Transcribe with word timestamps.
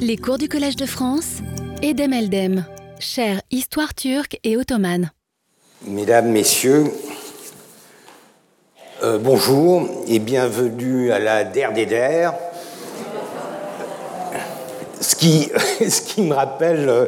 Les 0.00 0.16
cours 0.16 0.38
du 0.38 0.48
Collège 0.48 0.76
de 0.76 0.86
France, 0.86 1.38
Edem 1.82 2.12
Eldem, 2.12 2.64
chère 2.98 3.40
Histoire 3.50 3.94
turque 3.94 4.38
et 4.44 4.56
ottomane. 4.56 5.10
Mesdames, 5.86 6.30
Messieurs, 6.30 6.84
euh, 9.02 9.18
bonjour 9.18 9.88
et 10.06 10.18
bienvenue 10.18 11.12
à 11.12 11.18
la 11.18 11.44
Der 11.44 11.72
des 11.72 11.86
Der. 11.86 12.34
Ce 15.00 15.14
qui, 15.14 15.50
me 16.18 16.34
rappelle 16.34 16.88
euh, 16.88 17.06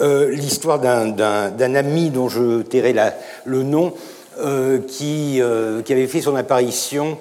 euh, 0.00 0.30
l'histoire 0.30 0.80
d'un 0.80 1.74
ami 1.74 2.10
dont 2.10 2.28
je 2.28 2.62
tairai 2.62 2.94
le 3.44 3.62
nom, 3.62 3.92
qui, 4.88 5.40
avait 5.42 6.06
fait 6.06 6.20
son 6.22 6.36
apparition 6.36 7.18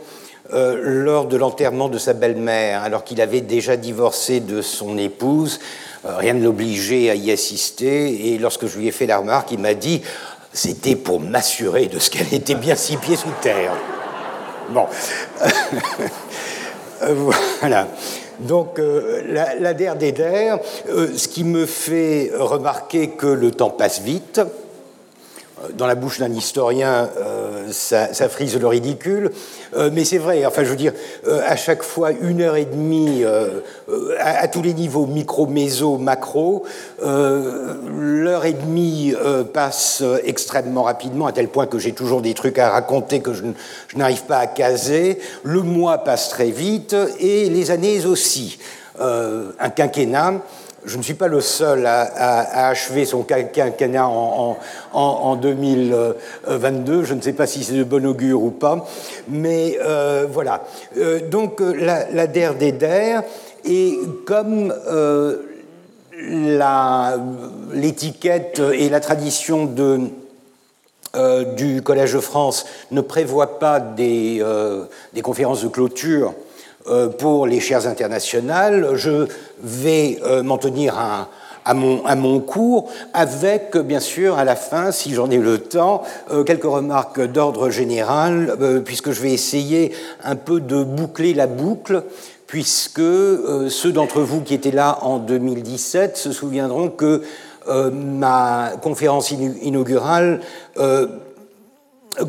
lors 0.51 1.25
de 1.25 1.37
l'enterrement 1.37 1.89
de 1.89 1.97
sa 1.97 2.13
belle-mère, 2.13 2.83
alors 2.83 3.03
qu'il 3.03 3.21
avait 3.21 3.41
déjà 3.41 3.75
divorcé 3.75 4.39
de 4.39 4.61
son 4.61 4.97
épouse. 4.97 5.59
rien 6.03 6.33
ne 6.33 6.43
l'obligeait 6.43 7.09
à 7.09 7.15
y 7.15 7.31
assister, 7.31 8.33
et 8.33 8.37
lorsque 8.37 8.67
je 8.67 8.77
lui 8.77 8.87
ai 8.87 8.91
fait 8.91 9.07
la 9.07 9.17
remarque, 9.17 9.51
il 9.51 9.59
m'a 9.59 9.73
dit 9.73 10.01
c'était 10.53 10.95
pour 10.95 11.19
m'assurer 11.19 11.85
de 11.85 11.99
ce 11.99 12.09
qu'elle 12.09 12.33
était 12.33 12.55
bien 12.55 12.75
six 12.75 12.97
pieds 12.97 13.15
sous 13.15 13.29
terre. 13.41 13.73
Bon. 14.69 14.87
voilà. 17.59 17.87
Donc, 18.39 18.79
euh, 18.79 19.23
la, 19.27 19.55
la 19.55 19.73
der 19.73 19.95
des 19.95 20.11
der, 20.11 20.59
euh, 20.89 21.09
ce 21.15 21.27
qui 21.27 21.43
me 21.43 21.65
fait 21.65 22.31
remarquer 22.33 23.09
que 23.09 23.27
le 23.27 23.51
temps 23.51 23.69
passe 23.69 24.01
vite, 24.01 24.41
dans 25.73 25.87
la 25.87 25.95
bouche 25.95 26.19
d'un 26.19 26.31
historien, 26.31 27.09
euh, 27.19 27.67
ça, 27.71 28.29
frise 28.29 28.59
le 28.59 28.67
ridicule, 28.67 29.31
euh, 29.75 29.89
mais 29.91 30.05
c'est 30.05 30.17
vrai, 30.17 30.45
enfin 30.45 30.63
je 30.63 30.69
veux 30.69 30.75
dire, 30.75 30.93
euh, 31.27 31.41
à 31.45 31.55
chaque 31.55 31.83
fois 31.83 32.11
une 32.11 32.41
heure 32.41 32.55
et 32.55 32.65
demie, 32.65 33.23
à, 34.19 34.47
tous 34.47 34.61
les 34.61 34.73
niveaux, 34.73 35.05
micro, 35.05 35.47
méso, 35.47 35.97
macro, 35.97 36.63
l'heure 37.01 38.45
et 38.45 38.53
demie 38.53 39.13
passe 39.53 40.03
extrêmement 40.23 40.83
rapidement, 40.83 41.27
à 41.27 41.31
tel 41.31 41.47
point 41.47 41.65
que 41.65 41.79
j'ai 41.79 41.93
toujours 41.93 42.21
des 42.21 42.33
trucs 42.33 42.59
à 42.59 42.69
raconter 42.69 43.21
que 43.21 43.33
je, 43.33 43.43
je 43.87 43.97
n'arrive 43.97 44.23
pas 44.23 44.37
à 44.37 44.47
caser, 44.47 45.19
le 45.43 45.61
mois 45.61 45.99
passe 45.99 46.29
très 46.29 46.51
vite, 46.51 46.95
et 47.19 47.49
les 47.49 47.71
années 47.71 48.05
aussi. 48.05 48.59
un 48.99 49.69
quinquennat, 49.69 50.41
je 50.87 50.97
ne 50.97 51.03
suis 51.03 51.13
pas 51.15 51.27
le 51.27 51.41
seul 51.41 51.85
à, 51.85 52.69
achever 52.69 53.05
son 53.05 53.23
quinquennat 53.23 54.07
en, 54.07 54.57
en, 54.93 55.35
2022. 55.35 57.03
Je 57.03 57.13
ne 57.13 57.21
sais 57.21 57.33
pas 57.33 57.45
si 57.45 57.63
c'est 57.65 57.73
de 57.73 57.83
bon 57.83 58.05
augure 58.05 58.41
ou 58.41 58.51
pas. 58.51 58.87
Mais 59.27 59.77
euh, 59.81 60.25
voilà. 60.31 60.63
Euh, 60.97 61.19
donc, 61.27 61.61
euh, 61.61 61.73
la, 61.73 62.09
la 62.11 62.27
DER 62.27 62.51
des 62.57 62.71
DER, 62.71 63.19
et 63.65 63.99
comme 64.25 64.73
l'étiquette 67.73 68.61
et 68.73 68.87
la 68.89 69.01
tradition 69.01 69.65
du 71.57 71.81
Collège 71.83 72.13
de 72.13 72.19
France 72.21 72.65
ne 72.91 73.01
prévoient 73.01 73.59
pas 73.59 73.81
des, 73.81 74.41
conférences 75.21 75.63
de 75.63 75.67
clôture 75.67 76.33
pour 77.17 77.47
les 77.47 77.59
chaires 77.59 77.87
internationales. 77.87 78.91
Je 78.95 79.27
vais 79.61 80.19
euh, 80.23 80.43
m'en 80.43 80.57
tenir 80.57 80.97
à, 80.97 81.73
mon, 81.73 82.39
cours, 82.39 82.89
avec 83.13 83.75
bien 83.77 83.99
sûr 83.99 84.37
à 84.37 84.45
la 84.45 84.55
fin, 84.55 84.91
si 84.91 85.13
j'en 85.13 85.29
ai 85.29 85.37
le 85.37 85.57
temps, 85.57 86.03
euh, 86.31 86.43
quelques 86.43 86.63
remarques 86.63 87.21
d'ordre 87.21 87.69
général, 87.69 88.55
puisque 88.85 89.11
je 89.11 89.21
vais 89.21 89.33
essayer 89.33 89.91
un 90.23 90.37
peu 90.37 90.61
de 90.61 90.81
boucler 90.83 91.33
la 91.33 91.47
boucle, 91.47 92.03
puisque 92.47 93.01
ceux 93.01 93.91
d'entre 93.91 94.21
vous 94.21 94.39
qui 94.39 94.53
étaient 94.53 94.71
là 94.71 94.99
en 95.01 95.17
2017 95.17 96.15
se 96.15 96.31
souviendront 96.31 96.87
que 96.87 97.21
ma 97.91 98.71
conférence 98.81 99.31
inaugurale 99.31 100.39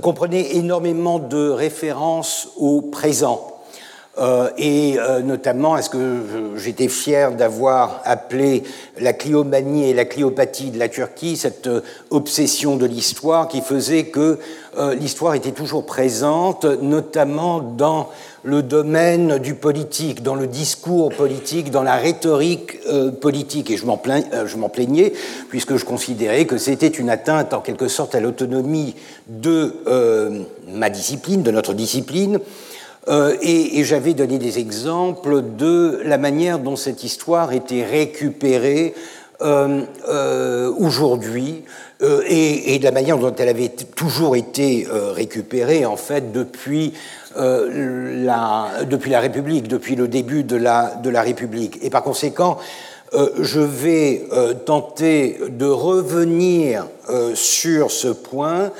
comprenait 0.02 0.56
énormément 0.56 1.20
de 1.20 1.48
références 1.48 2.48
au 2.56 2.82
présent 2.82 3.57
euh, 3.57 3.57
et 4.56 4.96
euh, 4.98 5.20
notamment, 5.20 5.76
est-ce 5.76 5.90
que 5.90 6.22
j'étais 6.56 6.88
fier 6.88 7.32
d'avoir 7.32 8.00
appelé 8.04 8.64
la 8.98 9.12
cliomanie 9.12 9.88
et 9.88 9.94
la 9.94 10.04
cliopathie 10.04 10.70
de 10.70 10.78
la 10.78 10.88
Turquie 10.88 11.36
cette 11.36 11.68
euh, 11.68 11.82
obsession 12.10 12.76
de 12.76 12.86
l'histoire 12.86 13.46
qui 13.48 13.60
faisait 13.60 14.04
que 14.04 14.38
l'histoire 15.00 15.34
était 15.34 15.50
toujours 15.50 15.84
présente, 15.84 16.64
notamment 16.64 17.58
dans 17.58 18.10
le 18.44 18.62
domaine 18.62 19.38
du 19.38 19.54
politique, 19.54 20.22
dans 20.22 20.36
le 20.36 20.46
discours 20.46 21.08
politique, 21.08 21.72
dans 21.72 21.82
la 21.82 21.96
rhétorique 21.96 22.78
politique. 23.20 23.72
Et 23.72 23.76
je 23.76 23.86
m'en 23.86 24.68
plaignais, 24.68 25.12
puisque 25.48 25.74
je 25.74 25.84
considérais 25.84 26.44
que 26.44 26.58
c'était 26.58 26.86
une 26.86 27.10
atteinte 27.10 27.54
en 27.54 27.60
quelque 27.60 27.88
sorte 27.88 28.14
à 28.14 28.20
l'autonomie 28.20 28.94
de 29.26 29.74
ma 30.72 30.90
discipline, 30.90 31.42
de 31.42 31.50
notre 31.50 31.74
discipline, 31.74 32.38
euh, 33.06 33.36
et, 33.40 33.84
j'avais 33.84 34.14
donné 34.14 34.38
des 34.38 34.58
exemples 34.58 35.42
de 35.56 36.00
la 36.04 36.18
manière 36.18 36.58
dont 36.58 36.76
cette 36.76 37.04
histoire 37.04 37.52
était 37.52 37.84
récupérée 37.84 38.94
euh, 39.40 39.82
euh, 40.08 40.72
aujourd'hui 40.78 41.62
et, 42.00 42.78
de 42.78 42.84
la 42.84 42.90
manière 42.90 43.18
dont 43.18 43.34
elle 43.34 43.48
avait 43.48 43.68
toujours 43.68 44.36
été 44.36 44.86
récupérée 45.14 45.84
en 45.84 45.96
fait 45.96 46.32
depuis 46.32 46.92
la, 47.34 48.68
depuis 48.88 49.10
la 49.10 49.20
République, 49.20 49.66
depuis 49.66 49.96
le 49.96 50.06
début 50.06 50.44
de 50.44 50.56
la, 50.56 50.94
de 51.02 51.10
la 51.10 51.22
République. 51.22 51.78
Et 51.82 51.90
par 51.90 52.04
conséquent, 52.04 52.58
je 53.12 53.60
vais 53.60 54.22
tenter 54.64 55.40
de 55.48 55.66
revenir 55.66 56.86
sur 57.34 57.90
ce 57.90 58.08
point, 58.08 58.70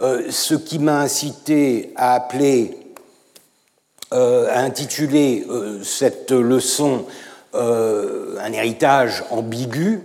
ce 0.00 0.54
qui 0.54 0.78
m'a 0.78 1.00
incité 1.00 1.92
à 1.96 2.14
appeler 2.14 2.76
a 4.10 4.60
intitulé 4.60 5.46
euh, 5.48 5.82
cette 5.82 6.30
leçon 6.30 7.04
euh, 7.54 8.36
Un 8.40 8.52
héritage 8.52 9.24
ambigu, 9.30 10.00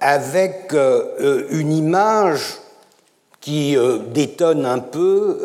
avec 0.00 0.74
une 1.50 1.72
image 1.72 2.58
qui 3.40 3.74
détonne 4.12 4.66
un 4.66 4.80
peu 4.80 5.38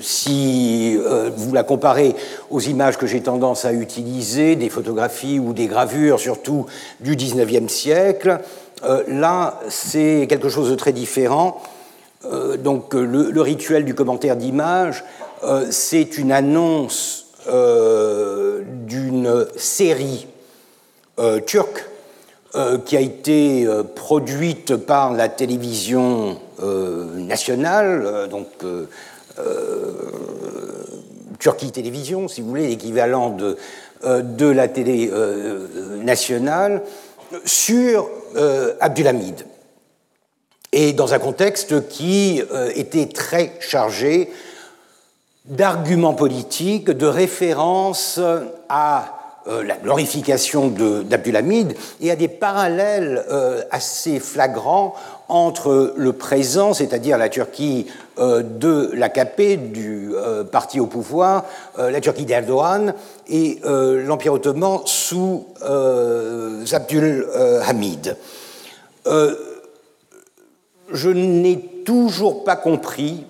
si 0.00 0.98
vous 1.36 1.52
la 1.54 1.62
comparez 1.62 2.16
aux 2.50 2.58
images 2.58 2.98
que 2.98 3.06
j'ai 3.06 3.20
tendance 3.20 3.64
à 3.64 3.72
utiliser, 3.72 4.56
des 4.56 4.68
photographies 4.68 5.38
ou 5.38 5.52
des 5.52 5.66
gravures, 5.66 6.18
surtout 6.18 6.66
du 6.98 7.14
XIXe 7.14 7.72
siècle, 7.72 8.40
là, 9.06 9.60
c'est 9.68 10.26
quelque 10.28 10.48
chose 10.48 10.70
de 10.70 10.74
très 10.74 10.92
différent 10.92 11.62
euh, 12.26 12.56
donc 12.56 12.94
euh, 12.94 13.04
le, 13.04 13.40
rituel 13.40 13.84
du 13.84 13.94
commentaire 13.94 14.36
d'image, 14.36 15.04
euh, 15.42 15.66
c'est 15.70 16.18
une 16.18 16.32
annonce 16.32 17.22
d'une 18.86 19.46
série 19.54 20.26
turque 21.44 21.84
qui 22.86 22.96
a 22.96 23.00
été 23.00 23.68
produite 23.94 24.76
par 24.76 25.12
la 25.12 25.28
télévision 25.28 26.38
nationale, 26.62 28.28
donc 28.30 28.46
Turquie 31.38 31.70
Télévision, 31.70 32.28
si 32.28 32.40
vous 32.40 32.48
voulez, 32.48 32.68
l'équivalent 32.68 33.28
de, 33.28 33.58
de 34.06 34.46
la 34.46 34.68
télé 34.68 35.10
nationale, 36.02 36.80
sur 37.44 38.08
Abdulhamid 38.80 39.44
et 40.74 40.92
dans 40.92 41.14
un 41.14 41.20
contexte 41.20 41.88
qui 41.88 42.42
euh, 42.52 42.70
était 42.74 43.06
très 43.06 43.52
chargé 43.60 44.28
d'arguments 45.44 46.14
politiques, 46.14 46.90
de 46.90 47.06
références 47.06 48.18
à 48.68 49.14
euh, 49.46 49.62
la 49.62 49.76
glorification 49.76 50.68
d'Abdulhamid 50.68 51.76
et 52.00 52.10
à 52.10 52.16
des 52.16 52.26
parallèles 52.26 53.24
euh, 53.30 53.62
assez 53.70 54.18
flagrants 54.18 54.96
entre 55.28 55.94
le 55.96 56.12
présent, 56.12 56.74
c'est-à-dire 56.74 57.18
la 57.18 57.28
Turquie 57.28 57.86
de 58.18 58.90
l'AKP, 58.92 59.72
du 59.72 60.12
parti 60.52 60.80
au 60.80 60.86
pouvoir, 60.86 61.46
la 61.78 61.98
Turquie 62.02 62.26
d'Erdogan, 62.26 62.92
et 63.26 63.58
l'Empire 63.64 64.34
ottoman 64.34 64.80
sous 64.84 65.46
Abdul 65.62 67.26
Hamid 67.66 68.18
je 70.90 71.10
n'ai 71.10 71.58
toujours 71.84 72.44
pas 72.44 72.56
compris 72.56 73.24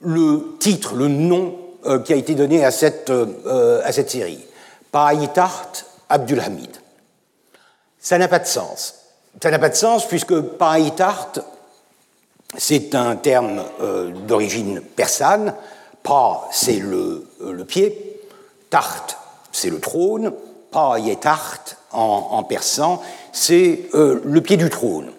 le 0.00 0.56
titre, 0.58 0.94
le 0.94 1.08
nom 1.08 1.56
euh, 1.84 2.00
qui 2.00 2.12
a 2.12 2.16
été 2.16 2.34
donné 2.34 2.64
à 2.64 2.70
cette, 2.70 3.10
euh, 3.10 3.92
série. 3.92 4.44
Païtart 4.90 5.70
Abdulhamid. 6.08 6.70
Ça 7.98 8.18
n'a 8.18 8.28
pas 8.28 8.38
de 8.38 8.46
sens. 8.46 8.94
Ça 9.42 9.50
n'a 9.50 9.58
pas 9.58 9.68
de 9.68 9.74
sens 9.74 10.06
puisque 10.06 10.38
Païtart, 10.40 11.32
c'est 12.56 12.94
un 12.94 13.16
terme 13.16 13.62
euh, 13.80 14.10
d'origine 14.26 14.80
persane. 14.80 15.54
Pa, 16.02 16.48
c'est 16.52 16.78
le, 16.78 17.26
pied. 17.66 18.20
Tart, 18.70 19.06
c'est 19.52 19.70
le 19.70 19.80
trône, 19.80 20.32
Payetart 20.70 21.60
en, 21.92 22.28
en 22.32 22.42
persan, 22.44 23.00
c'est 23.32 23.88
le 23.92 24.38
pied 24.40 24.56
du 24.56 24.70
trône, 24.70 25.10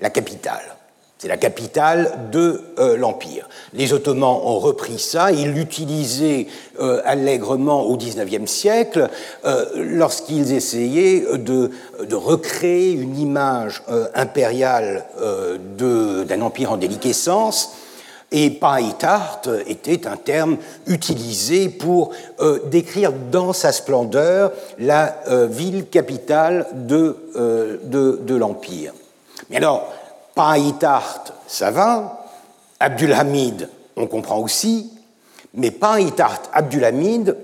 la 0.00 0.10
capitale. 0.10 0.78
C'est 1.18 1.26
la 1.26 1.36
capitale 1.36 2.30
de 2.30 2.60
euh, 2.78 2.96
l'Empire. 2.96 3.48
Les 3.74 3.92
Ottomans 3.92 4.38
ont 4.40 4.60
repris 4.60 5.00
ça, 5.00 5.32
ils 5.32 5.50
l'utilisaient 5.50 6.46
euh, 6.80 7.00
allègrement 7.04 7.82
au 7.82 7.96
XIXe 7.96 8.48
siècle 8.48 9.08
euh, 9.44 9.64
lorsqu'ils 9.74 10.52
essayaient 10.52 11.24
de, 11.38 11.72
recréer 12.12 12.92
une 12.92 13.18
image 13.18 13.82
impériale 14.14 15.06
d'un 15.76 16.40
empire 16.40 16.72
en 16.72 16.76
déliquescence. 16.76 17.72
Et 18.30 18.50
Paitart 18.50 19.42
était 19.66 20.06
un 20.06 20.16
terme 20.16 20.58
utilisé 20.86 21.68
pour 21.68 22.12
décrire 22.66 23.12
dans 23.32 23.52
sa 23.52 23.72
splendeur 23.72 24.52
la 24.78 25.16
ville 25.48 25.86
capitale 25.86 26.66
de 26.74 27.16
l'Empire. 28.34 28.92
Mais 29.50 29.56
alors, 29.56 29.92
Paitart, 30.34 31.24
ça 31.46 31.70
va. 31.70 32.26
Abdulhamid, 32.80 33.68
on 33.96 34.06
comprend 34.06 34.38
aussi. 34.38 34.92
Mais 35.54 35.70
Paitart, 35.70 36.42
Abdulhamid, 36.52 37.36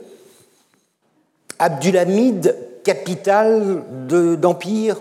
Abdulhamid, 1.59 2.57
capitale 2.85 3.83
d'empire, 4.39 4.97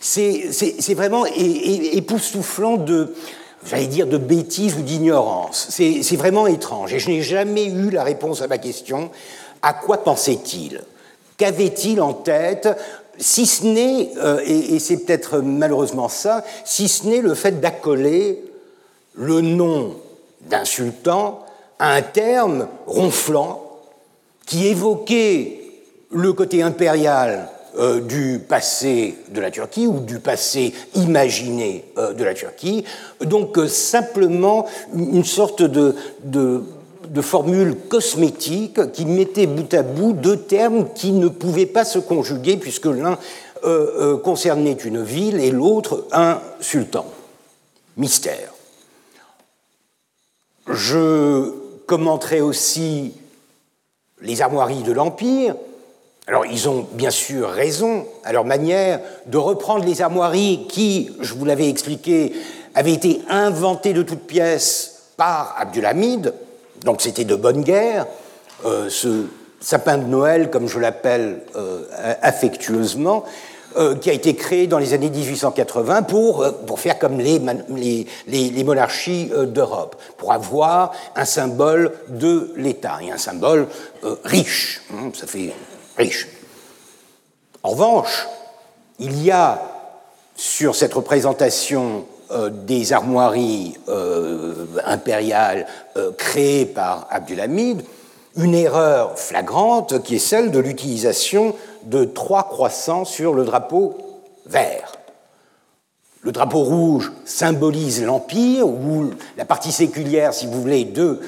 c'est 0.00 0.94
vraiment 0.94 1.24
époustouflant 1.26 2.76
de, 2.76 3.14
j'allais 3.64 3.86
dire, 3.86 4.06
de 4.06 4.18
bêtises 4.18 4.76
ou 4.76 4.82
d'ignorance. 4.82 5.68
C'est 5.70 6.16
vraiment 6.16 6.46
étrange. 6.46 6.92
Et 6.92 6.98
je 6.98 7.08
n'ai 7.08 7.22
jamais 7.22 7.64
eu 7.64 7.90
la 7.90 8.04
réponse 8.04 8.42
à 8.42 8.46
ma 8.46 8.58
question. 8.58 9.10
À 9.62 9.72
quoi 9.72 10.04
pensait-il? 10.04 10.82
Qu'avait-il 11.38 12.00
en 12.02 12.12
tête? 12.12 12.68
Si 13.18 13.46
ce 13.46 13.64
n'est, 13.64 14.10
euh, 14.18 14.40
et, 14.44 14.78
c'est 14.78 14.98
peut-être 14.98 15.38
malheureusement 15.38 16.08
ça, 16.08 16.44
si 16.64 16.88
ce 16.88 17.06
n'est 17.06 17.20
le 17.20 17.34
fait 17.34 17.60
d'accoler 17.60 18.42
le 19.14 19.40
nom 19.40 19.94
d'un 20.42 20.64
sultan 20.64 21.44
à 21.78 21.94
un 21.94 22.02
terme 22.02 22.68
ronflant 22.86 23.62
qui 24.46 24.66
évoquait 24.66 25.60
le 26.10 26.32
côté 26.32 26.62
impérial 26.62 27.48
euh, 27.78 28.00
du 28.00 28.38
passé 28.38 29.16
de 29.30 29.40
la 29.40 29.50
Turquie 29.50 29.86
ou 29.86 30.00
du 30.00 30.20
passé 30.20 30.72
imaginé 30.94 31.84
euh, 31.98 32.12
de 32.12 32.24
la 32.24 32.34
Turquie. 32.34 32.84
Donc 33.20 33.58
simplement 33.68 34.66
une 34.94 35.24
sorte 35.24 35.62
de 35.62 35.94
de 37.08 37.20
formules 37.20 37.76
cosmétiques 37.88 38.92
qui 38.92 39.06
mettaient 39.06 39.46
bout 39.46 39.72
à 39.74 39.82
bout 39.82 40.12
deux 40.12 40.38
termes 40.38 40.92
qui 40.94 41.12
ne 41.12 41.28
pouvaient 41.28 41.66
pas 41.66 41.84
se 41.84 41.98
conjuguer 41.98 42.56
puisque 42.56 42.86
l'un 42.86 43.18
euh, 43.64 44.14
euh, 44.14 44.16
concernait 44.18 44.72
une 44.72 45.02
ville 45.02 45.40
et 45.40 45.50
l'autre 45.50 46.06
un 46.12 46.40
sultan. 46.60 47.06
Mystère. 47.96 48.52
Je 50.68 51.52
commenterai 51.86 52.40
aussi 52.40 53.12
les 54.20 54.42
armoiries 54.42 54.82
de 54.82 54.92
l'Empire. 54.92 55.54
Alors, 56.26 56.46
ils 56.46 56.68
ont 56.68 56.86
bien 56.92 57.10
sûr 57.10 57.50
raison, 57.50 58.06
à 58.24 58.32
leur 58.32 58.44
manière, 58.44 59.00
de 59.26 59.36
reprendre 59.36 59.84
les 59.84 60.00
armoiries 60.00 60.66
qui, 60.68 61.10
je 61.20 61.34
vous 61.34 61.44
l'avais 61.44 61.68
expliqué, 61.68 62.32
avaient 62.74 62.94
été 62.94 63.20
inventées 63.28 63.92
de 63.92 64.02
toutes 64.02 64.26
pièces 64.26 65.10
par 65.16 65.54
Abdulhamid, 65.58 66.32
donc 66.84 67.00
c'était 67.00 67.24
de 67.24 67.34
bonne 67.34 67.62
guerre. 67.62 68.06
Euh, 68.64 68.88
ce 68.88 69.26
sapin 69.60 69.98
de 69.98 70.04
Noël, 70.04 70.50
comme 70.50 70.68
je 70.68 70.78
l'appelle 70.78 71.40
euh, 71.56 71.82
affectueusement, 72.22 73.24
euh, 73.76 73.96
qui 73.96 74.10
a 74.10 74.12
été 74.12 74.36
créé 74.36 74.66
dans 74.66 74.78
les 74.78 74.92
années 74.92 75.10
1880 75.10 76.02
pour, 76.02 76.44
pour 76.66 76.78
faire 76.78 76.98
comme 76.98 77.18
les, 77.18 77.40
les, 78.28 78.64
monarchies 78.64 79.30
d'Europe, 79.46 79.96
pour 80.18 80.32
avoir 80.32 80.92
un 81.16 81.24
symbole 81.24 81.92
de 82.08 82.52
l'État, 82.56 82.98
et 83.02 83.10
un 83.10 83.18
symbole 83.18 83.66
riche, 84.22 84.82
hein, 84.92 85.10
ça 85.14 85.26
fait 85.26 85.52
riche. 85.96 86.28
En 87.62 87.70
revanche, 87.70 88.28
il 88.98 89.24
y 89.24 89.30
a 89.30 89.60
sur 90.36 90.74
cette 90.74 90.94
représentation 90.94 92.04
des 92.50 92.92
armoiries 92.92 93.74
euh, 93.88 94.66
impériales 94.84 95.66
euh, 95.96 96.10
créées 96.12 96.66
par 96.66 97.06
Abdulhamid, 97.10 97.82
une 98.36 98.54
erreur 98.54 99.18
flagrante 99.18 100.02
qui 100.02 100.16
est 100.16 100.18
celle 100.18 100.50
de 100.50 100.58
l'utilisation 100.58 101.54
de 101.84 102.04
trois 102.04 102.48
croissants 102.48 103.04
sur 103.04 103.34
le 103.34 103.44
drapeau 103.44 103.96
vert. 104.46 104.92
Le 106.22 106.32
drapeau 106.32 106.60
rouge 106.60 107.12
symbolise 107.24 108.02
l'Empire, 108.02 108.66
ou 108.66 109.10
la 109.36 109.44
partie 109.44 109.72
séculière, 109.72 110.32
si 110.32 110.46
vous 110.46 110.60
voulez, 110.60 110.84
de 110.84 111.20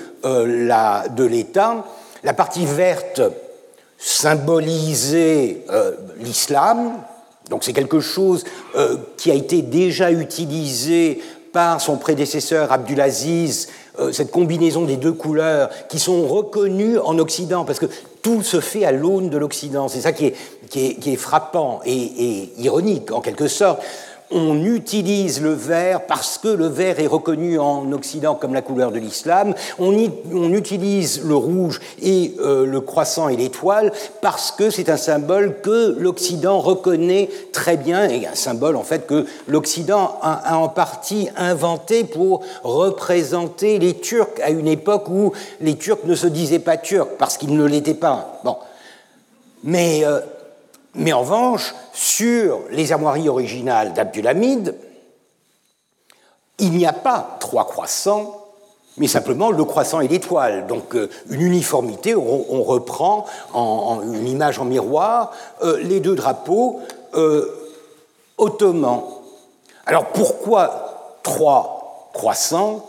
l'État. 1.24 1.84
La 2.24 2.32
partie 2.32 2.64
verte 2.64 3.20
symbolisait 3.98 5.64
l'islam, 6.18 6.94
donc 7.50 7.64
c'est 7.64 7.72
quelque 7.72 8.00
chose 8.00 8.44
euh, 8.75 8.96
qui 9.16 9.31
a 9.31 9.34
été 9.34 9.62
déjà 9.62 10.10
utilisé 10.10 11.20
par 11.52 11.81
son 11.81 11.96
prédécesseur 11.96 12.72
Abdulaziz, 12.72 13.69
euh, 13.98 14.12
cette 14.12 14.31
combinaison 14.31 14.84
des 14.84 14.96
deux 14.96 15.12
couleurs 15.12 15.70
qui 15.88 15.98
sont 15.98 16.26
reconnues 16.26 16.98
en 16.98 17.19
Occident, 17.19 17.64
parce 17.64 17.78
que 17.78 17.87
tout 18.20 18.43
se 18.43 18.60
fait 18.60 18.84
à 18.84 18.93
l'aune 18.93 19.31
de 19.31 19.38
l'Occident. 19.38 19.88
C'est 19.88 20.00
ça 20.00 20.12
qui 20.12 20.26
est, 20.26 21.16
frappant 21.16 21.81
et 21.87 22.50
ironique 22.58 23.12
en 23.12 23.20
quelque 23.20 23.49
sorte 23.49 23.81
on 24.31 24.64
utilise 24.64 25.40
le 25.40 25.52
vert 25.52 26.06
parce 26.06 26.38
que 26.38 26.49
le 26.49 26.67
vert 26.67 26.99
est 27.00 27.06
reconnu 27.06 27.58
en 27.58 27.90
Occident 27.93 28.34
comme 28.34 28.55
la 28.55 28.62
couleur 28.62 28.90
de 28.90 28.99
l'islam, 28.99 29.55
on, 29.78 29.93
utilise 30.52 31.23
le 31.25 31.34
rouge 31.34 31.81
et 32.02 32.34
euh, 32.40 32.67
le 32.67 32.81
croissant 32.81 33.28
et 33.28 33.37
l'étoile 33.37 33.93
parce 34.20 34.50
que 34.50 34.70
c'est 34.70 34.88
un 34.88 34.96
symbole 34.96 35.61
que 35.62 35.96
l'Occident 35.99 36.58
reconnaît 36.61 37.28
très 37.52 37.76
bien, 37.76 38.08
et 38.08 38.26
un 38.26 38.34
symbole 38.34 38.76
en 38.76 38.82
fait 38.82 39.06
que 39.06 39.26
l'Occident 39.46 40.19
a, 40.23 40.56
en 40.56 40.69
partie 40.69 41.28
inventé 41.37 42.05
pour 42.05 42.43
représenter 42.62 43.78
les 43.78 43.94
Turcs 43.94 44.40
à 44.43 44.50
une 44.50 44.69
époque 44.69 45.08
où 45.08 45.32
les 45.61 45.76
Turcs 45.76 46.05
ne 46.05 46.14
se 46.14 46.26
disaient 46.26 46.58
pas 46.58 46.76
turcs 46.76 47.17
parce 47.19 47.37
qu'ils 47.37 47.56
ne 47.56 47.64
l'étaient 47.64 47.94
pas. 47.94 48.40
Bon. 48.44 48.56
Mais 49.64 50.05
euh, 50.05 50.21
mais 50.96 51.12
en 51.12 51.20
revanche, 51.20 51.74
sur 51.92 52.60
les 52.70 52.92
armoiries 52.92 53.28
originales 53.28 53.92
d'Abdulhamid, 53.92 54.74
il 56.58 56.72
n'y 56.72 56.86
a 56.86 56.92
pas 56.92 57.36
trois 57.38 57.66
croissants, 57.66 58.46
mais 58.96 59.06
simplement 59.06 59.50
le 59.50 59.64
croissant 59.64 60.00
et 60.00 60.08
l'étoile. 60.08 60.66
Donc 60.66 60.96
euh, 60.96 61.10
une 61.28 61.42
uniformité, 61.42 62.14
on, 62.16 62.62
reprend 62.62 63.26
en, 63.52 64.00
une 64.02 64.26
image 64.26 64.58
en 64.58 64.64
miroir 64.64 65.32
euh, 65.62 65.78
les 65.82 66.00
deux 66.00 66.14
drapeaux 66.14 66.80
euh, 67.14 67.46
ottomans. 68.38 69.04
Alors 69.84 70.06
pourquoi 70.06 71.18
trois 71.22 72.10
croissants? 72.14 72.86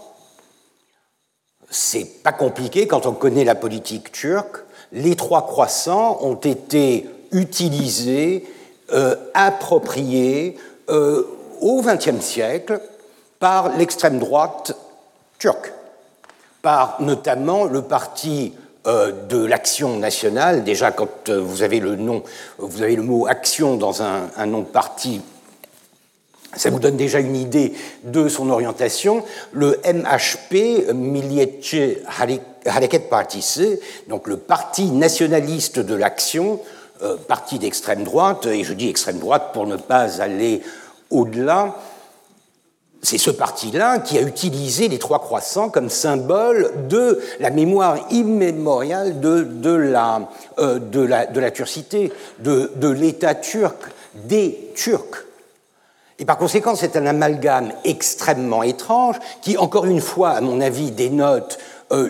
C'est 1.70 2.24
pas 2.24 2.32
compliqué 2.32 2.88
quand 2.88 3.06
on 3.06 3.12
connaît 3.12 3.44
la 3.44 3.56
politique 3.56 4.14
turque. 4.14 4.64
Les 4.94 5.18
trois 5.18 5.46
croissants 5.46 6.20
ont 6.22 6.36
été 6.36 7.06
utilisé, 7.32 8.46
euh, 8.94 9.16
approprié 9.34 10.58
euh, 10.90 11.24
au 11.60 11.82
XXe 11.82 12.22
siècle 12.22 12.80
par 13.40 13.76
l'extrême 13.78 14.20
droite 14.20 14.78
turque, 15.40 15.74
par 16.62 17.02
notamment 17.02 17.66
le 17.66 17.82
parti 17.82 18.54
euh, 18.88 19.12
de 19.28 19.44
l'action 19.44 19.98
nationale. 19.98 20.64
Déjà, 20.64 20.92
quand 20.92 21.30
vous 21.30 21.64
avez 21.64 21.82
le 21.82 21.98
nom, 21.98 22.24
vous 22.60 22.82
avez 22.82 22.96
le 22.96 23.04
mot 23.04 23.28
action 23.28 23.76
dans 23.76 24.02
un, 24.02 24.46
nom 24.46 24.60
de 24.60 24.66
parti, 24.66 25.20
ça 26.56 26.70
vous 26.70 26.80
donne 26.80 26.96
déjà 26.96 27.20
une 27.20 27.36
idée 27.36 27.74
de 28.06 28.30
son 28.30 28.50
orientation. 28.50 29.24
Le 29.52 29.82
MHP, 29.86 30.94
Milliyetçi 30.94 31.98
Hareket 32.66 33.10
Partisi, 33.10 33.78
donc 34.08 34.28
le 34.28 34.38
parti 34.38 34.86
nationaliste 34.92 35.80
de 35.80 35.94
l'action, 35.94 36.62
parti 37.28 37.60
d'extrême 37.60 38.04
droite, 38.04 38.46
et 38.46 38.64
je 38.64 38.74
dis 38.74 38.90
extrême 38.90 39.20
droite 39.20 39.52
pour 39.54 39.68
ne 39.68 39.76
pas 39.76 40.22
aller 40.22 40.62
au-delà, 41.10 41.76
c'est 43.02 43.18
ce 43.18 43.32
parti-là 43.32 44.00
qui 44.00 44.18
a 44.18 44.22
utilisé 44.22 44.88
les 44.88 45.00
trois 45.00 45.20
croissants 45.20 45.70
comme 45.70 45.90
symbole 45.90 46.88
de 46.90 47.22
la 47.40 47.52
mémoire 47.52 48.00
immémoriale 48.10 49.20
de, 49.20 49.44
de, 49.44 49.72
la, 49.72 50.30
euh, 50.60 50.80
de, 50.80 51.02
la, 51.02 51.52
turcité, 51.52 52.12
de, 52.40 52.72
de 52.76 52.90
l'État 52.90 53.36
turc, 53.36 53.78
des 54.16 54.72
Turcs. 54.76 55.26
Et 56.20 56.26
par 56.26 56.38
conséquent, 56.38 56.76
c'est 56.76 56.98
un 56.98 57.06
amalgame 57.06 57.72
extrêmement 57.84 58.64
étrange 58.64 59.18
qui, 59.42 59.58
encore 59.58 59.86
une 59.86 60.02
fois, 60.02 60.32
à 60.32 60.42
mon 60.42 60.60
avis, 60.62 60.92
dénote 60.92 61.60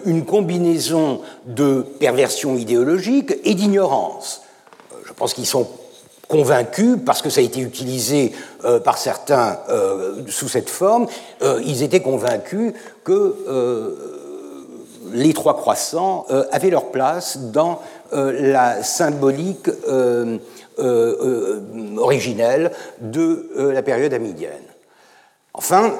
une 0.05 0.25
combinaison 0.25 1.21
de 1.45 1.85
perversion 1.99 2.55
idéologique 2.55 3.35
et 3.43 3.53
d'ignorance. 3.53 4.41
Je 5.17 5.19
pense 5.19 5.33
qu'ils 5.33 5.47
sont 5.47 5.67
convaincus, 6.27 6.99
parce 7.03 7.23
que 7.23 7.31
ça 7.31 7.41
a 7.41 7.43
été 7.43 7.59
utilisé 7.59 8.33
euh, 8.65 8.79
par 8.79 8.99
certains 8.99 9.57
euh, 9.67 10.21
sous 10.27 10.47
cette 10.47 10.69
forme, 10.69 11.07
euh, 11.41 11.59
ils 11.65 11.81
étaient 11.81 12.01
convaincus 12.01 12.73
que 13.03 13.33
les 15.11 15.33
trois 15.33 15.57
croissants 15.57 16.27
avaient 16.51 16.69
leur 16.69 16.91
place 16.91 17.39
dans 17.39 17.79
la 18.11 18.83
symbolique 18.83 19.71
originelle 21.97 22.71
de 22.99 23.71
la 23.71 23.81
période 23.81 24.13
amidienne. 24.13 24.51
Enfin, 25.55 25.93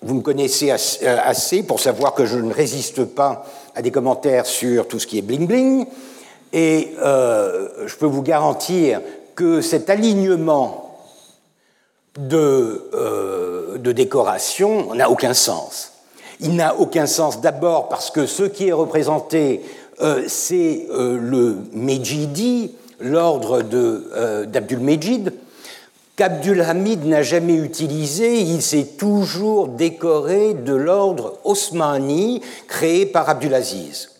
vous 0.00 0.14
me 0.14 0.22
connaissez 0.22 0.70
assez 0.70 1.64
pour 1.64 1.80
savoir 1.80 2.14
que 2.14 2.24
je 2.24 2.38
ne 2.38 2.54
résiste 2.54 3.04
pas 3.04 3.44
à 3.74 3.82
des 3.82 3.90
commentaires 3.90 4.46
sur 4.46 4.88
tout 4.88 5.00
ce 5.00 5.06
qui 5.06 5.18
est 5.18 5.22
bling-bling, 5.22 5.86
et 6.52 6.94
je 6.98 7.96
peux 7.96 8.06
vous 8.06 8.22
garantir 8.22 9.00
que 9.34 9.60
cet 9.60 9.90
alignement 9.90 10.88
de, 12.18 12.88
euh, 12.94 13.78
de 13.78 13.92
décoration 13.92 14.94
n'a 14.94 15.10
aucun 15.10 15.34
sens. 15.34 15.92
Il 16.40 16.56
n'a 16.56 16.76
aucun 16.76 17.06
sens 17.06 17.40
d'abord 17.40 17.88
parce 17.88 18.10
que 18.10 18.26
ce 18.26 18.42
qui 18.42 18.68
est 18.68 18.72
représenté, 18.72 19.62
euh, 20.00 20.24
c'est 20.26 20.86
euh, 20.90 21.18
le 21.20 21.58
Mejidi, 21.72 22.72
l'ordre 23.00 23.62
d'Abdul 23.62 24.80
Mejid, 24.80 25.32
qu'Abdul 26.16 26.60
Hamid 26.62 27.04
n'a 27.06 27.22
jamais 27.22 27.54
utilisé, 27.54 28.40
il 28.40 28.60
s'est 28.60 28.96
toujours 28.98 29.68
décoré 29.68 30.54
de 30.54 30.74
l'ordre 30.74 31.38
osmani 31.44 32.42
créé 32.66 33.06
par 33.06 33.28
Abdulaziz. 33.28 34.17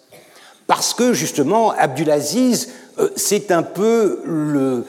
Parce 0.68 0.94
que 0.94 1.12
justement, 1.14 1.72
Abdulaziz 1.72 2.68
euh, 2.98 3.08
c'est 3.16 3.50
un 3.50 3.62
peu 3.62 4.20
le, 4.24 4.84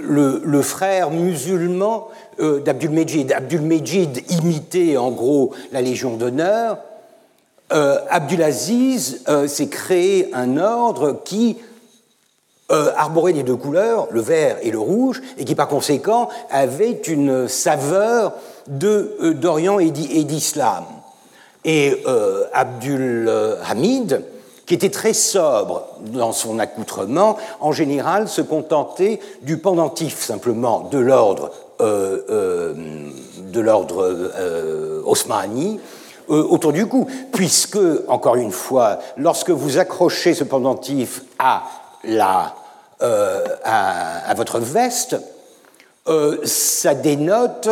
le, 0.00 0.62
frère 0.62 1.10
musulman 1.10 2.08
euh, 2.40 2.60
d'Abdul 2.60 2.90
Mejid. 2.90 3.32
Abdul 3.32 3.60
Mejid 3.60 4.24
imitait 4.30 4.96
en 4.96 5.10
gros 5.10 5.52
la 5.72 5.82
Légion 5.82 6.16
d'honneur. 6.16 6.78
Euh, 7.72 7.98
Abdulaziz 8.08 9.22
s'est 9.46 9.68
créé 9.68 10.30
un 10.32 10.56
ordre 10.56 11.20
qui 11.24 11.56
arborait 12.96 13.32
les 13.32 13.42
deux 13.42 13.56
couleurs, 13.56 14.06
le 14.12 14.20
vert 14.20 14.56
et 14.62 14.70
le 14.70 14.78
rouge, 14.78 15.20
et 15.38 15.44
qui 15.44 15.56
par 15.56 15.66
conséquent 15.66 16.28
avait 16.50 17.00
une 17.08 17.48
saveur 17.48 18.34
d'Orient 18.68 19.80
et 19.80 19.90
d'Islam. 19.90 20.84
Et 21.64 22.00
Abdul 22.52 23.28
Hamid 23.68 24.22
qui 24.70 24.74
était 24.74 24.90
très 24.90 25.14
sobre 25.14 25.82
dans 25.98 26.30
son 26.30 26.60
accoutrement, 26.60 27.36
en 27.58 27.72
général 27.72 28.28
se 28.28 28.40
contentait 28.40 29.18
du 29.42 29.58
pendentif 29.58 30.20
simplement 30.20 30.88
de 30.92 30.98
l'ordre 30.98 31.50
euh, 31.80 32.22
euh, 32.30 32.74
de 33.38 33.60
l'ordre 33.60 34.04
euh, 34.04 35.02
osmani 35.04 35.80
autour 36.28 36.72
du 36.72 36.86
cou, 36.86 37.08
puisque, 37.32 37.80
encore 38.06 38.36
une 38.36 38.52
fois, 38.52 39.00
lorsque 39.16 39.50
vous 39.50 39.78
accrochez 39.78 40.34
ce 40.34 40.44
pendentif 40.44 41.24
à, 41.40 41.64
la, 42.04 42.54
à, 43.00 44.32
votre 44.36 44.60
veste, 44.60 45.16
ça 46.44 46.94
dénote 46.94 47.68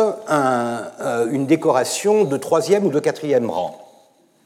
une 1.31 1.45
décoration 1.45 2.25
de 2.25 2.35
troisième 2.35 2.85
ou 2.85 2.89
de 2.89 2.99
quatrième 2.99 3.49
rang. 3.49 3.79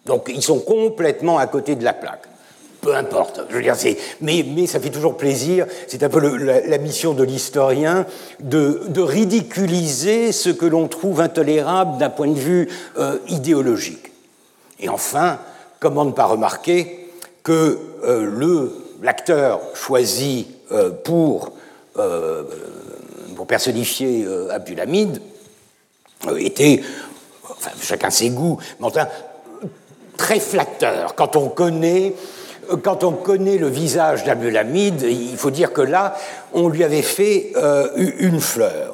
Donc 0.05 0.31
ils 0.31 0.43
sont 0.43 0.59
complètement 0.59 1.39
à 1.39 1.47
côté 1.47 1.75
de 1.75 1.83
la 1.83 1.93
plaque 1.93 2.27
peu 2.83 2.93
importe. 2.95 3.41
Je 3.49 3.55
veux 3.55 3.61
dire, 3.61 3.75
mais, 4.21 4.45
mais 4.47 4.67
ça 4.67 4.79
fait 4.79 4.89
toujours 4.89 5.17
plaisir. 5.17 5.65
C'est 5.87 6.03
un 6.03 6.09
peu 6.09 6.19
la, 6.19 6.77
mission 6.77 7.13
de 7.13 7.23
l'historien 7.23 8.05
de, 8.41 9.01
ridiculiser 9.01 10.31
ce 10.31 10.49
que 10.49 10.65
l'on 10.65 10.87
trouve 10.87 11.21
intolérable 11.21 11.97
d'un 11.97 12.09
point 12.09 12.27
de 12.27 12.37
vue 12.37 12.69
euh, 12.97 13.17
idéologique. 13.29 14.11
Et 14.79 14.89
enfin, 14.89 15.39
comment 15.79 16.05
ne 16.05 16.11
pas 16.11 16.25
remarquer 16.25 17.09
que 17.41 17.79
euh, 18.03 18.69
l'acteur 19.01 19.61
choisi 19.73 20.47
euh, 20.71 20.91
pour, 20.91 21.53
pour 23.35 23.47
personnifier 23.47 24.27
Abdulhamid 24.49 25.21
était, 26.37 26.81
chacun 27.81 28.09
ses 28.09 28.29
goûts, 28.29 28.57
mais 28.79 28.87
enfin, 28.87 29.07
très 30.17 30.39
flatteur 30.39 31.15
quand 31.15 31.35
on 31.35 31.49
connaît 31.49 32.13
quand 32.81 33.03
on 33.03 33.11
connaît 33.11 33.57
le 33.57 33.67
visage 33.67 34.23
d'Abdelhamid, 34.23 35.01
il 35.03 35.37
faut 35.37 35.51
dire 35.51 35.73
que 35.73 35.81
là, 35.81 36.15
on 36.53 36.69
lui 36.69 36.83
avait 36.83 37.01
fait 37.01 37.51
euh, 37.55 37.89
une 38.19 38.39
fleur. 38.39 38.92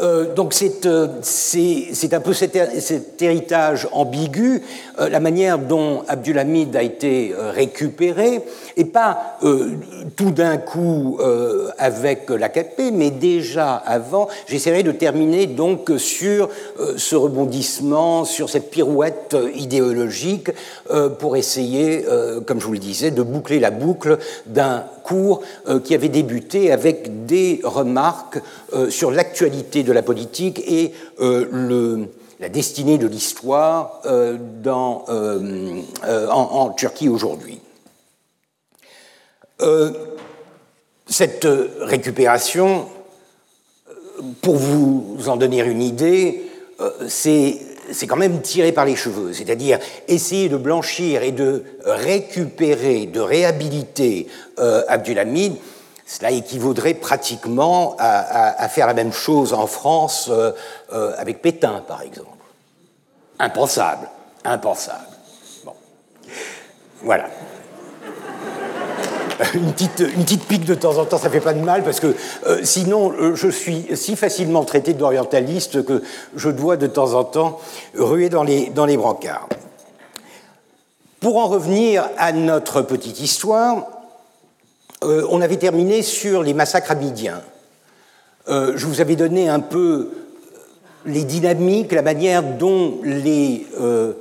Euh, 0.00 0.34
donc 0.34 0.54
euh, 0.86 1.08
c'est 1.22 2.14
un 2.14 2.20
peu 2.20 2.32
cet, 2.32 2.56
héritage 3.20 3.88
ambigu, 3.92 4.62
euh, 5.00 5.08
la 5.08 5.20
manière 5.20 5.58
dont 5.58 6.02
Abdulhamid 6.08 6.76
a 6.76 6.82
été 6.82 7.34
récupéré, 7.36 8.42
et 8.76 8.84
pas 8.84 9.38
tout 10.16 10.30
d'un 10.30 10.56
coup 10.56 11.18
avec 11.78 12.30
la 12.30 12.48
4P, 12.48 12.92
mais 12.92 13.10
déjà 13.10 13.74
avant. 13.74 14.28
J'essaierai 14.46 14.82
de 14.82 14.92
terminer 14.92 15.46
donc 15.46 15.90
sur 15.96 16.48
ce 16.96 17.16
rebondissement, 17.16 18.24
sur 18.24 18.50
cette 18.50 18.70
pirouette 18.70 19.36
idéologique, 19.54 20.50
pour 21.18 21.36
essayer, 21.36 22.04
comme 22.46 22.60
je 22.60 22.66
vous 22.66 22.72
le 22.72 22.78
disais, 22.78 23.10
de 23.10 23.22
boucler 23.22 23.58
la 23.58 23.70
boucle 23.70 24.18
d'un 24.46 24.84
cours 25.08 25.42
qui 25.84 25.94
avait 25.94 26.08
débuté 26.08 26.72
avec 26.72 27.26
des 27.26 27.60
remarques 27.64 28.40
sur 28.90 29.10
l'actualité 29.10 29.82
de 29.82 29.92
la 29.92 30.02
politique 30.02 30.62
et 30.66 30.92
euh, 31.20 32.06
la 32.40 32.48
destinée 32.48 32.98
de 32.98 33.08
l'histoire 33.08 34.00
euh, 34.06 34.38
euh, 34.68 36.28
en, 36.28 36.70
Turquie 36.70 37.08
aujourd'hui. 37.08 37.60
cette 41.08 41.48
récupération, 41.80 42.86
pour 44.40 44.54
vous 44.54 45.28
en 45.28 45.36
donner 45.36 45.60
une 45.62 45.82
idée, 45.82 46.42
c'est 47.08 47.58
c'est 47.92 48.06
quand 48.06 48.16
même 48.16 48.40
tiré 48.42 48.72
par 48.72 48.84
les 48.84 48.96
cheveux, 48.96 49.32
c'est-à-dire 49.32 49.78
essayer 50.08 50.48
de 50.48 50.56
blanchir 50.56 51.22
et 51.22 51.32
de 51.32 51.64
récupérer, 51.84 53.06
de 53.06 53.20
réhabiliter 53.20 54.26
Abdulhamid, 54.56 55.54
cela 56.08 56.30
équivaudrait 56.30 56.94
pratiquement 56.94 57.94
à, 57.98 58.66
faire 58.70 58.86
la 58.86 58.94
même 58.94 59.12
chose 59.12 59.52
en 59.52 59.66
France 59.66 60.28
euh, 60.30 60.52
euh, 60.94 61.12
avec 61.18 61.42
Pétain, 61.42 61.84
par 61.86 62.00
exemple. 62.00 62.30
Impensable, 63.38 64.08
impensable. 64.42 65.06
Bon. 65.66 65.74
Voilà. 67.02 67.26
Une 69.54 69.72
petite, 69.72 70.44
pique 70.46 70.64
de 70.64 70.74
temps 70.74 70.98
en 70.98 71.04
temps, 71.04 71.18
ça 71.18 71.30
fait 71.30 71.40
pas 71.40 71.54
de 71.54 71.60
mal, 71.60 71.84
parce 71.84 72.00
que 72.00 72.14
euh, 72.46 72.60
sinon, 72.64 73.34
je 73.34 73.48
suis 73.48 73.86
si 73.94 74.16
facilement 74.16 74.64
traité 74.64 74.94
d'orientaliste 74.94 75.84
que 75.84 76.02
je 76.34 76.50
dois 76.50 76.76
de 76.76 76.88
temps 76.88 77.14
en 77.14 77.24
temps 77.24 77.60
ruer 77.94 78.28
dans 78.28 78.42
les, 78.42 78.70
dans 78.70 78.86
brancards. 78.86 79.48
Pour 81.20 81.36
en 81.38 81.48
revenir 81.48 82.08
à 82.16 82.32
notre 82.32 82.82
petite 82.82 83.20
histoire, 83.20 83.86
euh, 85.02 85.26
on 85.30 85.40
avait 85.40 85.56
terminé 85.56 86.02
sur 86.02 86.44
les 86.44 86.54
massacres 86.54 86.92
amidiens. 86.92 87.40
Euh, 88.48 88.72
je 88.76 88.86
vous 88.86 89.00
avais 89.00 89.16
donné 89.16 89.48
un 89.48 89.60
peu 89.60 90.10
les 91.06 91.24
dynamiques, 91.24 91.92
la 91.92 92.02
manière 92.02 92.42
dont 92.42 93.00
les, 93.02 93.66
euh, 93.80 94.12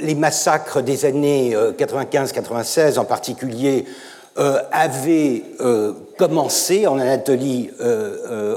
les 0.00 0.14
massacres 0.14 0.82
des 0.82 1.06
années 1.06 1.54
95-96 1.78 2.98
en 2.98 3.04
particulier 3.04 3.86
avaient 4.36 5.42
commencé 6.18 6.86
en 6.86 6.98
Anatolie 6.98 7.70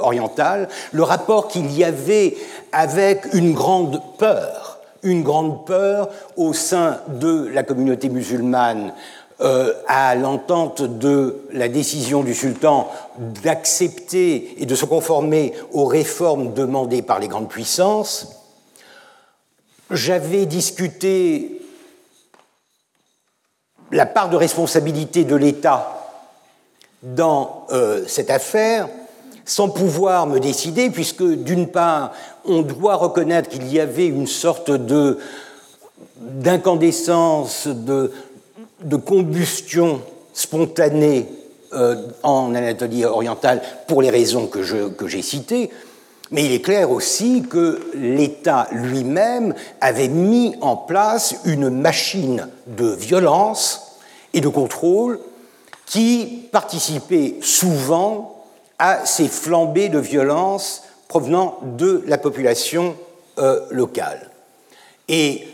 orientale, 0.02 0.70
le 0.92 1.04
rapport 1.04 1.48
qu'il 1.48 1.72
y 1.72 1.84
avait 1.84 2.36
avec 2.72 3.34
une 3.34 3.54
grande 3.54 4.02
peur, 4.18 4.80
une 5.04 5.24
grande 5.24 5.66
peur 5.66 6.10
au 6.36 6.54
sein 6.54 7.00
de 7.08 7.48
la 7.54 7.64
communauté 7.64 8.10
musulmane 8.10 8.94
euh, 9.40 9.72
à 9.88 10.16
l'entente 10.16 10.82
de 10.82 11.44
la 11.54 11.68
décision 11.68 12.24
du 12.24 12.34
sultan 12.34 12.90
d'accepter 13.44 14.56
et 14.58 14.66
de 14.66 14.74
se 14.74 14.86
conformer 14.86 15.54
aux 15.72 15.86
réformes 15.86 16.56
demandées 16.56 17.04
par 17.04 17.20
les 17.20 17.28
grandes 17.28 17.48
puissances. 17.48 18.30
J'avais 19.92 20.48
discuté 20.48 21.57
la 23.92 24.06
part 24.06 24.30
de 24.30 24.36
responsabilité 24.36 25.24
de 25.24 25.36
l'État 25.36 25.94
dans 27.04 27.66
euh, 27.72 28.04
cette 28.08 28.30
affaire 28.30 28.88
sans 29.46 29.70
pouvoir 29.70 30.28
me 30.28 30.40
décider, 30.40 30.90
puisque 30.90 31.24
d'une 31.24 31.68
part, 31.68 32.12
on 32.44 32.64
doit 32.64 32.96
reconnaître 32.96 33.50
qu'il 33.50 33.72
y 33.72 33.80
avait 33.80 34.08
une 34.08 34.28
sorte 34.28 34.72
de 34.72 35.20
d'incandescence, 36.20 37.68
de, 37.68 38.12
de 38.84 38.96
combustion 38.98 40.02
spontanée 40.34 41.28
en 42.24 42.56
Anatolie 42.56 43.06
orientale 43.06 43.62
pour 43.88 44.02
les 44.02 44.10
raisons 44.10 44.48
que 44.48 45.08
j'ai 45.08 45.22
citées, 45.22 45.70
mais 46.32 46.46
il 46.46 46.52
est 46.52 46.62
clair 46.62 46.92
aussi 46.92 47.44
que 47.50 47.80
l'État 47.94 48.68
lui-même 48.72 49.54
avait 49.82 50.10
mis 50.10 50.56
en 50.62 50.76
place 50.76 51.36
une 51.46 51.70
machine 51.70 52.50
de 52.68 52.88
violence 52.88 54.00
et 54.34 54.42
de 54.42 54.48
contrôle 54.50 55.20
qui 55.86 56.48
participait 56.52 57.36
souvent 57.42 58.44
à 58.78 59.06
ces 59.06 59.28
flambées 59.28 59.90
de 59.90 60.00
violence 60.00 60.84
provenant 61.08 61.60
de 61.64 62.04
la 62.08 62.18
population 62.18 62.96
euh, 63.40 63.62
locale. 63.72 64.30
Et 65.08 65.48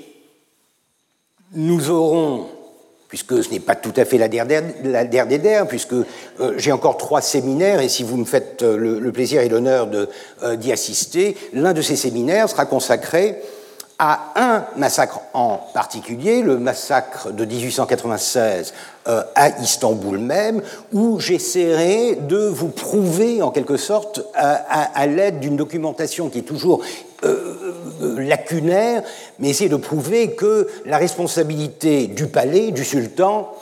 nous 1.54 1.92
aurons 1.92 2.48
puisque 3.14 3.44
ce 3.44 3.52
n'est 3.52 3.60
pas 3.60 3.76
tout 3.76 3.94
à 3.96 4.06
fait 4.06 4.18
la 4.18 4.28
dernière, 4.28 5.28
des 5.28 5.64
puisque 5.70 5.94
euh, 5.94 6.04
j'ai 6.58 6.72
encore 6.72 6.98
trois 6.98 7.22
séminaires, 7.22 7.80
et 7.80 7.88
si 7.88 8.02
vous 8.02 8.18
me 8.18 8.26
faites 8.26 8.64
euh, 8.64 8.76
le, 8.76 9.12
plaisir 9.12 9.42
et 9.42 9.50
l'honneur 9.50 9.88
euh, 10.42 10.56
d'y 10.56 10.72
assister, 10.72 11.38
l'un 11.54 11.74
de 11.74 11.84
ces 11.84 11.96
séminaires 11.96 12.50
sera 12.50 12.66
consacré 12.66 13.36
à 14.00 14.34
un 14.36 14.66
massacre 14.76 15.22
en 15.34 15.58
particulier, 15.74 16.42
le 16.42 16.58
massacre 16.58 17.32
de 17.32 17.46
1896 17.46 18.74
à 19.06 19.50
Istanbul 19.62 20.18
même, 20.18 20.62
où 20.94 21.20
j'essaierai 21.20 22.16
de 22.16 22.48
vous 22.48 22.70
prouver 22.70 23.42
en 23.42 23.52
quelque 23.52 23.78
sorte, 23.78 24.22
à 24.34 25.06
l'aide 25.08 25.40
d'une 25.40 25.58
documentation 25.58 26.30
qui 26.30 26.40
est 26.40 26.44
toujours 26.44 26.82
euh, 27.24 28.20
lacunaire, 28.20 29.02
mais 29.40 29.50
essayer 29.50 29.70
de 29.70 29.78
prouver 29.78 30.32
que 30.36 30.68
la 30.86 30.98
responsabilité 30.98 32.08
du 32.08 32.28
palais, 32.28 32.72
du 32.72 32.84
sultan, 32.84 33.54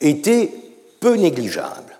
était 0.00 0.52
peu 1.00 1.14
négligeable. 1.16 1.98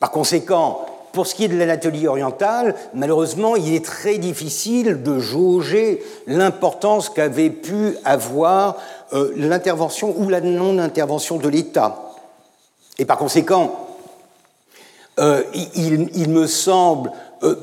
Par 0.00 0.10
conséquent, 0.10 0.84
pour 1.14 1.26
ce 1.26 1.34
qui 1.34 1.44
est 1.44 1.48
de 1.48 1.56
l'Anatolie 1.56 2.06
orientale, 2.06 2.74
malheureusement, 2.92 3.56
il 3.56 3.74
est 3.74 3.84
très 3.84 4.18
difficile 4.18 5.02
de 5.02 5.18
jauger 5.18 6.02
l'importance 6.26 7.08
qu'avait 7.08 7.50
pu 7.50 7.96
avoir 8.04 8.76
euh, 9.12 9.32
l'intervention 9.36 10.14
ou 10.18 10.28
la 10.28 10.40
non-intervention 10.40 11.38
de 11.38 11.48
l'État. 11.48 12.10
Et 12.98 13.04
par 13.04 13.16
conséquent, 13.16 13.88
euh, 15.20 15.42
il, 15.74 16.28
me 16.28 16.46
semble 16.46 17.12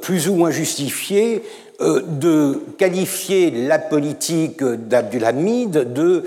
plus 0.01 0.29
ou 0.29 0.35
moins 0.35 0.51
justifié 0.51 1.43
euh, 1.81 2.01
de 2.07 2.61
qualifier 2.77 3.51
la 3.51 3.79
politique 3.79 4.63
d'Abdulhamid 4.63 5.93
de 5.93 6.23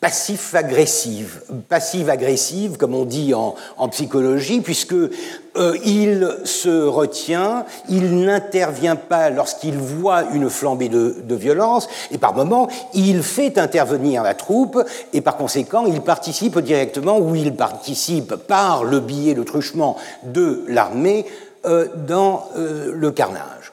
passif-agressive, 0.00 1.42
passive-agressive, 1.68 2.76
comme 2.76 2.94
on 2.94 3.06
dit 3.06 3.32
en, 3.32 3.54
psychologie, 3.88 4.60
puisque 4.60 4.92
euh, 4.92 5.76
il 5.84 6.36
se 6.44 6.84
retient, 6.84 7.64
il 7.88 8.20
n'intervient 8.20 8.96
pas 8.96 9.30
lorsqu'il 9.30 9.78
voit 9.78 10.24
une 10.34 10.50
flambée 10.50 10.90
de, 10.90 11.34
violence, 11.34 11.88
et 12.10 12.18
par 12.18 12.34
moments, 12.34 12.68
il 12.92 13.22
fait 13.22 13.56
intervenir 13.58 14.22
la 14.22 14.34
troupe, 14.34 14.82
et 15.14 15.22
par 15.22 15.36
conséquent, 15.36 15.86
il 15.86 16.02
participe 16.02 16.58
directement, 16.58 17.18
ou 17.18 17.34
il 17.34 17.54
participe 17.54 18.36
par 18.36 18.84
le 18.84 19.00
biais, 19.00 19.34
de 19.34 19.42
truchement 19.42 19.96
de 20.24 20.64
l'armée, 20.68 21.24
euh, 21.64 21.88
dans 22.06 22.48
le 22.54 23.10
carnage. 23.10 23.65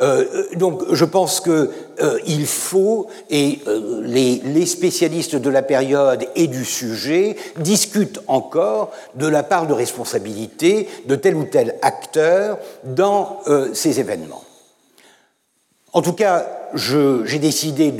Euh, 0.00 0.46
donc 0.56 0.82
je 0.90 1.04
pense 1.04 1.40
qu'il 1.40 1.52
euh, 2.00 2.46
faut, 2.46 3.06
et 3.30 3.60
euh, 3.68 4.02
les, 4.04 4.66
spécialistes 4.66 5.36
de 5.36 5.50
la 5.50 5.62
période 5.62 6.26
et 6.34 6.48
du 6.48 6.64
sujet 6.64 7.36
discutent 7.58 8.20
encore 8.26 8.90
de 9.14 9.28
la 9.28 9.44
part 9.44 9.68
de 9.68 9.72
responsabilité 9.72 10.88
de 11.06 11.14
tel 11.14 11.36
ou 11.36 11.44
tel 11.44 11.76
acteur 11.82 12.58
dans 12.82 13.40
ces 13.72 14.00
événements. 14.00 14.42
En 15.92 16.02
tout 16.02 16.14
cas, 16.14 16.46
j'ai 16.74 17.38
décidé 17.38 17.94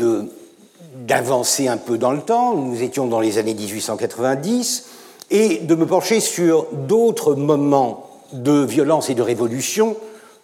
d'avancer 1.06 1.68
un 1.68 1.76
peu 1.76 1.96
dans 1.96 2.10
le 2.10 2.22
temps, 2.22 2.56
nous 2.56 2.82
étions 2.82 3.06
dans 3.06 3.20
les 3.20 3.38
années 3.38 3.54
1890, 3.54 4.86
et 5.30 5.58
de 5.58 5.74
me 5.76 5.86
pencher 5.86 6.18
sur 6.18 6.66
d'autres 6.72 7.34
moments 7.34 8.10
de 8.32 8.64
violence 8.64 9.10
et 9.10 9.14
de 9.14 9.22
révolution 9.22 9.96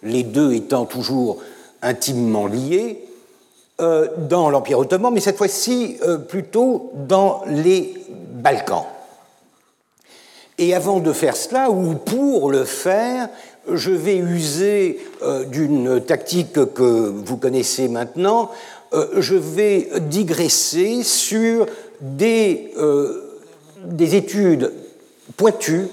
les 0.03 0.23
deux 0.23 0.53
étant 0.53 0.85
toujours 0.85 1.37
intimement 1.81 2.47
liés, 2.47 3.03
euh, 3.81 4.09
dans 4.29 4.51
l'Empire 4.51 4.77
ottoman, 4.77 5.11
mais 5.11 5.21
cette 5.21 5.37
fois-ci 5.37 5.97
euh, 6.03 6.19
plutôt 6.19 6.91
dans 6.93 7.41
les 7.47 7.95
Balkans. 8.33 8.85
Et 10.59 10.75
avant 10.75 10.99
de 10.99 11.11
faire 11.11 11.35
cela, 11.35 11.71
ou 11.71 11.95
pour 11.95 12.51
le 12.51 12.63
faire, 12.63 13.27
je 13.71 13.89
vais 13.89 14.17
user 14.17 14.99
euh, 15.23 15.45
d'une 15.45 15.99
tactique 15.99 16.73
que 16.75 16.83
vous 16.83 17.37
connaissez 17.37 17.87
maintenant, 17.87 18.51
je 19.17 19.35
vais 19.35 19.87
digresser 20.01 21.01
sur 21.01 21.65
des, 22.01 22.73
des 23.85 24.15
études 24.15 24.73
pointues 25.37 25.87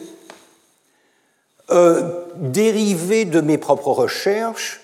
dérivés 2.39 3.25
de 3.25 3.41
mes 3.41 3.59
propres 3.59 3.91
recherches 3.91 4.81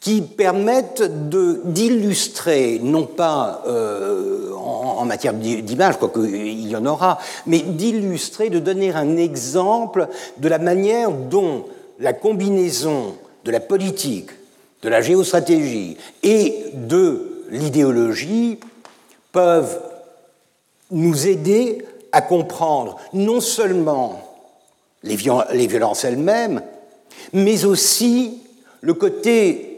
qui 0.00 0.22
permettent 0.22 1.02
d'illustrer, 1.02 2.78
non 2.82 3.04
pas 3.04 3.62
euh, 3.66 4.52
en, 4.54 5.04
matière 5.04 5.34
d'image, 5.34 5.98
quoique 5.98 6.20
il 6.20 6.68
y 6.68 6.76
en 6.76 6.86
aura, 6.86 7.18
mais 7.46 7.60
d'illustrer, 7.60 8.48
de 8.48 8.60
donner 8.60 8.92
un 8.92 9.16
exemple 9.16 10.08
de 10.36 10.48
la 10.48 10.58
manière 10.58 11.10
dont 11.10 11.64
la 11.98 12.12
combinaison 12.12 13.16
de 13.44 13.50
la 13.50 13.60
politique, 13.60 14.30
de 14.82 14.88
la 14.88 15.00
géostratégie 15.00 15.96
et 16.22 16.66
de 16.74 17.44
l'idéologie 17.50 18.60
peuvent 19.32 19.80
nous 20.90 21.26
aider 21.26 21.84
à 22.12 22.22
comprendre 22.22 22.98
non 23.12 23.40
seulement 23.40 24.22
les, 25.02 25.16
violences 25.16 26.04
elles-mêmes, 26.04 26.62
mais 27.32 27.64
aussi 27.64 28.38
le 28.80 28.94
côté 28.94 29.68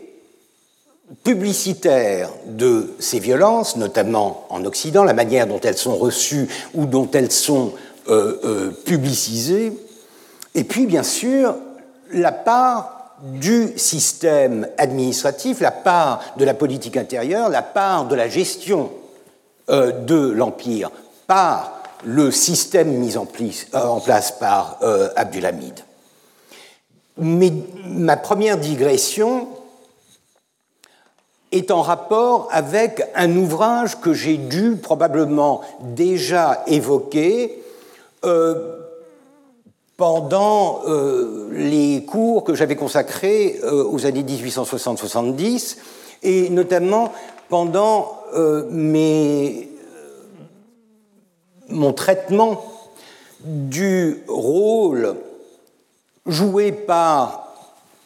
publicitaire 1.25 2.31
de 2.47 2.95
ces 2.99 3.19
violences, 3.19 3.77
notamment 3.77 4.47
en 4.49 4.65
Occident, 4.65 5.05
la 5.05 5.13
manière 5.13 5.47
dont 5.47 5.61
elles 5.61 5.77
sont 5.77 5.97
reçues 5.97 6.49
ou 6.75 6.87
dont 6.87 7.11
elles 7.13 7.33
sont 7.33 7.73
euh, 8.09 8.39
euh, 8.45 8.71
publicisées, 8.85 9.73
et 10.55 10.65
puis 10.65 10.87
bien 10.87 11.03
sûr 11.03 11.57
la 12.13 12.33
part 12.33 13.17
du 13.23 13.73
système 13.77 14.67
administratif, 14.79 15.61
la 15.61 15.71
part 15.71 16.23
de 16.37 16.45
la 16.45 16.55
politique 16.55 16.97
intérieure, 16.97 17.49
la 17.49 17.63
part 17.63 18.07
de 18.07 18.15
la 18.15 18.29
gestion 18.29 18.91
euh, 19.69 19.93
de 19.93 20.31
l'Empire 20.31 20.91
par 21.27 21.83
le 22.05 22.31
système 22.31 22.93
mis 22.93 23.17
en, 23.19 23.27
place 23.27 24.33
par 24.33 24.79
Abdulhamid. 25.17 25.85
Ma 27.21 28.17
première 28.17 28.57
digression 28.57 29.49
est 31.53 31.71
en 31.71 31.83
rapport 31.83 32.49
avec 32.51 33.03
un 33.15 33.37
ouvrage 33.37 34.01
que 34.01 34.15
j'ai 34.15 34.37
dû 34.37 34.77
probablement 34.77 35.61
déjà 35.83 36.63
évoquer 36.67 37.63
euh, 38.25 38.77
pendant 39.97 40.81
euh, 40.87 41.51
les 41.53 42.05
cours 42.07 42.45
que 42.45 42.55
j'avais 42.55 42.77
consacrés 42.77 43.61
euh, 43.65 43.85
aux 43.85 44.07
années 44.07 44.23
1860-70 44.23 45.77
et 46.23 46.49
notamment 46.51 47.13
pendant 47.49 48.17
mon 51.69 51.93
traitement 51.93 52.65
du 53.45 54.23
rôle 54.29 55.17
joué 56.31 56.73
par 56.73 57.49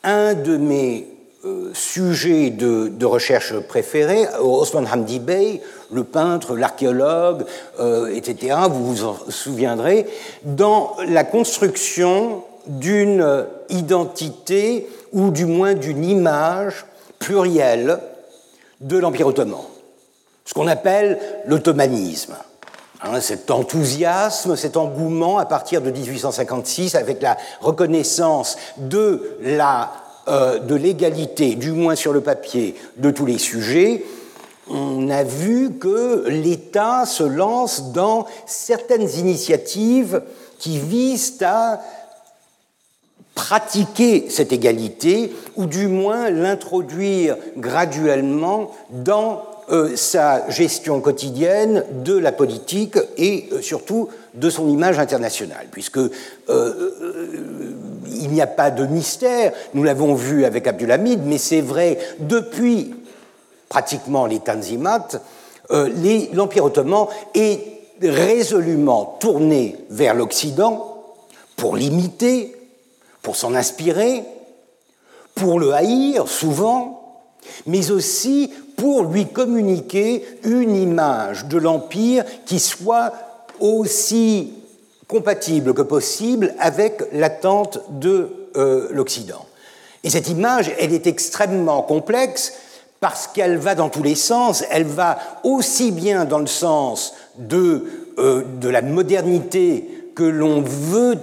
un 0.02 0.34
de 0.34 0.56
mes 0.56 1.08
euh, 1.44 1.70
sujet 1.74 2.50
de, 2.50 3.04
recherche 3.04 3.58
préféré, 3.60 4.26
Osman 4.40 4.86
Hamdi 4.90 5.18
Bey, 5.18 5.60
le 5.92 6.04
peintre, 6.04 6.56
l'archéologue, 6.56 7.44
euh, 7.80 8.14
etc., 8.14 8.56
vous 8.70 8.86
vous 8.86 9.04
en 9.04 9.16
souviendrez, 9.28 10.06
dans 10.42 10.96
la 11.06 11.24
construction 11.24 12.42
d'une 12.66 13.46
identité 13.68 14.88
ou 15.12 15.30
du 15.30 15.44
moins 15.44 15.74
d'une 15.74 16.04
image 16.04 16.86
plurielle 17.18 17.98
de 18.80 18.98
l'Empire 18.98 19.26
ottoman, 19.26 19.60
ce 20.46 20.54
qu'on 20.54 20.66
appelle 20.66 21.18
l'ottomanisme. 21.46 22.36
Hein, 23.06 23.20
cet 23.20 23.50
enthousiasme, 23.50 24.56
cet 24.56 24.78
engouement 24.78 25.36
à 25.36 25.44
partir 25.44 25.82
de 25.82 25.90
1856 25.90 26.94
avec 26.94 27.20
la 27.20 27.36
reconnaissance 27.60 28.56
de 28.78 29.36
la 29.42 29.92
euh, 30.26 30.58
de 30.58 30.74
l'égalité, 30.74 31.54
du 31.54 31.72
moins 31.72 31.96
sur 31.96 32.14
le 32.14 32.22
papier, 32.22 32.76
de 32.96 33.10
tous 33.10 33.26
les 33.26 33.36
sujets, 33.36 34.06
on 34.70 35.10
a 35.10 35.22
vu 35.22 35.72
que 35.78 36.24
l'État 36.28 37.04
se 37.04 37.24
lance 37.24 37.92
dans 37.92 38.24
certaines 38.46 39.10
initiatives 39.18 40.22
qui 40.58 40.78
visent 40.78 41.42
à 41.42 41.82
pratiquer 43.34 44.30
cette 44.30 44.54
égalité, 44.54 45.30
ou 45.56 45.66
du 45.66 45.88
moins 45.88 46.30
l'introduire 46.30 47.36
graduellement 47.58 48.70
dans 48.88 49.42
euh, 49.70 49.96
sa 49.96 50.50
gestion 50.50 51.00
quotidienne 51.00 51.86
de 52.04 52.18
la 52.18 52.32
politique 52.32 52.98
et 53.16 53.48
euh, 53.50 53.62
surtout 53.62 54.10
de 54.34 54.50
son 54.50 54.68
image 54.68 54.98
internationale, 54.98 55.68
puisque 55.70 55.96
euh, 55.96 56.10
il 58.06 58.28
n'y 58.30 58.42
a 58.42 58.46
pas 58.46 58.70
de 58.70 58.84
mystère, 58.84 59.52
nous 59.72 59.82
l'avons 59.82 60.14
vu 60.14 60.44
avec 60.44 60.66
Abdulhamid, 60.66 61.20
mais 61.24 61.38
c'est 61.38 61.62
vrai 61.62 61.98
depuis 62.18 62.94
pratiquement 63.70 64.26
les 64.26 64.40
Tanzimat, 64.40 65.08
l'Empire 65.70 66.64
ottoman 66.66 67.06
est 67.34 67.60
résolument 68.02 69.16
tourné 69.18 69.76
vers 69.88 70.14
l'Occident 70.14 71.14
pour 71.56 71.76
l'imiter, 71.76 72.54
pour 73.22 73.34
s'en 73.34 73.54
inspirer, 73.54 74.24
pour 75.34 75.58
le 75.58 75.72
haïr 75.72 76.28
souvent, 76.28 77.22
mais 77.66 77.90
aussi 77.90 78.50
pour 78.76 79.04
lui 79.04 79.26
communiquer 79.26 80.24
une 80.44 80.74
image 80.74 81.46
de 81.46 81.58
l'Empire 81.58 82.24
qui 82.46 82.58
soit 82.58 83.12
aussi 83.60 84.52
compatible 85.06 85.74
que 85.74 85.82
possible 85.82 86.54
avec 86.58 87.02
l'attente 87.12 87.80
de 87.90 88.28
euh, 88.56 88.88
l'Occident. 88.90 89.46
Et 90.02 90.10
cette 90.10 90.28
image, 90.28 90.72
elle 90.78 90.92
est 90.92 91.06
extrêmement 91.06 91.82
complexe 91.82 92.54
parce 93.00 93.26
qu'elle 93.26 93.58
va 93.58 93.74
dans 93.74 93.90
tous 93.90 94.02
les 94.02 94.14
sens, 94.14 94.64
elle 94.70 94.84
va 94.84 95.18
aussi 95.42 95.90
bien 95.90 96.24
dans 96.24 96.38
le 96.38 96.46
sens 96.46 97.14
de, 97.38 97.84
euh, 98.18 98.44
de 98.60 98.68
la 98.68 98.82
modernité 98.82 100.10
que 100.14 100.22
l'on 100.22 100.62
veut 100.62 101.18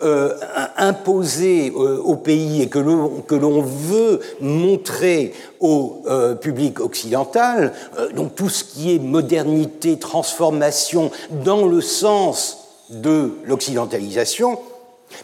euh, 0.00 0.38
euh, 0.80 1.98
au 2.04 2.14
pays 2.14 2.62
et 2.62 2.68
que 2.68 2.78
l'on 2.78 3.62
veut 3.62 4.20
montrer 4.40 5.32
au 5.58 6.02
euh, 6.06 6.36
public 6.36 6.78
occidental, 6.78 7.72
donc 8.14 8.36
tout 8.36 8.48
ce 8.48 8.62
qui 8.62 8.94
est 8.94 9.00
modernité, 9.00 9.98
transformation 9.98 11.10
dans 11.44 11.66
le 11.66 11.80
sens 11.80 12.58
de 12.90 13.32
l'occidentalisation, 13.44 14.60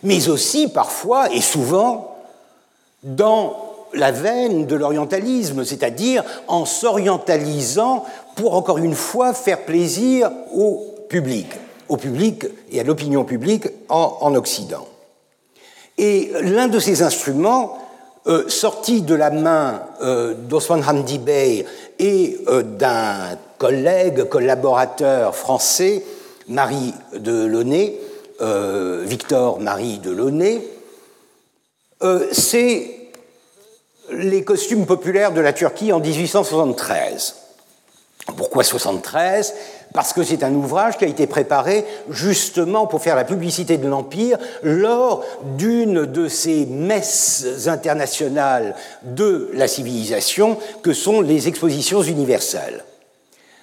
mais 0.02 0.28
aussi 0.28 0.66
parfois 0.66 1.32
et 1.32 1.40
souvent 1.40 2.16
dans 3.04 3.56
la 3.92 4.10
veine 4.10 4.66
de 4.66 4.74
l'orientalisme, 4.74 5.64
c'est-à-dire 5.64 6.24
en 6.48 6.64
s'orientalisant 6.64 8.04
pour 8.34 8.54
encore 8.54 8.78
une 8.78 8.96
fois 8.96 9.34
faire 9.34 9.64
plaisir 9.64 10.32
au 10.52 10.84
public 11.08 11.46
au 11.88 11.96
public 11.96 12.46
et 12.70 12.80
à 12.80 12.82
l'opinion 12.82 13.24
publique 13.24 13.66
en, 13.88 14.34
Occident. 14.34 14.86
Et 15.98 16.30
l'un 16.40 16.68
de 16.68 16.78
ces 16.78 17.02
instruments, 17.02 17.78
euh, 18.26 18.48
sorti 18.48 19.02
de 19.02 19.14
la 19.14 19.30
main 19.30 19.82
euh, 20.02 20.34
d'Osman 20.34 20.82
Hamdi 20.82 21.18
Bey 21.18 21.66
et 21.98 22.38
euh, 22.48 22.62
d'un 22.62 23.38
collègue, 23.58 24.24
collaborateur 24.24 25.36
français, 25.36 26.02
Marie 26.48 26.94
de 27.14 27.44
Launay, 27.46 27.98
Victor 29.06 29.60
Marie 29.60 29.98
de 29.98 30.10
Launay, 30.10 30.60
c'est 32.32 33.04
les 34.10 34.44
costumes 34.44 34.84
populaires 34.84 35.32
de 35.32 35.40
la 35.40 35.54
Turquie 35.54 35.92
en 35.92 36.00
1873. 36.00 37.36
Pourquoi 38.36 38.64
73 38.64 39.54
parce 39.94 40.12
que 40.12 40.24
c'est 40.24 40.42
un 40.42 40.52
ouvrage 40.52 40.98
qui 40.98 41.04
a 41.04 41.08
été 41.08 41.28
préparé 41.28 41.86
justement 42.10 42.88
pour 42.88 43.00
faire 43.00 43.14
la 43.14 43.24
publicité 43.24 43.78
de 43.78 43.86
l'Empire 43.86 44.38
lors 44.64 45.24
d'une 45.56 46.04
de 46.04 46.26
ces 46.26 46.66
messes 46.66 47.68
internationales 47.68 48.74
de 49.04 49.50
la 49.54 49.68
civilisation 49.68 50.58
que 50.82 50.92
sont 50.92 51.20
les 51.20 51.46
expositions 51.46 52.02
universelles. 52.02 52.84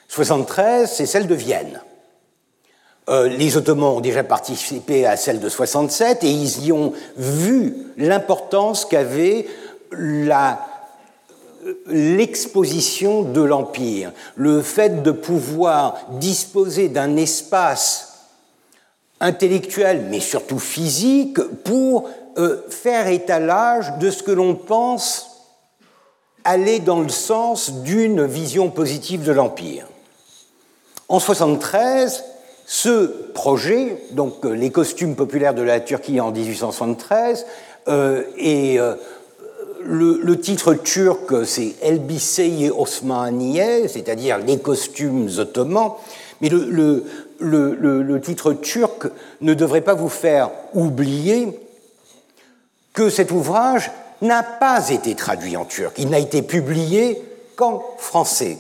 73, 0.08 0.90
c'est 0.90 1.06
celle 1.06 1.28
de 1.28 1.36
Vienne. 1.36 1.82
Euh, 3.10 3.28
les 3.28 3.58
Ottomans 3.58 3.98
ont 3.98 4.02
déjà 4.02 4.24
participé 4.24 5.06
à 5.06 5.18
celle 5.18 5.42
de 5.42 5.50
67 5.50 6.24
et 6.24 6.32
ils 6.32 6.66
y 6.66 6.72
ont 6.72 6.94
vu 7.18 7.76
l'importance 7.98 8.86
qu'avait 8.86 9.48
la 9.92 10.66
l'exposition 11.88 13.24
de 13.24 13.42
l'Empire, 13.42 14.12
le 14.36 14.62
fait 14.62 15.04
de 15.04 15.12
pouvoir 15.12 15.98
disposer 16.20 16.90
d'un 16.90 17.18
espace 17.18 18.28
intellectuel, 19.20 20.08
mais 20.10 20.20
surtout 20.20 20.60
physique, 20.60 21.40
pour 21.64 22.10
euh, 22.38 22.62
faire 22.70 23.08
étalage 23.08 23.98
de 24.00 24.10
ce 24.10 24.24
que 24.24 24.32
l'on 24.32 24.56
pense 24.56 25.28
aller 26.44 26.80
dans 26.80 27.02
le 27.02 27.10
sens 27.10 27.72
d'une 27.84 28.26
vision 28.26 28.70
positive 28.72 29.24
de 29.24 29.32
l'Empire. 29.32 29.86
En 31.08 31.18
1973, 31.18 32.24
ce 32.66 33.06
projet, 33.34 34.02
donc 34.12 34.46
euh, 34.46 34.52
les 34.52 34.72
costumes 34.72 35.16
populaires 35.16 35.54
de 35.54 35.62
la 35.62 35.80
Turquie 35.80 36.20
en 36.20 36.32
1873, 36.32 37.46
euh, 37.88 38.24
et 38.38 38.80
le, 39.86 40.40
titre 40.40 40.74
turc, 40.74 41.46
c'est 41.46 41.76
Elbiseye 41.82 42.70
Osmaniye, 42.70 43.88
c'est-à-dire 43.88 44.38
les 44.38 44.60
costumes 44.60 45.30
ottomans, 45.38 45.94
mais 46.42 46.50
le, 46.50 48.20
titre 48.22 48.54
turc 48.54 49.08
ne 49.42 49.54
devrait 49.54 49.82
pas 49.82 49.94
vous 49.94 50.10
faire 50.10 50.50
oublier 50.74 51.60
que 52.94 53.10
cet 53.10 53.32
ouvrage 53.32 53.92
n'a 54.22 54.44
pas 54.44 54.90
été 54.90 55.16
traduit 55.16 55.58
en 55.58 55.66
turc, 55.66 55.96
il 55.98 56.10
n'a 56.10 56.20
été 56.20 56.42
publié 56.42 57.22
qu'en 57.56 57.84
français. 57.98 58.58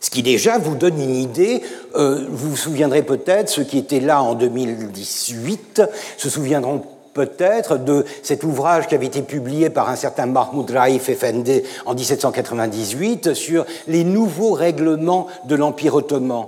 Ce 0.00 0.10
qui 0.10 0.22
déjà 0.22 0.58
vous 0.58 0.76
donne 0.76 1.00
une 1.00 1.16
idée, 1.16 1.60
euh, 1.96 2.24
vous 2.30 2.50
vous 2.50 2.56
souviendrez 2.56 3.02
peut-être, 3.02 3.48
ceux 3.48 3.64
qui 3.64 3.78
étaient 3.78 4.00
là 4.00 4.22
en 4.22 4.34
2018 4.34 5.82
se 6.16 6.30
souviendront 6.30 6.84
peut-être 7.18 7.78
de 7.78 8.04
cet 8.22 8.44
ouvrage 8.44 8.86
qui 8.86 8.94
avait 8.94 9.06
été 9.06 9.22
publié 9.22 9.70
par 9.70 9.88
un 9.88 9.96
certain 9.96 10.26
Mahmoud 10.26 10.70
Raif 10.70 11.08
Effendi 11.08 11.62
en 11.84 11.94
1798 11.94 13.34
sur 13.34 13.66
les 13.88 14.04
nouveaux 14.04 14.52
règlements 14.52 15.26
de 15.46 15.56
l'Empire 15.56 15.96
ottoman. 15.96 16.46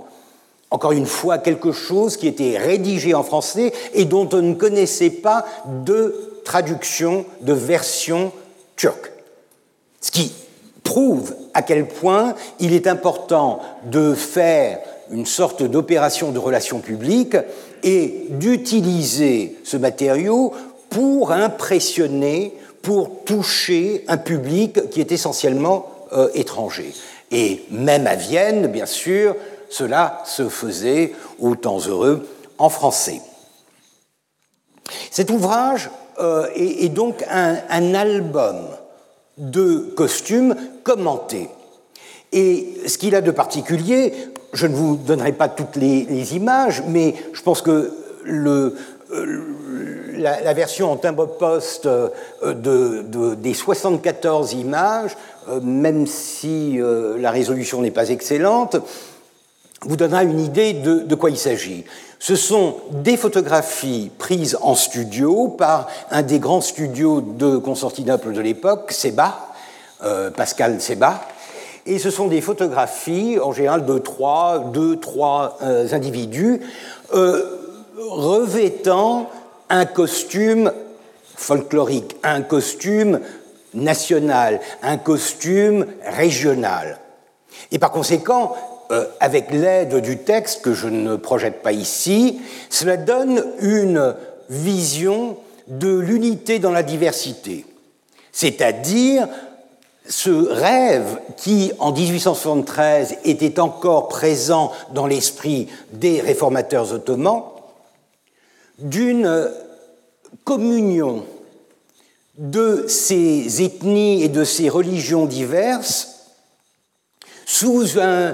Encore 0.69 0.93
une 0.93 1.07
fois, 1.07 1.39
quelque 1.39 1.73
chose 1.73 2.15
qui 2.15 2.25
était 2.25 2.57
rédigé 2.57 3.13
en 3.13 3.23
français 3.23 3.73
et 3.93 4.05
dont 4.05 4.29
on 4.31 4.41
ne 4.41 4.53
connaissait 4.53 5.09
pas 5.09 5.45
de 5.83 6.15
traduction, 6.45 7.25
de 7.41 7.51
version 7.51 8.31
turque. 8.77 9.11
Ce 9.99 10.09
qui 10.09 10.31
prouve 10.85 11.35
à 11.53 11.63
quel 11.63 11.85
point 11.85 12.33
il 12.61 12.71
est 12.71 12.87
important 12.87 13.59
de 13.83 14.13
faire 14.13 14.79
une 15.11 15.25
sorte 15.25 15.63
d'opération 15.63 16.31
de 16.31 16.39
relations 16.39 16.79
publiques 16.79 17.35
et 17.83 18.25
d'utiliser 18.29 19.57
ce 19.63 19.77
matériau 19.77 20.53
pour 20.89 21.31
impressionner, 21.31 22.53
pour 22.81 23.23
toucher 23.25 24.03
un 24.07 24.17
public 24.17 24.89
qui 24.89 24.99
est 25.01 25.11
essentiellement 25.11 25.89
euh, 26.13 26.29
étranger. 26.33 26.93
Et 27.31 27.63
même 27.71 28.07
à 28.07 28.15
Vienne, 28.15 28.67
bien 28.67 28.85
sûr, 28.85 29.35
cela 29.69 30.21
se 30.25 30.49
faisait 30.49 31.13
au 31.39 31.55
temps 31.55 31.79
heureux 31.79 32.27
en 32.57 32.69
français. 32.69 33.21
Cet 35.09 35.31
ouvrage 35.31 35.89
euh, 36.19 36.47
est, 36.55 36.89
donc 36.89 37.23
un, 37.29 37.93
album 37.95 38.57
de 39.37 39.93
costumes 39.95 40.55
commentés. 40.83 41.49
Et 42.31 42.75
ce 42.87 42.97
qu'il 42.97 43.15
a 43.15 43.21
de 43.21 43.31
particulier, 43.31 44.13
je 44.53 44.67
ne 44.67 44.75
vous 44.75 44.95
donnerai 44.95 45.33
pas 45.33 45.49
toutes 45.49 45.75
les, 45.75 46.35
images, 46.35 46.83
mais 46.87 47.15
je 47.33 47.41
pense 47.41 47.61
que 47.61 47.91
euh, 48.27 48.75
la, 50.17 50.53
version 50.53 50.91
en 50.91 50.95
timbre-poste 50.95 51.87
euh, 51.87 52.09
de, 52.41 53.35
des 53.35 53.53
74 53.53 54.53
images, 54.53 55.17
euh, 55.49 55.59
même 55.61 56.07
si 56.07 56.79
la 57.17 57.31
résolution 57.31 57.81
n'est 57.81 57.91
pas 57.91 58.09
excellente, 58.09 58.77
vous 59.81 59.97
donnera 59.97 60.23
une 60.23 60.39
idée 60.39 60.73
de, 60.73 60.99
de 60.99 61.15
quoi 61.15 61.31
il 61.31 61.37
s'agit. 61.37 61.83
Ce 62.19 62.35
sont 62.35 62.75
des 62.91 63.17
photographies 63.17 64.11
prises 64.19 64.57
en 64.61 64.75
studio 64.75 65.47
par 65.47 65.87
un 66.11 66.21
des 66.21 66.37
grands 66.37 66.61
studios 66.61 67.19
de 67.19 67.57
Constantinople 67.57 68.31
de 68.31 68.41
l'époque, 68.41 68.91
Seba, 68.91 69.47
Pascal 70.35 70.81
Seba, 70.81 71.21
et 71.85 71.99
ce 71.99 72.09
sont 72.09 72.27
des 72.27 72.41
photographies, 72.41 73.39
en 73.39 73.51
général 73.51 73.85
de 73.85 73.97
trois, 73.97 74.59
deux, 74.73 74.97
trois 74.97 75.57
euh, 75.61 75.87
individus, 75.91 76.61
euh, 77.13 77.43
revêtant 77.97 79.29
un 79.69 79.85
costume 79.85 80.71
folklorique, 81.35 82.15
un 82.23 82.41
costume 82.41 83.19
national, 83.73 84.59
un 84.83 84.97
costume 84.97 85.87
régional. 86.05 86.99
Et 87.71 87.79
par 87.79 87.91
conséquent, 87.91 88.55
euh, 88.91 89.05
avec 89.19 89.51
l'aide 89.51 90.01
du 90.01 90.17
texte 90.17 90.61
que 90.61 90.73
je 90.73 90.87
ne 90.87 91.15
projette 91.15 91.61
pas 91.61 91.71
ici, 91.71 92.41
cela 92.69 92.97
donne 92.97 93.43
une 93.59 94.15
vision 94.49 95.37
de 95.67 95.97
l'unité 95.97 96.59
dans 96.59 96.71
la 96.71 96.83
diversité, 96.83 97.65
c'est-à-dire 98.33 99.27
ce 100.11 100.29
rêve 100.29 101.19
qui, 101.37 101.71
en 101.79 101.93
1873, 101.93 103.17
était 103.23 103.59
encore 103.59 104.09
présent 104.09 104.71
dans 104.93 105.07
l'esprit 105.07 105.69
des 105.93 106.19
réformateurs 106.19 106.91
ottomans, 106.93 107.45
d'une 108.77 109.49
communion 110.43 111.25
de 112.37 112.85
ces 112.87 113.61
ethnies 113.63 114.23
et 114.23 114.29
de 114.29 114.43
ces 114.43 114.67
religions 114.67 115.25
diverses 115.25 116.11
sous, 117.45 117.97
euh, 117.97 118.33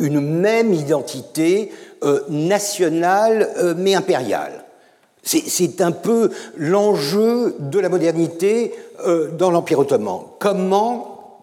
une 0.00 0.20
même 0.20 0.72
identité 0.72 1.72
euh, 2.02 2.20
nationale 2.28 3.50
euh, 3.56 3.74
mais 3.76 3.94
impériale. 3.94 4.65
C'est 5.26 5.80
un 5.80 5.90
peu 5.90 6.30
l'enjeu 6.56 7.56
de 7.58 7.80
la 7.80 7.88
modernité 7.88 8.72
dans 9.32 9.50
l'Empire 9.50 9.80
ottoman. 9.80 10.20
Comment, 10.38 11.42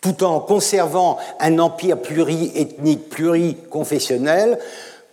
tout 0.00 0.24
en 0.24 0.40
conservant 0.40 1.18
un 1.38 1.60
empire 1.60 2.02
pluriethnique, 2.02 3.08
pluriconfessionnel, 3.08 4.58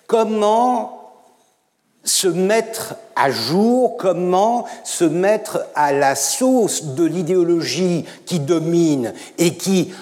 comment 0.08 1.02
se 2.04 2.28
mettre 2.28 2.96
à 3.16 3.30
jour, 3.30 3.96
comment 3.98 4.66
se 4.84 5.06
mettre 5.06 5.66
à 5.76 5.94
la 5.94 6.16
sauce 6.16 6.84
de 6.96 7.06
l'idéologie 7.06 8.06
qui 8.26 8.40
domine 8.40 9.14
et 9.38 9.56
qui 9.56 9.94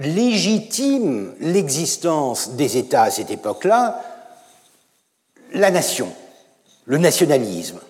légitime 0.00 1.34
l'existence 1.40 2.52
des 2.52 2.78
États 2.78 3.02
à 3.02 3.10
cette 3.10 3.30
époque-là, 3.30 4.00
la 5.52 5.70
nation, 5.70 6.08
le 6.92 6.98
nationalisme. 6.98 7.80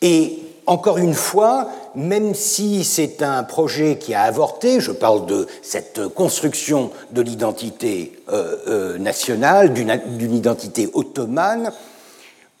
Et 0.00 0.38
encore 0.66 0.98
une 0.98 1.14
fois, 1.14 1.68
même 1.96 2.32
si 2.32 2.84
c'est 2.84 3.24
un 3.24 3.42
projet 3.42 3.98
qui 3.98 4.14
a 4.14 4.22
avorté, 4.22 4.78
je 4.78 4.92
parle 4.92 5.26
de 5.26 5.48
cette 5.62 6.06
construction 6.14 6.92
de 7.10 7.22
l'identité 7.22 8.22
euh, 8.28 8.56
euh, 8.68 8.98
nationale, 8.98 9.72
d'une 9.72 10.32
identité 10.32 10.88
ottomane, 10.94 11.72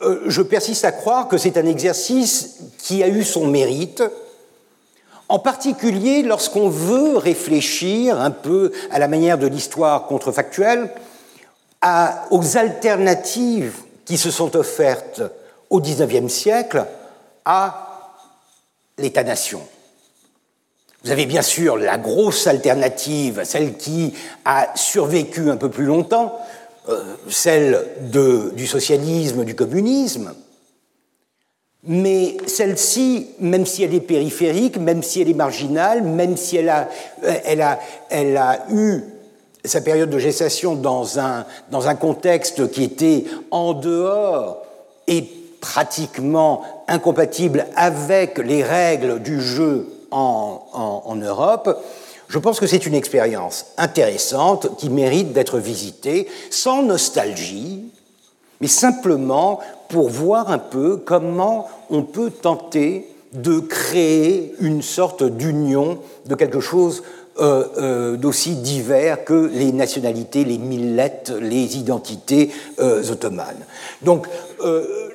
euh, 0.02 0.22
je 0.26 0.42
persiste 0.42 0.84
à 0.84 0.90
croire 0.90 1.28
que 1.28 1.38
c'est 1.38 1.56
un 1.56 1.66
exercice 1.66 2.56
qui 2.76 3.04
a 3.04 3.08
eu 3.08 3.22
son 3.22 3.46
mérite, 3.46 4.02
en 5.28 5.38
particulier 5.38 6.24
lorsqu'on 6.24 6.68
veut 6.68 7.16
réfléchir 7.16 8.20
un 8.20 8.32
peu 8.32 8.72
à 8.90 8.98
la 8.98 9.06
manière 9.06 9.38
de 9.38 9.46
l'histoire 9.46 10.08
contrefactuelle, 10.08 10.90
aux 12.32 12.56
alternatives 12.56 13.85
qui 14.06 14.16
se 14.16 14.30
sont 14.30 14.56
offertes 14.56 15.20
au 15.68 15.80
XIXe 15.80 16.32
siècle 16.32 16.86
à 17.44 18.14
l'État-nation. 18.96 19.60
Vous 21.04 21.10
avez 21.10 21.26
bien 21.26 21.42
sûr 21.42 21.76
la 21.76 21.98
grosse 21.98 22.46
alternative, 22.46 23.42
celle 23.44 23.76
qui 23.76 24.14
a 24.44 24.72
survécu 24.74 25.50
un 25.50 25.56
peu 25.56 25.68
plus 25.68 25.84
longtemps, 25.84 26.38
euh, 26.88 27.16
celle 27.28 27.86
du 28.00 28.66
socialisme, 28.66 29.44
du 29.44 29.54
communisme, 29.54 30.34
mais 31.84 32.36
celle-ci, 32.46 33.28
même 33.38 33.66
si 33.66 33.84
elle 33.84 33.94
est 33.94 34.00
périphérique, 34.00 34.78
même 34.78 35.02
si 35.02 35.20
elle 35.20 35.28
est 35.28 35.34
marginale, 35.34 36.02
même 36.02 36.36
si 36.36 36.56
elle 36.56 36.68
a, 36.68 36.88
elle 37.22 37.62
a, 37.62 37.78
elle 38.10 38.36
a 38.36 38.66
eu 38.72 39.02
sa 39.66 39.80
période 39.80 40.10
de 40.10 40.18
gestation 40.18 40.74
dans 40.74 41.18
un, 41.18 41.44
dans 41.70 41.88
un 41.88 41.94
contexte 41.94 42.70
qui 42.70 42.84
était 42.84 43.24
en 43.50 43.72
dehors 43.74 44.62
et 45.06 45.24
pratiquement 45.60 46.62
incompatible 46.88 47.66
avec 47.76 48.38
les 48.38 48.62
règles 48.62 49.20
du 49.20 49.40
jeu 49.40 49.88
en, 50.10 50.62
en, 50.72 51.02
en 51.06 51.16
Europe, 51.16 51.82
je 52.28 52.38
pense 52.38 52.58
que 52.60 52.66
c'est 52.66 52.86
une 52.86 52.94
expérience 52.94 53.66
intéressante 53.78 54.76
qui 54.78 54.90
mérite 54.90 55.32
d'être 55.32 55.58
visitée 55.58 56.28
sans 56.50 56.82
nostalgie, 56.82 57.84
mais 58.60 58.66
simplement 58.66 59.60
pour 59.88 60.08
voir 60.08 60.50
un 60.50 60.58
peu 60.58 60.96
comment 60.96 61.68
on 61.90 62.02
peut 62.02 62.30
tenter 62.30 63.08
de 63.32 63.60
créer 63.60 64.54
une 64.60 64.82
sorte 64.82 65.22
d'union 65.22 65.98
de 66.26 66.34
quelque 66.34 66.60
chose 66.60 67.02
d'aussi 67.38 68.56
divers 68.56 69.24
que 69.24 69.50
les 69.52 69.72
nationalités, 69.72 70.44
les 70.44 70.58
millettes, 70.58 71.32
les 71.38 71.76
identités 71.76 72.50
euh, 72.78 73.02
ottomanes. 73.10 73.64
Donc 74.02 74.26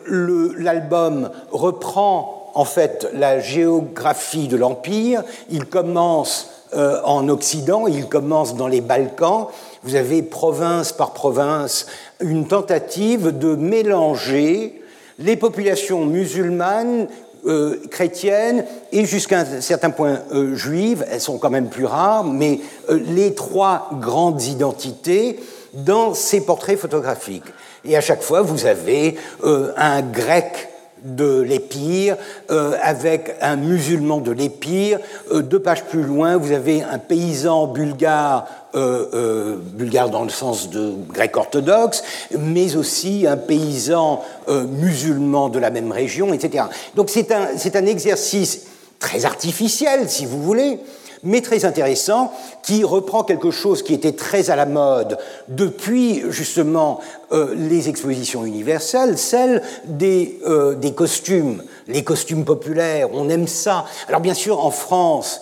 l'album 0.07 1.29
reprend 1.51 2.51
en 2.53 2.65
fait 2.65 3.09
la 3.13 3.39
géographie 3.39 4.47
de 4.47 4.57
l'Empire, 4.57 5.23
il 5.49 5.65
commence 5.65 6.49
euh, 6.73 7.01
en 7.03 7.27
Occident, 7.27 7.87
il 7.87 8.07
commence 8.07 8.55
dans 8.55 8.67
les 8.67 8.79
Balkans. 8.79 9.47
Vous 9.83 9.95
avez 9.95 10.21
province 10.21 10.93
par 10.93 11.11
province 11.11 11.87
une 12.21 12.47
tentative 12.47 13.37
de 13.37 13.55
mélanger 13.55 14.81
les 15.19 15.35
populations 15.35 16.05
musulmanes, 16.05 17.07
euh, 17.45 17.81
chrétiennes 17.89 18.65
et 18.91 19.05
jusqu'à 19.05 19.39
un 19.39 19.61
certain 19.61 19.89
point 19.89 20.19
euh, 20.31 20.55
juives, 20.55 21.05
elles 21.11 21.21
sont 21.21 21.37
quand 21.37 21.49
même 21.49 21.69
plus 21.69 21.85
rares, 21.85 22.23
mais 22.23 22.59
les 22.89 23.33
trois 23.33 23.89
grandes 23.99 24.43
identités 24.43 25.39
dans 25.73 26.13
ces 26.13 26.41
portraits 26.41 26.77
photographiques. 26.77 27.45
Et 27.85 27.97
à 27.97 28.01
chaque 28.01 28.21
fois, 28.21 28.41
vous 28.41 28.65
avez 28.65 29.15
un 29.43 30.01
grec 30.01 30.71
de 31.03 31.41
l'Épire, 31.41 32.15
euh, 32.51 32.75
avec 32.81 33.35
un 33.41 33.55
musulman 33.55 34.19
de 34.19 34.31
l'Épire. 34.31 34.99
Euh, 35.31 35.41
deux 35.41 35.59
pages 35.59 35.83
plus 35.85 36.03
loin, 36.03 36.37
vous 36.37 36.51
avez 36.51 36.83
un 36.83 36.99
paysan 36.99 37.67
bulgare, 37.67 38.47
euh, 38.75 39.57
bulgare 39.57 40.09
dans 40.09 40.23
le 40.23 40.29
sens 40.29 40.69
de 40.69 40.93
grec 41.09 41.35
orthodoxe, 41.37 42.03
mais 42.37 42.75
aussi 42.75 43.25
un 43.27 43.37
paysan 43.37 44.21
musulman 44.47 45.49
de 45.49 45.59
la 45.59 45.69
même 45.69 45.91
région, 45.91 46.33
etc. 46.33 46.65
Donc 46.95 47.09
c'est 47.09 47.31
un, 47.31 47.47
un 47.73 47.85
exercice 47.85 48.65
très 48.99 49.25
artificiel, 49.25 50.09
si 50.09 50.25
vous 50.25 50.41
voulez, 50.41 50.79
mais 51.23 51.41
très 51.41 51.65
intéressant, 51.65 52.31
qui 52.63 52.83
reprend 52.83 53.23
quelque 53.23 53.51
chose 53.51 53.83
qui 53.83 53.93
était 53.93 54.13
très 54.13 54.49
à 54.49 54.55
la 54.55 54.65
mode 54.65 55.17
depuis 55.47 56.23
justement 56.29 56.99
euh, 57.31 57.53
les 57.55 57.89
expositions 57.89 58.45
universelles, 58.45 59.17
celle 59.17 59.61
des, 59.85 60.39
euh, 60.47 60.75
des 60.75 60.93
costumes, 60.93 61.63
les 61.87 62.03
costumes 62.03 62.45
populaires, 62.45 63.09
on 63.13 63.29
aime 63.29 63.47
ça. 63.47 63.85
Alors 64.07 64.21
bien 64.21 64.33
sûr, 64.33 64.63
en 64.63 64.71
France, 64.71 65.41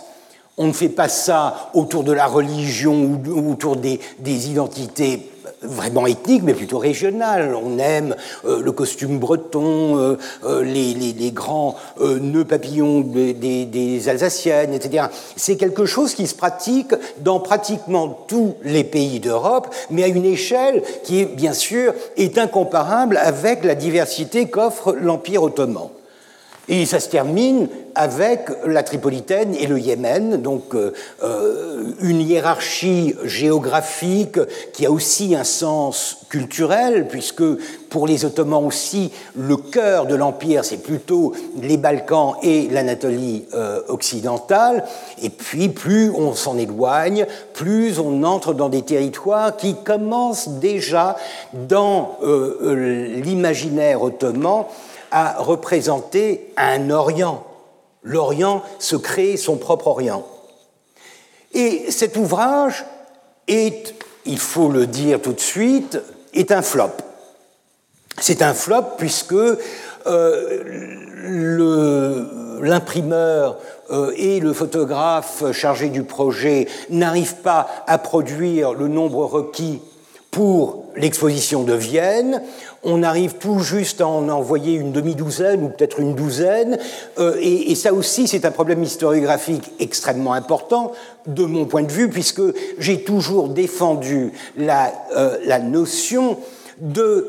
on 0.60 0.68
ne 0.68 0.74
fait 0.74 0.90
pas 0.90 1.08
ça 1.08 1.72
autour 1.74 2.04
de 2.04 2.12
la 2.12 2.28
religion 2.28 3.18
ou 3.26 3.52
autour 3.52 3.78
des, 3.78 4.00
identités 4.24 5.32
vraiment 5.62 6.06
ethnique, 6.06 6.44
mais 6.44 6.54
plutôt 6.54 6.78
régional. 6.78 7.56
On 7.56 7.80
aime 7.80 8.16
euh, 8.46 8.62
le 8.62 8.72
costume 8.72 9.20
breton, 9.20 9.98
euh, 9.98 10.18
euh, 10.46 10.64
les, 10.64 11.32
grands 11.32 11.76
nœuds 12.00 12.46
papillons 12.46 13.02
des, 13.02 13.34
des, 13.34 13.66
des 13.66 14.10
Alsaciennes, 14.10 14.74
etc. 14.74 15.06
C'est 15.36 15.56
quelque 15.56 15.86
chose 15.86 16.14
qui 16.14 16.28
se 16.28 16.36
pratique 16.36 16.94
dans 17.22 17.40
pratiquement 17.40 18.26
tous 18.28 18.56
les 18.64 18.84
pays 18.84 19.20
d'Europe, 19.20 19.74
mais 19.90 20.04
à 20.04 20.08
une 20.08 20.26
échelle 20.26 20.84
qui, 21.04 21.26
bien 21.26 21.54
sûr, 21.54 21.94
est 22.18 22.38
incomparable 22.38 23.18
avec 23.18 23.64
la 23.64 23.76
diversité 23.76 24.50
qu'offre 24.50 24.94
l'Empire 24.94 25.44
ottoman. 25.44 25.90
Et 26.72 26.86
ça 26.86 27.00
se 27.00 27.10
termine 27.10 27.68
avec 27.96 28.42
la 28.64 28.84
Tripolitaine 28.84 29.56
et 29.56 29.66
le 29.66 29.80
Yémen, 29.80 30.40
donc 30.40 30.76
euh, 30.76 30.94
euh, 31.24 31.94
une 32.00 32.22
hiérarchie 32.22 33.16
géographique 33.24 34.40
qui 34.72 34.86
a 34.86 34.92
aussi 34.92 35.34
un 35.34 35.44
sens 35.44 36.18
culturel, 36.30 37.08
puisque 37.08 37.44
pour 37.90 38.06
les 38.06 38.24
Ottomans 38.24 38.64
aussi, 38.64 39.12
le 39.36 39.58
cœur 39.58 40.06
de 40.06 40.14
l'Empire, 40.14 40.64
c'est 40.64 40.84
plutôt 40.84 41.34
les 41.60 41.78
Balkans 41.78 42.36
et 42.44 42.70
l'Anatolie 42.70 43.46
euh, 43.56 43.82
occidentale. 43.88 44.86
Et 45.24 45.32
puis, 45.32 45.70
plus 45.70 46.12
on 46.12 46.36
s'en 46.36 46.56
éloigne, 46.60 47.26
plus 47.54 47.98
on 47.98 48.22
entre 48.22 48.54
dans 48.54 48.70
des 48.70 48.84
territoires 48.84 49.58
qui 49.58 49.76
commencent 49.84 50.50
déjà 50.50 51.16
dans 51.52 52.20
l'imaginaire 52.22 54.04
ottoman 54.04 54.66
à 55.12 55.36
représenter 55.40 56.54
un 56.58 56.90
Orient. 56.90 57.46
L'Orient 58.04 58.64
se 58.80 58.96
crée 58.96 59.38
son 59.38 59.58
propre 59.58 59.88
Orient. 59.88 60.26
Et 61.54 61.92
cet 61.92 62.16
ouvrage 62.18 62.86
est, 63.48 63.96
il 64.26 64.40
faut 64.40 64.70
le 64.70 64.88
dire 64.88 65.22
tout 65.22 65.34
de 65.34 65.40
suite, 65.40 66.00
est 66.34 66.52
un 66.52 66.62
flop. 66.62 66.92
C'est 68.20 68.42
un 68.42 68.54
flop 68.54 68.84
puisque 68.98 69.36
l'imprimeur 72.62 73.58
et 74.16 74.40
le 74.40 74.54
photographe 74.54 75.52
chargé 75.52 75.90
du 75.90 76.04
projet 76.04 76.68
n'arrivent 76.90 77.38
pas 77.38 77.68
à 77.88 77.98
produire 77.98 78.74
le 78.74 78.88
nombre 78.88 79.26
requis 79.26 79.82
pour 80.32 80.86
l'exposition 80.96 81.64
de 81.64 81.74
Vienne. 81.74 82.44
On 82.84 83.04
arrive 83.04 83.36
tout 83.36 83.60
juste 83.60 84.00
à 84.02 84.08
en 84.08 84.30
envoyer 84.30 84.76
une 84.76 84.92
demi-douzaine 84.92 85.64
ou 85.64 85.70
peut-être 85.70 86.00
une 86.00 86.16
douzaine. 86.16 86.78
Euh, 87.18 87.36
et, 87.42 87.76
ça 87.76 87.94
aussi, 87.94 88.28
c'est 88.28 88.46
un 88.46 88.52
problème 88.52 88.84
historiographique 88.84 89.72
extrêmement 89.80 90.34
important 90.34 90.94
de 91.28 91.44
mon 91.44 91.66
point 91.66 91.84
de 91.84 91.92
vue, 91.92 92.10
puisque 92.10 92.42
j'ai 92.78 93.04
toujours 93.04 93.50
défendu 93.50 94.32
euh, 94.58 95.38
la 95.46 95.60
notion 95.60 96.38
de 96.80 97.28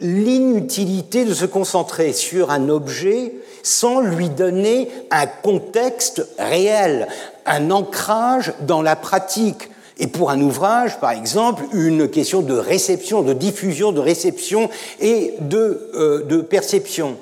l'inutilité 0.00 1.24
de 1.24 1.32
se 1.32 1.46
concentrer 1.46 2.12
sur 2.12 2.50
un 2.50 2.68
objet 2.68 3.32
sans 3.62 4.00
lui 4.00 4.28
donner 4.28 4.90
un 5.10 5.26
contexte 5.26 6.26
réel, 6.38 7.08
un 7.46 7.70
ancrage 7.70 8.52
dans 8.60 8.82
la 8.82 8.94
pratique. 8.94 9.70
Et 9.98 10.08
pour 10.08 10.30
un 10.30 10.40
ouvrage, 10.40 11.00
par 11.00 11.10
exemple, 11.10 11.64
une 11.72 12.08
question 12.08 12.42
de 12.42 12.54
réception, 12.54 13.22
de 13.22 13.32
diffusion, 13.32 13.92
de 13.92 14.00
réception 14.00 14.68
et 15.00 15.34
de, 15.40 15.90
euh, 15.94 16.22
de 16.24 16.42
perception. 16.42 17.16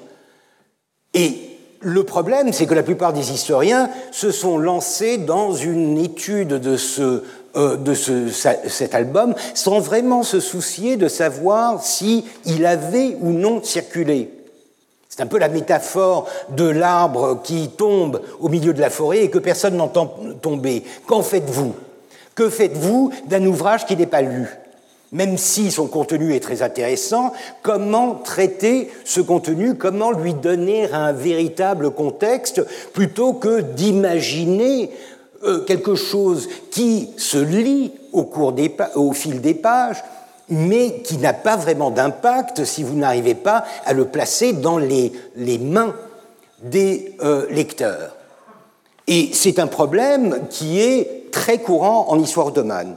Et 1.14 1.38
le 1.80 2.02
problème, 2.02 2.52
c'est 2.52 2.66
que 2.66 2.74
la 2.74 2.82
plupart 2.82 3.12
des 3.12 3.30
historiens 3.30 3.90
se 4.10 4.32
sont 4.32 4.58
lancés 4.58 5.18
dans 5.18 5.54
une 5.54 5.98
étude 5.98 6.48
de, 6.48 6.76
ce, 6.76 7.22
euh, 7.56 7.76
de 7.76 7.94
ce, 7.94 8.28
cet 8.28 8.94
album 8.94 9.34
sans 9.54 9.78
vraiment 9.78 10.24
se 10.24 10.40
soucier 10.40 10.96
de 10.96 11.06
savoir 11.06 11.84
s'il 11.84 12.24
il 12.44 12.66
avait 12.66 13.16
ou 13.20 13.30
non 13.30 13.62
circulé. 13.62 14.30
C'est 15.08 15.22
un 15.22 15.26
peu 15.26 15.38
la 15.38 15.48
métaphore 15.48 16.26
de 16.48 16.64
l'arbre 16.64 17.40
qui 17.44 17.68
tombe 17.68 18.20
au 18.40 18.48
milieu 18.48 18.72
de 18.72 18.80
la 18.80 18.90
forêt 18.90 19.20
et 19.20 19.30
que 19.30 19.38
personne 19.38 19.76
n'entend 19.76 20.12
tomber. 20.42 20.82
Qu'en 21.06 21.22
faites-vous? 21.22 21.74
Que 22.34 22.48
faites-vous 22.48 23.10
d'un 23.26 23.44
ouvrage 23.46 23.86
qui 23.86 23.96
n'est 23.96 24.06
pas 24.06 24.22
lu? 24.22 24.48
Même 25.12 25.38
si 25.38 25.70
son 25.70 25.86
contenu 25.86 26.34
est 26.34 26.40
très 26.40 26.62
intéressant, 26.62 27.32
comment 27.62 28.16
traiter 28.16 28.90
ce 29.04 29.20
contenu? 29.20 29.76
Comment 29.76 30.10
lui 30.10 30.34
donner 30.34 30.90
un 30.92 31.12
véritable 31.12 31.92
contexte 31.92 32.66
plutôt 32.92 33.34
que 33.34 33.60
d'imaginer 33.60 34.90
euh, 35.44 35.60
quelque 35.60 35.94
chose 35.94 36.48
qui 36.72 37.10
se 37.16 37.38
lit 37.38 37.92
au, 38.12 38.24
cours 38.24 38.52
des 38.52 38.74
au 38.96 39.12
fil 39.12 39.40
des 39.40 39.54
pages, 39.54 40.02
mais 40.48 41.00
qui 41.04 41.18
n'a 41.18 41.32
pas 41.32 41.56
vraiment 41.56 41.92
d'impact 41.92 42.64
si 42.64 42.82
vous 42.82 42.96
n'arrivez 42.96 43.34
pas 43.34 43.64
à 43.86 43.92
le 43.92 44.06
placer 44.06 44.52
dans 44.52 44.78
les, 44.78 45.12
mains 45.60 45.94
des 46.60 47.14
euh, 47.22 47.46
lecteurs? 47.50 48.16
Et 49.06 49.30
c'est 49.32 49.60
un 49.60 49.68
problème 49.68 50.40
qui 50.50 50.80
est 50.80 51.23
très 51.34 51.58
courant 51.58 52.06
en 52.10 52.20
histoire 52.20 52.46
ottomane, 52.46 52.96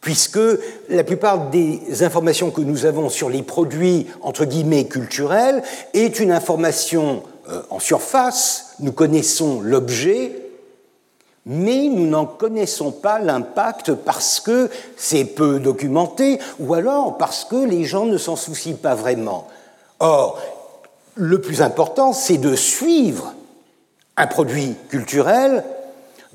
puisque 0.00 0.38
la 0.88 1.02
plupart 1.02 1.50
des 1.50 2.04
informations 2.04 2.52
que 2.52 2.60
nous 2.60 2.86
avons 2.86 3.08
sur 3.08 3.28
les 3.28 3.42
produits, 3.42 4.06
entre 4.22 4.44
guillemets, 4.44 4.86
culturels, 4.86 5.60
est 5.92 6.20
une 6.20 6.30
information 6.30 7.24
euh, 7.50 7.62
en 7.70 7.80
surface, 7.80 8.76
nous 8.78 8.92
connaissons 8.92 9.60
l'objet, 9.60 10.36
mais 11.46 11.88
nous 11.88 12.06
n'en 12.06 12.26
connaissons 12.26 12.92
pas 12.92 13.18
l'impact 13.18 13.92
parce 13.92 14.38
que 14.38 14.70
c'est 14.96 15.24
peu 15.24 15.58
documenté 15.58 16.38
ou 16.60 16.74
alors 16.74 17.18
parce 17.18 17.44
que 17.44 17.56
les 17.56 17.84
gens 17.84 18.06
ne 18.06 18.18
s'en 18.18 18.36
soucient 18.36 18.76
pas 18.76 18.94
vraiment. 18.94 19.48
Or, 19.98 20.40
le 21.16 21.40
plus 21.40 21.60
important, 21.60 22.12
c'est 22.12 22.38
de 22.38 22.54
suivre 22.54 23.34
un 24.16 24.28
produit 24.28 24.76
culturel 24.88 25.64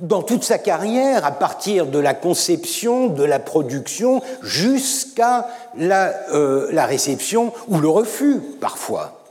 dans 0.02 0.22
toute 0.22 0.44
sa 0.44 0.58
carrière, 0.58 1.26
à 1.26 1.32
partir 1.32 1.86
de 1.86 2.00
la 2.00 2.14
conception, 2.14 3.08
de 3.08 3.24
la 3.24 3.40
production, 3.40 4.22
jusqu'à 4.42 5.48
la, 5.78 6.14
euh, 6.34 6.68
la, 6.72 6.86
réception 6.86 7.52
ou 7.68 7.80
le 7.80 7.90
refus, 7.90 8.40
parfois. 8.60 9.22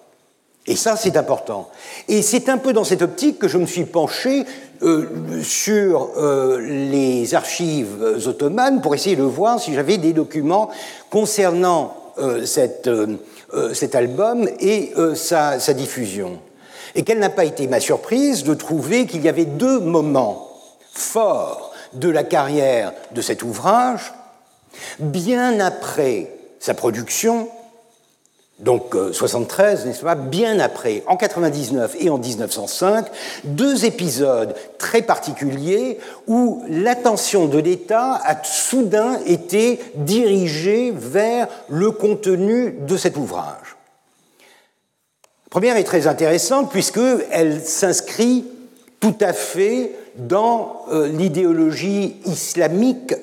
Et 0.66 0.76
ça, 0.76 0.96
c'est 0.96 1.16
important. 1.16 1.68
Et 2.09 2.20
c'est 2.20 2.48
un 2.50 2.59
peu 2.59 2.72
dans 2.72 2.85
cette 2.85 3.00
optique 3.00 3.38
que 3.38 3.48
je 3.48 3.57
me 3.57 3.64
suis 3.64 3.85
penché 3.85 4.44
euh, 4.83 5.07
sur 5.42 6.11
euh, 6.18 6.61
les 6.61 7.35
archives 7.35 8.22
ottomanes 8.26 8.83
pour 8.83 8.94
essayer 8.94 9.16
de 9.16 9.22
voir 9.22 9.61
si 9.61 9.72
j'avais 9.72 9.96
des 9.96 10.12
documents 10.12 10.68
concernant 11.11 11.94
cet 12.44 12.88
album 13.94 14.48
et 14.59 14.92
sa 15.14 15.72
diffusion. 15.72 16.40
Et 16.96 17.04
quelle 17.04 17.20
n'a 17.20 17.31
pas 17.31 17.44
été 17.44 17.68
ma 17.68 17.78
surprise 17.78 18.42
de 18.42 18.54
trouver 18.54 19.07
qu'il 19.07 19.22
y 19.22 19.28
avait 19.28 19.44
deux 19.44 19.78
moments 19.78 20.47
fort 20.98 21.72
de 21.92 22.08
la 22.08 22.24
carrière 22.24 22.92
de 23.12 23.20
cet 23.20 23.42
ouvrage, 23.42 24.12
bien 24.98 25.61
après 25.61 26.30
sa 26.61 26.74
production, 26.74 27.48
donc 28.58 28.96
73, 29.12 29.82
euh, 29.82 29.87
n'est-ce 29.87 30.02
pas, 30.02 30.16
bien 30.16 30.58
après, 30.58 31.04
en 31.06 31.16
99 31.16 31.96
et 32.00 32.11
en 32.11 32.18
1905, 32.18 33.06
deux 33.44 33.84
épisodes 33.84 34.54
très 34.78 35.02
particuliers 35.02 35.98
où 36.26 36.64
l'attention 36.68 37.46
de 37.46 37.58
l'État 37.58 38.20
a 38.24 38.42
soudain 38.42 39.20
été 39.26 39.78
dirigée 39.94 40.92
vers 40.94 41.46
le 41.68 41.92
contenu 41.92 42.74
de 42.80 42.96
cet 42.96 43.16
ouvrage. 43.16 43.76
La 45.46 45.50
première 45.50 45.76
est 45.76 45.84
très 45.84 46.08
intéressante 46.08 46.70
puisqu'elle 46.70 47.64
s'inscrit 47.64 48.44
tout 48.98 49.16
à 49.20 49.32
fait 49.32 49.92
dans 50.18 50.85
euh, 50.90 51.09
l'idéologie 51.09 52.16
islamique 52.26 53.14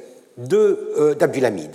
euh, 0.51 1.15
d'Abdulhamid. 1.15 1.71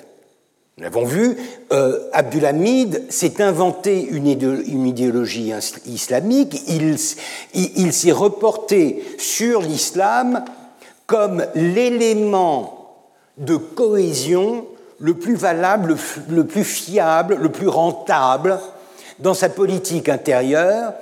Nous 0.76 0.85
l'avons 0.85 1.04
vu, 1.04 1.37
euh, 1.72 2.09
Abdulhamid 2.12 3.11
s'est 3.11 3.42
inventé 3.42 4.02
une, 4.02 4.26
idéologie 4.26 5.52
islamique, 5.87 6.62
il 6.66 7.92
s'est 7.92 8.12
reporté 8.12 9.04
sur 9.18 9.61
l'islam 9.61 10.42
comme 11.06 11.44
l'élément 11.54 12.94
de 13.37 13.56
cohésion 13.56 14.64
le 14.98 15.14
plus 15.14 15.35
valable, 15.35 15.96
le 16.28 16.44
plus 16.44 16.64
fiable, 16.64 17.37
le 17.37 17.50
plus 17.50 17.68
rentable 17.68 18.59
dans 19.18 19.35
sa 19.35 19.48
politique 19.50 20.09
intérieure 20.09 20.94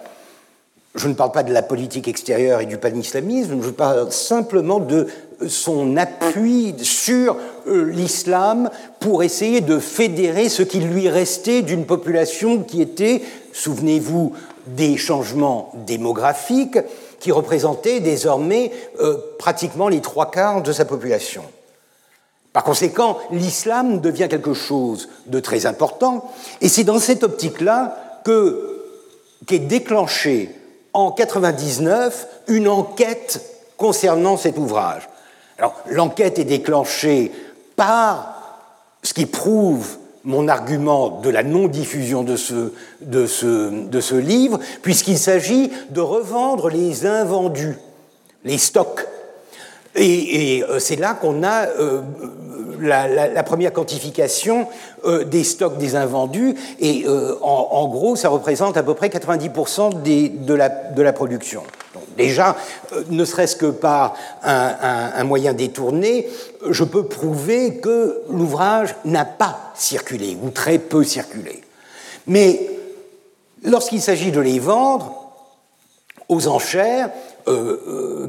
je 0.95 1.09
ne 1.09 1.15
parle 1.15 1.33
pas 1.33 1.43
de 1.43 1.53
la 1.53 1.63
politique 1.63 2.09
extérieure 2.09 2.61
et 2.61 2.67
du 2.67 2.79
panislamisme, 2.79 3.63
je 3.63 3.71
parle 3.71 4.11
simplement 4.11 4.81
de 4.81 5.07
son 5.47 5.97
appui 5.97 6.75
sur 6.83 7.37
euh, 7.67 7.85
l'islam 7.91 8.71
pour 8.99 9.23
essayer 9.23 9.61
de 9.61 9.79
fédérer 9.79 10.49
ce 10.49 10.63
qui 10.63 10.81
lui 10.81 11.09
restait 11.09 11.63
d'une 11.63 11.87
population 11.87 12.63
qui 12.63 12.83
était, 12.83 13.23
souvenez-vous, 13.53 14.33
des 14.67 14.97
changements 14.97 15.73
démographiques 15.87 16.79
qui 17.21 17.33
représentaient 17.33 18.01
désormais 18.01 18.73
euh, 19.01 19.17
pratiquement 19.39 19.89
les 19.89 20.01
trois 20.01 20.31
quarts 20.31 20.63
de 20.63 20.73
sa 20.73 20.85
population. 20.85 21.43
Par 22.53 22.65
conséquent, 22.65 23.19
l'islam 23.31 24.01
devient 24.01 24.29
quelque 24.29 24.55
chose 24.55 25.09
de 25.27 25.39
très 25.39 25.67
important, 25.67 26.29
et 26.61 26.69
c'est 26.69 26.85
dans 26.85 26.99
cette 26.99 27.23
optique-là 27.23 28.23
qu'est 29.47 29.59
déclenché 29.59 30.58
en 30.99 31.13
99 31.13 32.27
une 32.49 32.67
enquête 32.67 33.41
concernant 33.77 34.37
cet 34.37 34.59
ouvrage. 34.59 35.09
Alors, 35.57 35.75
l'enquête 35.89 36.41
est 36.41 36.45
déclenchée 36.45 37.31
par 37.77 38.35
ce 39.05 39.15
qui 39.15 39.27
prouve 39.27 39.97
mon 40.25 40.49
argument 40.49 41.21
de 41.21 41.31
la 41.31 41.45
non-diffusion 41.45 42.25
de 42.25 42.37
ce, 42.37 44.15
livre, 44.17 44.59
puisqu'il 44.83 45.19
s'agit 45.19 45.71
de 45.91 46.01
revendre 46.01 46.69
les 46.69 47.07
invendus, 47.07 47.79
les 48.45 48.59
stocks. 48.59 49.07
Et, 49.99 50.65
euh, 50.69 50.79
c'est 50.79 50.97
là 50.97 51.15
qu'on 51.15 51.43
a 51.43 51.67
euh, 51.67 52.01
la, 52.81 53.43
première 53.43 53.73
quantification 53.73 54.69
euh, 55.05 55.25
des 55.25 55.43
stocks 55.43 55.79
des 55.79 55.97
invendus, 55.97 56.55
et 56.81 57.05
en, 57.41 57.89
gros, 57.89 58.15
ça 58.15 58.29
représente 58.29 58.77
à 58.77 58.83
peu 58.83 58.95
près 58.95 59.09
90% 59.09 60.03
de, 60.03 60.55
la, 60.55 61.13
production. 61.13 61.63
Donc 61.95 62.05
déjà, 62.17 62.57
ne 63.11 63.25
serait-ce 63.25 63.57
que 63.57 63.67
par 63.67 64.15
un, 64.45 65.25
moyen 65.25 65.55
détourné, 65.55 66.29
je 66.71 66.85
peux 66.85 67.05
prouver 67.05 67.79
que 67.79 68.23
l'ouvrage 68.31 68.95
n'a 69.05 69.25
pas 69.25 69.73
circulé, 69.75 70.37
ou 70.41 70.51
très 70.51 70.79
peu 70.79 71.03
circulé. 71.03 71.63
Mais 72.29 72.61
lorsqu'il 73.65 74.01
s'agit 74.01 74.31
de 74.31 74.41
les 74.41 74.61
vendre 74.61 75.33
aux 76.29 76.47
enchères, 76.47 77.11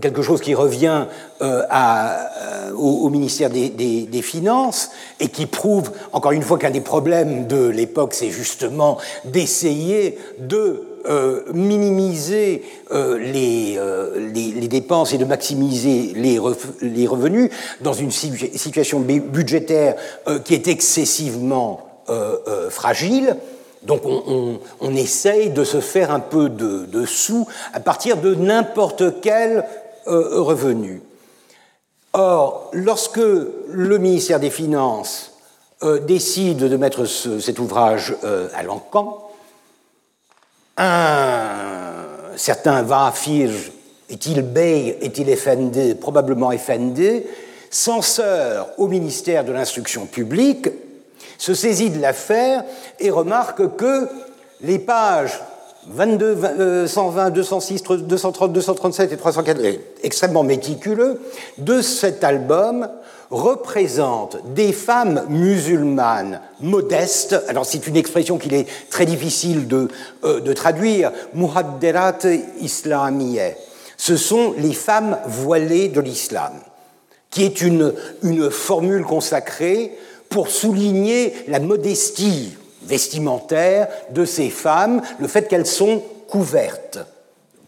quelque 0.01 0.21
chose 0.21 0.41
qui 0.41 0.55
revient 0.55 1.05
au, 2.77 3.09
ministère 3.09 3.49
des, 3.49 4.21
Finances 4.21 4.89
et 5.19 5.29
qui 5.29 5.45
prouve, 5.45 5.91
encore 6.11 6.33
une 6.33 6.43
fois, 6.43 6.59
qu'un 6.59 6.71
des 6.71 6.81
problèmes 6.81 7.47
de 7.47 7.67
l'époque, 7.67 8.13
c'est 8.13 8.29
justement 8.29 8.97
d'essayer 9.25 10.17
de 10.39 10.83
minimiser 11.53 12.63
les, 12.91 14.67
dépenses 14.69 15.13
et 15.13 15.17
de 15.17 15.25
maximiser 15.25 16.13
les 16.15 17.07
revenus 17.07 17.49
dans 17.81 17.93
une 17.93 18.11
situation 18.11 18.99
budgétaire 18.99 19.95
qui 20.43 20.53
est 20.53 20.67
excessivement 20.67 22.03
fragile. 22.69 23.37
Donc 23.83 24.01
on, 24.05 24.95
essaye 24.95 25.51
de 25.51 25.63
se 25.63 25.79
faire 25.79 26.11
un 26.11 26.19
peu 26.19 26.49
de, 26.49 27.05
sous 27.05 27.47
à 27.73 27.79
partir 27.79 28.17
de 28.17 28.35
n'importe 28.35 29.21
quel 29.21 29.65
euh, 30.07 30.41
revenu. 30.41 31.01
Or, 32.13 32.69
lorsque 32.73 33.17
le 33.17 33.97
ministère 33.97 34.39
des 34.39 34.49
Finances 34.49 35.33
euh, 35.83 35.99
décide 35.99 36.57
de 36.57 36.77
mettre 36.77 37.05
cet 37.05 37.59
ouvrage 37.59 38.15
euh, 38.23 38.49
à 38.53 38.63
l'encan, 38.63 39.29
un 40.77 42.05
certain 42.35 42.81
Vafir, 42.83 43.51
est-il 44.09 44.41
Bey, 44.41 44.97
est-il 45.01 45.33
FND, 45.37 45.99
probablement 45.99 46.51
FND, 46.51 47.23
censeur 47.69 48.69
au 48.77 48.87
ministère 48.87 49.45
de 49.45 49.51
l'Instruction 49.51 50.05
publique, 50.05 50.69
se 51.39 51.55
saisit 51.55 51.89
de 51.89 51.99
l'affaire 51.99 52.63
et 52.99 53.09
remarque 53.09 53.75
que 53.77 54.07
les 54.61 54.77
pages 54.77 55.39
22, 55.87 56.85
120, 56.85 57.29
206, 57.31 57.83
230, 57.83 58.53
237 58.53 59.11
et 59.13 59.17
304, 59.17 59.61
extrêmement 60.03 60.43
méticuleux, 60.43 61.19
de 61.57 61.81
cet 61.81 62.23
album 62.23 62.89
représentent 63.31 64.37
des 64.53 64.73
femmes 64.73 65.23
musulmanes 65.29 66.41
modestes. 66.59 67.41
Alors 67.47 67.65
c'est 67.65 67.87
une 67.87 67.95
expression 67.95 68.37
qu'il 68.37 68.53
est 68.53 68.67
très 68.89 69.05
difficile 69.05 69.67
de, 69.67 69.87
euh, 70.25 70.41
de 70.41 70.53
traduire. 70.53 71.11
Muhadderat 71.33 72.19
islamiyeh. 72.59 73.55
Ce 73.97 74.17
sont 74.17 74.53
les 74.57 74.73
femmes 74.73 75.17
voilées 75.25 75.87
de 75.87 76.01
l'islam, 76.01 76.53
qui 77.29 77.45
est 77.45 77.61
une, 77.61 77.93
une 78.23 78.49
formule 78.49 79.03
consacrée 79.03 79.97
pour 80.29 80.49
souligner 80.49 81.33
la 81.47 81.59
modestie 81.59 82.55
vestimentaire 82.83 83.87
de 84.11 84.25
ces 84.25 84.49
femmes, 84.49 85.01
le 85.19 85.27
fait 85.27 85.47
qu'elles 85.47 85.65
sont 85.65 86.03
couvertes 86.27 86.99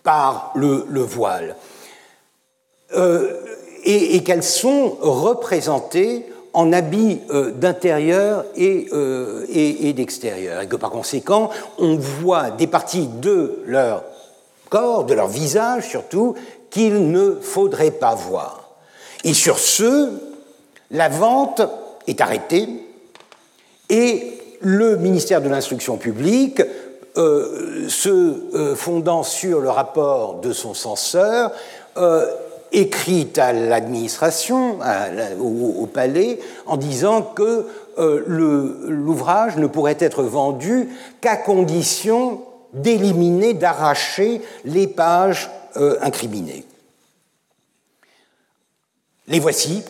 par 0.03 0.51
le, 0.55 1.01
voile, 1.01 1.55
euh, 2.95 3.39
et, 3.83 4.23
qu'elles 4.23 4.43
sont 4.43 4.97
représentées 5.01 6.25
en 6.53 6.73
habits 6.73 7.19
euh, 7.29 7.51
d'intérieur 7.51 8.45
euh, 8.59 9.45
et, 9.49 9.89
et 9.89 9.93
d'extérieur, 9.93 10.61
et 10.61 10.67
que 10.67 10.75
par 10.75 10.89
conséquent, 10.89 11.49
on 11.77 11.95
voit 11.95 12.51
des 12.51 12.67
parties 12.67 13.07
de 13.07 13.61
leur 13.65 14.03
corps, 14.69 15.05
de 15.05 15.13
leur 15.13 15.27
visage 15.27 15.89
surtout, 15.89 16.35
qu'il 16.69 17.11
ne 17.11 17.35
faudrait 17.41 17.91
pas 17.91 18.15
voir. 18.15 18.71
Et 19.23 19.33
sur 19.33 19.59
ce, 19.59 20.09
la 20.89 21.09
vente 21.09 21.61
est 22.07 22.21
arrêté 22.21 22.67
et 23.89 24.41
le 24.61 24.95
ministère 24.95 25.41
de 25.41 25.49
l'Instruction 25.49 25.97
publique, 25.97 26.61
euh, 27.17 27.89
se 27.89 28.09
euh, 28.09 28.73
fondant 28.73 29.23
sur 29.23 29.59
le 29.59 29.69
rapport 29.69 30.35
de 30.39 30.53
son 30.53 30.73
censeur, 30.73 31.51
euh, 31.97 32.25
écrit 32.71 33.27
à 33.35 33.51
l'administration, 33.51 34.79
au, 35.41 35.85
palais, 35.87 36.39
en 36.67 36.77
disant 36.77 37.21
que 37.21 37.65
l'ouvrage 37.97 39.57
ne 39.57 39.67
pourrait 39.67 39.97
être 39.99 40.23
vendu 40.23 40.87
qu'à 41.19 41.35
condition 41.35 42.39
d'éliminer, 42.71 43.53
d'arracher 43.53 44.41
les 44.63 44.87
pages 44.87 45.51
incriminées. 45.75 46.63
Les 49.27 49.39
voici, 49.39 49.83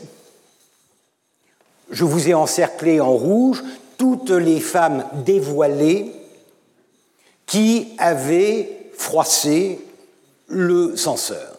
je 1.91 2.05
vous 2.05 2.29
ai 2.29 2.33
encerclé 2.33 2.99
en 2.99 3.11
rouge 3.11 3.63
toutes 3.97 4.31
les 4.31 4.59
femmes 4.59 5.05
dévoilées 5.25 6.11
qui 7.45 7.93
avaient 7.97 8.89
froissé 8.97 9.79
le 10.47 10.95
censeur. 10.95 11.57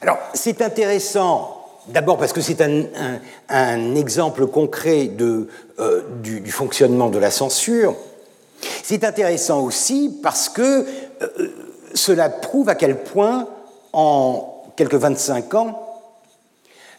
Alors, 0.00 0.18
c'est 0.34 0.62
intéressant, 0.62 1.66
d'abord 1.88 2.18
parce 2.18 2.32
que 2.32 2.40
c'est 2.40 2.60
un, 2.60 3.94
exemple 3.94 4.46
concret 4.46 5.10
euh, 5.20 6.02
du, 6.22 6.50
fonctionnement 6.50 7.08
de 7.08 7.18
la 7.18 7.30
censure. 7.30 7.94
C'est 8.82 9.04
intéressant 9.04 9.64
aussi 9.64 10.18
parce 10.22 10.48
que 10.48 10.86
euh, 11.22 11.48
cela 11.94 12.28
prouve 12.28 12.68
à 12.68 12.74
quel 12.74 13.02
point, 13.02 13.48
en 13.92 14.64
quelques 14.76 14.94
25 14.94 15.54
ans, 15.54 15.82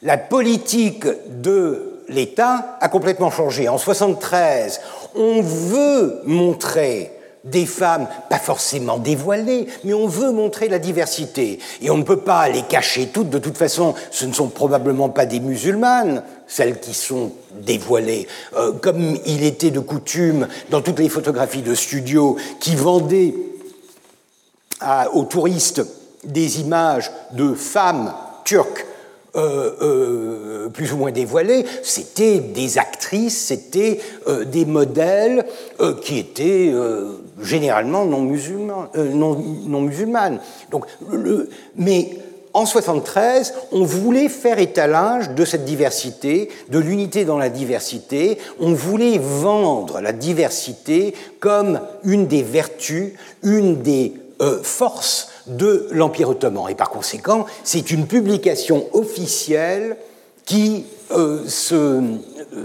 la 0.02 0.18
politique 0.18 1.06
de 1.42 1.93
l'État 2.10 2.78
a 2.80 2.90
complètement 2.90 3.32
changé. 3.32 3.68
En 3.70 3.78
73, 3.78 4.82
on 5.16 5.42
veut 5.42 6.22
montrer 6.26 7.12
des 7.44 7.66
femmes, 7.66 8.08
pas 8.30 8.40
forcément 8.40 8.98
dévoilées, 8.98 9.68
mais 9.84 9.94
on 9.94 10.08
veut 10.08 10.32
montrer 10.32 10.70
la 10.70 10.80
diversité. 10.80 11.60
Et 11.82 11.90
on 11.90 11.98
ne 11.98 12.04
peut 12.04 12.22
pas 12.22 12.48
les 12.48 12.62
cacher 12.62 13.08
toutes. 13.08 13.30
De 13.30 13.40
toute 13.40 13.58
façon, 13.58 13.96
ce 14.12 14.26
ne 14.26 14.32
sont 14.32 14.48
probablement 14.48 15.10
pas 15.10 15.26
des 15.26 15.42
musulmanes, 15.42 16.24
celles 16.48 16.80
qui 16.80 16.94
sont 16.94 17.34
dévoilées. 17.52 18.28
Euh, 18.56 18.72
comme 18.72 19.18
il 19.26 19.44
était 19.44 19.72
de 19.72 19.82
coutume 19.82 20.48
dans 20.70 20.82
toutes 20.82 21.00
les 21.00 21.10
photographies 21.10 21.62
de 21.62 21.76
studio 21.76 22.38
qui 22.60 22.76
vendaient 22.76 23.34
aux 25.14 25.24
touristes 25.24 25.82
des 26.26 26.60
images 26.60 27.10
de 27.32 27.54
femmes 27.54 28.14
turques 28.44 28.86
euh, 29.36 29.72
euh, 29.82 30.70
plus 30.70 30.94
ou 30.94 30.98
moins 30.98 31.12
dévoilées, 31.12 31.66
c'était 31.82 32.38
des 32.38 32.78
actrices, 32.78 33.48
c'était 33.48 34.00
euh, 34.28 34.46
des 34.46 34.64
modèles 34.64 35.46
qui 36.04 36.20
étaient 36.20 36.72
généralement 37.42 38.06
non, 38.06 38.22
non, 38.22 39.38
non, 39.68 39.82
musulmanes. 39.82 40.40
Donc, 40.70 40.86
le, 41.12 41.50
mais 41.76 42.12
en 42.54 42.68
73, 42.68 43.56
on 43.72 43.84
voulait 43.84 44.30
faire 44.30 44.60
étalage 44.60 45.32
de 45.32 45.46
cette 45.46 45.66
diversité, 45.66 46.50
de 46.70 46.78
l'unité 46.78 47.26
dans 47.26 47.40
la 47.40 47.50
diversité. 47.50 48.38
On 48.60 48.74
voulait 48.74 49.18
vendre 49.18 50.00
la 50.00 50.14
diversité 50.14 51.16
comme 51.40 51.80
une 52.04 52.28
des 52.28 52.44
vertus, 52.44 53.14
une 53.42 53.82
des 53.82 54.14
forces 54.62 55.33
de 55.48 55.88
l'Empire 55.92 56.30
ottoman. 56.30 56.70
Et 56.70 56.76
par 56.76 56.90
conséquent, 56.90 57.46
c'est 57.64 57.92
une 57.92 58.08
publication 58.08 58.88
officielle 58.94 59.98
qui 60.46 60.86
euh, 61.12 61.48
se, 61.48 62.02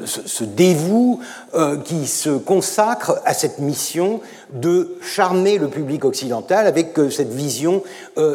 se, 0.04 0.44
dévoue, 0.44 1.20
euh, 1.54 1.76
qui 1.76 2.06
se 2.06 2.30
consacre 2.30 3.20
à 3.24 3.34
cette 3.34 3.58
mission 3.58 4.20
de 4.52 4.96
charmer 5.00 5.58
le 5.58 5.68
public 5.68 6.04
occidental 6.04 6.66
avec 6.66 6.98
euh, 6.98 7.10
cette 7.10 7.32
vision 7.32 7.82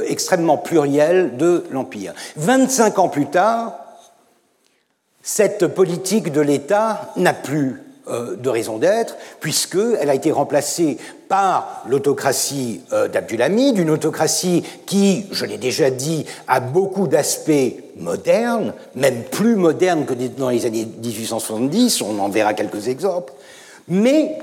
extrêmement 0.07 0.57
plurielle 0.57 1.37
de 1.37 1.65
l'Empire. 1.71 2.13
25 2.37 2.99
ans 2.99 3.09
plus 3.09 3.25
tard, 3.25 3.79
cette 5.21 5.67
politique 5.67 6.31
de 6.31 6.41
l'État 6.41 7.13
n'a 7.15 7.33
plus 7.33 7.81
euh, 7.81 7.82
de 8.07 8.49
raison 8.49 8.79
d'être, 8.79 9.15
puisqu'elle 9.39 10.09
a 10.09 10.15
été 10.15 10.31
remplacée 10.31 10.97
par 11.29 11.83
l'autocratie 11.87 12.81
euh, 12.91 13.07
d'Abdulhamid, 13.07 13.77
une 13.77 13.89
autocratie 13.89 14.63
qui, 14.85 15.25
je 15.31 15.45
l'ai 15.45 15.57
déjà 15.57 15.89
dit, 15.89 16.25
a 16.47 16.59
beaucoup 16.59 17.07
d'aspects 17.07 17.73
modernes, 17.97 18.73
même 18.95 19.23
plus 19.23 19.55
modernes 19.55 20.05
que 20.05 20.13
dans 20.13 20.49
les 20.49 20.65
années 20.65 20.85
1870, 20.85 22.01
on 22.01 22.19
en 22.19 22.29
verra 22.29 22.53
quelques 22.53 22.87
exemples, 22.87 23.33
mais 23.87 24.37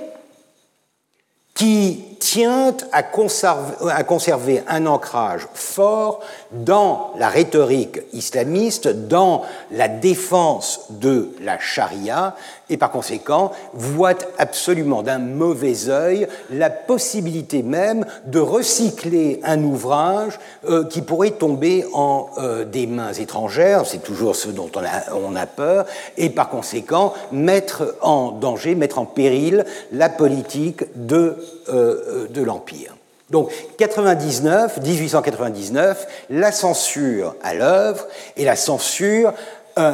qui 1.55 2.10
tient 2.21 2.77
à 2.93 3.03
conserver, 3.03 4.63
un 4.69 4.87
ancrage 4.87 5.49
fort 5.55 6.21
dans 6.53 7.13
la 7.19 7.29
rhétorique 7.29 8.01
islamiste, 8.13 8.89
dans 8.89 9.43
la 9.73 9.89
défense 9.89 10.87
de 10.91 11.31
la 11.41 11.59
charia, 11.59 12.37
et 12.69 12.77
par 12.77 12.93
conséquent 12.93 13.51
voit 13.73 14.19
absolument 14.39 15.03
d'un 15.03 15.19
mauvais 15.19 15.89
œil 15.89 16.29
la 16.51 16.71
possibilité 16.71 17.63
même 17.63 18.05
de 18.27 18.39
recycler 18.39 19.41
un 19.43 19.63
ouvrage 19.65 20.39
euh, 20.69 20.85
qui 20.85 21.03
pourrait 21.03 21.33
tomber 21.33 21.85
en 21.95 22.29
euh, 22.39 22.65
des 22.65 22.87
mains 22.87 23.15
étrangères, 23.15 23.87
c'est 23.87 24.03
toujours 24.03 24.37
ce 24.37 24.51
dont 24.51 24.71
on 24.77 24.81
a, 24.81 25.15
on 25.15 25.35
a, 25.35 25.47
peur, 25.47 25.87
et 26.17 26.29
par 26.31 26.51
conséquent 26.51 27.15
mettre 27.33 27.97
en 28.03 28.31
danger, 28.31 28.75
mettre 28.75 28.99
en 28.99 29.07
péril 29.07 29.65
la 29.91 30.11
politique 30.11 30.85
de, 30.95 31.37
de 31.71 32.43
l'Empire. 32.43 32.95
Donc 33.31 33.51
99, 33.79 34.81
1899, 34.83 36.07
la 36.31 36.53
censure 36.53 37.37
à 37.43 37.55
l'œuvre 37.55 38.07
et 38.37 38.45
la 38.45 38.57
censure 38.57 39.33
euh, 39.79 39.93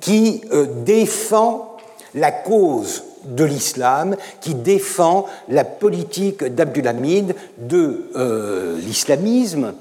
qui 0.00 0.42
euh, 0.52 0.66
défend 0.84 1.76
la 2.14 2.30
cause 2.30 3.02
de 3.24 3.44
l'islam, 3.44 4.16
qui 4.40 4.54
défend 4.54 5.26
la 5.48 5.64
politique 5.64 6.44
d'Abdulhamid 6.44 7.34
de 7.58 8.10
euh, 8.16 8.78
l'islamisme 8.78 9.74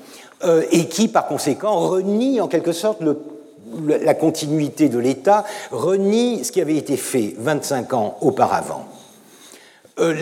et 0.72 0.86
qui 0.86 1.08
par 1.08 1.26
conséquent 1.28 1.80
renie 1.80 2.40
en 2.42 2.48
quelque 2.48 2.72
sorte 2.72 3.00
la 3.88 4.14
continuité 4.14 4.88
de 4.88 5.00
l'État, 5.00 5.44
renie 5.72 6.46
ce 6.46 6.52
qui 6.52 6.62
avait 6.62 6.78
été 6.78 6.96
fait 6.96 7.34
25 7.40 7.94
ans 7.94 8.18
auparavant. 8.22 8.86
Euh, 10.00 10.14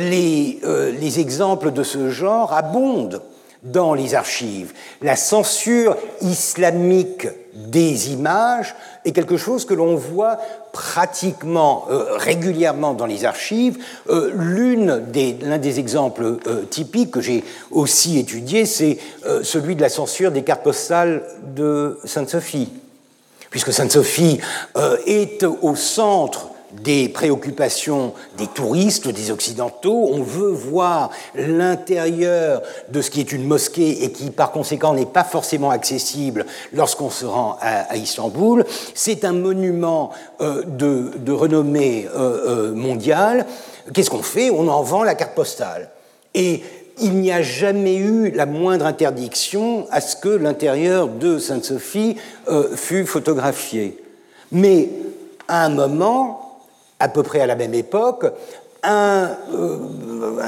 euh, 0.63 0.91
les, 0.91 1.19
exemples 1.19 1.71
de 1.71 1.83
ce 1.83 2.09
genre 2.09 2.53
abondent 2.53 3.21
dans 3.63 3.93
les 3.93 4.15
archives. 4.15 4.73
La 5.01 5.15
censure 5.15 5.97
islamique 6.21 7.27
des 7.53 8.11
images 8.11 8.75
est 9.03 9.11
quelque 9.11 9.37
chose 9.37 9.65
que 9.65 9.73
l'on 9.73 9.95
voit 9.95 10.37
pratiquement 10.71 11.85
euh, 11.89 12.15
régulièrement 12.15 12.93
dans 12.93 13.05
les 13.05 13.25
archives. 13.25 13.77
L'un 14.07 14.99
des, 14.99 15.79
exemples 15.79 16.37
typiques 16.69 17.11
que 17.11 17.21
j'ai 17.21 17.43
aussi 17.71 18.17
étudié, 18.17 18.65
c'est 18.65 18.97
celui 19.43 19.75
de 19.75 19.81
la 19.81 19.89
censure 19.89 20.31
des 20.31 20.43
cartes 20.43 20.63
postales 20.63 21.23
de 21.55 21.99
Sainte-Sophie. 22.05 22.69
Puisque 23.49 23.73
Sainte-Sophie 23.73 24.39
est 25.05 25.43
au 25.43 25.75
centre 25.75 26.49
des 26.81 27.09
préoccupations 27.09 28.13
des 28.37 28.47
touristes, 28.47 29.07
des 29.07 29.31
Occidentaux. 29.31 30.09
On 30.11 30.21
veut 30.21 30.51
voir 30.51 31.09
l'intérieur 31.35 32.61
de 32.89 33.01
ce 33.01 33.09
qui 33.09 33.19
est 33.19 33.31
une 33.31 33.45
mosquée 33.45 34.03
et 34.03 34.11
qui, 34.11 34.29
par 34.31 34.51
conséquent, 34.51 34.93
n'est 34.93 35.05
pas 35.05 35.23
forcément 35.23 35.69
accessible 35.69 36.45
lorsqu'on 36.73 37.09
se 37.09 37.25
rend 37.25 37.57
à, 37.61 37.95
Istanbul. 37.95 38.65
C'est 38.93 39.25
un 39.25 39.33
monument 39.33 40.11
euh, 40.41 40.63
de, 40.65 41.31
renommée 41.31 42.07
euh, 42.15 42.69
euh, 42.69 42.73
mondiale. 42.73 43.45
Qu'est-ce 43.93 44.09
qu'on 44.09 44.23
fait? 44.23 44.49
On 44.49 44.67
en 44.67 44.81
vend 44.83 45.03
la 45.03 45.15
carte 45.15 45.35
postale. 45.35 45.89
Et 46.33 46.63
il 46.99 47.13
n'y 47.15 47.31
a 47.31 47.41
jamais 47.41 47.95
eu 47.95 48.31
la 48.31 48.45
moindre 48.45 48.85
interdiction 48.85 49.87
à 49.91 50.01
ce 50.01 50.15
que 50.15 50.29
l'intérieur 50.29 51.07
de 51.07 51.39
Sainte-Sophie 51.39 52.15
fût 52.75 53.05
photographié. 53.05 53.97
Mais 54.51 54.89
à 55.47 55.65
un 55.65 55.69
moment, 55.69 56.44
à 56.99 57.07
peu 57.09 57.23
près 57.23 57.41
à 57.41 57.47
la 57.47 57.55
même 57.55 57.73
époque, 57.73 58.25
un, 58.85 59.31
euh, 59.53 60.41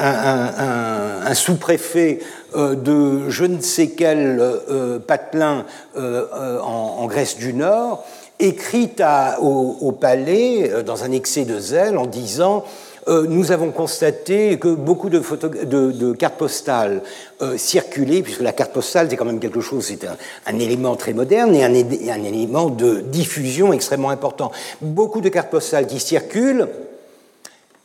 sous-préfet 1.33 2.19
euh, 2.55 2.75
de 2.75 3.29
je 3.29 3.45
ne 3.45 3.59
sais 3.61 3.89
quel 3.89 4.39
euh, 4.39 4.99
patelin 4.99 5.65
en, 5.95 7.05
Grèce 7.07 7.37
du 7.37 7.53
Nord 7.53 8.05
écrit 8.39 8.91
au, 9.39 9.91
palais 9.93 10.83
dans 10.85 11.03
un 11.03 11.11
excès 11.11 11.45
de 11.45 11.57
zèle 11.57 11.97
en 11.97 12.05
disant 12.05 12.63
nous 13.07 13.51
avons 13.53 13.71
constaté 13.71 14.59
que 14.59 14.67
beaucoup 14.67 15.09
de, 15.09 16.13
cartes 16.13 16.35
postales 16.35 17.01
euh, 17.41 17.57
circulaient, 17.57 18.23
puisque 18.23 18.41
la 18.41 18.51
carte 18.51 18.73
postale, 18.73 19.07
c'est 19.09 19.15
quand 19.15 19.25
même 19.25 19.39
quelque 19.39 19.61
chose, 19.61 19.85
c'est 19.85 20.07
un, 20.47 20.59
élément 20.59 20.95
très 20.95 21.13
moderne 21.13 21.53
et 21.55 21.63
un, 21.63 21.73
élément 22.23 22.69
de 22.69 23.01
diffusion 23.01 23.73
extrêmement 23.73 24.09
important. 24.09 24.51
Beaucoup 24.81 25.21
de 25.21 25.29
cartes 25.29 25.51
postales 25.51 25.85
qui 25.85 25.99
circulent 25.99 26.67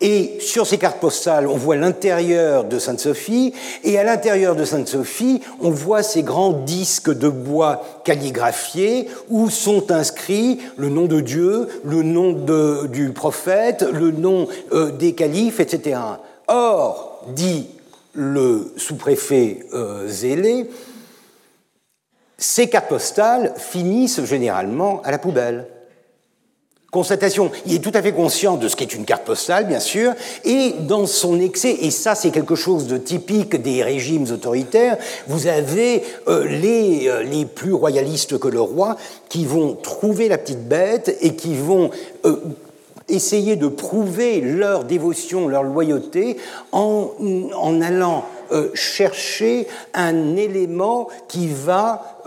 et 0.01 0.39
sur 0.41 0.67
ces 0.67 0.79
cartes 0.79 0.99
postales, 0.99 1.47
on 1.47 1.57
voit 1.57 1.77
l'intérieur 1.77 2.65
de 2.65 2.79
Sainte-Sophie, 2.81 3.53
et 3.85 3.99
à 3.99 4.05
l'intérieur 4.05 4.57
de 4.57 4.65
Sainte-Sophie, 4.65 5.43
on 5.61 5.71
voit 5.71 6.03
ces 6.03 6.25
grands 6.25 6.53
disques 6.53 7.17
de 7.17 7.29
bois 7.29 7.85
calligraphiés 8.05 9.09
où 9.29 9.49
sont 9.49 9.93
inscrits 9.93 10.59
le 10.77 10.89
nom 10.89 11.05
de 11.05 11.21
Dieu, 11.21 11.69
le 11.85 12.03
nom 12.03 12.33
du 12.89 13.11
prophète, 13.11 13.87
le 13.93 14.11
nom 14.11 14.49
euh, 14.73 14.91
des 14.91 15.13
califes, 15.13 15.61
etc. 15.61 16.01
Or, 16.49 17.23
dit 17.37 17.69
le 18.15 18.73
sous-préfet 18.77 19.67
euh, 19.73 20.07
Zélé, 20.09 20.69
ces 22.39 22.69
cartes 22.69 22.89
postales 22.89 23.55
finissent 23.57 24.25
généralement 24.25 25.01
à 25.03 25.11
la 25.11 25.19
poubelle. 25.19 25.67
Constatation, 26.91 27.51
il 27.65 27.77
est 27.77 27.79
tout 27.79 27.93
à 27.95 28.03
fait 28.03 28.13
conscient 28.13 28.59
de 28.59 28.69
ce 28.69 28.77
qu'est 28.77 28.93
une 28.93 29.07
carte 29.07 29.25
postale, 29.25 29.67
bien 29.67 29.81
sûr, 29.81 30.13
et 30.45 30.75
dans 30.81 31.07
son 31.07 31.41
excès, 31.41 31.75
et 31.81 31.91
ça 31.91 32.15
c'est 32.15 32.31
quelque 32.31 32.55
chose 32.55 32.87
de 32.87 32.99
typique 32.99 33.57
des 33.63 33.83
régimes 33.83 34.27
autoritaires, 34.31 34.99
vous 35.27 35.47
avez 35.47 36.03
euh, 36.29 36.47
les, 36.47 37.09
euh, 37.09 37.23
les 37.23 37.47
plus 37.47 37.73
royalistes 37.73 38.39
que 38.39 38.49
le 38.49 38.61
roi 38.61 38.99
qui 39.31 39.47
vont 39.47 39.75
trouver 39.75 40.29
la 40.29 40.37
petite 40.37 40.69
bête 40.69 41.17
et 41.23 41.35
qui 41.35 41.55
vont 41.55 41.89
essayer 43.13 43.57
de 43.57 43.69
prouver 43.69 44.41
leur 44.41 44.85
dévotion, 44.85 45.49
leur 45.49 45.63
loyauté 45.63 46.37
en, 46.73 47.11
en 47.55 47.81
allant 47.81 48.25
chercher 48.75 49.67
un 49.95 50.37
élément 50.37 51.09
qui 51.27 51.49
va 51.49 52.23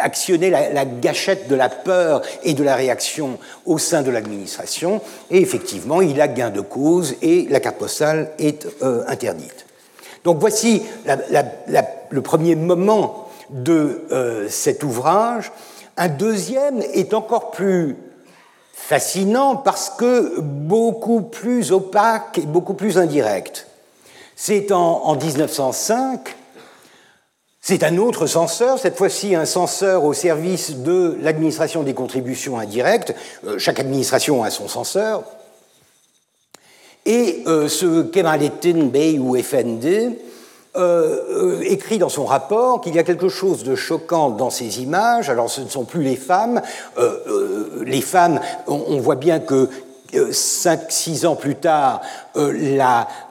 actionner 0.00 0.50
la, 0.50 0.84
gâchette 0.84 1.48
de 1.48 1.54
la 1.54 1.68
peur 1.68 2.22
et 2.42 2.54
de 2.54 2.62
la 2.62 2.74
réaction 2.74 3.38
au 3.66 3.78
sein 3.78 4.02
de 4.02 4.10
l'administration. 4.10 5.00
Et 5.30 5.40
effectivement, 5.40 6.00
il 6.00 6.20
a 6.20 6.28
gain 6.28 6.50
de 6.50 6.60
cause 6.60 7.14
et 7.22 7.46
la 7.50 7.60
carte 7.60 7.78
postale 7.78 8.32
est 8.38 8.66
euh, 8.82 9.02
interdite. 9.06 9.66
Donc 10.24 10.38
voici 10.38 10.82
le 11.06 12.20
premier 12.20 12.54
moment 12.54 13.28
de 13.50 14.02
euh, 14.12 14.48
cet 14.48 14.82
ouvrage. 14.82 15.50
Un 15.96 16.08
deuxième 16.08 16.82
est 16.92 17.14
encore 17.14 17.50
plus 17.50 17.96
fascinant 18.88 19.56
parce 19.56 19.90
que 19.90 20.40
beaucoup 20.40 21.22
plus 21.22 21.72
opaque 21.72 22.38
et 22.38 22.46
beaucoup 22.46 22.74
plus 22.74 22.98
indirect. 22.98 23.66
C'est 24.36 24.72
en, 24.72 25.02
en 25.04 25.16
1905 25.16 26.36
c'est 27.62 27.84
un 27.84 27.98
autre 27.98 28.26
censeur, 28.26 28.78
cette 28.78 28.96
fois-ci 28.96 29.34
un 29.34 29.44
censeur 29.44 30.04
au 30.04 30.14
service 30.14 30.76
de 30.78 31.18
l'administration 31.20 31.82
des 31.82 31.92
contributions 31.92 32.58
indirectes. 32.58 33.14
Euh, 33.46 33.58
chaque 33.58 33.78
administration 33.78 34.42
a 34.42 34.50
son 34.50 34.66
censeur. 34.66 35.24
Et 37.04 37.42
euh, 37.46 37.68
ce 37.68 38.02
Kemalettin 38.02 38.84
Bey 38.84 39.18
ou 39.18 39.36
FND 39.36 40.16
euh, 40.76 41.60
écrit 41.62 41.98
dans 41.98 42.08
son 42.08 42.24
rapport 42.24 42.80
qu'il 42.80 42.94
y 42.94 42.98
a 42.98 43.02
quelque 43.02 43.28
chose 43.28 43.64
de 43.64 43.74
choquant 43.74 44.30
dans 44.30 44.50
ces 44.50 44.82
images. 44.82 45.30
Alors 45.30 45.50
ce 45.50 45.60
ne 45.60 45.68
sont 45.68 45.84
plus 45.84 46.02
les 46.02 46.16
femmes. 46.16 46.60
les 47.84 48.00
femmes, 48.00 48.40
on 48.66 49.00
voit 49.00 49.16
bien 49.16 49.40
que 49.40 49.68
cinq, 50.32 50.90
six 50.90 51.26
ans 51.26 51.36
plus 51.36 51.56
tard, 51.56 52.00
euh, 52.36 52.52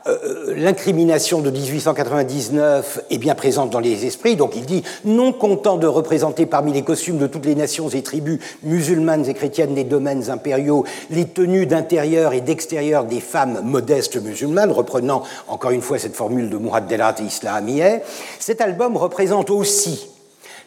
euh, 0.08 0.54
l'incrimination 0.56 1.42
de 1.42 1.50
1899 1.50 3.02
est 3.10 3.18
bien 3.18 3.36
présente 3.36 3.70
dans 3.70 3.80
les 3.80 4.06
esprits. 4.06 4.36
Donc 4.36 4.56
il 4.56 4.66
dit, 4.66 4.84
non 5.06 5.32
content 5.32 5.78
de 5.78 5.88
représenter 5.88 6.46
parmi 6.46 6.74
les 6.74 6.84
costumes 6.84 7.18
de 7.18 7.28
toutes 7.28 7.46
les 7.46 7.56
nations 7.56 7.90
et 7.90 8.02
tribus 8.02 8.40
musulmanes 8.64 9.26
et 9.28 9.34
chrétiennes 9.34 9.74
des 9.74 9.84
domaines 9.84 10.30
impériaux 10.30 10.86
les 11.10 11.26
tenues 11.26 11.66
d'intérieur 11.66 12.34
et 12.34 12.42
d'extérieur 12.42 13.06
des 13.06 13.20
femmes 13.20 13.62
modestes 13.64 14.22
musulmanes, 14.22 14.72
reprenant 14.72 15.24
encore 15.48 15.72
une 15.72 15.82
fois 15.82 16.00
cette 16.00 16.16
formule 16.16 16.50
de 16.50 16.58
Mourad 16.58 16.88
Delat 16.88 17.16
et 17.20 17.24
Islamiyeh, 17.24 18.02
cet 18.40 18.62
album 18.62 18.98
représente 18.98 19.50
aussi 19.50 20.10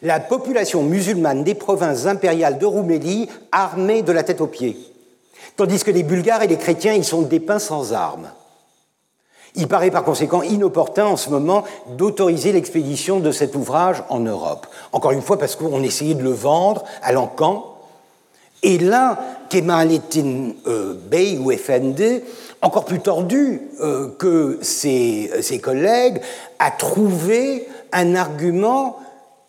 la 0.02 0.18
population 0.18 0.82
musulmane 0.82 1.44
des 1.44 1.54
provinces 1.54 2.06
impériales 2.06 2.58
de 2.58 2.66
Roumélie 2.66 3.28
armée 3.52 4.02
de 4.02 4.12
la 4.12 4.24
tête 4.24 4.40
aux 4.40 4.48
pieds 4.48 4.91
tandis 5.56 5.82
que 5.84 5.90
les 5.90 6.02
Bulgares 6.02 6.42
et 6.42 6.48
les 6.48 6.56
chrétiens 6.56 6.94
y 6.94 7.04
sont 7.04 7.22
dépeints 7.22 7.58
sans 7.58 7.92
armes. 7.92 8.30
Il 9.54 9.68
paraît 9.68 9.90
par 9.90 10.04
conséquent 10.04 10.42
inopportun 10.42 11.06
en 11.06 11.16
ce 11.16 11.28
moment 11.28 11.64
d'autoriser 11.96 12.52
l'expédition 12.52 13.20
de 13.20 13.30
cet 13.32 13.54
ouvrage 13.54 14.02
en 14.08 14.20
Europe. 14.20 14.66
Encore 14.92 15.12
une 15.12 15.20
fois, 15.20 15.38
parce 15.38 15.56
qu'on 15.56 15.82
essayait 15.82 16.14
de 16.14 16.22
le 16.22 16.30
vendre 16.32 16.84
à 17.02 17.12
l'encan. 17.12 17.76
Et 18.62 18.78
là, 18.78 19.18
Kemaletin 19.50 20.52
euh, 20.66 20.94
Bey 20.94 21.36
ou 21.36 21.52
FND, 21.52 22.22
encore 22.62 22.86
plus 22.86 23.00
tordu 23.00 23.60
euh, 23.80 24.08
que 24.18 24.58
ses, 24.62 25.30
ses 25.42 25.58
collègues, 25.58 26.22
a 26.58 26.70
trouvé 26.70 27.68
un 27.92 28.14
argument 28.14 28.98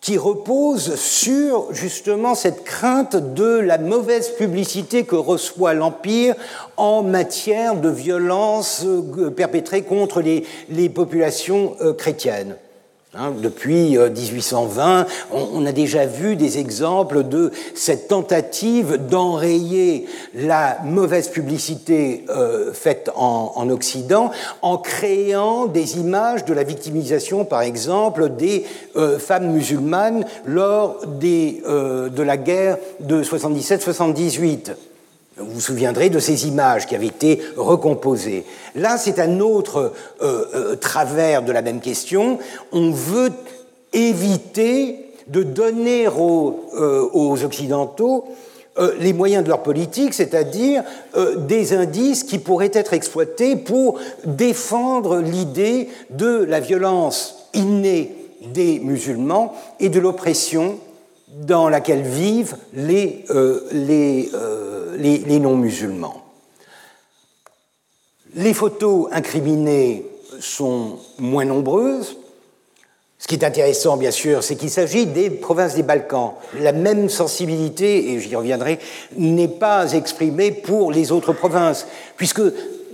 qui 0.04 0.18
repose 0.18 0.96
sur 0.96 1.72
justement 1.72 2.34
cette 2.34 2.62
crainte 2.62 3.16
de 3.16 3.58
la 3.58 3.78
mauvaise 3.78 4.28
publicité 4.28 5.04
que 5.04 5.16
reçoit 5.16 5.72
l'Empire 5.72 6.34
en 6.76 7.02
matière 7.02 7.74
de 7.80 7.88
violence 7.88 8.84
euh, 8.84 9.30
perpétrée 9.30 9.80
contre 9.80 10.20
les, 10.20 10.88
populations 10.90 11.74
euh, 11.80 11.94
chrétiennes. 11.94 12.56
Hein, 13.16 13.32
depuis 13.40 13.96
1820, 13.96 15.00
euh, 15.00 15.04
on, 15.30 15.64
a 15.66 15.70
déjà 15.70 16.04
vu 16.04 16.34
des 16.34 16.58
exemples 16.58 17.22
de 17.22 17.52
cette 17.76 18.08
tentative 18.08 19.06
d'enrayer 19.08 20.06
la 20.34 20.78
mauvaise 20.82 21.28
publicité 21.28 22.24
euh, 22.28 22.72
faite 22.72 23.12
en, 23.14 23.70
Occident 23.70 24.32
en 24.62 24.78
créant 24.78 25.66
des 25.66 25.98
images 25.98 26.44
de 26.44 26.52
la 26.54 26.64
victimisation, 26.64 27.44
par 27.44 27.62
exemple, 27.62 28.30
des 28.30 28.64
euh, 28.96 29.20
femmes 29.20 29.52
musulmanes 29.52 30.24
lors 30.44 31.06
de 31.06 32.22
la 32.22 32.36
guerre 32.36 32.78
de 32.98 33.22
77-78. 33.22 34.72
Vous 35.36 35.54
vous 35.54 35.60
souviendrez 35.60 36.10
de 36.10 36.20
ces 36.20 36.46
images 36.46 36.86
qui 36.86 36.94
avaient 36.94 37.08
été 37.08 37.40
recomposées. 37.56 38.44
Là, 38.76 38.96
c'est 38.98 39.18
un 39.18 39.40
autre 39.40 39.92
euh, 40.22 40.44
euh, 40.54 40.76
travers 40.76 41.42
de 41.42 41.50
la 41.50 41.60
même 41.60 41.80
question. 41.80 42.38
On 42.70 42.92
veut 42.92 43.32
éviter 43.92 45.10
de 45.26 45.42
donner 45.42 46.06
aux, 46.06 46.66
euh, 46.76 47.08
Occidentaux 47.44 48.26
les 48.98 49.12
moyens 49.12 49.44
de 49.44 49.48
leur 49.48 49.62
politique, 49.62 50.14
c'est-à-dire 50.14 50.82
des 51.46 51.74
indices 51.74 52.24
qui 52.24 52.40
pourraient 52.40 52.72
être 52.74 52.92
exploités 52.92 53.54
pour 53.54 54.00
défendre 54.24 55.18
l'idée 55.18 55.88
de 56.10 56.42
la 56.42 56.58
violence 56.58 57.46
innée 57.54 58.16
des 58.52 58.80
musulmans 58.80 59.54
et 59.78 59.90
de 59.90 60.00
l'oppression 60.00 60.80
dans 61.34 61.68
laquelle 61.68 62.02
vivent 62.02 62.56
les, 62.74 63.24
les 63.72 64.30
les, 64.98 65.38
non-musulmans. 65.38 66.22
Les 68.34 68.54
photos 68.54 69.08
incriminées 69.12 70.06
sont 70.40 70.98
moins 71.18 71.44
nombreuses. 71.44 72.16
Ce 73.18 73.28
qui 73.28 73.36
est 73.36 73.44
intéressant, 73.44 73.96
bien 73.96 74.10
sûr, 74.10 74.42
c'est 74.42 74.56
qu'il 74.56 74.70
s'agit 74.70 75.06
des 75.06 75.30
provinces 75.30 75.74
des 75.74 75.82
Balkans. 75.82 76.32
La 76.58 76.72
même 76.72 77.08
sensibilité, 77.08 78.12
et 78.12 78.20
j'y 78.20 78.34
reviendrai, 78.36 78.78
n'est 79.16 79.48
pas 79.48 79.92
exprimée 79.92 80.50
pour 80.50 80.92
les 80.92 81.12
autres 81.12 81.32
provinces, 81.32 81.86
puisque 82.16 82.42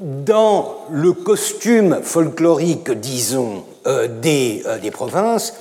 dans 0.01 0.77
le 0.91 1.13
costume 1.13 2.01
folklorique, 2.03 2.91
disons, 2.91 3.65
euh, 3.87 4.09
des, 4.09 4.63
euh, 4.67 4.79
des 4.79 4.91
provinces, 4.91 5.55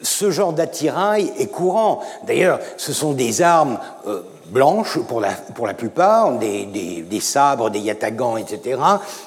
ce 0.00 0.30
genre 0.30 0.52
d'attirail 0.52 1.32
est 1.38 1.48
courant. 1.48 2.00
D'ailleurs, 2.26 2.60
ce 2.76 2.92
sont 2.92 3.12
des 3.12 3.42
armes 3.42 3.78
euh, 4.06 4.22
blanches 4.50 4.98
pour 5.06 5.20
la, 5.20 5.74
plupart, 5.74 6.38
des, 6.38 7.20
sabres, 7.20 7.70
des 7.70 7.80
yatagans, 7.80 8.36
etc., 8.36 8.80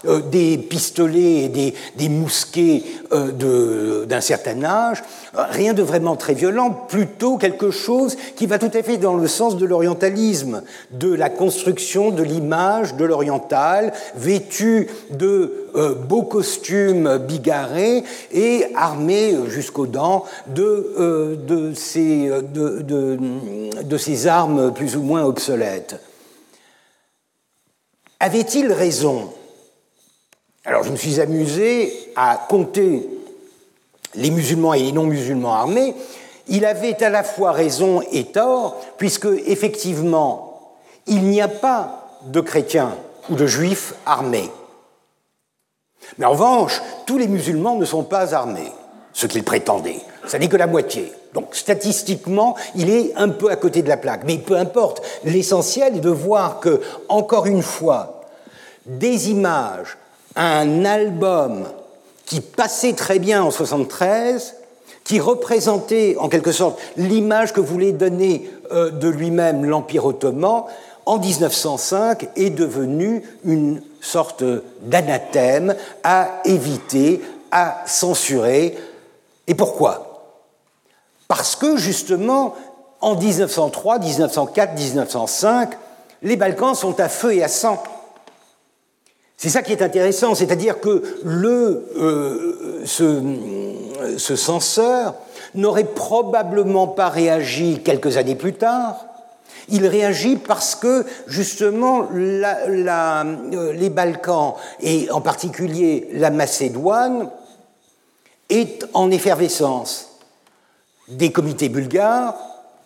euh, 0.05 0.21
des 0.21 0.57
pistolets 0.57 1.45
et 1.45 1.73
des, 1.95 2.09
mousquets 2.09 2.83
euh, 3.11 4.05
d'un 4.05 4.21
certain 4.21 4.63
âge, 4.63 5.03
rien 5.33 5.73
de 5.73 5.83
vraiment 5.83 6.15
très 6.15 6.33
violent, 6.33 6.71
plutôt 6.71 7.37
quelque 7.37 7.71
chose 7.71 8.17
qui 8.35 8.47
va 8.47 8.59
tout 8.59 8.71
à 8.73 8.83
fait 8.83 8.97
dans 8.97 9.15
le 9.15 9.27
sens 9.27 9.57
de 9.57 9.65
l'orientalisme, 9.65 10.63
de 10.91 11.13
la 11.13 11.29
construction 11.29 12.11
de 12.11 12.23
l'image 12.23 12.95
de 12.95 13.05
l'oriental, 13.05 13.93
vêtu 14.15 14.89
de 15.11 15.67
euh, 15.75 15.95
beaux 15.95 16.23
costumes 16.23 17.17
bigarrés 17.17 18.03
et 18.31 18.65
armé 18.75 19.35
jusqu'aux 19.47 19.87
dents 19.87 20.25
de 20.47 21.73
ces 21.75 22.27
armes 24.27 24.73
plus 24.73 24.97
ou 24.97 25.01
moins 25.01 25.10
obsolète. 25.19 25.99
Avait-il 28.19 28.71
raison? 28.71 29.33
Alors 30.63 30.83
je 30.83 30.91
me 30.91 30.95
suis 30.95 31.19
amusé 31.19 32.11
à 32.15 32.45
compter 32.47 33.07
les 34.15 34.29
musulmans 34.29 34.73
et 34.73 34.83
les 34.83 34.91
non-musulmans 34.91 35.53
armés. 35.53 35.95
Il 36.47 36.65
avait 36.65 37.01
à 37.03 37.09
la 37.09 37.23
fois 37.23 37.51
raison 37.51 38.01
et 38.11 38.25
tort, 38.25 38.77
puisque 38.97 39.27
effectivement, 39.45 40.77
il 41.07 41.23
n'y 41.23 41.41
a 41.41 41.47
pas 41.47 42.19
de 42.25 42.41
chrétiens 42.41 42.95
ou 43.29 43.35
de 43.35 43.47
juifs 43.47 43.93
armés. 44.05 44.49
Mais 46.17 46.25
en 46.25 46.31
revanche, 46.31 46.81
tous 47.05 47.17
les 47.17 47.27
musulmans 47.27 47.75
ne 47.75 47.85
sont 47.85 48.03
pas 48.03 48.35
armés, 48.35 48.71
ce 49.13 49.27
qu'ils 49.27 49.43
prétendaient. 49.43 50.01
Ça 50.27 50.39
n'est 50.39 50.49
que 50.49 50.57
la 50.57 50.67
moitié. 50.67 51.11
Donc 51.33 51.55
statistiquement, 51.55 52.55
il 52.75 52.89
est 52.89 53.13
un 53.15 53.29
peu 53.29 53.49
à 53.49 53.55
côté 53.55 53.81
de 53.81 53.89
la 53.89 53.97
plaque. 53.97 54.23
Mais 54.25 54.37
peu 54.37 54.57
importe. 54.57 55.01
L'essentiel 55.23 55.97
est 55.97 56.01
de 56.01 56.09
voir 56.09 56.59
que, 56.59 56.81
encore 57.07 57.45
une 57.45 57.61
fois, 57.61 58.21
des 58.85 59.29
images, 59.29 59.97
un 60.35 60.85
album 60.85 61.65
qui 62.25 62.41
passait 62.41 62.93
très 62.93 63.19
bien 63.19 63.43
en 63.43 63.51
73, 63.51 64.55
qui 65.03 65.19
représentait 65.19 66.15
en 66.19 66.29
quelque 66.29 66.51
sorte 66.51 66.79
l'image 66.95 67.53
que 67.53 67.59
voulait 67.59 67.91
donner 67.91 68.49
euh, 68.71 68.91
de 68.91 69.07
lui-même 69.07 69.65
l'Empire 69.65 70.05
ottoman, 70.05 70.63
en 71.05 71.17
1905 71.17 72.29
est 72.35 72.51
devenu 72.51 73.23
une 73.43 73.81
sorte 73.99 74.43
d'anathème 74.83 75.75
à 76.03 76.41
éviter, 76.45 77.21
à 77.51 77.83
censurer. 77.87 78.77
Et 79.47 79.55
pourquoi? 79.55 80.10
Parce 81.31 81.55
que 81.55 81.77
justement, 81.77 82.55
en 82.99 83.15
1903, 83.15 83.99
1904, 83.99 84.73
1905, 84.77 85.69
les 86.23 86.35
Balkans 86.35 86.75
sont 86.75 86.99
à 86.99 87.07
feu 87.07 87.35
et 87.35 87.41
à 87.41 87.47
sang. 87.47 87.81
C'est 89.37 89.47
ça 89.47 89.61
qui 89.61 89.71
est 89.71 89.81
intéressant, 89.81 90.35
c'est-à-dire 90.35 90.81
que 90.81 91.01
le, 91.23 91.87
euh, 91.95 92.83
ce, 92.85 94.35
censeur 94.35 95.13
n'aurait 95.55 95.85
probablement 95.85 96.87
pas 96.87 97.07
réagi 97.07 97.79
quelques 97.81 98.17
années 98.17 98.35
plus 98.35 98.55
tard. 98.55 99.05
Il 99.69 99.87
réagit 99.87 100.35
parce 100.35 100.75
que 100.75 101.05
justement 101.27 102.09
euh, 102.13 103.71
les 103.71 103.89
Balkans, 103.89 104.55
et 104.81 105.09
en 105.11 105.21
particulier 105.21 106.09
la 106.11 106.29
Macédoine, 106.29 107.29
est 108.49 108.85
en 108.93 109.09
effervescence 109.11 110.10
des 111.11 111.31
comités 111.31 111.69
bulgares, 111.69 112.35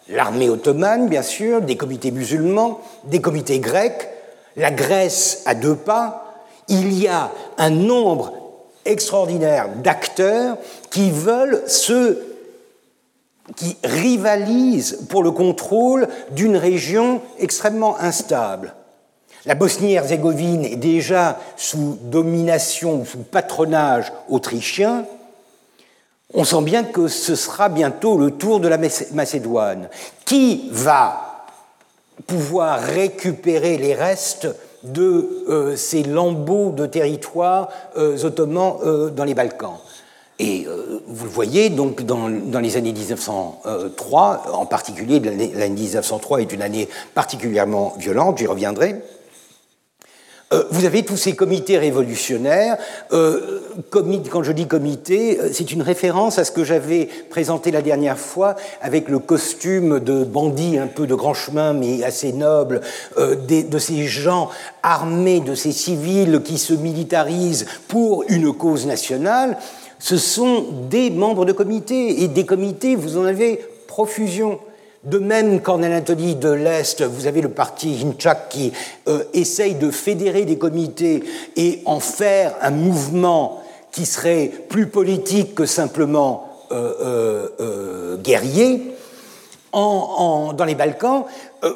l'armée 0.10 0.50
ottomane 0.50 1.08
bien 1.08 1.22
sûr, 1.22 1.62
des 1.62 1.78
comités 1.78 2.12
musulmans, 2.12 2.82
des 3.06 3.22
comités 3.22 3.60
grecs, 3.60 4.10
la 4.56 4.72
Grèce 4.72 5.44
à 5.46 5.56
deux 5.56 5.76
pas, 5.76 6.44
il 6.68 6.94
y 6.94 7.08
a 7.08 7.32
un 7.58 7.70
nombre 7.70 8.34
extraordinaire 8.86 9.70
d'acteurs 9.84 10.58
qui 10.90 11.12
veulent 11.12 11.64
se 11.68 12.18
qui 13.56 13.78
rivalisent 13.84 15.06
pour 15.10 15.22
le 15.22 15.30
contrôle 15.30 16.08
d'une 16.32 16.58
région 16.58 17.22
extrêmement 17.38 18.00
instable. 18.00 18.74
La 19.46 19.54
Bosnie-Herzégovine 19.54 20.66
est 20.66 20.78
déjà 20.78 21.38
sous 21.56 22.00
domination, 22.02 23.06
sous 23.06 23.20
patronage 23.20 24.12
autrichien, 24.30 25.06
on 26.36 26.44
sent 26.44 26.62
bien 26.62 26.84
que 26.84 27.08
ce 27.08 27.36
sera 27.36 27.70
bientôt 27.70 28.18
le 28.18 28.32
tour 28.32 28.60
de 28.60 28.68
la 28.68 28.78
Macédoine. 28.78 29.90
Qui 30.26 30.70
va 30.72 31.48
pouvoir 32.28 32.80
récupérer 32.80 33.78
les 33.78 33.94
restes 33.94 34.48
de 34.84 35.44
euh, 35.50 35.76
ces 35.76 36.04
lambeaux 36.04 36.72
de 36.72 36.86
territoire 36.86 37.70
euh, 37.98 38.24
ottomans 38.24 38.78
euh, 38.84 39.10
dans 39.10 39.24
les 39.24 39.34
Balkans? 39.34 39.78
Et 40.38 40.68
vous 41.08 41.24
le 41.24 41.32
voyez, 41.32 41.70
donc, 41.70 42.02
dans, 42.02 42.30
dans, 42.30 42.60
les 42.60 42.76
années 42.76 42.92
1903, 42.92 44.48
en 44.52 44.66
particulier 44.66 45.22
l'année 45.22 45.70
1903 45.70 46.42
est 46.42 46.52
une 46.52 46.62
année 46.62 46.90
particulièrement 47.14 47.94
violente, 47.98 48.40
j'y 48.40 48.46
reviendrai. 48.46 49.02
Euh, 50.56 50.64
vous 50.72 50.86
avez 50.86 51.04
tous 51.04 51.18
ces 51.18 51.36
comités 51.36 51.78
révolutionnaires. 51.78 52.78
Euh, 53.12 53.62
quand 53.90 54.44
je 54.44 54.52
dis 54.52 54.68
comité, 54.68 55.40
euh, 55.40 55.50
c'est 55.52 55.72
une 55.72 55.82
référence 55.82 56.40
à 56.40 56.46
ce 56.46 56.52
que 56.52 56.64
j'avais 56.64 57.10
présenté 57.30 57.72
la 57.72 57.82
dernière 57.82 58.18
fois 58.18 58.56
avec 58.82 59.10
le 59.10 59.20
costume 59.20 60.00
de 60.00 60.24
bandit 60.24 60.78
un 60.78 60.88
peu 60.88 61.08
de 61.08 61.16
grand 61.16 61.34
chemin, 61.34 61.74
mais 61.74 62.04
assez 62.04 62.32
noble, 62.32 62.82
de 63.18 63.80
ces 63.80 64.06
gens 64.06 64.50
armés, 64.84 65.40
de 65.40 65.56
ces 65.56 65.72
civils 65.72 66.42
qui 66.44 66.58
se 66.58 66.74
militarisent 66.74 67.66
pour 67.88 68.24
une 68.28 68.54
cause 68.54 68.86
nationale. 68.86 69.58
Ce 70.00 70.18
sont 70.18 70.66
des 70.90 71.10
membres 71.10 71.46
de 71.46 71.52
comités, 71.52 72.24
et 72.24 72.28
des 72.28 72.46
comités, 72.46 72.96
vous 72.96 73.18
en 73.18 73.26
avez 73.26 73.60
profusion. 73.88 74.60
De 75.06 75.20
même 75.20 75.62
qu'en 75.62 75.84
Anatolie 75.84 76.34
de 76.34 76.50
l'Est, 76.50 77.04
vous 77.04 77.28
avez 77.28 77.42
le 77.42 77.50
parti 77.50 78.04
Hinchak 78.04 78.50
qui 78.50 78.74
euh, 79.08 79.24
essaye 79.34 79.76
de 79.76 79.92
fédérer 79.92 80.46
des 80.46 80.58
comités 80.58 81.24
et 81.56 81.82
en 81.86 82.00
faire 82.00 82.56
un 82.62 82.72
mouvement 82.72 83.62
qui 83.92 84.08
serait 84.08 84.52
plus 84.68 84.88
politique 84.88 85.54
que 85.54 85.68
simplement 85.68 86.50
euh, 86.72 87.48
euh, 87.60 88.18
guerrier. 88.18 88.96
dans 89.74 90.66
les 90.66 90.74
Balkans, 90.74 91.26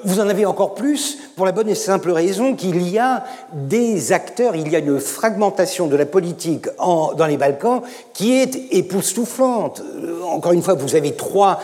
vous 0.05 0.19
en 0.19 0.27
avez 0.27 0.45
encore 0.47 0.73
plus 0.73 1.19
pour 1.36 1.45
la 1.45 1.51
bonne 1.51 1.69
et 1.69 1.75
simple 1.75 2.09
raison 2.09 2.55
qu'il 2.55 2.89
y 2.89 2.97
a 2.97 3.25
des 3.53 4.11
acteurs, 4.11 4.55
il 4.55 4.69
y 4.69 4.75
a 4.75 4.80
une 4.80 4.99
fragmentation 4.99 5.86
de 5.86 5.95
la 5.95 6.05
politique 6.07 6.65
dans 6.80 7.27
les 7.27 7.38
Balkans 7.38 7.82
qui 8.13 8.39
est 8.39 8.55
époustouflante. 8.71 9.84
Encore 10.25 10.53
une 10.53 10.63
fois, 10.63 10.75
vous 10.75 10.95
avez 10.95 11.13
trois, 11.13 11.59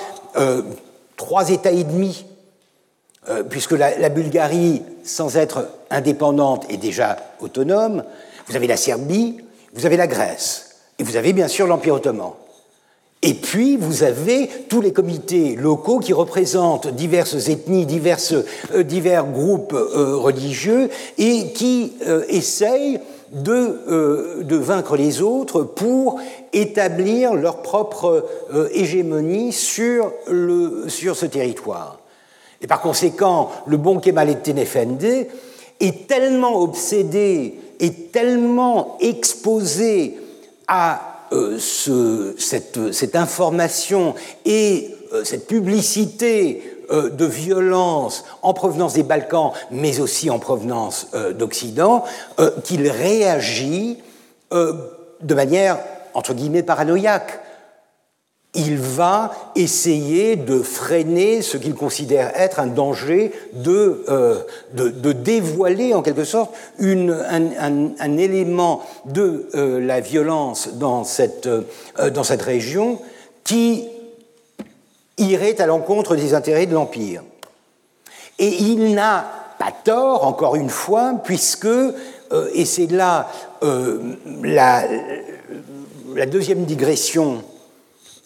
trois 1.18 1.50
États 1.50 1.72
et 1.72 1.84
demi, 1.84 2.26
puisque 3.50 3.72
la, 3.72 4.10
Bulgarie, 4.10 4.84
sans 5.04 5.36
être 5.36 5.68
indépendante, 5.90 6.66
est 6.70 6.78
déjà 6.78 7.18
autonome. 7.40 8.04
Vous 8.48 8.56
avez 8.56 8.68
la 8.68 8.78
Serbie, 8.78 9.38
vous 9.74 9.86
avez 9.86 9.98
la 9.98 10.06
Grèce, 10.08 10.76
et 11.00 11.04
vous 11.04 11.16
avez 11.16 11.34
bien 11.34 11.48
sûr 11.48 11.66
l'Empire 11.66 11.96
ottoman. 11.96 12.34
Et 13.22 13.34
puis, 13.34 13.76
vous 13.76 14.04
avez 14.04 14.48
tous 14.70 14.82
les 14.82 14.94
comités 14.94 15.56
locaux 15.56 15.98
qui 15.98 16.14
représentent 16.14 16.88
diverses 16.88 17.50
ethnies, 17.50 17.88
diverses, 17.88 18.36
euh, 18.76 18.84
divers 18.84 19.26
groupes 19.26 19.74
euh, 19.74 20.16
religieux 20.16 20.90
et 21.18 21.52
qui 21.54 21.94
euh, 22.06 22.24
essayent 22.30 23.00
de, 23.32 24.42
de, 24.44 24.56
vaincre 24.56 24.96
les 24.98 25.22
autres 25.22 25.64
pour 25.64 26.20
établir 26.54 27.34
leur 27.34 27.62
propre 27.62 28.26
hégémonie 28.72 29.52
sur, 29.52 30.12
le, 30.28 30.86
sur 30.88 31.16
ce 31.16 31.26
territoire. 31.26 32.00
Et 32.62 32.68
par 32.68 32.82
conséquent, 32.82 33.52
le 33.68 33.78
bon 33.78 34.00
Kemal 34.00 34.42
Tenefende 34.42 35.28
est 35.80 36.08
tellement 36.08 36.62
obsédé 36.62 37.56
et 37.80 37.94
tellement 37.94 38.98
exposé 39.02 40.18
à 40.68 41.16
euh, 41.32 41.58
cette, 42.38 43.16
information 43.16 44.16
et 44.46 44.90
euh, 45.14 45.24
cette 45.24 45.48
publicité 45.48 46.62
euh, 46.92 47.10
de 47.10 47.26
violence 47.26 48.26
en 48.42 48.54
provenance 48.54 48.94
des 48.94 49.04
Balkans, 49.04 49.52
mais 49.72 50.00
aussi 50.00 50.30
en 50.30 50.40
provenance 50.40 51.08
d'Occident, 51.38 52.04
qu'il 52.64 52.90
réagit 52.90 53.98
de 54.52 55.36
manière, 55.36 55.80
entre 56.14 56.34
guillemets, 56.34 56.64
paranoïaque. 56.64 57.42
Il 58.58 58.78
va 58.78 59.34
essayer 59.56 60.38
de 60.38 60.62
freiner 60.62 61.42
ce 61.42 61.58
qu'il 61.58 61.76
considère 61.76 62.32
être 62.40 62.62
un 62.62 62.68
danger, 62.68 63.34
de, 63.52 64.06
euh, 64.08 64.40
de, 64.74 65.12
dévoiler 65.12 65.94
en 65.94 66.02
quelque 66.02 66.24
sorte 66.24 66.54
une, 66.80 67.12
un, 67.12 68.18
élément 68.18 68.82
de 69.08 69.50
euh, 69.56 69.82
la 69.82 70.00
violence 70.00 70.70
dans 70.76 71.04
cette, 71.04 71.48
euh, 71.48 72.10
dans 72.12 72.24
cette 72.24 72.44
région 72.44 73.00
qui 73.44 73.90
irait 75.18 75.60
à 75.62 75.66
l'encontre 75.66 76.16
des 76.16 76.34
intérêts 76.34 76.66
de 76.66 76.74
l'Empire. 76.74 77.24
Et 78.40 78.48
il 78.48 78.94
n'a 78.94 79.26
pas 79.60 79.72
tort, 79.72 80.26
encore 80.26 80.56
une 80.56 80.70
fois, 80.70 81.14
puisque, 81.24 81.68
et 82.54 82.66
c'est 82.66 82.92
là 82.92 83.28
la, 83.62 84.84
la 86.16 86.26
deuxième 86.26 86.66
digression 86.66 87.44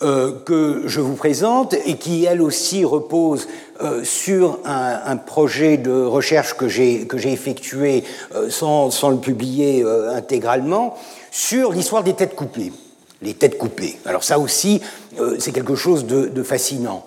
euh, 0.01 0.31
que 0.45 0.83
je 0.85 1.01
vous 1.01 1.15
présente 1.15 1.73
et 1.85 1.97
qui, 1.97 2.23
elle 2.23 2.41
aussi, 2.41 2.85
repose 2.85 3.49
euh, 3.81 4.01
sur 4.05 4.59
un, 4.63 5.17
projet 5.17 5.75
de 5.75 5.91
recherche 5.91 6.53
que 6.53 6.69
j'ai 6.69 7.05
effectué 7.25 8.05
euh, 8.33 8.49
sans, 8.49 8.91
sans, 8.91 9.09
le 9.09 9.17
publier 9.17 9.83
intégralement, 10.13 10.95
sur 11.31 11.73
l'histoire 11.73 12.05
des 12.05 12.13
têtes 12.13 12.33
coupées. 12.33 12.71
Les 13.22 13.34
têtes 13.34 13.57
coupées. 13.57 13.97
Alors 14.05 14.24
ça 14.24 14.39
aussi, 14.39 14.82
c'est 15.39 15.51
quelque 15.51 15.76
chose 15.76 16.05
de, 16.05 16.43
fascinant. 16.43 17.05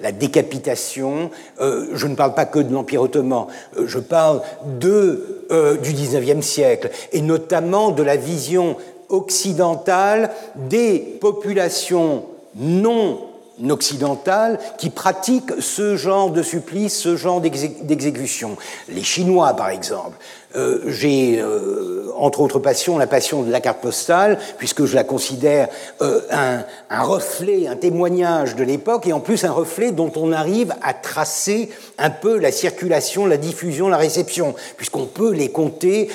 la 0.00 0.10
décapitation, 0.10 1.30
je 1.60 2.06
ne 2.06 2.16
parle 2.16 2.34
pas 2.34 2.44
que 2.44 2.58
de 2.58 2.72
l'Empire 2.72 3.02
ottoman, 3.02 3.46
je 3.78 4.00
parle 4.00 4.42
du 4.80 5.92
XIXe 5.92 6.44
siècle, 6.44 6.90
et 7.12 7.20
notamment 7.20 7.92
de 7.92 8.02
la 8.02 8.16
vision 8.16 8.76
occidentale 9.08 10.30
des 10.56 10.98
populations 11.20 12.24
non 12.56 13.20
occidentales 13.70 14.58
qui 14.78 14.90
pratiquent 14.90 15.60
ce 15.60 15.96
genre 15.96 16.30
de 16.30 16.42
supplice, 16.42 16.96
ce 16.96 17.16
genre 17.16 17.40
d'exécution. 17.40 18.56
Les 18.88 19.02
Chinois, 19.02 19.54
par 19.54 19.70
exemple, 19.70 20.16
euh, 20.56 20.80
j'ai, 20.86 21.40
euh, 21.40 22.10
entre 22.16 22.40
autres 22.40 22.58
passions, 22.58 22.96
la 22.96 23.06
passion 23.06 23.42
de 23.42 23.50
la 23.50 23.60
carte 23.60 23.82
postale, 23.82 24.38
puisque 24.56 24.86
je 24.86 24.94
la 24.94 25.04
considère 25.04 25.68
euh, 26.00 26.20
un, 26.30 26.64
un, 26.88 27.02
reflet, 27.02 27.66
un 27.66 27.76
témoignage 27.76 28.56
de 28.56 28.64
l'époque, 28.64 29.06
et 29.06 29.12
en 29.12 29.20
plus 29.20 29.44
un 29.44 29.52
reflet 29.52 29.92
dont 29.92 30.10
on 30.16 30.32
arrive 30.32 30.74
à 30.82 30.94
tracer 30.94 31.68
un 31.98 32.08
peu 32.08 32.38
la 32.38 32.50
circulation, 32.50 33.26
la 33.26 33.36
diffusion, 33.36 33.88
la 33.88 33.98
réception, 33.98 34.54
puisqu'on 34.78 35.04
peut 35.04 35.32
les 35.32 35.50
compter, 35.50 36.08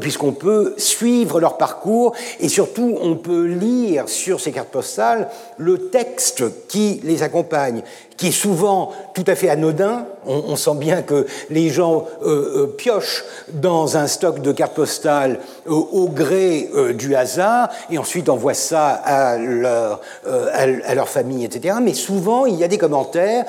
puisqu'on 0.00 0.32
peut 0.32 0.74
suivre 0.76 1.40
leur 1.40 1.56
parcours, 1.56 2.14
et 2.40 2.48
surtout 2.48 2.98
on 3.00 3.16
peut 3.16 3.44
lire 3.44 4.08
sur 4.08 4.40
ces 4.40 4.52
cartes 4.52 4.68
postales 4.68 5.28
le 5.56 5.88
texte 5.88 6.44
qui 6.68 7.00
les 7.04 7.22
accompagne 7.22 7.82
qui 8.16 8.28
est 8.28 8.32
souvent 8.32 8.92
tout 9.14 9.24
à 9.26 9.34
fait 9.34 9.48
anodin. 9.48 10.06
On, 10.26 10.56
sent 10.56 10.74
bien 10.76 11.02
que 11.02 11.26
les 11.50 11.68
gens 11.68 12.06
euh, 12.22 12.64
euh, 12.64 12.66
piochent 12.66 13.24
dans 13.52 13.96
un 13.96 14.08
stock 14.08 14.42
de 14.42 14.50
cartes 14.50 14.74
postales 14.74 15.38
euh, 15.68 15.72
au 15.72 16.08
gré 16.08 16.68
du 16.94 17.14
hasard 17.14 17.68
et 17.90 17.98
ensuite 17.98 18.28
envoient 18.28 18.54
ça 18.54 18.88
à 18.88 19.36
leur, 19.38 20.00
à, 20.24 20.94
leur 20.94 21.08
famille, 21.08 21.44
etc. 21.44 21.76
Mais 21.80 21.94
souvent, 21.94 22.46
il 22.46 22.56
y 22.56 22.64
a 22.64 22.68
des 22.68 22.78
commentaires 22.78 23.44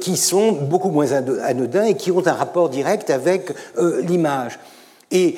qui 0.00 0.16
sont 0.16 0.52
beaucoup 0.52 0.90
moins 0.90 1.12
anodins 1.12 1.84
et 1.84 1.94
qui 1.94 2.10
ont 2.10 2.26
un 2.26 2.32
rapport 2.32 2.68
direct 2.68 3.10
avec 3.10 3.52
l'image. 4.06 4.58
Et 5.10 5.36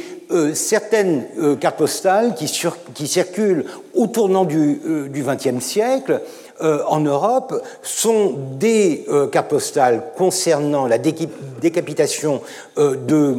certaines 0.54 1.24
cartes 1.60 1.78
postales 1.78 2.34
qui, 2.34 2.50
qui, 2.94 3.06
circulent 3.06 3.66
au 3.94 4.08
tournant 4.08 4.44
du 4.44 4.80
XXe 5.12 5.64
siècle 5.64 6.20
euh, 6.62 6.82
en 6.86 7.00
Europe 7.00 7.54
sont 7.82 8.34
des 8.58 9.06
euh, 9.08 9.26
cartes 9.28 9.48
postales 9.48 10.02
concernant 10.16 10.86
la 10.86 10.98
décapitation 10.98 12.42
euh, 12.78 12.96
de, 12.96 13.38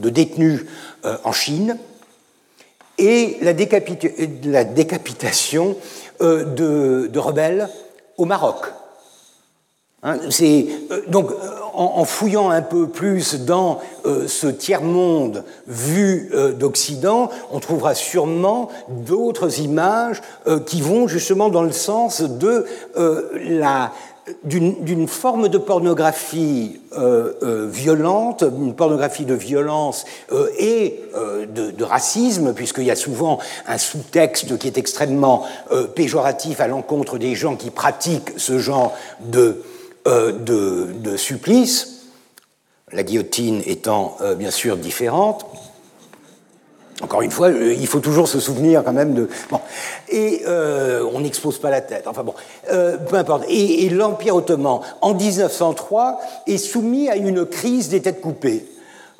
de, 0.00 0.10
détenus 0.10 0.66
en 1.24 1.32
Chine 1.32 1.78
et 2.98 3.38
la, 3.40 3.54
décapitation 3.54 5.76
de, 6.20 7.18
rebelles 7.18 7.68
au 8.18 8.26
Maroc. 8.26 8.66
Hein, 10.02 10.18
donc 11.08 11.30
en, 11.74 12.04
fouillant 12.04 12.50
un 12.50 12.62
peu 12.62 12.88
plus 12.88 13.40
dans 13.40 13.80
euh, 14.04 14.26
ce 14.28 14.46
tiers-monde 14.46 15.44
vu 15.66 16.30
euh, 16.34 16.52
d'Occident, 16.52 17.30
on 17.50 17.60
trouvera 17.60 17.94
sûrement 17.94 18.68
d'autres 18.88 19.60
images 19.60 20.20
euh, 20.46 20.60
qui 20.60 20.80
vont 20.80 21.08
justement 21.08 21.48
dans 21.48 21.62
le 21.62 21.72
sens 21.72 22.22
d'une 24.44 25.08
forme 25.08 25.48
de 25.48 25.58
pornographie 25.58 26.80
violente, 26.92 28.42
une 28.42 28.74
pornographie 28.74 29.24
de 29.24 29.34
violence 29.34 30.04
et 30.58 31.00
de, 31.48 31.84
racisme, 31.84 32.52
puisqu'il 32.54 32.84
y 32.84 32.90
a 32.90 32.96
souvent 32.96 33.38
un 33.66 33.78
sous-texte 33.78 34.58
qui 34.58 34.68
est 34.68 34.78
extrêmement 34.78 35.44
péjoratif 35.94 36.60
à 36.60 36.68
l'encontre 36.68 37.18
des 37.18 37.34
gens 37.34 37.56
qui 37.56 37.70
pratiquent 37.70 38.32
ce 38.36 38.58
genre 38.58 38.94
de, 39.20 39.62
euh, 40.08 40.32
de, 40.32 41.16
supplice, 41.16 42.06
la 42.90 43.04
guillotine 43.04 43.62
étant 43.66 44.16
euh, 44.20 44.34
bien 44.34 44.50
sûr 44.50 44.76
différente. 44.76 45.46
Encore 47.02 47.22
une 47.22 47.30
fois, 47.30 47.48
euh, 47.48 47.72
il 47.72 47.86
faut 47.86 48.00
toujours 48.00 48.26
se 48.26 48.40
souvenir 48.40 48.82
quand 48.82 48.92
même 48.92 49.14
de. 49.14 49.28
Et 50.08 50.42
on 50.46 51.20
n'expose 51.20 51.58
pas 51.58 51.70
la 51.70 51.80
tête. 51.80 52.06
Enfin 52.06 52.24
bon, 52.24 52.34
peu 52.68 53.16
importe. 53.16 53.44
Et 53.48 53.88
l'Empire 53.90 54.36
ottoman, 54.36 54.80
en 55.00 55.14
1903, 55.14 56.20
est 56.46 56.58
soumis 56.58 57.08
à 57.08 57.16
une 57.16 57.46
crise 57.46 57.88
des 57.88 58.02
têtes 58.02 58.20
coupées. 58.20 58.66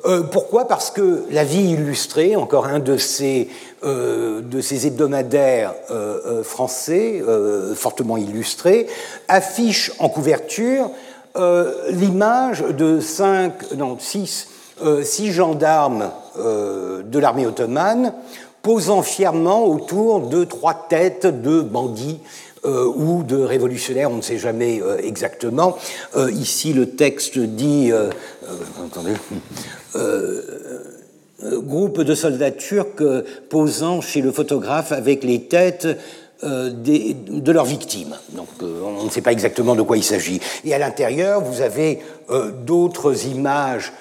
Euh, 0.05 0.23
pourquoi? 0.23 0.67
Parce 0.67 0.91
que 0.91 1.25
la 1.31 1.45
vie 1.45 1.71
illustrée, 1.71 2.35
encore 2.35 2.67
un 2.67 2.81
de 2.81 2.97
ces, 2.97 3.49
euh, 3.85 4.41
de 4.41 4.61
ces 4.61 4.87
hebdomadaires 4.87 5.75
euh, 5.91 6.43
français, 6.43 7.23
fortement 7.75 8.17
illustrés, 8.17 8.87
affiche 9.29 9.93
en 9.99 10.09
couverture 10.09 10.91
l'image 11.89 12.61
de 12.61 13.01
cinq, 13.01 13.73
non, 13.73 13.97
six, 13.99 14.49
six 15.03 15.33
gendarmes 15.33 16.11
de 16.37 17.19
l'armée 17.19 17.47
ottomane 17.47 18.13
posant 18.61 19.01
fièrement 19.01 19.65
autour 19.65 20.29
de 20.29 20.45
trois 20.45 20.75
têtes 20.75 21.27
de 21.27 21.63
bandits 21.63 22.21
ou 22.65 23.23
de 23.23 23.43
révolutionnaires, 23.43 24.11
on 24.11 24.17
ne 24.17 24.23
sait 24.23 24.37
jamais 24.37 24.83
exactement. 25.03 25.79
Ici, 26.33 26.75
le 26.75 26.91
texte 26.91 27.39
dit, 27.39 27.91
groupe 31.43 32.03
de 32.03 32.15
soldats 32.15 32.51
turcs 32.51 33.03
posant 33.49 34.01
chez 34.01 34.21
le 34.21 34.33
photographe 34.33 34.93
avec 34.93 35.25
les 35.25 35.43
têtes 35.43 35.89
de 36.43 37.53
leurs 37.53 37.65
victimes. 37.65 38.17
Donc 38.31 38.49
on 38.61 39.05
ne 39.05 39.11
sait 39.11 39.23
pas 39.23 39.33
exactement 39.33 39.75
de 39.75 39.83
quoi 39.83 39.97
il 39.97 40.05
s'agit. 40.05 40.41
Et 40.65 40.75
à 40.75 40.79
l'intérieur, 40.79 41.41
vous 41.41 41.61
avez 41.63 42.01
d'autres 42.65 43.27
images 43.27 43.93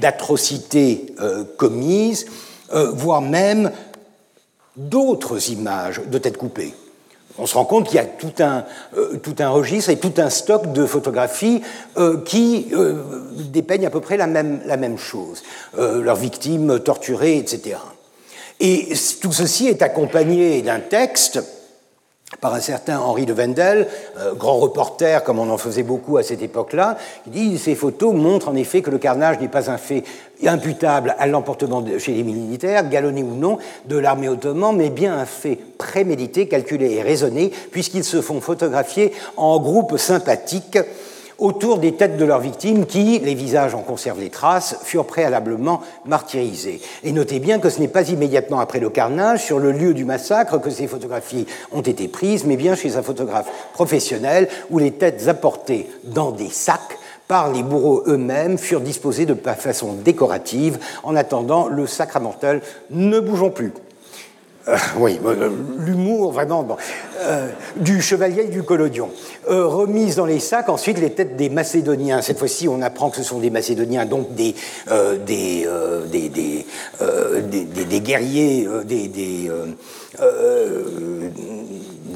d'atrocités 0.00 1.14
commises, 1.56 2.26
voire 2.72 3.22
même 3.22 3.70
d'autres 4.76 5.50
images 5.50 6.02
de 6.10 6.18
têtes 6.18 6.36
coupées 6.36 6.74
on 7.38 7.46
se 7.46 7.54
rend 7.54 7.64
compte 7.64 7.86
qu'il 7.88 7.96
y 7.96 8.00
a 8.00 8.04
tout 8.04 8.32
un, 8.40 8.64
euh, 8.96 9.48
registre 9.50 9.90
et 9.90 9.98
tout 9.98 10.12
un 10.18 10.30
stock 10.30 10.72
de 10.72 10.86
photographies 10.86 11.62
euh, 11.96 12.22
qui 12.24 12.68
euh, 12.72 13.02
dépeignent 13.32 13.86
à 13.86 13.90
peu 13.90 14.00
près 14.00 14.16
la 14.16 14.26
même, 14.26 14.60
la 14.66 14.76
même 14.76 14.98
chose, 14.98 15.42
leurs 15.76 16.16
victimes 16.16 16.78
torturées, 16.80 17.38
etc. 17.38 17.76
Et 18.60 18.92
tout 19.20 19.32
ceci 19.32 19.66
est 19.66 19.82
accompagné 19.82 20.62
d'un 20.62 20.80
texte 20.80 21.42
par 22.40 22.54
un 22.54 22.60
certain 22.60 22.98
Henri 22.98 23.26
de 23.26 23.32
Wendel, 23.32 23.88
euh, 24.18 24.34
grand 24.34 24.58
reporter 24.58 25.22
comme 25.24 25.38
on 25.38 25.50
en 25.50 25.58
faisait 25.58 25.82
beaucoup 25.82 26.16
à 26.16 26.22
cette 26.22 26.42
époque-là, 26.42 26.96
qui 27.24 27.30
dit 27.30 27.58
ces 27.58 27.74
photos 27.74 28.14
montrent 28.14 28.48
en 28.48 28.56
effet 28.56 28.82
que 28.82 28.90
le 28.90 28.98
carnage 28.98 29.40
n'est 29.40 29.48
pas 29.48 29.70
un 29.70 29.78
fait 29.78 30.04
imputable 30.46 31.14
à 31.18 31.26
l'emportement 31.26 31.84
chez 31.98 32.12
les 32.12 32.22
militaires, 32.22 32.88
galonné 32.88 33.22
ou 33.22 33.34
non, 33.34 33.58
de 33.86 33.96
l'armée 33.96 34.28
ottomane, 34.28 34.76
mais 34.76 34.90
bien 34.90 35.16
un 35.16 35.26
fait 35.26 35.58
prémédité, 35.78 36.48
calculé 36.48 36.92
et 36.92 37.02
raisonné, 37.02 37.52
puisqu'ils 37.70 38.04
se 38.04 38.20
font 38.20 38.40
photographier 38.40 39.12
en 39.36 39.58
groupe 39.60 39.96
sympathique 39.96 40.78
autour 41.38 41.78
des 41.78 41.94
têtes 41.94 42.16
de 42.16 42.24
leurs 42.24 42.40
victimes 42.40 42.86
qui, 42.86 43.18
les 43.18 43.34
visages 43.34 43.74
en 43.74 43.82
conservent 43.82 44.20
les 44.20 44.30
traces, 44.30 44.76
furent 44.82 45.06
préalablement 45.06 45.80
martyrisés. 46.06 46.80
Et 47.02 47.12
notez 47.12 47.38
bien 47.38 47.58
que 47.58 47.70
ce 47.70 47.80
n'est 47.80 47.88
pas 47.88 48.08
immédiatement 48.08 48.60
après 48.60 48.80
le 48.80 48.90
carnage, 48.90 49.44
sur 49.44 49.58
le 49.58 49.72
lieu 49.72 49.94
du 49.94 50.04
massacre, 50.04 50.58
que 50.60 50.70
ces 50.70 50.86
photographies 50.86 51.46
ont 51.72 51.82
été 51.82 52.08
prises, 52.08 52.44
mais 52.44 52.56
bien 52.56 52.74
chez 52.74 52.96
un 52.96 53.02
photographe 53.02 53.50
professionnel 53.72 54.48
où 54.70 54.78
les 54.78 54.92
têtes 54.92 55.28
apportées 55.28 55.88
dans 56.04 56.30
des 56.30 56.50
sacs 56.50 56.98
par 57.28 57.50
les 57.50 57.62
bourreaux 57.62 58.02
eux-mêmes 58.06 58.58
furent 58.58 58.80
disposées 58.80 59.26
de 59.26 59.34
façon 59.34 59.94
décorative 59.94 60.78
en 61.02 61.16
attendant 61.16 61.68
le 61.68 61.86
sacramentel 61.86 62.60
Ne 62.90 63.20
bougeons 63.20 63.50
plus. 63.50 63.72
Euh, 64.66 64.76
oui, 64.98 65.20
euh, 65.24 65.50
l'humour 65.78 66.32
vraiment 66.32 66.66
euh, 67.20 67.48
du 67.76 68.00
chevalier 68.00 68.44
du 68.44 68.62
collodion. 68.62 69.10
remise 69.46 70.16
dans 70.16 70.24
les 70.24 70.40
sacs, 70.40 70.70
ensuite 70.70 70.98
les 70.98 71.10
têtes 71.10 71.36
des 71.36 71.50
Macédoniens. 71.50 72.22
Cette 72.22 72.38
fois-ci, 72.38 72.66
on 72.66 72.80
apprend 72.80 73.10
que 73.10 73.16
ce 73.18 73.22
sont 73.22 73.40
des 73.40 73.50
Macédoniens, 73.50 74.06
donc 74.06 74.34
des, 74.34 74.54
des, 75.26 75.66
guerriers, 78.00 78.66
des, 78.84 79.50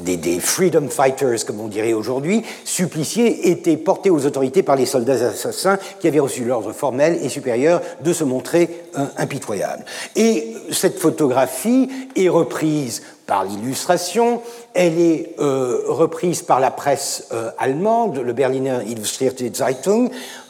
des, 0.03 0.39
freedom 0.39 0.89
fighters, 0.89 1.45
comme 1.45 1.59
on 1.59 1.67
dirait 1.67 1.93
aujourd'hui, 1.93 2.43
suppliciés, 2.63 3.49
étaient 3.49 3.77
portés 3.77 4.09
aux 4.09 4.25
autorités 4.25 4.63
par 4.63 4.75
les 4.75 4.85
soldats 4.85 5.27
assassins 5.27 5.77
qui 5.99 6.07
avaient 6.07 6.19
reçu 6.19 6.43
l'ordre 6.43 6.71
formel 6.73 7.19
et 7.21 7.29
supérieur 7.29 7.81
de 8.03 8.13
se 8.13 8.23
montrer 8.23 8.69
impitoyables. 9.17 9.85
Et 10.15 10.53
cette 10.71 10.99
photographie 10.99 11.89
est 12.15 12.29
reprise 12.29 13.01
par 13.29 13.43
l'illustration, 13.43 14.41
elle 14.73 14.99
est 14.99 15.35
euh, 15.39 15.83
reprise 15.85 16.41
par 16.41 16.59
la 16.59 16.71
presse 16.71 17.27
euh, 17.31 17.51
allemande, 17.59 18.17
le 18.17 18.33
Berliner 18.33 18.79
Illustrierte 18.87 19.55
Zeitung, 19.55 20.09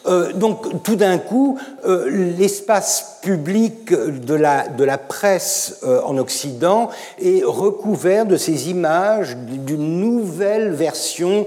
euh, 0.09 0.33
donc 0.33 0.83
tout 0.83 0.95
d'un 0.95 1.17
coup, 1.17 1.57
euh, 1.85 2.09
l'espace 2.37 3.19
public 3.21 3.91
de 3.91 4.33
la, 4.33 4.97
presse 4.97 5.79
euh, 5.83 6.01
en 6.03 6.17
Occident 6.17 6.89
est 7.21 7.43
recouvert 7.43 8.25
de 8.25 8.37
ces 8.37 8.69
images 8.69 9.37
d'une 9.37 9.99
nouvelle 9.99 10.71
version 10.71 11.45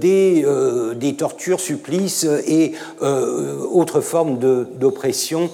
des, 0.00 0.46
des, 0.96 1.14
tortures, 1.14 1.60
supplices 1.60 2.26
et 2.46 2.72
autres 3.00 4.00
formes 4.00 4.38
d'oppression 4.38 5.50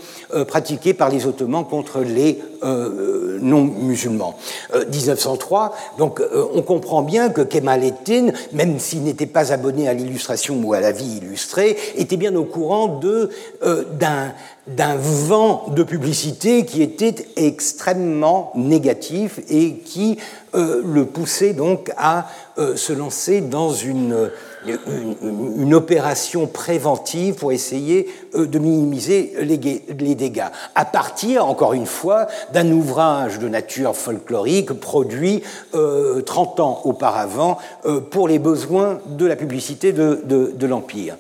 pratiquées 0.49 0.95
par 0.95 1.11
les 1.11 1.27
Ottomans 1.27 1.65
contre 1.65 2.01
les 2.01 2.41
non-musulmans. 2.63 4.37
1903, 4.75 5.75
donc 5.99 6.23
on 6.55 6.63
comprend 6.63 7.03
bien 7.03 7.31
que 7.31 7.41
Kemalettin, 7.41 8.33
même 8.53 8.79
s'il 8.79 9.03
n'était 9.03 9.27
pas 9.27 9.53
abonné 9.53 9.89
à 9.89 9.95
l'illustration 9.95 10.61
ou 10.63 10.73
à 10.73 10.81
la 10.81 10.93
vie 10.93 11.19
illustrée, 11.19 11.77
était 11.97 12.17
bien 12.17 12.35
au 12.37 12.45
courant 12.45 13.01
euh, 13.05 13.85
d'un, 13.99 14.97
vent 14.97 15.67
de 15.75 15.83
publicité 15.83 16.65
qui 16.65 16.83
était 16.83 17.27
extrêmement 17.37 18.53
négatif 18.55 19.41
et 19.49 19.75
qui 19.75 20.19
euh, 20.55 20.83
le 20.85 21.07
poussait 21.07 21.53
donc 21.53 21.91
à 21.97 22.29
euh, 22.59 22.77
se 22.77 22.93
lancer 22.93 23.41
dans 23.41 23.73
une, 23.73 24.31
une, 24.67 25.75
opération 25.75 26.47
préventive 26.47 27.35
pour 27.35 27.53
essayer 27.53 28.09
de 28.35 28.59
minimiser 28.59 29.33
les, 29.41 30.15
dégâts. 30.15 30.49
À 30.75 30.85
partir, 30.85 31.47
encore 31.47 31.73
une 31.73 31.87
fois, 31.87 32.27
d'un 32.53 32.71
ouvrage 32.73 33.39
de 33.39 33.49
nature 33.49 33.97
folklorique 33.97 34.73
produit 34.73 35.43
30 35.73 36.61
ans 36.61 36.81
auparavant 36.85 37.59
pour 38.11 38.29
les 38.29 38.39
besoins 38.39 38.99
de 39.07 39.27
la 39.27 39.37
publicité 39.37 39.93
de, 39.93 40.67
l'Empire. 40.67 41.17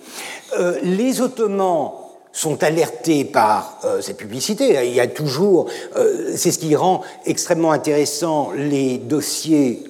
Euh, 0.58 0.78
les 0.82 1.20
Ottomans 1.20 1.92
sont 2.32 2.62
alertés 2.62 3.24
par 3.24 3.78
euh, 3.84 4.00
cette 4.00 4.16
publicité. 4.16 4.86
Il 4.86 4.94
y 4.94 5.00
a 5.00 5.08
toujours, 5.08 5.66
euh, 5.96 6.32
c'est 6.36 6.52
ce 6.52 6.58
qui 6.58 6.76
rend 6.76 7.02
extrêmement 7.26 7.72
intéressant 7.72 8.52
les 8.54 8.98
dossiers 8.98 9.82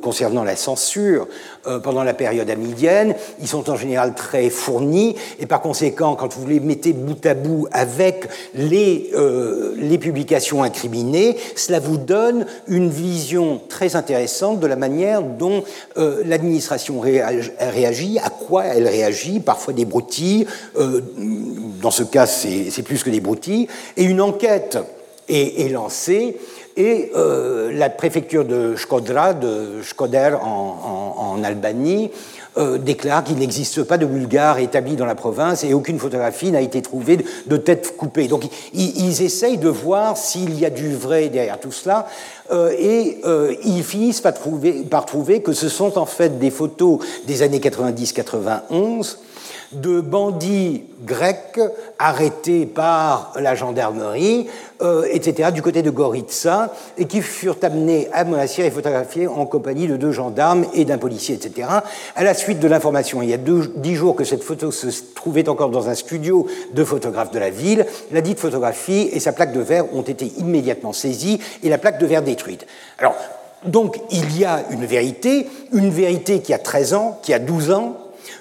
concernant 0.00 0.44
la 0.44 0.54
censure 0.54 1.26
euh, 1.26 1.57
pendant 1.82 2.02
la 2.02 2.14
période 2.14 2.50
amidienne. 2.50 3.14
Ils 3.40 3.48
sont 3.48 3.70
en 3.70 3.76
général 3.76 4.14
très 4.14 4.50
fournis 4.50 5.16
et 5.38 5.46
par 5.46 5.60
conséquent, 5.60 6.14
quand 6.14 6.34
vous 6.34 6.46
les 6.46 6.60
mettez 6.60 6.92
bout 6.92 7.24
à 7.26 7.34
bout 7.34 7.68
avec 7.72 8.28
les, 8.54 9.10
euh, 9.14 9.74
les 9.76 9.98
publications 9.98 10.62
incriminées, 10.62 11.36
cela 11.56 11.80
vous 11.80 11.98
donne 11.98 12.46
une 12.66 12.88
vision 12.88 13.60
très 13.68 13.96
intéressante 13.96 14.60
de 14.60 14.66
la 14.66 14.76
manière 14.76 15.22
dont 15.22 15.62
euh, 15.96 16.22
l'administration 16.24 17.00
réagit, 17.00 18.18
à 18.18 18.30
quoi 18.30 18.64
elle 18.64 18.88
réagit, 18.88 19.40
parfois 19.40 19.74
des 19.74 19.84
broutilles, 19.84 20.46
dans 21.82 21.90
ce 21.90 22.02
cas 22.02 22.26
c'est 22.26 22.82
plus 22.82 23.02
que 23.02 23.10
des 23.10 23.20
broutilles, 23.20 23.68
et 23.96 24.04
une 24.04 24.20
enquête 24.20 24.78
est 25.28 25.70
lancée 25.70 26.36
et 26.78 27.10
euh, 27.16 27.72
la 27.72 27.90
préfecture 27.90 28.44
de 28.44 28.76
Shkodra, 28.76 29.34
de 29.34 29.82
Shkoder 29.82 30.36
en, 30.40 31.42
Albanie, 31.42 32.10
euh, 32.56 32.78
déclare 32.78 33.22
qu'il 33.24 33.36
n'existe 33.36 33.82
pas 33.82 33.98
de 33.98 34.06
Bulgares 34.06 34.58
établis 34.58 34.96
dans 34.96 35.04
la 35.04 35.14
province 35.14 35.64
et 35.64 35.74
aucune 35.74 35.98
photographie 35.98 36.50
n'a 36.50 36.60
été 36.60 36.80
trouvée 36.80 37.18
de, 37.46 37.56
tête 37.56 37.96
coupée. 37.96 38.28
Donc 38.28 38.44
ils, 38.74 39.22
essayent 39.22 39.58
de 39.58 39.68
voir 39.68 40.16
s'il 40.16 40.58
y 40.58 40.64
a 40.64 40.70
du 40.70 40.94
vrai 40.94 41.28
derrière 41.28 41.58
tout 41.58 41.72
cela 41.72 42.06
euh, 42.50 42.70
et 42.78 43.18
ils 43.64 43.84
finissent 43.84 44.20
par 44.20 44.34
trouver, 44.34 44.72
par 44.84 45.04
trouver 45.04 45.42
que 45.42 45.52
ce 45.52 45.68
sont 45.68 45.98
en 45.98 46.06
fait 46.06 46.38
des 46.38 46.50
photos 46.50 47.00
des 47.26 47.42
années 47.42 47.60
90-91 47.60 49.18
de 49.72 50.00
bandits 50.00 50.84
grecs 51.04 51.60
arrêtés 51.98 52.66
par 52.66 53.32
la 53.36 53.54
gendarmerie, 53.54 54.46
euh, 54.82 55.06
etc., 55.10 55.50
du 55.52 55.62
côté 55.62 55.82
de 55.82 55.90
Goritsa, 55.90 56.72
et 56.96 57.06
qui 57.06 57.20
furent 57.20 57.58
amenés 57.62 58.08
à 58.12 58.24
Monastir 58.24 58.64
et 58.64 58.70
photographiés 58.70 59.26
en 59.26 59.46
compagnie 59.46 59.86
de 59.86 59.96
deux 59.96 60.12
gendarmes 60.12 60.64
et 60.74 60.84
d'un 60.84 60.98
policier, 60.98 61.34
etc. 61.34 61.68
À 62.16 62.24
la 62.24 62.34
suite 62.34 62.60
de 62.60 62.68
l'information, 62.68 63.22
il 63.22 63.28
y 63.28 63.34
a 63.34 63.38
dix 63.38 63.94
jours 63.94 64.16
que 64.16 64.24
cette 64.24 64.42
photo 64.42 64.70
se 64.70 64.88
trouvait 65.14 65.48
encore 65.48 65.70
dans 65.70 65.88
un 65.88 65.94
studio 65.94 66.46
de 66.72 66.84
photographes 66.84 67.30
de 67.30 67.38
la 67.38 67.50
ville, 67.50 67.86
la 68.12 68.20
dite 68.20 68.40
photographie 68.40 69.10
et 69.12 69.20
sa 69.20 69.32
plaque 69.32 69.52
de 69.52 69.60
verre 69.60 69.94
ont 69.94 70.02
été 70.02 70.32
immédiatement 70.38 70.92
saisies 70.92 71.40
et 71.62 71.68
la 71.68 71.78
plaque 71.78 71.98
de 71.98 72.06
verre 72.06 72.22
détruite. 72.22 72.66
Alors, 72.98 73.14
donc, 73.64 74.00
il 74.10 74.38
y 74.38 74.44
a 74.44 74.64
une 74.70 74.86
vérité, 74.86 75.46
une 75.72 75.90
vérité 75.90 76.40
qui 76.40 76.54
a 76.54 76.58
13 76.58 76.94
ans, 76.94 77.18
qui 77.22 77.34
a 77.34 77.40
12 77.40 77.72
ans, 77.72 77.96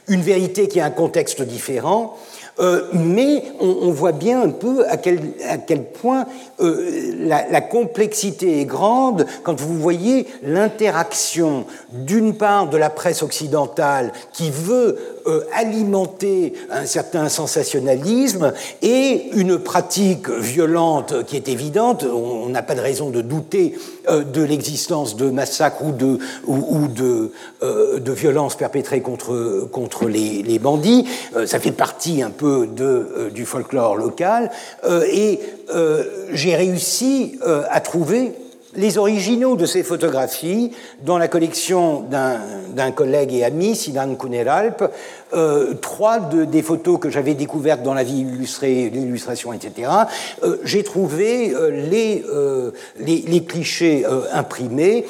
une 0.07 0.21
vérité 0.21 0.67
qui 0.67 0.79
a 0.79 0.85
un 0.85 0.91
contexte 0.91 1.41
différent, 1.41 2.17
euh, 2.59 2.81
mais 2.93 3.43
on, 3.59 3.91
voit 3.91 4.13
bien 4.13 4.41
un 4.41 4.49
peu 4.49 4.83
à 4.87 4.97
quel, 4.97 5.83
point 5.83 6.25
euh, 6.59 7.13
la, 7.19 7.61
complexité 7.61 8.61
est 8.61 8.65
grande 8.65 9.25
quand 9.43 9.59
vous 9.59 9.77
voyez 9.77 10.25
l'interaction 10.41 11.65
d'une 11.91 12.35
part 12.35 12.67
de 12.67 12.77
la 12.77 12.89
presse 12.89 13.21
occidentale 13.21 14.11
qui 14.33 14.49
veut 14.49 14.97
euh, 15.27 15.43
alimenter 15.53 16.53
un 16.71 16.85
certain 16.85 17.29
sensationnalisme 17.29 18.53
et 18.81 19.29
une 19.33 19.59
pratique 19.59 20.29
violente 20.29 21.25
qui 21.25 21.35
est 21.35 21.49
évidente. 21.49 22.05
On 22.05 22.49
n'a 22.49 22.63
pas 22.63 22.75
de 22.75 22.81
raison 22.81 23.09
de 23.09 23.21
douter 23.21 23.75
de 24.09 24.41
l'existence 24.41 25.17
de 25.17 25.29
massacres 25.29 25.83
ou 25.83 25.91
de, 25.91 26.17
ou, 26.47 26.87
de 26.87 28.11
violences 28.13 28.55
perpétrées 28.55 29.01
contre, 29.01 29.67
contre 29.71 30.05
les, 30.05 30.43
les 30.43 30.59
bandits. 30.59 31.05
ça 31.45 31.59
fait 31.59 31.71
partie 31.71 32.21
un 32.23 32.29
peu 32.29 32.46
de, 32.65 33.29
du 33.33 33.45
folklore 33.45 33.95
local. 33.95 34.51
et 35.11 35.39
j'ai 36.33 36.55
réussi 36.55 37.39
à 37.69 37.79
trouver 37.81 38.33
les 38.77 38.97
originaux 38.97 39.55
de 39.55 39.65
ces 39.65 39.83
photographies 39.83 40.71
dans 41.03 41.17
la 41.17 41.27
collection 41.27 42.05
d'un 42.09 42.91
collègue 42.91 43.33
et 43.33 43.43
ami, 43.43 43.75
Sinan 43.75 44.15
Kuneralp, 44.15 44.83
euh, 45.33 45.73
trois 45.81 46.19
de, 46.19 46.45
des 46.45 46.61
photos 46.61 46.99
que 46.99 47.09
j'avais 47.09 47.33
découvertes 47.33 47.81
dans 47.81 47.95
la 47.95 48.03
vie 48.03 48.21
illustrée, 48.21 48.89
l'illustration, 48.93 49.51
etc. 49.51 49.89
Euh, 50.43 50.57
j'ai 50.63 50.83
trouvé 50.83 51.53
euh, 51.53 51.69
les, 51.69 52.23
les, 52.99 53.43
clichés 53.43 54.05
imprimés. 54.31 55.05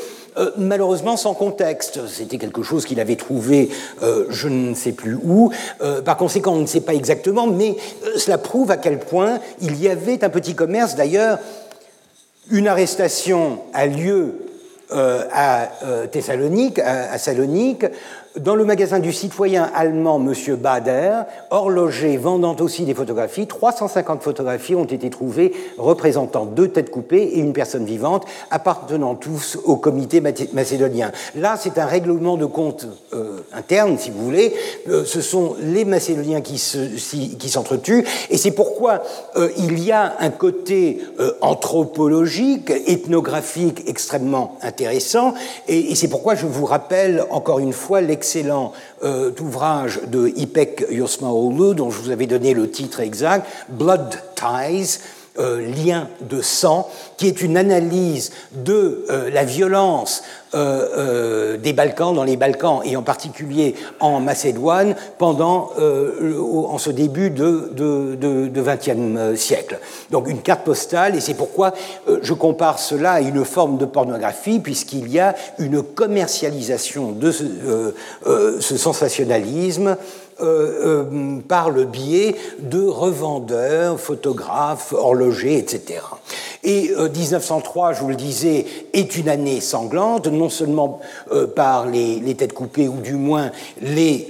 Malheureusement 0.57 1.17
sans 1.17 1.33
contexte. 1.33 1.99
C'était 2.07 2.37
quelque 2.37 2.63
chose 2.63 2.85
qu'il 2.85 2.99
avait 2.99 3.15
trouvé 3.15 3.69
je 4.29 4.47
ne 4.47 4.73
sais 4.73 4.91
plus 4.91 5.15
où. 5.15 5.51
par 6.05 6.17
conséquent, 6.17 6.53
on 6.53 6.59
ne 6.61 6.65
sait 6.65 6.81
pas 6.81 6.93
exactement, 6.93 7.47
mais 7.47 7.75
cela 8.17 8.37
prouve 8.37 8.71
à 8.71 8.77
quel 8.77 8.99
point 8.99 9.39
il 9.61 9.81
y 9.81 9.89
avait 9.89 10.23
un 10.23 10.29
petit 10.29 10.55
commerce. 10.55 10.95
D'ailleurs, 10.95 11.39
une 12.51 12.67
arrestation 12.67 13.59
a 13.73 13.87
lieu 13.87 14.47
euh, 14.91 15.23
à 15.33 15.69
euh, 15.83 16.07
Thessalonique, 16.07 16.79
à, 16.79 17.17
Salonique, 17.17 17.85
dans 18.39 18.55
le 18.55 18.65
magasin 18.65 18.99
du 18.99 19.13
citoyen 19.13 19.69
allemand 19.73 20.19
M. 20.19 20.55
Bader, 20.55 21.21
horloger 21.49 22.17
vendant 22.17 22.55
aussi 22.59 22.85
des 22.85 22.93
photographies, 22.93 23.47
350 23.47 24.21
photographies 24.21 24.75
ont 24.75 24.85
été 24.85 25.09
trouvées 25.09 25.53
représentant 25.77 26.45
deux 26.45 26.67
têtes 26.69 26.91
coupées 26.91 27.23
et 27.23 27.39
une 27.39 27.53
personne 27.53 27.85
vivante, 27.85 28.25
appartenant 28.51 29.15
tous 29.15 29.57
au 29.65 29.77
comité 29.77 30.21
macédonien. 30.53 31.11
Là, 31.35 31.57
c'est 31.59 31.77
un 31.77 31.85
règlement 31.85 32.37
de 32.37 32.45
compte 32.45 32.87
euh, 33.13 33.39
interne, 33.53 33.97
si 33.97 34.11
vous 34.11 34.23
voulez. 34.23 34.53
Euh, 34.89 35.05
ce 35.05 35.21
sont 35.21 35.55
les 35.59 35.85
Macédoniens 35.85 36.41
qui 36.41 36.57
s'entretuent, 36.57 38.03
se, 38.05 38.33
et 38.33 38.37
c'est 38.37 38.51
pourquoi 38.51 39.03
euh, 39.35 39.49
il 39.57 39.83
y 39.83 39.91
a 39.91 40.15
un 40.19 40.29
côté 40.29 40.99
anthropologique, 41.41 42.71
ethnographique 42.85 43.83
extrêmement 43.87 44.57
intéressant, 44.61 45.33
et, 45.67 45.95
c'est 45.95 46.07
pourquoi 46.07 46.35
je 46.35 46.45
vous 46.45 46.65
rappelle 46.65 47.25
encore 47.31 47.59
une 47.59 47.73
fois 47.73 48.01
l'excellent 48.01 48.26
excellent 48.27 48.73
euh, 49.03 49.31
ouvrage 49.39 50.01
de 50.07 50.27
Ipek 50.35 50.87
Yosmaoğlu, 50.91 51.75
dont 51.75 51.89
je 51.89 52.01
vous 52.01 52.09
avais 52.09 52.27
donné 52.27 52.53
le 52.53 52.69
titre 52.69 52.99
exact, 52.99 53.47
Blood 53.69 54.21
Ties, 54.35 54.99
euh, 55.39 55.61
lien 55.85 56.07
de 56.21 56.41
sang, 56.41 56.89
qui 57.17 57.27
est 57.27 57.41
une 57.41 57.57
analyse 57.57 58.31
de 58.53 59.05
euh, 59.09 59.29
la 59.29 59.43
violence 59.43 60.23
euh, 60.55 61.57
des 61.57 61.73
Balkans, 61.73 62.15
dans 62.15 62.23
les 62.23 62.37
Balkans 62.37 62.81
et 62.83 62.95
en 62.95 63.03
particulier 63.03 63.75
en 63.99 64.19
Macédoine, 64.19 64.95
pendant, 65.19 65.71
en 65.77 66.77
ce 66.79 66.89
début 66.89 67.29
de, 67.29 67.71
XXe 68.55 69.39
siècle. 69.39 69.79
Donc 70.09 70.27
une 70.27 70.41
carte 70.41 70.63
postale, 70.63 71.15
et 71.15 71.19
c'est 71.19 71.35
pourquoi 71.35 71.73
je 72.21 72.33
compare 72.33 72.79
cela 72.79 73.13
à 73.13 73.21
une 73.21 73.45
forme 73.45 73.77
de 73.77 73.85
pornographie, 73.85 74.59
puisqu'il 74.59 75.11
y 75.11 75.19
a 75.19 75.35
une 75.59 75.83
commercialisation 75.83 77.11
de 77.11 77.31
ce 77.31 78.77
sensationnalisme 78.77 79.97
euh, 80.39 81.03
euh, 81.03 81.39
par 81.47 81.69
le 81.69 81.85
biais 81.85 82.35
de 82.59 82.83
revendeurs, 82.83 83.99
photographes, 83.99 84.93
horlogers, 84.93 85.57
etc. 85.57 86.01
Et 86.69 86.91
1903, 86.93 87.89
euh, 87.91 87.93
je 87.93 88.01
vous 88.01 88.09
le 88.09 88.15
disais, 88.15 88.65
est 88.91 89.15
une 89.15 89.29
année 89.29 89.61
sanglante, 89.61 90.27
non 90.27 90.49
seulement 90.49 90.99
par 91.55 91.85
les, 91.85 92.35
têtes 92.35 92.51
coupées, 92.51 92.89
ou 92.89 92.99
du 92.99 93.13
moins 93.13 93.51
les, 93.81 94.29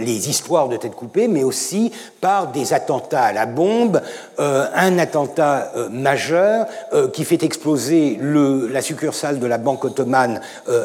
les 0.00 0.28
histoires 0.28 0.68
de 0.68 0.76
têtes 0.76 0.96
coupées, 0.96 1.28
mais 1.28 1.44
aussi 1.44 1.92
par 2.20 2.50
des 2.50 2.72
attentats 2.72 3.22
à 3.22 3.32
la 3.32 3.46
bombe, 3.46 4.00
un 4.38 4.98
attentat 4.98 5.72
majeur 5.90 6.66
qui 7.12 7.24
fait 7.24 7.42
exploser 7.42 8.18
la 8.20 8.82
succursale 8.82 9.38
de 9.38 9.46
la 9.46 9.58
Banque 9.58 9.84
ottomane 9.84 10.40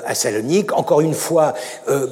à 0.06 0.14
Salonique. 0.14 0.74
Encore 0.74 1.02
une 1.02 1.14
fois, 1.14 1.54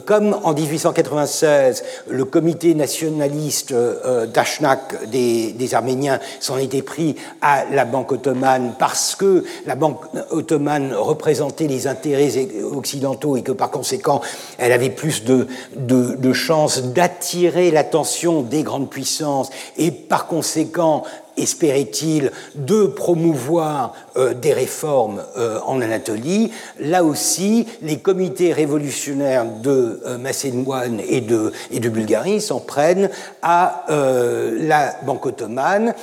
comme 0.06 0.38
en 0.44 0.54
1896, 0.54 1.84
le 2.10 2.26
comité 2.26 2.74
nationaliste 2.74 3.74
euh, 3.74 4.26
d'Ashnak 4.26 5.10
des, 5.10 5.74
Arméniens 5.74 6.20
s'en 6.40 6.58
était 6.58 6.82
pris 6.82 7.16
à 7.42 7.66
la 7.72 7.86
Banque 7.86 8.12
ottomane 8.12 8.55
parce 8.78 9.16
que 9.16 9.44
la 9.66 9.76
Banque 9.76 10.02
ottomane 10.32 10.94
représentait 10.94 11.68
les 11.68 11.88
intérêts 11.88 12.32
occidentaux 12.64 13.38
et 13.38 13.42
que 13.42 13.52
par 13.52 13.72
conséquent 13.72 14.22
elle 14.58 14.72
avait 14.72 14.90
plus 14.90 15.24
de, 15.24 16.34
chances 16.34 16.84
d'attirer 16.84 17.72
l'attention 17.72 18.42
des 18.42 18.64
grandes 18.64 18.90
puissances 18.90 19.50
et 19.78 19.92
par 19.92 20.28
conséquent 20.28 21.04
espérait-il, 21.38 22.32
de 22.56 22.86
promouvoir 22.86 23.94
euh, 24.18 24.34
des 24.34 24.54
réformes 24.54 25.22
euh, 25.38 25.60
en 25.66 25.82
Anatolie. 25.82 26.52
Là 26.80 27.04
aussi, 27.04 27.68
les 27.82 27.98
comités 27.98 28.54
révolutionnaires 28.54 29.46
de 29.46 30.02
euh, 30.06 30.18
Macédoine 30.18 31.02
et 31.08 31.22
de 31.22 31.90
Bulgarie 31.90 32.42
s'en 32.42 32.60
prennent 32.60 33.10
à 33.42 33.86
la 33.88 34.96
Banque 35.06 35.26
ottomane 35.26 35.94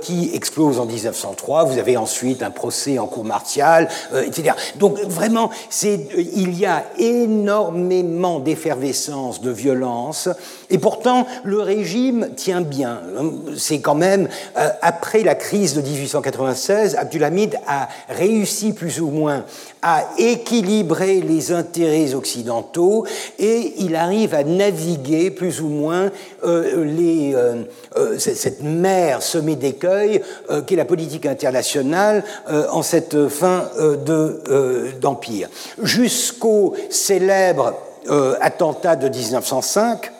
qui 0.00 0.30
explose 0.34 0.80
en 0.80 0.86
1903. 0.86 1.64
Vous 1.64 1.78
avez 1.78 1.96
ensuite 1.96 2.42
un 2.42 2.50
procès 2.50 2.98
en 2.98 3.06
cour 3.06 3.24
martiale, 3.24 3.88
etc. 4.24 4.54
Donc 4.76 4.98
vraiment, 5.00 5.50
il 5.82 6.58
y 6.58 6.66
a 6.66 6.84
énormément 6.98 8.40
d'effervescence, 8.40 9.40
de 9.40 9.50
violence, 9.50 10.28
et 10.70 10.78
pourtant 10.78 11.26
le 11.44 11.60
régime 11.60 12.30
tient 12.36 12.60
bien. 12.60 13.00
C'est 13.56 13.80
quand 13.80 13.94
même 13.94 14.28
euh, 14.56 14.68
après 14.80 15.22
la 15.22 15.34
crise 15.34 15.74
de 15.74 15.82
1896, 15.82 16.96
Abdulhamid 16.96 17.58
a 17.66 17.88
réussi 18.08 18.72
plus 18.72 19.00
ou 19.00 19.08
moins 19.08 19.44
à 19.82 20.04
équilibrer 20.16 21.20
les 21.20 21.52
intérêts 21.52 22.14
occidentaux 22.14 23.04
et 23.38 23.74
il 23.78 23.96
arrive 23.96 24.34
à 24.34 24.44
naviguer 24.44 25.30
plus 25.30 25.60
ou 25.60 25.68
moins 25.68 26.04
euh, 26.04 26.10
les, 26.44 27.34
euh, 27.34 28.18
cette 28.18 28.62
mer 28.62 29.22
semée 29.22 29.56
d'écueils 29.56 30.22
qu'est 30.66 30.76
la 30.76 30.84
politique 30.84 31.26
internationale 31.26 32.24
en 32.70 32.82
cette 32.82 33.28
fin 33.28 33.68
d'empire. 35.00 35.48
Jusqu'au 35.82 36.74
célèbre 36.90 37.74
attentat 38.40 38.96
de 38.96 39.08
1905, 39.08 40.10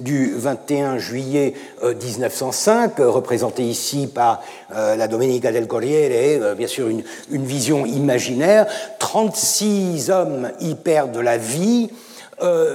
du 0.00 0.32
21 0.36 0.98
juillet 0.98 1.54
1905, 1.82 3.00
euh, 3.00 3.04
euh, 3.04 3.10
représenté 3.10 3.62
ici 3.62 4.06
par 4.06 4.42
euh, 4.74 4.96
la 4.96 5.08
Domenica 5.08 5.52
del 5.52 5.66
Corriere, 5.66 6.54
bien 6.54 6.66
sûr 6.66 6.88
une, 6.88 7.02
vision 7.30 7.86
imaginaire. 7.86 8.66
36 8.98 10.10
hommes 10.10 10.50
y 10.60 10.74
perdent 10.74 11.18
la 11.18 11.38
vie. 11.38 11.90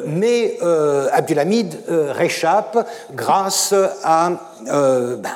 Mais 0.05 0.57
Abdulhamid 1.11 1.75
réchappe 1.87 2.87
grâce 3.15 3.73
à 4.03 4.31
ben, 4.67 5.29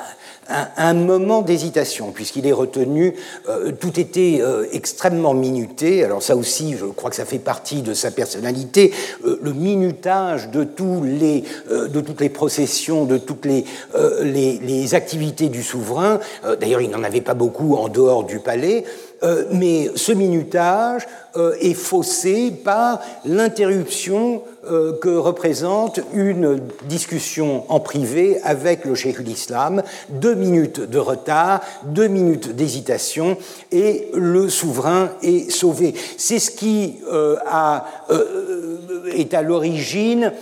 un, 0.48 0.94
moment 0.94 1.42
d'hésitation, 1.42 2.10
puisqu'il 2.12 2.46
est 2.46 2.52
retenu, 2.52 3.14
euh, 3.48 3.72
tout 3.72 4.00
était 4.00 4.38
euh, 4.40 4.66
extrêmement 4.72 5.34
minuté, 5.34 6.04
alors 6.04 6.22
ça 6.22 6.36
aussi, 6.36 6.76
je 6.76 6.86
crois 6.86 7.10
que 7.10 7.16
ça 7.16 7.24
fait 7.24 7.38
partie 7.38 7.82
de 7.82 7.92
sa 7.92 8.10
personnalité, 8.10 8.92
euh, 9.26 9.38
le 9.42 9.52
minutage 9.52 10.50
de, 10.50 10.64
tous 10.64 11.02
les, 11.04 11.44
de 11.70 12.00
toutes 12.00 12.20
les 12.20 12.30
processions, 12.30 13.04
de 13.04 13.18
toutes 13.18 13.44
les, 13.44 13.64
les, 14.22 14.58
les 14.58 14.94
activités 14.94 15.48
du 15.48 15.62
souverain, 15.62 16.20
d'ailleurs 16.60 16.80
il 16.80 16.90
n'en 16.90 17.02
avait 17.02 17.20
pas 17.20 17.34
beaucoup 17.34 17.76
en 17.76 17.88
dehors 17.88 18.24
du 18.24 18.38
palais, 18.38 18.84
euh, 19.22 19.44
mais 19.50 19.90
ce 19.96 20.12
minutage 20.12 21.06
euh, 21.36 21.54
est 21.60 21.74
faussé 21.74 22.52
par 22.52 23.00
l'interruption 23.24 24.42
euh, 24.70 24.92
que 25.00 25.08
représente 25.08 25.98
une 26.14 26.60
discussion 26.84 27.64
en 27.68 27.80
privé 27.80 28.38
avec 28.44 28.84
le 28.84 28.94
cheikh 28.94 29.18
l'Islam, 29.18 29.82
deux 30.08 30.34
minutes 30.34 30.80
de 30.80 30.98
retard, 30.98 31.60
deux 31.84 32.06
minutes 32.06 32.54
d'hésitation, 32.54 33.36
et 33.72 34.08
le 34.14 34.48
souverain 34.48 35.10
est 35.22 35.50
sauvé. 35.50 35.94
C'est 36.16 36.38
ce 36.38 36.52
qui 36.52 36.98
a, 37.46 37.86
est 39.12 39.34
à 39.34 39.42
l'origine 39.42 40.32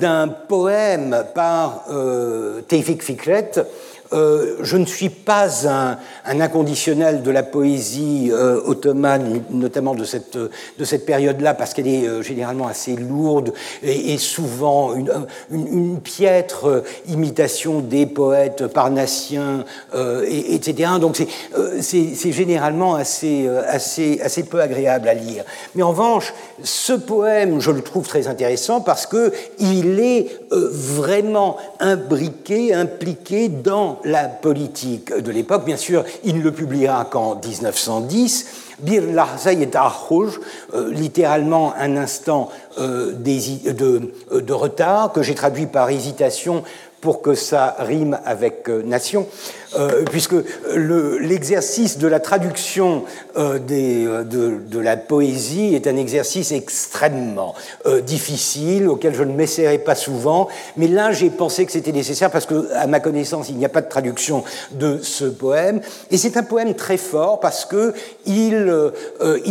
d'un 0.00 0.28
poème 0.28 1.24
par 1.34 1.84
Tevfik 2.68 3.02
Fikret, 3.02 3.52
euh, 4.12 4.56
je 4.62 4.76
ne 4.76 4.86
suis 4.86 5.08
pas 5.08 5.68
un, 5.68 5.98
inconditionnel 6.40 7.22
de 7.22 7.30
la 7.30 7.42
poésie 7.42 8.30
euh, 8.32 8.60
ottomane, 8.64 9.42
notamment 9.50 9.94
de 9.94 10.04
cette, 10.04 10.36
de 10.36 10.84
cette 10.84 11.06
période-là, 11.06 11.54
parce 11.54 11.74
qu'elle 11.74 11.88
est 11.88 12.06
euh, 12.06 12.22
généralement 12.22 12.68
assez 12.68 12.94
lourde 12.94 13.52
et, 13.82 14.16
souvent 14.18 14.94
une, 14.94 15.12
une, 15.50 16.00
piètre 16.00 16.82
imitation 17.08 17.80
des 17.80 18.06
poètes 18.06 18.66
parnassiens, 18.66 19.64
et, 19.94 20.54
etc. 20.54 20.92
Donc 21.00 21.16
c'est 21.80 22.32
généralement 22.32 22.94
assez, 22.94 23.48
assez, 23.68 24.20
assez 24.22 24.44
peu 24.44 24.60
agréable 24.60 25.08
à 25.08 25.14
lire. 25.14 25.44
Mais 25.74 25.82
en 25.82 25.90
revanche, 25.90 26.32
ce 26.62 26.92
poème, 26.92 27.60
je 27.60 27.70
le 27.70 27.82
trouve 27.82 28.06
très 28.06 28.26
intéressant 28.28 28.80
parce 28.80 29.06
qu'il 29.06 30.00
est 30.00 30.38
vraiment 30.50 31.56
imbriqué, 31.80 32.72
impliqué 32.72 33.48
dans 33.48 33.95
la 34.04 34.24
politique 34.24 35.14
de 35.14 35.30
l'époque. 35.30 35.64
Bien 35.64 35.76
sûr, 35.76 36.04
il 36.24 36.38
ne 36.38 36.42
le 36.42 36.52
publiera 36.52 37.04
qu'en 37.04 37.36
1910. 37.36 38.46
Bir 38.78 39.02
euh, 40.74 40.92
littéralement 40.92 41.74
un 41.78 41.96
instant 41.96 42.50
euh, 42.78 43.12
de, 43.12 44.52
retard, 44.52 45.12
que 45.12 45.22
j'ai 45.22 45.34
traduit 45.34 45.66
par 45.66 45.88
hésitation 45.90 46.62
pour 47.00 47.22
que 47.22 47.34
ça 47.34 47.76
rime 47.78 48.18
avec 48.24 48.68
nation. 48.68 49.26
Euh, 49.74 50.04
puisque 50.10 50.34
l'exercice 50.74 51.98
de 51.98 52.06
la 52.06 52.20
traduction 52.20 53.02
euh, 53.36 53.58
euh, 53.70 54.22
de, 54.22 54.78
la 54.78 54.96
poésie 54.96 55.74
est 55.74 55.86
un 55.86 55.96
exercice 55.96 56.52
extrêmement 56.52 57.54
difficile, 58.02 58.88
auquel 58.88 59.14
je 59.14 59.22
ne 59.22 59.32
m'essaierai 59.32 59.78
pas 59.78 59.94
souvent, 59.94 60.48
mais 60.76 60.86
là 60.86 61.12
j'ai 61.12 61.30
pensé 61.30 61.64
que 61.64 61.72
c'était 61.72 61.92
nécessaire 61.92 62.30
parce 62.30 62.46
que, 62.46 62.68
à 62.74 62.86
ma 62.86 63.00
connaissance, 63.00 63.48
il 63.48 63.56
n'y 63.56 63.64
a 63.64 63.70
pas 63.70 63.80
de 63.80 63.88
traduction 63.88 64.44
de 64.72 65.00
ce 65.02 65.24
poème, 65.24 65.80
et 66.10 66.16
c'est 66.16 66.36
un 66.36 66.42
poème 66.42 66.74
très 66.74 66.98
fort 66.98 67.40
parce 67.40 67.64
que 67.64 67.94
il, 68.26 68.82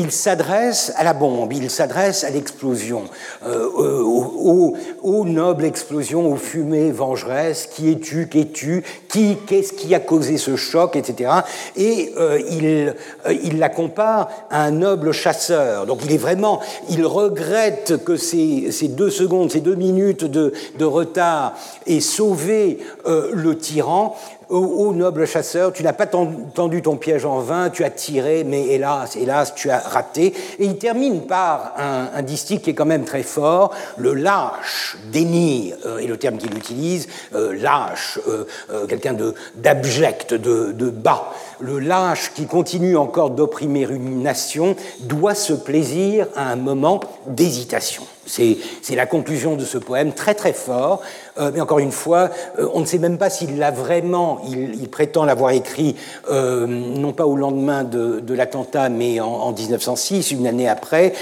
s'adresse 0.09 0.93
à 0.95 1.03
la 1.03 1.13
bombe, 1.13 1.51
il 1.53 1.69
s'adresse 1.69 2.23
à 2.23 2.29
l'explosion, 2.29 3.03
aux, 3.45 4.75
aux, 5.01 5.25
nobles 5.25 5.65
explosions, 5.65 6.31
aux 6.31 6.37
fumées 6.37 6.91
vengeresses, 6.91 7.67
qui 7.67 7.91
es-tu, 7.91 8.27
qu'es-tu, 8.27 8.83
qui, 9.09 9.37
qu'est-ce 9.47 9.73
qui 9.73 9.93
a 9.95 9.99
causé 10.05 10.37
ce 10.37 10.55
choc, 10.55 10.95
etc. 10.95 11.31
Et 11.75 12.13
euh, 12.17 12.39
il, 12.49 12.65
euh, 12.65 13.33
il 13.43 13.59
la 13.59 13.69
compare 13.69 14.29
à 14.49 14.63
un 14.63 14.71
noble 14.71 15.11
chasseur. 15.11 15.85
Donc 15.85 15.99
il 16.05 16.11
est 16.11 16.17
vraiment, 16.17 16.61
il 16.89 17.05
regrette 17.05 18.03
que 18.03 18.15
ces, 18.15 18.71
deux 18.89 19.09
secondes, 19.09 19.51
ces 19.51 19.61
deux 19.61 19.75
minutes 19.75 20.23
de, 20.23 20.53
de 20.77 20.85
retard 20.85 21.53
aient 21.87 21.99
sauvé 21.99 22.79
euh, 23.05 23.29
le 23.33 23.57
tyran, 23.57 24.15
Ô, 24.49 24.93
noble 24.93 25.25
chasseur, 25.25 25.73
tu 25.73 25.81
n'as 25.81 25.93
pas 25.93 26.05
tendu 26.05 26.81
ton 26.83 26.97
piège 26.97 27.25
en 27.25 27.39
vain, 27.39 27.71
tu 27.71 27.83
as 27.83 27.89
tiré, 27.89 28.43
mais 28.43 28.67
hélas, 28.67 29.15
hélas, 29.15 29.55
tu 29.55 29.71
as 29.71 29.79
raté. 29.79 30.33
Et 30.59 30.65
il 30.65 30.77
termine 30.77 31.21
par 31.21 31.73
un, 31.77 32.09
un 32.13 32.21
distique 32.21 32.61
qui 32.61 32.69
est 32.69 32.73
quand 32.75 32.85
même 32.85 33.05
très 33.05 33.23
fort, 33.23 33.71
le 33.97 34.13
lâche, 34.13 34.97
déni 35.11 35.73
euh, 35.85 35.97
est 35.97 36.05
le 36.07 36.17
terme 36.17 36.37
qu'il 36.37 36.55
utilise, 36.55 37.07
euh, 37.33 37.55
lâche, 37.59 38.19
euh, 38.27 38.45
quelqu'un 38.87 39.15
d'abject, 39.55 40.33
de, 40.33 40.71
de, 40.71 40.89
bas. 40.89 41.33
Le 41.59 41.79
lâche 41.79 42.31
qui 42.35 42.45
continue 42.45 42.97
encore 42.97 43.31
d'opprimer 43.31 43.87
une 43.89 44.21
nation 44.21 44.75
doit 45.01 45.35
se 45.35 45.53
plaisir 45.53 46.27
à 46.35 46.51
un 46.51 46.55
moment 46.55 46.99
d'hésitation. 47.27 48.03
C'est 48.25 48.95
la 48.95 49.05
conclusion 49.05 49.55
de 49.55 49.63
ce 49.65 49.77
poème 49.77 50.13
très 50.13 50.33
très 50.33 50.53
fort, 50.53 51.01
euh, 51.37 51.51
mais 51.53 51.59
encore 51.59 51.79
une 51.79 51.91
fois, 51.91 52.29
euh, 52.59 52.67
on 52.73 52.79
ne 52.79 52.85
sait 52.85 52.97
même 52.97 53.17
pas 53.17 53.29
s'il 53.29 53.57
l'a 53.57 53.71
vraiment, 53.71 54.39
il, 54.49 54.87
prétend 54.89 55.25
l'avoir 55.25 55.51
écrit 55.51 55.95
euh, 56.31 56.65
non 56.65 57.11
pas 57.11 57.25
au 57.25 57.35
lendemain 57.35 57.83
de, 57.83 58.33
l'attentat, 58.33 58.89
mais 58.89 59.19
en, 59.19 59.51
1906, 59.51 60.31
une 60.31 60.47
année 60.47 60.67
après, 60.67 61.13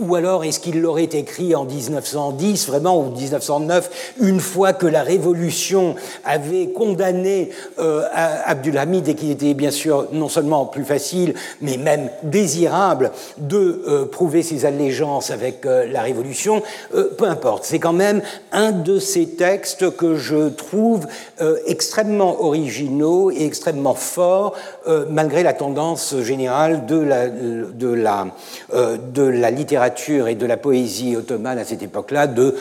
ou 0.00 0.14
alors 0.14 0.44
est-ce 0.44 0.60
qu'il 0.60 0.80
l'aurait 0.80 1.04
écrit 1.04 1.54
en 1.54 1.64
1910, 1.64 2.66
vraiment, 2.66 2.98
ou 2.98 3.10
1909, 3.10 4.14
une 4.20 4.40
fois 4.40 4.72
que 4.72 4.86
la 4.86 5.02
Révolution 5.02 5.94
avait 6.24 6.68
condamné 6.68 7.50
Abdulhamid 7.76 9.08
et 9.08 9.14
qu'il 9.14 9.30
était 9.30 9.54
bien 9.54 9.70
sûr 9.70 10.08
non 10.12 10.28
seulement 10.28 10.64
plus 10.64 10.84
facile, 10.84 11.34
mais 11.60 11.76
même 11.76 12.08
désirable 12.22 13.12
de 13.38 14.08
prouver 14.10 14.42
ses 14.42 14.64
allégeances 14.64 15.30
avec 15.30 15.64
la 15.64 16.02
Révolution, 16.02 16.62
peu 16.90 17.26
importe, 17.26 17.64
c'est 17.64 17.78
quand 17.78 17.92
même 17.92 18.22
un 18.52 18.72
de 18.72 18.98
ces 18.98 19.26
textes 19.26 19.53
que 19.58 20.16
je 20.16 20.48
trouve 20.48 21.06
euh, 21.40 21.56
extrêmement 21.66 22.42
originaux 22.42 23.30
et 23.30 23.44
extrêmement 23.44 23.94
forts, 23.94 24.54
euh, 24.86 25.06
malgré 25.08 25.42
la 25.42 25.52
tendance 25.52 26.16
générale 26.20 26.86
de 26.86 26.98
la, 26.98 27.28
de, 27.28 27.88
la, 27.88 28.28
euh, 28.72 28.96
de 28.96 29.22
la 29.22 29.50
littérature 29.50 30.28
et 30.28 30.34
de 30.34 30.46
la 30.46 30.56
poésie 30.56 31.16
ottomane 31.16 31.58
à 31.58 31.64
cette 31.64 31.82
époque-là 31.82 32.26
de 32.26 32.54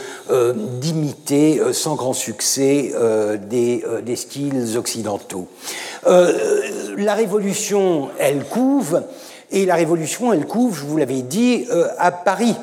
d'imiter 0.82 1.62
sans 1.72 1.96
grand 1.96 2.14
succès 2.14 2.94
des, 3.50 3.84
des, 4.04 4.16
styles 4.16 4.78
occidentaux. 4.78 5.48
la 6.06 7.14
révolution, 7.14 8.10
elle 8.20 8.44
couve, 8.44 9.04
et 9.52 9.66
la 9.66 9.76
révolution, 9.76 10.34
elle 10.34 10.46
couve, 10.46 10.78
je 10.78 10.86
vous 10.86 10.98
l'avais 10.98 11.22
dit, 11.22 11.68
à 11.98 12.12
Paris. 12.12 12.56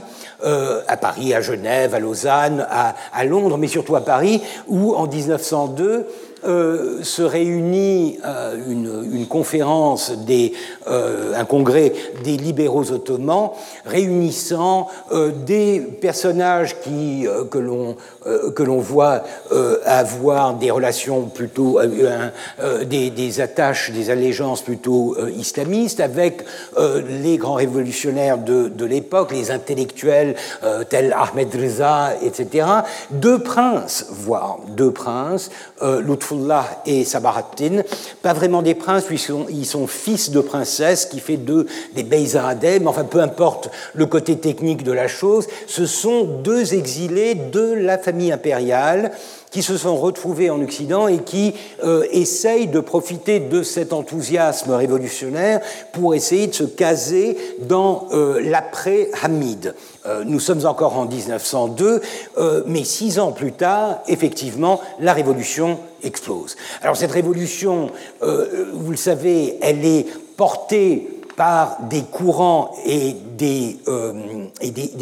Euh, 0.43 0.81
à 0.89 0.97
Paris, 0.97 1.35
à 1.35 1.43
Genève, 1.43 1.95
à 1.95 1.99
Lausanne, 1.99 2.67
à, 2.71 2.95
à, 3.13 3.25
Londres, 3.25 3.59
mais 3.59 3.69
surtout 3.69 3.95
à 3.97 4.01
Paris, 4.01 4.43
où 4.69 4.95
en 4.95 5.07
1902, 5.07 6.07
euh, 6.43 7.03
se 7.03 7.21
réunit 7.21 8.19
euh, 8.25 8.57
une, 8.67 9.27
conférence, 9.27 10.11
euh, 10.89 11.35
un 11.37 11.45
congrès 11.45 11.93
des 12.25 12.39
libéraux 12.39 12.93
ottomans, 12.93 13.53
réunissant 13.85 14.89
des 15.47 15.81
personnages 16.01 16.81
qui, 16.81 17.27
que 17.51 17.59
l'on 17.59 17.97
que 18.55 18.63
l'on 18.63 18.81
voit 18.81 19.23
avoir 19.85 20.55
des 20.55 20.71
relations 20.71 21.23
plutôt, 21.23 21.79
des, 22.85 23.11
des, 23.11 23.41
attaches, 23.41 23.91
des 23.91 24.11
allégeances 24.11 24.63
plutôt 24.63 25.17
islamistes, 25.37 26.01
avec 26.01 26.45
les 27.09 27.39
grands 27.39 27.55
révolutionnaires 27.55 28.39
de, 28.39 28.69
de 28.69 28.85
l'époque, 28.85 29.33
les 29.33 29.51
intellectuels 29.51 30.37
tels 30.89 31.15
Ahmed 31.19 31.55
Reza, 31.55 32.15
etc. 32.23 32.67
Deux 33.11 33.39
princes, 33.39 34.07
voire 34.11 34.59
deux 34.69 34.91
princes, 34.91 35.51
Et 36.87 37.05
Sabahattin, 37.05 37.83
pas 38.23 38.33
vraiment 38.33 38.63
des 38.63 38.75
princes, 38.75 39.05
puisqu'ils 39.05 39.67
sont, 39.67 39.87
fils 39.87 40.31
de 40.31 40.41
princesses, 40.41 41.07
qui 41.07 41.21
fait 41.21 41.37
d'eux 41.37 41.67
des 41.95 42.03
Beyzaradeh, 42.03 42.81
mais 42.81 42.87
enfin 42.87 43.05
peu 43.05 43.21
importe 43.21 43.71
le 43.95 44.07
côté 44.07 44.39
technique 44.39 44.83
de 44.83 44.93
la 44.93 45.09
chose, 45.09 45.47
ce 45.67 45.87
sont 45.87 46.25
deux 46.25 46.75
exilés 46.75 47.35
de 47.35 47.73
la 47.73 47.99
famille 47.99 48.33
impériale 48.33 49.13
qui 49.51 49.63
se 49.63 49.77
sont 49.77 49.97
retrouvés 49.97 50.51
en 50.51 50.61
Occident 50.63 51.09
et 51.09 51.19
qui 51.19 51.55
euh, 51.83 52.07
essayent 52.13 52.69
de 52.69 52.81
profiter 52.81 53.41
de 53.41 53.63
cet 53.63 53.93
enthousiasme 53.93 54.73
révolutionnaire 54.73 55.61
pour 55.93 56.15
essayer 56.15 56.47
de 56.47 56.55
se 56.55 56.65
caser 56.65 57.37
dans 57.61 58.07
euh, 58.13 58.41
l'après-Hamid. 58.43 59.75
Euh, 60.07 60.23
nous 60.25 60.41
sommes 60.41 60.65
encore 60.67 60.97
en 60.97 61.07
1902, 61.07 62.01
mais 62.67 62.85
six 62.85 63.19
ans 63.19 63.33
plus 63.33 63.53
tard, 63.53 63.99
effectivement, 64.07 64.81
la 65.01 65.13
révolution 65.13 65.79
explose. 66.03 66.57
Alors 66.83 66.97
cette 66.97 67.11
révolution, 67.11 67.91
vous 68.21 68.91
le 68.91 68.97
savez, 68.97 69.59
elle 69.61 69.85
est 69.85 70.07
portée 70.37 71.09
par 71.37 71.79
des 71.89 72.03
courants 72.03 72.75
et 72.87 73.15
des 73.35 73.79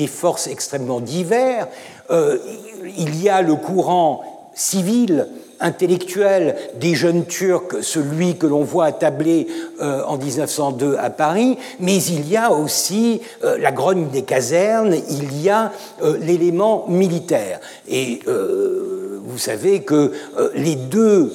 forces 0.07 0.47
extrêmement 0.49 1.01
divers. 1.01 1.69
il 2.11 3.23
y 3.23 3.29
a 3.29 3.43
le 3.43 3.55
courant 3.55 4.38
civil, 4.59 5.29
intellectuel 5.61 6.57
des 6.81 6.95
jeunes 6.95 7.25
Turcs, 7.27 7.83
celui 7.83 8.37
que 8.37 8.47
l'on 8.47 8.65
voit 8.65 8.87
attablé 8.87 9.47
euh, 9.81 10.03
en 10.05 10.19
1902 10.19 10.97
à 10.99 11.11
Paris, 11.11 11.57
mais 11.81 12.03
il 12.03 12.29
y 12.29 12.37
a 12.37 12.53
aussi 12.53 13.21
euh, 13.45 13.57
la 13.59 13.71
grogne 13.71 14.09
des 14.09 14.23
casernes, 14.23 14.97
il 15.11 15.41
y 15.41 15.49
a 15.49 15.73
euh, 16.03 16.19
l'élément 16.21 16.87
militaire. 16.89 17.61
Et 17.89 18.21
vous 18.27 19.39
savez 19.39 19.83
que 19.83 20.13
les 20.55 20.75
deux 20.75 21.33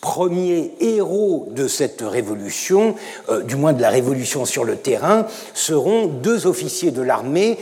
premiers 0.00 0.72
héros 0.80 1.48
de 1.50 1.68
cette 1.68 2.02
révolution, 2.02 2.94
du 3.44 3.56
moins 3.56 3.72
de 3.72 3.82
la 3.82 3.90
révolution 3.90 4.44
sur 4.44 4.64
le 4.64 4.76
terrain, 4.76 5.26
seront 5.54 6.06
deux 6.06 6.46
officiers 6.46 6.90
de 6.90 7.02
l'armée, 7.02 7.58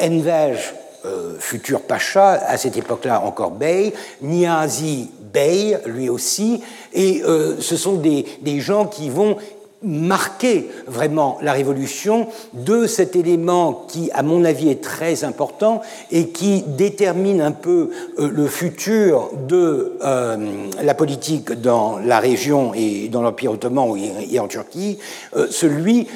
Envej 0.00 0.58
euh, 1.04 1.36
futur 1.38 1.82
pacha, 1.82 2.32
à 2.32 2.56
cette 2.56 2.76
époque-là 2.76 3.22
encore 3.24 3.52
bey, 3.52 3.92
Niazi 4.20 5.10
Bey, 5.32 5.78
lui 5.86 6.08
aussi, 6.08 6.62
et 6.92 7.22
euh, 7.22 7.60
ce 7.60 7.76
sont 7.76 7.94
des, 7.96 8.24
des, 8.42 8.60
gens 8.60 8.86
qui 8.86 9.10
vont 9.10 9.36
marquer 9.82 10.68
vraiment 10.88 11.38
la 11.40 11.52
révolution 11.52 12.26
de 12.52 12.86
cet 12.86 13.14
élément 13.14 13.86
qui, 13.88 14.10
à 14.12 14.22
mon 14.22 14.44
avis, 14.44 14.70
est 14.70 14.82
très 14.82 15.22
important 15.22 15.82
et 16.10 16.28
qui 16.28 16.62
détermine 16.66 17.40
un 17.40 17.52
peu 17.52 17.90
euh, 18.18 18.28
le 18.28 18.46
futur 18.46 19.30
de 19.46 19.92
euh, 20.02 20.36
la 20.82 20.94
politique 20.94 21.52
dans 21.52 21.98
la 21.98 22.18
région 22.18 22.72
et 22.74 23.08
dans 23.08 23.22
l'Empire 23.22 23.52
ottoman 23.52 23.96
et 24.30 24.40
en 24.40 24.48
Turquie, 24.48 24.98
euh, 25.36 25.46
celui 25.50 26.08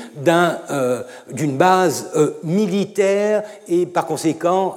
d'une 1.30 1.56
base 1.56 2.10
militaire 2.42 3.42
et 3.68 3.86
par 3.86 4.06
conséquent 4.06 4.76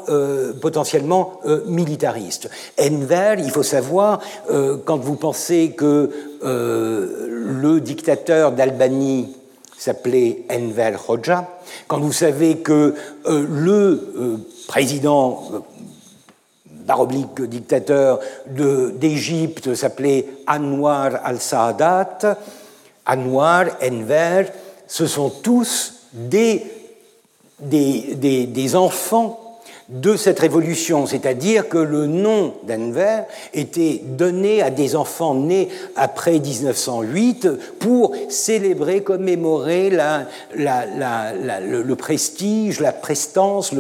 potentiellement 0.62 1.40
militariste. 1.68 2.50
Enver, 2.80 3.36
il 3.40 3.50
faut 3.52 3.64
savoir, 3.64 4.20
quand 4.86 4.98
vous 4.98 5.16
pensez 5.16 5.72
que 5.72 6.10
le 6.46 7.80
dictateur 7.80 8.52
d'Albanie 8.52 9.36
s'appelait 9.78 10.46
Enver 10.52 10.98
Hoxha, 11.08 11.48
quand 11.88 12.00
vous 12.00 12.14
savez 12.14 12.58
que 12.58 12.96
euh, 13.26 13.46
le 13.50 14.14
euh, 14.18 14.38
président 14.68 15.44
euh, 15.54 15.60
baroblique 16.68 17.42
dictateur 17.42 18.20
d'Égypte 18.48 19.74
s'appelait 19.74 20.26
Anwar 20.48 21.20
al-Saadat. 21.24 22.38
Anwar, 23.08 23.66
Enver, 23.84 24.46
ce 24.88 25.08
sont 25.08 25.30
tous 25.30 25.94
des, 26.14 26.64
des, 27.60 28.48
des 28.48 28.76
enfants 28.76 29.45
de 29.90 30.16
cette 30.16 30.40
révolution, 30.40 31.06
c'est-à-dire 31.06 31.70
que 31.70 31.78
le 31.78 32.08
nom 32.08 32.56
d'Enver 32.64 33.22
était 33.54 34.02
donné 34.04 34.64
à 34.64 34.72
des 34.72 34.96
enfants 34.96 35.36
nés 35.36 35.70
après 35.96 36.40
1908 36.40 37.50
pour 37.80 38.16
célébrer, 38.28 39.04
commémorer 39.04 39.92
le, 40.56 41.94
prestige, 41.94 42.80
la 42.80 42.94
prestance, 42.94 43.74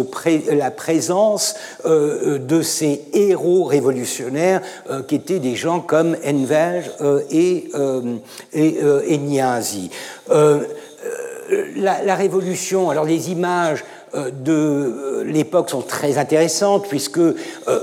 la 0.52 0.72
présence 0.72 1.56
euh, 1.86 2.38
de 2.38 2.62
ces 2.62 3.02
héros 3.14 3.64
révolutionnaires 3.64 4.62
euh, 4.92 5.02
qui 5.02 5.16
étaient 5.16 5.40
des 5.40 5.56
gens 5.56 5.80
comme 5.80 6.16
Enver 6.24 6.84
euh, 7.02 7.22
et, 7.32 9.18
Niazi. 9.18 9.90
La, 11.78 12.16
révolution, 12.16 12.90
alors 12.90 13.06
les 13.06 13.32
images 13.32 13.84
euh, 13.84 13.95
de 14.16 14.54
euh, 14.54 15.24
l'époque 15.24 15.70
sont 15.70 15.82
très 15.82 16.18
intéressantes, 16.18 16.88
puisque 16.88 17.18
euh, 17.18 17.36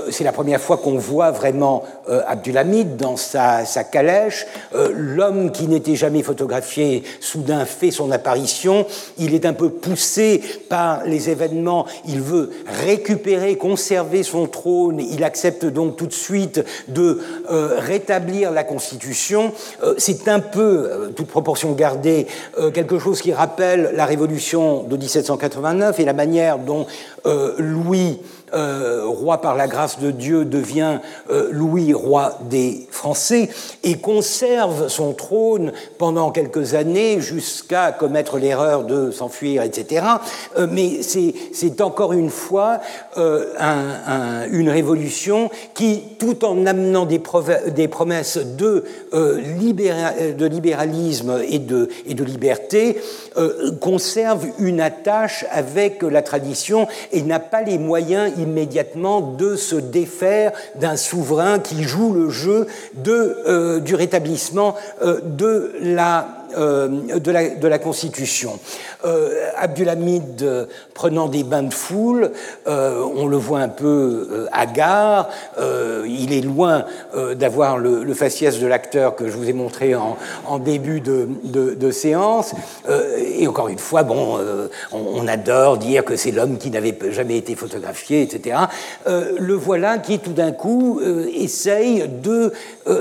c'est 0.09 0.23
la 0.23 0.31
première 0.31 0.59
fois 0.59 0.77
qu'on 0.77 0.97
voit 0.97 1.31
vraiment 1.31 1.83
Abdulhamid 2.07 2.97
dans 2.97 3.17
sa, 3.17 3.63
calèche. 3.91 4.45
L'homme 4.93 5.51
qui 5.51 5.67
n'était 5.67 5.95
jamais 5.95 6.23
photographié 6.23 7.03
soudain 7.19 7.65
fait 7.65 7.91
son 7.91 8.11
apparition. 8.11 8.85
Il 9.17 9.33
est 9.33 9.45
un 9.45 9.53
peu 9.53 9.69
poussé 9.69 10.41
par 10.69 11.03
les 11.05 11.29
événements. 11.29 11.85
Il 12.07 12.21
veut 12.21 12.51
récupérer, 12.85 13.57
conserver 13.57 14.23
son 14.23 14.47
trône. 14.47 14.99
Il 14.99 15.23
accepte 15.23 15.65
donc 15.65 15.95
tout 15.95 16.07
de 16.07 16.13
suite 16.13 16.63
de 16.87 17.19
rétablir 17.49 18.51
la 18.51 18.63
Constitution. 18.63 19.53
c'est 19.97 20.27
un 20.27 20.39
peu, 20.39 21.11
toute 21.15 21.27
proportion 21.27 21.73
gardée, 21.73 22.27
quelque 22.73 22.99
chose 22.99 23.21
qui 23.21 23.33
rappelle 23.33 23.91
la 23.95 24.05
révolution 24.05 24.83
de 24.83 24.97
1789 24.97 25.99
et 25.99 26.05
la 26.05 26.13
manière 26.13 26.57
dont 26.59 26.85
euh, 27.25 27.55
Louis 27.57 28.19
euh, 28.53 29.03
roi 29.05 29.41
par 29.41 29.55
la 29.55 29.67
grâce 29.67 29.99
de 29.99 30.11
Dieu, 30.11 30.45
devient 30.45 30.99
euh, 31.31 31.49
Louis, 31.51 31.93
roi 31.93 32.37
des 32.49 32.87
Français, 32.91 33.49
et 33.83 33.97
conserve 33.97 34.89
son 34.89 35.13
trône 35.13 35.73
pendant 35.97 36.31
quelques 36.31 36.75
années 36.75 37.19
jusqu'à 37.19 37.91
commettre 37.91 38.37
l'erreur 38.37 38.83
de 38.83 39.09
s'enfuir, 39.11 39.63
etc. 39.63 40.05
Euh, 40.57 40.67
mais 40.69 41.01
c'est 41.01 41.81
encore 41.81 42.13
une 42.13 42.29
fois 42.29 42.79
une 43.15 44.69
révolution 44.69 45.49
qui, 45.73 46.03
tout 46.19 46.45
en 46.45 46.65
amenant 46.65 47.05
des, 47.05 47.19
promesses 47.19 48.37
de, 48.37 48.83
libéralisme 49.59 51.39
et 51.47 51.59
de 51.59 52.23
liberté, 52.23 52.97
conserve 53.79 54.47
une 54.59 54.81
attache 54.81 55.45
avec 55.51 56.01
la 56.03 56.21
tradition 56.21 56.87
et 57.11 57.21
n'a 57.21 57.39
pas 57.39 57.61
les 57.61 57.77
moyens 57.77 58.31
immédiatement 58.43 59.21
de 59.21 59.55
se 59.55 59.75
défaire 59.75 60.51
d'un 60.75 60.95
souverain 60.95 61.59
qui 61.59 61.83
joue 61.83 62.13
le 62.13 62.29
jeu 62.29 62.67
euh, 63.07 63.79
du 63.79 63.95
rétablissement 63.95 64.75
euh, 65.01 65.19
de 65.23 65.73
la 65.81 66.42
euh, 66.57 67.19
de 67.19 67.31
la, 67.31 67.49
de, 67.49 67.77
Constitution. 67.77 68.59
Euh, 69.05 69.49
Abdulhamid 69.57 70.43
euh, 70.43 70.65
prenant 70.93 71.27
des 71.27 71.43
bains 71.43 71.63
de 71.63 71.73
foule, 71.73 72.31
on 72.65 73.27
le 73.27 73.37
voit 73.37 73.59
un 73.59 73.69
peu 73.69 74.47
hagard, 74.51 75.29
il 76.05 76.31
est 76.31 76.41
loin 76.41 76.85
d'avoir 77.35 77.77
le, 77.77 78.13
faciès 78.13 78.59
de 78.59 78.67
l'acteur 78.67 79.15
que 79.15 79.27
je 79.27 79.35
vous 79.35 79.49
ai 79.49 79.53
montré 79.53 79.95
en, 79.95 80.59
début 80.59 81.01
de, 81.01 81.27
de, 81.43 81.91
séance. 81.91 82.53
et 83.17 83.47
encore 83.47 83.69
une 83.69 83.79
fois, 83.79 84.03
bon, 84.03 84.39
on, 84.91 85.27
adore 85.27 85.77
dire 85.77 86.05
que 86.05 86.15
c'est 86.15 86.31
l'homme 86.31 86.57
qui 86.57 86.69
n'avait 86.69 86.97
jamais 87.09 87.37
été 87.37 87.55
photographié, 87.55 88.21
etc. 88.21 88.57
le 89.07 89.53
voilà 89.53 89.97
qui 89.97 90.19
tout 90.19 90.33
d'un 90.33 90.51
coup 90.51 91.01
essaye 91.35 92.07
de 92.07 92.53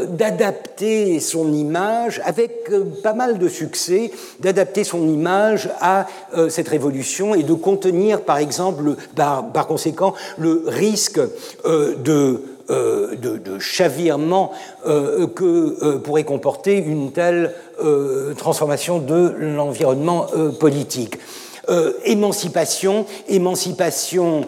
d'adapter 0.09 1.21
son 1.21 1.53
image 1.53 2.21
avec 2.25 2.71
pas 3.03 3.15
mal 3.15 3.39
de 3.43 3.49
succès 3.49 4.11
d'adapter 4.41 4.85
son 4.85 5.09
image 5.09 5.69
à 5.81 6.07
euh, 6.37 6.49
cette 6.49 6.69
révolution 6.69 7.35
et 7.35 7.43
de 7.43 7.55
contenir, 7.55 8.23
par 8.23 8.39
exemple, 8.39 8.97
par, 9.15 9.67
conséquent, 9.67 10.15
le 10.39 10.63
risque 10.67 11.19
euh, 11.19 11.97
euh, 12.07 13.17
de, 13.17 13.39
de, 13.39 13.59
chavirement 13.59 14.53
que 14.85 15.97
pourrait 15.99 16.25
comporter 16.25 16.77
une 16.79 17.13
telle 17.13 17.53
transformation 18.39 18.99
de 18.99 19.35
l'environnement 19.39 20.27
politique. 20.59 21.19
émancipation, 22.05 23.05
émancipation 23.29 24.43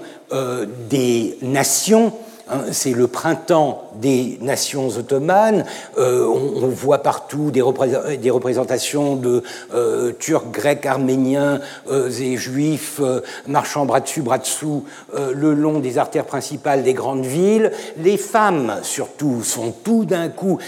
des 0.89 1.37
nations, 1.43 2.13
Hein, 2.51 2.65
c'est 2.73 2.93
le 2.93 3.07
printemps 3.07 3.91
des 4.01 4.39
nations 4.41 4.89
ottomanes. 4.89 5.65
Euh, 5.99 6.27
on, 6.27 6.69
voit 6.69 6.99
partout 6.99 7.51
des, 7.51 7.61
représentations 7.63 9.17
de 9.17 9.43
euh, 9.75 10.13
Turcs, 10.19 10.51
Grecs, 10.51 10.87
Arméniens 10.87 11.61
euh, 11.91 12.11
et 12.11 12.37
Juifs 12.37 13.01
marchant 13.47 13.87
bras 13.87 14.01
dessus, 14.01 14.23
bras 14.23 14.39
dessous 14.39 14.85
le 15.15 15.55
long 15.55 15.79
des 15.79 15.99
artères 15.99 16.25
principales 16.25 16.83
des 16.83 16.95
grandes 16.95 17.25
villes. 17.25 17.71
Les 17.99 18.17
femmes, 18.17 18.77
surtout, 18.83 19.43
sont 19.43 19.73
tout 19.85 20.05
d'un 20.05 20.29
coup, 20.29 20.59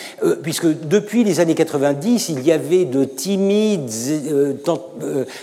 puisque 0.42 0.66
depuis 0.66 1.24
les 1.24 1.40
années 1.40 1.54
90, 1.54 2.28
il 2.28 2.44
y 2.44 2.52
avait 2.52 2.84
de 2.84 3.04
timides 3.04 3.90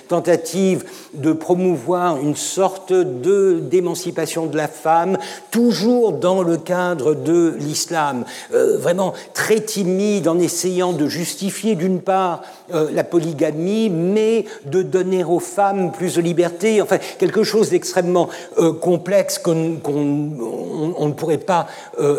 tentatives 0.07 0.85
de 1.13 1.33
promouvoir 1.33 2.17
une 2.17 2.35
sorte 2.35 2.93
de 2.93 3.59
d'émancipation 3.59 4.45
de 4.45 4.57
la 4.57 4.67
femme, 4.67 5.17
toujours 5.51 6.13
dans 6.13 6.41
le 6.41 6.57
cadre 6.57 7.13
de 7.13 7.55
l'islam, 7.73 8.23
euh, 8.53 8.77
vraiment 8.77 9.13
très 9.33 9.59
timide 9.59 10.27
en 10.27 10.37
essayant 10.37 10.93
de 10.93 11.07
justifier 11.07 11.73
d'une 11.73 12.01
part 12.01 12.43
euh, 12.71 12.89
la 12.93 13.03
polygamie, 13.03 13.89
mais 13.89 14.45
de 14.65 14.83
donner 14.83 15.23
aux 15.23 15.39
femmes 15.39 15.91
plus 15.91 16.15
de 16.15 16.21
liberté, 16.21 16.83
enfin 16.83 16.99
quelque 17.17 17.43
chose 17.43 17.71
d'extrêmement 17.71 18.29
euh, 18.59 18.73
complexe 18.73 19.39
qu'on 19.39 19.55
ne 19.55 21.13
pourrait 21.13 21.37
pas 21.37 21.67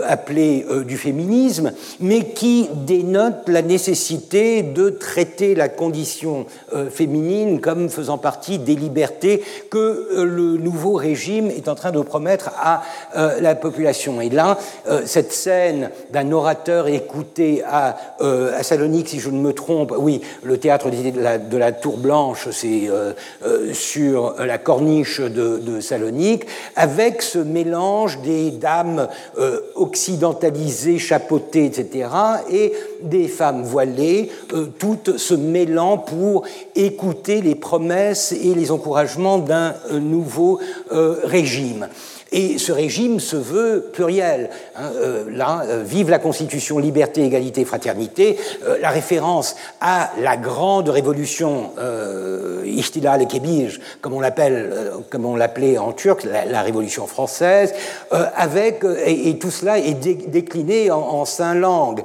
appeler 0.06 0.64
du 0.86 0.96
féminisme, 0.96 1.72
mais 2.00 2.26
qui 2.28 2.68
dénote 2.74 3.48
la 3.48 3.62
nécessité 3.62 4.62
de 4.62 4.90
traiter 4.90 5.54
la 5.54 5.68
condition 5.68 6.46
féminine 6.90 7.60
comme 7.60 7.88
faisant 7.88 8.18
partie 8.18 8.58
des 8.58 8.74
libertés 8.74 9.42
que 9.70 10.22
le 10.22 10.56
nouveau 10.56 10.94
régime 10.94 11.50
est 11.50 11.68
en 11.68 11.74
train 11.74 11.92
de 11.92 12.00
promettre 12.00 12.50
à 12.56 12.82
la 13.14 13.54
population. 13.54 14.20
Et 14.20 14.30
là, 14.30 14.58
cette 15.04 15.32
d'un 15.46 16.32
orateur 16.32 16.88
écouté 16.88 17.62
à, 17.66 17.96
euh, 18.20 18.58
à, 18.58 18.62
Salonique, 18.62 19.08
si 19.08 19.20
je 19.20 19.30
ne 19.30 19.38
me 19.38 19.52
trompe, 19.52 19.94
oui, 19.96 20.20
le 20.42 20.58
théâtre 20.58 20.90
de 20.90 21.56
la, 21.56 21.72
Tour 21.72 21.98
Blanche, 21.98 22.48
c'est 22.50 22.88
euh, 22.88 23.12
sur 23.72 24.34
la 24.38 24.58
corniche 24.58 25.20
de, 25.20 25.58
de, 25.58 25.80
Salonique, 25.80 26.46
avec 26.76 27.22
ce 27.22 27.38
mélange 27.38 28.20
des 28.22 28.50
dames 28.50 29.08
occidentalisées, 29.74 30.98
chapeautées, 30.98 31.66
etc., 31.66 32.08
et 32.50 32.72
des 33.02 33.28
femmes 33.28 33.62
voilées, 33.62 34.30
toutes 34.78 35.18
se 35.18 35.34
mêlant 35.34 35.98
pour 35.98 36.44
écouter 36.74 37.40
les 37.40 37.54
promesses 37.54 38.32
et 38.32 38.54
les 38.54 38.70
encouragements 38.70 39.38
d'un 39.38 39.74
nouveau 39.90 40.60
régime. 40.90 41.88
Et 42.32 42.58
ce 42.58 42.72
régime 42.72 43.20
se 43.20 43.36
veut 43.36 43.90
pluriel. 43.92 44.50
Hein, 44.76 44.90
euh, 44.96 45.24
là, 45.30 45.62
euh, 45.66 45.82
vive 45.84 46.10
la 46.10 46.18
Constitution, 46.18 46.78
liberté, 46.78 47.24
égalité, 47.24 47.64
fraternité. 47.64 48.38
Euh, 48.66 48.76
la 48.80 48.90
référence 48.90 49.54
à 49.80 50.10
la 50.20 50.36
grande 50.36 50.88
révolution 50.88 51.70
Ihtilal 52.64 53.22
et 53.22 53.26
Kebij, 53.26 53.80
comme 54.00 54.14
on 54.14 54.20
l'appelle, 54.20 54.72
comme 55.10 55.26
on 55.26 55.36
l'appelait 55.36 55.78
en 55.78 55.92
turc, 55.92 56.24
la, 56.24 56.62
révolution 56.62 57.06
française, 57.06 57.74
avec 58.10 58.84
et, 59.06 59.38
tout 59.38 59.50
cela 59.50 59.78
est 59.78 59.94
décliné 59.94 60.90
en, 60.90 60.98
en, 60.98 61.24
cinq 61.24 61.54
langues. 61.54 62.02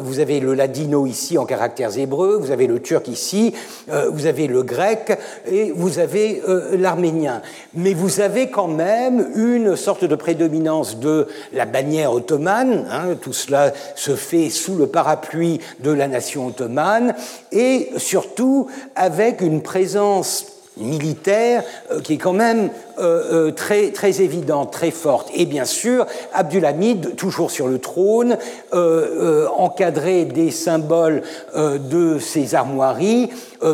vous 0.00 0.20
avez 0.20 0.40
le 0.40 0.54
ladino 0.54 1.06
ici 1.06 1.38
en 1.38 1.46
caractères 1.46 1.96
hébreux, 1.96 2.36
vous 2.36 2.50
avez 2.50 2.66
le 2.66 2.80
turc 2.80 3.08
ici, 3.08 3.54
vous 3.88 4.26
avez 4.26 4.46
le 4.46 4.62
grec 4.62 5.18
et 5.50 5.72
vous 5.74 5.98
avez 5.98 6.42
l'arménien. 6.72 7.40
Mais 7.74 7.94
vous 7.94 8.20
avez 8.20 8.50
quand 8.50 8.68
même 8.68 9.26
une 9.34 9.53
une 9.54 9.76
sorte 9.76 10.04
de 10.04 10.14
prédominance 10.14 10.98
de 10.98 11.28
la 11.52 11.66
bannière 11.66 12.12
ottomane. 12.12 12.86
Hein, 12.90 13.16
tout 13.20 13.32
cela 13.32 13.72
se 13.94 14.16
fait 14.16 14.50
sous 14.50 14.76
le 14.76 14.86
parapluie 14.86 15.60
de 15.80 15.90
la 15.90 16.08
nation 16.08 16.46
ottomane 16.46 17.14
et 17.52 17.90
surtout 17.96 18.68
avec 18.94 19.40
une 19.40 19.62
présence 19.62 20.53
militaire 20.76 21.62
euh, 21.90 22.00
qui 22.00 22.14
est 22.14 22.18
quand 22.18 22.32
même 22.32 22.70
euh, 22.98 23.48
euh, 23.48 23.50
très, 23.50 23.90
très 23.90 24.22
évidente, 24.22 24.72
très 24.72 24.90
forte. 24.90 25.30
Et 25.34 25.46
bien 25.46 25.64
sûr, 25.64 26.06
Abdulhamid, 26.32 27.16
toujours 27.16 27.50
sur 27.50 27.68
le 27.68 27.78
trône, 27.78 28.36
encadré 29.56 30.24
des 30.24 30.50
symboles 30.50 31.22
de 31.54 32.18
ses 32.18 32.54
armoiries, 32.54 33.30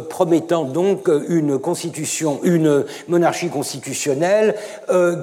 promettant 0.09 0.65
donc 0.65 1.09
une 1.29 1.59
constitution, 1.59 2.41
une 2.43 2.85
monarchie 3.09 3.49
constitutionnelle 3.49 4.55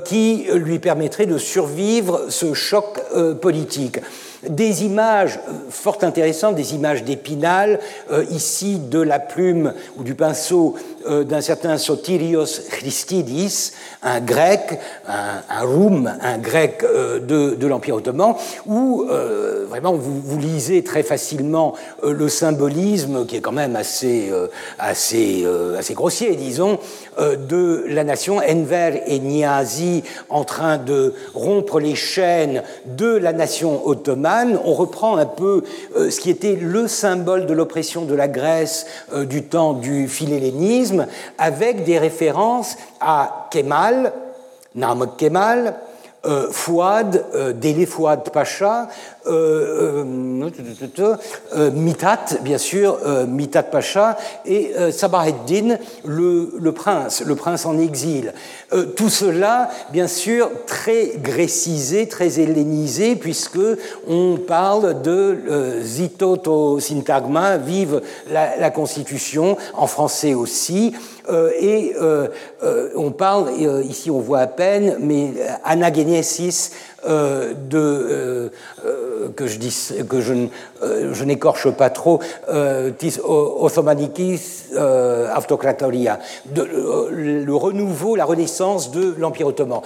qui 0.05 0.47
lui 0.53 0.79
permettrait 0.79 1.25
de 1.25 1.37
survivre 1.37 2.25
ce 2.29 2.53
choc 2.53 2.99
politique 3.41 3.99
des 4.49 4.83
images 4.83 5.39
euh, 5.47 5.53
fort 5.69 5.97
intéressantes, 6.01 6.55
des 6.55 6.75
images 6.75 7.03
d'Épinal, 7.03 7.79
euh, 8.11 8.25
ici 8.29 8.79
de 8.79 8.99
la 8.99 9.19
plume 9.19 9.73
ou 9.97 10.03
du 10.03 10.15
pinceau 10.15 10.75
euh, 11.07 11.23
d'un 11.23 11.41
certain 11.41 11.77
Sotirios 11.77 12.61
Christidis, 12.69 13.73
un 14.03 14.19
grec, 14.19 14.79
un, 15.07 15.41
un 15.49 15.67
un 16.21 16.37
grec 16.37 16.83
de, 16.83 17.67
l'Empire 17.67 17.95
ottoman, 17.95 18.35
où 18.65 19.05
vraiment 19.69 19.93
vous, 19.93 20.39
lisez 20.39 20.83
très 20.83 21.03
facilement 21.03 21.73
le 22.03 22.29
symbolisme, 22.29 23.25
qui 23.25 23.37
est 23.37 23.41
quand 23.41 23.51
même 23.51 23.75
assez, 23.75 24.31
assez, 24.79 25.45
assez 25.77 25.93
grossier, 25.93 26.35
disons, 26.35 26.79
de 27.19 27.85
la 27.87 28.03
nation, 28.03 28.37
Enver 28.37 29.01
et 29.05 29.19
Niazi 29.19 30.03
en 30.29 30.43
train 30.43 30.77
de 30.77 31.13
rompre 31.33 31.79
les 31.79 31.95
chaînes 31.95 32.63
de 32.85 33.17
la 33.17 33.33
nation 33.33 33.87
ottomane 33.87 34.36
on 34.63 34.73
reprend 34.73 35.17
un 35.17 35.25
peu 35.25 35.63
euh, 35.95 36.09
ce 36.09 36.19
qui 36.19 36.29
était 36.29 36.55
le 36.55 36.87
symbole 36.87 37.45
de 37.45 37.53
l'oppression 37.53 38.05
de 38.05 38.15
la 38.15 38.27
Grèce 38.27 38.85
euh, 39.13 39.25
du 39.25 39.43
temps 39.43 39.73
du 39.73 40.07
philhellénisme, 40.07 41.07
avec 41.37 41.83
des 41.83 41.97
références 41.97 42.77
à 42.99 43.47
Kemal, 43.51 44.13
Namak 44.75 45.17
Kemal, 45.17 45.75
euh, 46.25 46.47
Fouad, 46.51 47.25
Délé 47.59 47.85
Fouad 47.85 48.29
Pacha, 48.31 48.87
Mitat, 51.73 52.25
bien 52.41 52.57
sûr, 52.57 52.99
Mitat 53.27 53.63
Pacha, 53.63 54.17
et 54.45 54.71
Sabah 54.91 55.27
Eddin, 55.27 55.77
le, 56.05 56.53
le, 56.59 56.71
prince, 56.71 57.23
le 57.25 57.35
prince 57.35 57.65
en 57.65 57.77
exil. 57.79 58.33
tout 58.95 59.09
cela, 59.09 59.69
bien 59.91 60.07
sûr, 60.07 60.49
très 60.65 61.13
grécisé, 61.17 62.07
très 62.07 62.39
hellénisé, 62.39 63.15
puisque 63.15 63.59
on 64.07 64.37
parle 64.37 65.01
de 65.01 65.37
Zitoto 65.81 66.79
Sintagma, 66.79 67.57
vive 67.57 68.01
la, 68.31 68.69
Constitution, 68.69 69.57
en 69.73 69.87
français 69.87 70.33
aussi. 70.33 70.93
Euh, 71.29 71.51
et 71.59 71.93
euh, 71.99 72.29
euh, 72.63 72.89
on 72.95 73.11
parle, 73.11 73.51
ici 73.83 74.09
on 74.09 74.19
voit 74.19 74.39
à 74.39 74.47
peine, 74.47 74.97
mais 74.99 75.33
anagenesis 75.63 76.71
de, 77.07 78.51
que 79.35 79.47
je, 79.47 79.57
dis, 79.57 79.91
que 80.09 80.21
je, 80.21 80.33
je 81.11 81.23
n'écorche 81.23 81.69
pas 81.71 81.89
trop, 81.89 82.19
Othomanikis 83.23 84.65
le 87.11 87.53
renouveau, 87.53 88.15
la 88.15 88.25
renaissance 88.25 88.91
de 88.91 89.15
l'Empire 89.17 89.47
ottoman. 89.47 89.81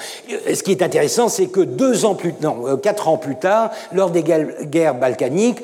Ce 0.53 0.64
qui 0.64 0.72
est 0.72 0.81
intéressant, 0.81 1.30
c'est 1.30 1.48
que 1.48 1.61
deux 1.61 2.06
ans 2.06 2.15
plus, 2.15 2.34
non, 2.41 2.77
quatre 2.77 3.07
ans 3.07 3.18
plus 3.18 3.35
tard, 3.35 3.72
lors 3.93 4.10
des 4.10 4.23
guerres 4.23 4.95
balkaniques, 4.95 5.61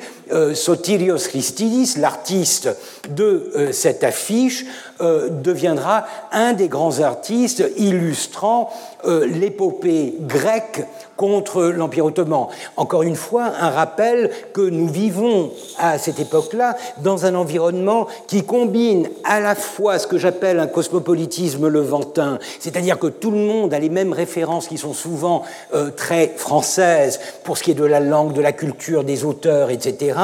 Sotirios 0.54 1.28
Christidis, 1.28 1.94
l'artiste 1.98 2.68
de 3.08 3.68
cette 3.72 4.04
affiche, 4.04 4.64
euh, 5.00 5.28
deviendra 5.30 6.06
un 6.32 6.52
des 6.52 6.68
grands 6.68 7.00
artistes 7.00 7.64
illustrant 7.76 8.70
euh, 9.04 9.26
l'épopée 9.26 10.14
grecque 10.20 10.84
contre 11.16 11.64
l'Empire 11.64 12.06
ottoman. 12.06 12.46
Encore 12.76 13.02
une 13.02 13.16
fois, 13.16 13.52
un 13.60 13.70
rappel 13.70 14.30
que 14.52 14.60
nous 14.60 14.88
vivons 14.88 15.50
à 15.78 15.98
cette 15.98 16.20
époque-là 16.20 16.76
dans 16.98 17.26
un 17.26 17.34
environnement 17.34 18.06
qui 18.26 18.44
combine 18.44 19.08
à 19.24 19.40
la 19.40 19.54
fois 19.54 19.98
ce 19.98 20.06
que 20.06 20.18
j'appelle 20.18 20.58
un 20.58 20.66
cosmopolitisme 20.66 21.68
levantin, 21.68 22.38
c'est-à-dire 22.60 22.98
que 22.98 23.08
tout 23.08 23.30
le 23.30 23.38
monde 23.38 23.74
a 23.74 23.78
les 23.78 23.90
mêmes 23.90 24.12
références 24.12 24.68
qui 24.68 24.78
sont 24.78 24.94
souvent 24.94 25.42
euh, 25.74 25.90
très 25.90 26.34
françaises 26.36 27.20
pour 27.44 27.58
ce 27.58 27.62
qui 27.62 27.72
est 27.72 27.74
de 27.74 27.84
la 27.84 28.00
langue, 28.00 28.32
de 28.32 28.40
la 28.40 28.52
culture, 28.52 29.04
des 29.04 29.24
auteurs, 29.24 29.70
etc 29.70 30.16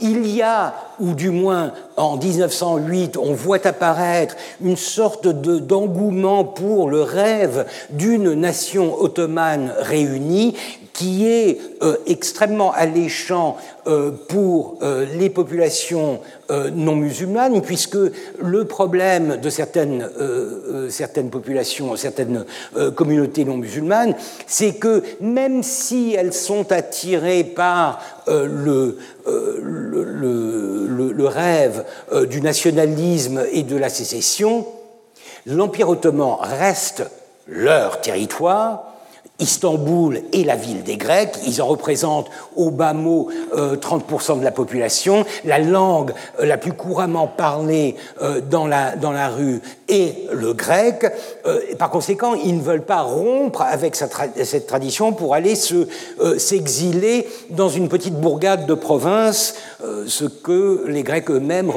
il 0.00 0.26
y 0.26 0.42
a, 0.42 0.74
ou 0.98 1.14
du 1.14 1.30
moins 1.30 1.72
en 1.96 2.16
1908, 2.16 3.16
on 3.16 3.32
voit 3.32 3.66
apparaître 3.66 4.36
une 4.60 4.76
sorte 4.76 5.28
d'engouement 5.28 6.44
pour 6.44 6.88
le 6.88 7.02
rêve 7.02 7.66
d'une 7.90 8.34
nation 8.34 9.00
ottomane 9.00 9.72
réunie 9.78 10.56
qui 10.94 11.26
est 11.26 11.60
euh, 11.82 11.96
extrêmement 12.06 12.72
alléchant 12.72 13.58
euh, 13.86 14.12
pour 14.28 14.78
euh, 14.80 15.04
les 15.18 15.28
populations 15.28 16.20
non 16.74 16.94
musulmanes, 16.94 17.62
puisque 17.62 17.96
le 18.38 18.64
problème 18.66 19.38
de 19.38 19.48
certaines, 19.48 20.06
certaines 20.90 21.30
populations, 21.30 21.96
certaines 21.96 22.44
communautés 22.94 23.46
non 23.46 23.56
musulmanes, 23.56 24.14
c'est 24.46 24.74
que 24.74 25.02
même 25.22 25.62
si 25.62 26.14
elles 26.14 26.34
sont 26.34 26.70
attirées 26.70 27.44
par 27.44 28.02
le, 28.26 28.98
le, 29.26 31.12
le, 31.12 31.26
rêve 31.26 31.86
du 32.28 32.42
nationalisme 32.42 33.42
et 33.50 33.62
de 33.62 33.78
la 33.78 33.88
sécession, 33.88 34.66
l'Empire 35.46 35.88
ottoman 35.88 36.36
reste 36.42 37.04
leur 37.48 38.02
territoire, 38.02 38.93
Istanbul 39.40 40.22
est 40.32 40.44
la 40.44 40.54
ville 40.54 40.84
des 40.84 40.96
Grecs, 40.96 41.34
ils 41.44 41.60
en 41.60 41.66
représentent 41.66 42.30
au 42.54 42.70
bas 42.70 42.92
mot 42.92 43.30
30% 43.52 44.32
euh, 44.32 44.34
de 44.36 44.44
la 44.44 44.52
population. 44.52 45.26
La 45.44 45.58
langue 45.58 46.12
euh, 46.38 46.46
la 46.46 46.56
plus 46.56 46.72
couramment 46.72 47.26
parlée 47.26 47.96
euh, 48.22 48.40
dans 48.40 48.68
la, 48.68 48.94
dans 48.94 49.10
la 49.10 49.28
rue 49.28 49.60
est 49.88 50.32
le 50.32 50.54
grec. 50.54 51.04
par 51.78 51.90
conséquent, 51.90 52.34
ils 52.34 52.56
ne 52.56 52.62
veulent 52.62 52.84
pas 52.84 53.02
rompre 53.02 53.60
avec 53.60 53.96
cette 53.96 54.66
tradition 54.66 55.12
pour 55.12 55.34
aller 55.34 55.54
s'exiler 56.38 57.28
dans 57.50 57.68
une 57.68 57.88
petite 57.88 58.14
bourgade 58.14 58.64
de 58.66 58.72
province, 58.72 59.54
ce 60.06 60.24
que 60.24 60.84
les 60.86 61.02
Grecs 61.02 61.30
eux-mêmes 61.30 61.70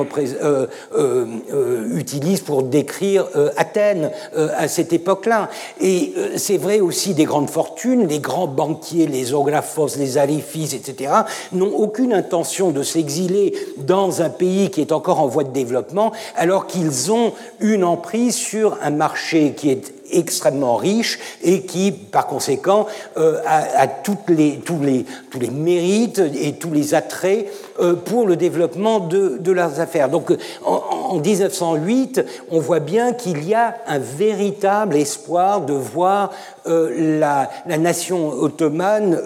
utilisent 1.93 2.41
pour 2.41 2.63
décrire 2.63 3.27
Athènes 3.57 4.11
à 4.35 4.69
cette 4.69 4.93
époque-là. 4.93 5.49
Et 5.81 6.13
c'est 6.37 6.57
vrai 6.57 6.79
aussi 6.79 7.13
des 7.13 7.25
grandes 7.25 7.46
fortune, 7.47 8.07
les 8.07 8.19
grands 8.19 8.47
banquiers, 8.47 9.07
les 9.07 9.33
ographos, 9.33 9.97
les 9.97 10.17
arifis, 10.17 10.75
etc., 10.75 11.11
n'ont 11.51 11.73
aucune 11.75 12.13
intention 12.13 12.71
de 12.71 12.83
s'exiler 12.83 13.53
dans 13.77 14.21
un 14.21 14.29
pays 14.29 14.69
qui 14.69 14.81
est 14.81 14.91
encore 14.91 15.19
en 15.19 15.27
voie 15.27 15.43
de 15.43 15.51
développement, 15.51 16.11
alors 16.35 16.67
qu'ils 16.67 17.11
ont 17.11 17.33
une 17.59 17.83
emprise 17.83 18.35
sur 18.35 18.77
un 18.81 18.91
marché 18.91 19.53
qui 19.55 19.69
est 19.69 19.96
extrêmement 20.11 20.75
riche 20.75 21.19
et 21.43 21.61
qui, 21.61 21.91
par 21.91 22.27
conséquent, 22.27 22.87
euh, 23.17 23.39
a, 23.45 23.85
les, 24.29 24.59
tous, 24.63 24.79
les, 24.81 25.05
tous 25.31 25.39
les 25.39 25.49
mérites 25.49 26.21
et 26.39 26.53
tous 26.53 26.71
les 26.71 26.93
attraits 26.93 27.47
euh, 27.79 27.93
pour 27.93 28.25
le 28.25 28.35
développement 28.35 28.99
de, 28.99 29.37
de 29.39 29.51
leurs 29.51 29.79
affaires. 29.79 30.09
Donc, 30.09 30.31
en, 30.65 31.19
1908, 31.19 32.23
on 32.51 32.59
voit 32.59 32.79
bien 32.79 33.13
qu'il 33.13 33.47
y 33.47 33.53
a 33.53 33.75
un 33.87 33.99
véritable 33.99 34.95
espoir 34.95 35.61
de 35.61 35.73
voir 35.73 36.31
euh, 36.67 37.19
la, 37.19 37.49
la, 37.65 37.77
nation 37.77 38.29
ottomane 38.29 39.19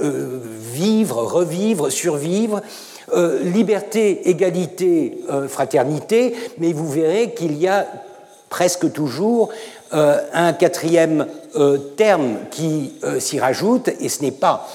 vivre, 0.60 1.24
revivre, 1.24 1.90
survivre. 1.90 2.62
liberté, 3.44 4.30
égalité, 4.30 5.18
fraternité, 5.50 6.34
mais 6.60 6.72
vous 6.72 6.90
verrez 6.90 7.34
qu'il 7.34 7.58
y 7.58 7.68
a 7.68 7.86
presque 8.50 8.92
toujours 8.94 9.50
euh, 9.94 10.20
un 10.34 10.54
quatrième 10.54 11.28
euh, 11.58 11.78
terme 11.78 12.38
qui 12.50 12.94
euh, 13.04 13.20
s'y 13.20 13.42
rajoute, 13.42 13.90
et 14.00 14.08
ce 14.08 14.22
n'est 14.22 14.32
pas 14.32 14.68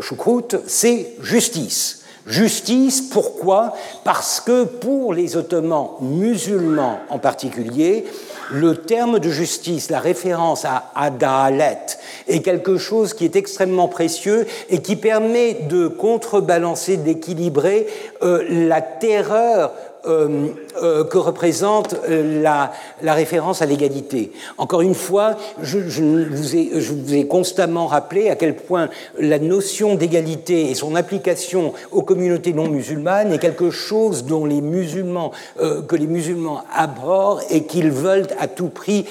choucroute, 0.00 0.56
c'est 0.66 1.12
justice. 1.20 2.00
Justice, 2.26 3.02
pourquoi? 3.02 3.74
Parce 4.02 4.40
que 4.40 4.64
pour 4.64 5.12
les 5.12 5.36
Ottomans 5.36 5.90
musulmans 6.00 7.00
en 7.10 7.18
particulier, 7.18 8.06
le 8.50 8.76
terme 8.76 9.18
de 9.18 9.28
justice, 9.28 9.90
la 9.90 9.98
référence 9.98 10.64
à 10.64 10.90
Adalet, 10.94 11.98
est 12.28 12.40
quelque 12.40 12.78
chose 12.78 13.12
qui 13.12 13.26
est 13.26 13.36
extrêmement 13.36 13.88
précieux 13.88 14.46
et 14.70 14.80
qui 14.80 14.96
permet 14.96 15.52
de 15.68 15.86
contrebalancer, 15.86 16.96
d'équilibrer 16.96 17.86
la 18.22 18.80
terreur 18.80 19.72
que 20.08 21.18
représente 21.18 21.94
la, 22.08 22.72
la, 23.02 23.14
référence 23.14 23.62
à 23.62 23.66
l'égalité. 23.66 24.32
Encore 24.56 24.80
une 24.80 24.94
fois, 24.94 25.36
je, 25.60 25.80
je, 25.88 26.02
vous 26.02 26.56
ai, 26.56 26.70
je, 26.80 26.92
vous 26.92 27.14
ai, 27.14 27.26
constamment 27.26 27.86
rappelé 27.86 28.30
à 28.30 28.36
quel 28.36 28.56
point 28.56 28.88
la 29.18 29.38
notion 29.38 29.94
d'égalité 29.94 30.70
et 30.70 30.74
son 30.74 30.94
application 30.94 31.74
aux 31.92 32.02
communautés 32.02 32.52
non 32.52 32.68
musulmanes 32.68 33.32
est 33.32 33.38
quelque 33.38 33.70
chose 33.70 34.24
dont 34.24 34.46
les 34.46 34.60
musulmans, 34.60 35.32
que 35.56 35.96
les 35.96 36.06
musulmans 36.06 36.64
abhorrent 36.74 37.42
et 37.50 37.64
qu'ils 37.64 37.90
veulent 37.90 38.28
à 38.38 38.48
tout 38.48 38.68
prix 38.68 39.04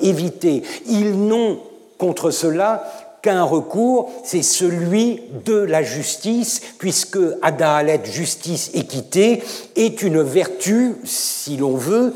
éviter. 0.00 0.62
Ils 0.86 1.12
n'ont 1.26 1.58
contre 1.98 2.30
cela 2.30 2.84
qu'un 3.24 3.42
recours, 3.42 4.12
c'est 4.22 4.42
celui 4.42 5.22
de 5.46 5.54
la 5.54 5.82
justice, 5.82 6.60
puisque 6.78 7.18
Adalet, 7.40 8.02
justice, 8.04 8.70
équité, 8.74 9.42
est 9.76 10.02
une 10.02 10.20
vertu, 10.20 10.96
si 11.04 11.56
l'on 11.56 11.74
veut, 11.74 12.12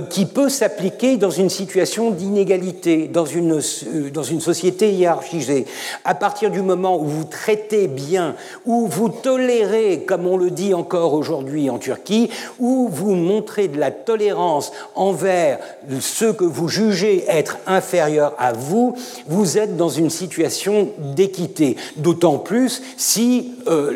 qui 0.00 0.26
peut 0.26 0.48
s'appliquer 0.48 1.16
dans 1.16 1.30
une 1.30 1.50
situation 1.50 2.12
d'inégalité, 2.12 3.08
dans 3.08 3.26
une, 3.26 3.54
euh, 3.54 4.10
dans 4.14 4.22
une 4.22 4.40
société 4.40 4.92
hiérarchisée. 4.92 5.66
À 6.04 6.14
partir 6.14 6.52
du 6.52 6.62
moment 6.62 7.00
où 7.00 7.06
vous 7.06 7.24
traitez 7.24 7.88
bien, 7.88 8.36
où 8.64 8.86
vous 8.86 9.08
tolérez, 9.08 10.04
comme 10.06 10.28
on 10.28 10.36
le 10.36 10.52
dit 10.52 10.72
encore 10.72 11.14
aujourd'hui 11.14 11.68
en 11.68 11.78
Turquie, 11.78 12.30
où 12.60 12.88
vous 12.92 13.16
montrez 13.16 13.66
de 13.66 13.76
la 13.76 13.90
tolérance 13.90 14.70
envers 14.94 15.58
ceux 15.98 16.32
que 16.32 16.44
vous 16.44 16.68
jugez 16.68 17.24
être 17.28 17.58
inférieurs 17.66 18.34
à 18.38 18.52
vous, 18.52 18.94
vous 19.26 19.58
êtes 19.58 19.76
dans 19.76 19.88
une 19.88 20.10
situation 20.10 20.90
d'équité. 20.98 21.76
D'autant 21.96 22.38
plus 22.38 22.82
si 22.96 23.54
euh, 23.66 23.90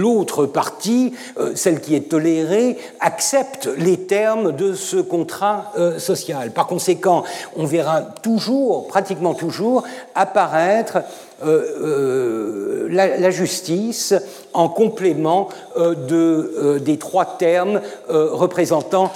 l'autre 0.00 0.46
partie, 0.46 1.14
celle 1.56 1.80
qui 1.80 1.96
est 1.96 2.08
tolérée, 2.10 2.76
accepte 3.00 3.68
les 3.76 3.96
termes 3.96 4.52
de 4.52 4.74
ce 4.84 4.96
contrat 4.96 5.72
euh, 5.78 5.98
social. 5.98 6.50
Par 6.52 6.66
conséquent, 6.66 7.24
on 7.56 7.64
verra 7.64 8.02
toujours, 8.02 8.86
pratiquement 8.86 9.34
toujours, 9.34 9.82
apparaître 10.14 10.98
euh, 11.44 12.86
euh, 12.86 12.88
la, 12.90 13.30
justice 13.30 14.14
en 14.52 14.68
complément 14.68 15.48
de, 15.76 16.78
des 16.78 16.98
trois 16.98 17.36
termes 17.38 17.80
représentant 18.08 19.10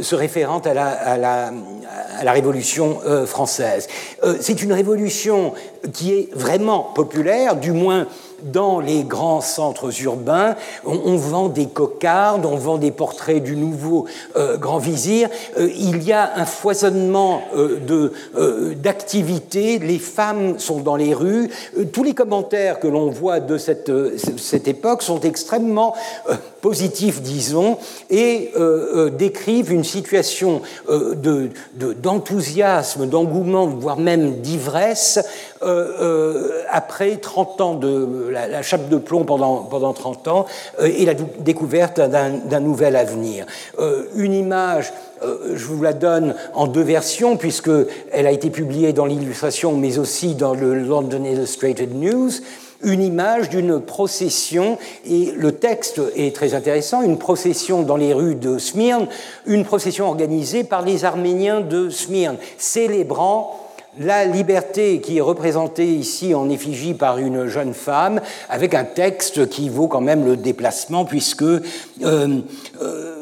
se 0.00 0.14
référant 0.14 0.60
à 0.60 1.16
la 1.16 2.32
Révolution 2.32 2.98
française. 3.26 3.86
C'est 4.40 4.62
une 4.62 4.72
révolution 4.72 5.52
qui 5.92 6.12
est 6.12 6.28
vraiment 6.34 6.90
populaire, 6.94 7.56
du 7.56 7.70
moins 7.72 8.06
dans 8.44 8.80
les 8.80 9.04
grands 9.04 9.40
centres 9.40 10.02
urbains, 10.02 10.56
on, 10.84 11.16
vend 11.16 11.48
des 11.48 11.66
cocardes, 11.66 12.44
on 12.46 12.56
vend 12.56 12.78
des 12.78 12.90
portraits 12.90 13.42
du 13.42 13.56
nouveau 13.56 14.06
euh, 14.36 14.56
grand 14.56 14.78
vizir. 14.78 15.28
Euh, 15.58 15.70
il 15.76 16.02
y 16.02 16.12
a 16.12 16.32
un 16.36 16.46
foisonnement 16.46 17.42
euh, 17.56 18.74
d'activités. 18.74 19.78
les 19.78 19.98
femmes 19.98 20.58
sont 20.58 20.80
dans 20.80 20.96
les 20.96 21.14
rues. 21.14 21.50
tous 21.92 22.02
les 22.02 22.14
commentaires 22.14 22.80
que 22.80 22.88
l'on 22.88 23.10
voit 23.10 23.40
de 23.40 23.58
cette, 23.58 23.92
cette, 24.38 24.68
époque 24.68 25.02
sont 25.02 25.20
extrêmement 25.20 25.94
positifs, 26.60 27.20
disons, 27.20 27.78
et 28.10 28.52
décrivent 29.18 29.72
une 29.72 29.84
situation 29.84 30.62
d'enthousiasme, 32.02 33.06
d'engouement, 33.06 33.66
voire 33.66 33.98
même 33.98 34.40
d'ivresse 34.40 35.20
après 36.72 37.16
30 37.16 37.60
ans 37.60 37.74
de 37.74 38.28
la, 38.30 38.62
chape 38.62 38.88
de 38.88 38.96
plomb 38.96 39.24
pendant, 39.24 39.58
pendant 39.58 39.92
30 39.92 40.28
ans 40.28 40.46
euh, 40.80 40.86
et 40.86 41.04
la 41.04 41.14
découverte 41.14 42.00
d'un 42.00 42.60
nouvel 42.60 42.96
avenir. 42.96 43.46
Euh, 43.78 44.04
une 44.16 44.32
image 44.32 44.92
euh, 45.22 45.52
je 45.54 45.64
vous 45.66 45.80
la 45.82 45.92
donne 45.92 46.34
en 46.52 46.66
deux 46.66 46.82
versions, 46.82 47.36
puisqu'elle 47.36 48.26
a 48.26 48.32
été 48.32 48.50
publiée 48.50 48.92
dans 48.92 49.06
l'illustration, 49.06 49.76
mais 49.76 49.98
aussi 49.98 50.34
dans 50.34 50.54
le 50.54 50.74
London 50.74 51.22
Illustrated 51.24 51.94
News 51.94 52.30
une 52.84 53.04
image 53.04 53.48
d'une 53.48 53.80
procession, 53.80 54.76
et 55.06 55.32
le 55.36 55.52
texte 55.52 56.00
est 56.16 56.34
très 56.34 56.54
intéressant, 56.54 57.02
une 57.02 57.16
procession 57.16 57.82
dans 57.82 57.96
les 57.96 58.12
rues 58.12 58.34
de 58.34 58.58
Smyrne, 58.58 59.06
une 59.46 59.64
procession 59.64 60.08
organisée 60.08 60.64
par 60.64 60.82
les 60.82 61.04
Arméniens 61.04 61.60
de 61.60 61.90
Smyrne, 61.90 62.38
célébrant 62.58 63.61
la 63.98 64.24
liberté 64.24 65.00
qui 65.00 65.18
est 65.18 65.22
représentée 65.22 65.86
ici 65.86 66.34
en 66.34 66.48
effigie 66.48 66.94
par 66.94 67.18
une 67.18 67.46
jeune 67.46 67.74
femme, 67.74 68.20
avec 68.48 68.74
un 68.74 68.84
texte 68.84 69.48
qui 69.48 69.68
vaut 69.68 69.88
quand 69.88 70.00
même 70.00 70.24
le 70.24 70.36
déplacement, 70.36 71.04
puisque 71.04 71.42
euh, 71.42 71.60
euh, 72.02 73.21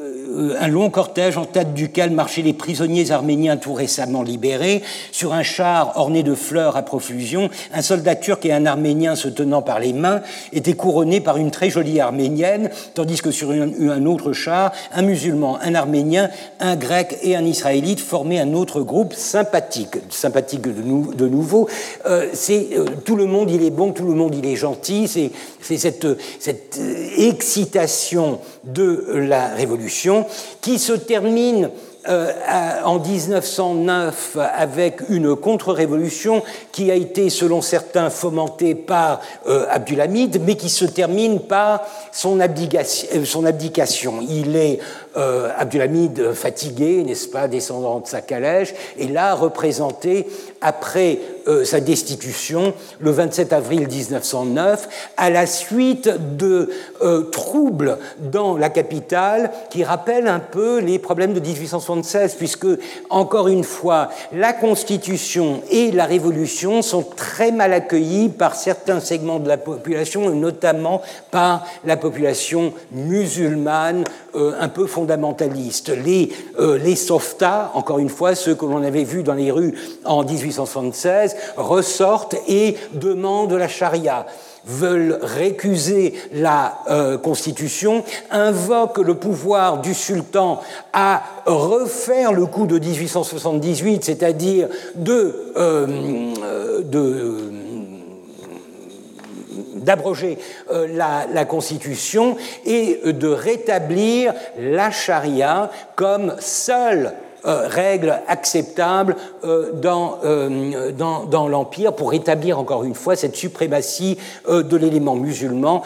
un 0.58 0.68
long 0.68 0.90
cortège 0.90 1.36
en 1.36 1.44
tête 1.44 1.74
duquel 1.74 2.10
marchaient 2.10 2.42
les 2.42 2.52
prisonniers 2.52 3.10
arméniens 3.10 3.56
tout 3.56 3.74
récemment 3.74 4.22
libérés, 4.22 4.82
sur 5.12 5.32
un 5.32 5.42
char 5.42 5.92
orné 5.96 6.22
de 6.22 6.34
fleurs 6.34 6.76
à 6.76 6.82
profusion, 6.82 7.50
un 7.72 7.82
soldat 7.82 8.16
turc 8.16 8.44
et 8.46 8.52
un 8.52 8.66
arménien 8.66 9.14
se 9.14 9.28
tenant 9.28 9.62
par 9.62 9.80
les 9.80 9.92
mains 9.92 10.22
étaient 10.52 10.74
couronnés 10.74 11.20
par 11.20 11.36
une 11.36 11.50
très 11.50 11.70
jolie 11.70 12.00
arménienne, 12.00 12.70
tandis 12.94 13.20
que 13.20 13.30
sur 13.30 13.50
un 13.50 14.06
autre 14.06 14.32
char, 14.32 14.72
un 14.92 15.02
musulman, 15.02 15.58
un 15.62 15.74
arménien, 15.74 16.30
un 16.60 16.76
grec 16.76 17.18
et 17.22 17.36
un 17.36 17.44
israélite 17.44 18.00
formaient 18.00 18.40
un 18.40 18.54
autre 18.54 18.80
groupe 18.82 19.14
sympathique, 19.14 19.96
sympathique 20.10 20.62
de, 20.62 21.28
nouveau. 21.28 21.68
Euh, 22.06 22.28
c'est 22.32 22.68
euh, 22.76 22.84
tout 23.04 23.16
le 23.16 23.26
monde 23.26 23.50
il 23.50 23.62
est 23.62 23.70
bon, 23.70 23.92
tout 23.92 24.04
le 24.04 24.14
monde 24.14 24.34
il 24.34 24.46
est 24.46 24.56
gentil, 24.56 25.08
c'est 25.08 25.30
cette, 25.78 26.06
cette 26.38 26.80
excitation 27.16 28.40
de 28.64 29.04
la 29.08 29.48
révolution 29.48 30.26
qui 30.60 30.78
se 30.78 30.92
termine 30.92 31.70
euh, 32.08 32.32
en 32.82 32.98
1909 32.98 34.38
avec 34.54 35.02
une 35.10 35.36
contre-révolution 35.36 36.42
qui 36.72 36.90
a 36.90 36.94
été, 36.94 37.28
selon 37.28 37.60
certains, 37.60 38.08
fomentée 38.08 38.74
par 38.74 39.20
euh, 39.46 39.66
Abdulhamid, 39.68 40.40
mais 40.46 40.56
qui 40.56 40.70
se 40.70 40.86
termine 40.86 41.40
par 41.40 41.82
son 42.10 42.40
abdication. 42.40 44.20
Euh. 44.20 44.26
Il 44.30 44.56
est 44.56 44.78
Abdulhamid 45.14 46.32
fatigué, 46.32 47.02
n'est-ce 47.04 47.28
pas, 47.28 47.48
descendant 47.48 48.00
de 48.00 48.06
sa 48.06 48.22
calèche, 48.22 48.72
et 48.96 49.08
là 49.08 49.34
représenté 49.34 50.26
après 50.60 51.18
euh, 51.48 51.64
sa 51.64 51.80
destitution 51.80 52.74
le 53.00 53.10
27 53.10 53.52
avril 53.52 53.88
1909, 53.88 54.88
à 55.16 55.30
la 55.30 55.46
suite 55.46 56.10
de 56.36 56.70
euh, 57.02 57.22
troubles 57.22 57.98
dans 58.18 58.58
la 58.58 58.68
capitale 58.68 59.50
qui 59.70 59.84
rappellent 59.84 60.28
un 60.28 60.38
peu 60.38 60.80
les 60.80 60.98
problèmes 60.98 61.32
de 61.32 61.40
1876, 61.40 62.34
puisque, 62.34 62.66
encore 63.08 63.48
une 63.48 63.64
fois, 63.64 64.10
la 64.32 64.52
Constitution 64.52 65.62
et 65.70 65.90
la 65.92 66.04
Révolution 66.04 66.82
sont 66.82 67.02
très 67.02 67.52
mal 67.52 67.72
accueillis 67.72 68.28
par 68.28 68.54
certains 68.54 69.00
segments 69.00 69.38
de 69.38 69.48
la 69.48 69.56
population, 69.56 70.28
notamment 70.30 71.00
par 71.30 71.66
la 71.84 71.96
population 71.96 72.74
musulmane 72.92 74.04
euh, 74.34 74.52
un 74.60 74.68
peu 74.68 74.86
fondamentaliste. 74.86 75.88
Les, 75.88 76.30
les 76.58 76.96
softas, 76.96 77.70
encore 77.74 77.98
une 77.98 78.08
fois, 78.08 78.34
ceux 78.34 78.54
que 78.54 78.66
l'on 78.66 78.82
avait 78.82 79.04
vus 79.04 79.22
dans 79.22 79.34
les 79.34 79.50
rues 79.50 79.74
en 80.04 80.22
1876, 80.50 81.36
ressortent 81.56 82.36
et 82.48 82.76
demandent 82.92 83.52
la 83.52 83.68
charia. 83.68 84.26
Veulent 84.66 85.18
récuser 85.22 86.14
la 86.34 86.78
euh, 86.90 87.16
Constitution, 87.16 88.04
invoquent 88.30 88.98
le 88.98 89.14
pouvoir 89.14 89.80
du 89.80 89.94
sultan 89.94 90.60
à 90.92 91.22
refaire 91.46 92.32
le 92.32 92.44
coup 92.44 92.66
de 92.66 92.78
1878, 92.78 94.04
c'est-à-dire 94.04 94.68
de, 94.96 95.54
d'abroger 99.76 100.38
euh, 100.70 100.86
la, 100.88 101.44
Constitution 101.46 102.36
et 102.66 103.00
de 103.04 103.28
rétablir 103.28 104.34
la 104.58 104.90
charia 104.90 105.70
comme 105.96 106.36
seule 106.38 107.14
euh, 107.46 107.66
règle 107.66 108.20
acceptable 108.28 109.16
euh, 109.44 109.72
dans, 109.72 110.18
euh, 110.24 110.92
dans, 110.92 111.24
dans 111.24 111.48
l'Empire 111.48 111.94
pour 111.94 112.10
rétablir 112.10 112.58
encore 112.58 112.84
une 112.84 112.94
fois 112.94 113.16
cette 113.16 113.34
suprématie 113.34 114.18
de 114.48 114.76
l'élément 114.76 115.14
musulman 115.14 115.82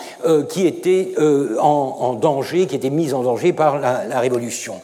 qui 0.49 0.67
était 0.67 1.15
en, 1.61 2.15
danger, 2.21 2.67
qui 2.67 2.77
était 2.77 2.91
mis 2.91 3.13
en 3.13 3.23
danger 3.23 3.53
par 3.53 3.79
la, 3.79 4.05
la 4.07 4.21
Révolution. 4.21 4.81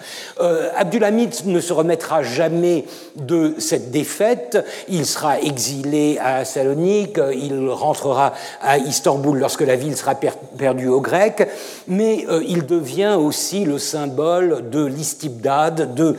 Abdulhamid 0.76 1.46
ne 1.46 1.60
se 1.60 1.72
remettra 1.72 2.22
jamais 2.22 2.84
de 3.16 3.54
cette 3.58 3.90
défaite. 3.90 4.64
Il 4.88 5.06
sera 5.06 5.40
exilé 5.40 6.18
à 6.22 6.44
Salonique, 6.44 7.18
il 7.32 7.68
rentrera 7.68 8.32
à 8.60 8.78
Istanbul 8.78 9.38
lorsque 9.38 9.62
la 9.62 9.76
ville 9.76 9.96
sera 9.96 10.14
perdue 10.14 10.88
aux 10.88 11.00
Grecs, 11.00 11.48
mais 11.88 12.26
il 12.46 12.66
devient 12.66 13.16
aussi 13.18 13.64
le 13.64 13.78
symbole 13.78 14.68
de 14.70 14.84
l'istibdad, 14.84 15.94
de 15.94 16.16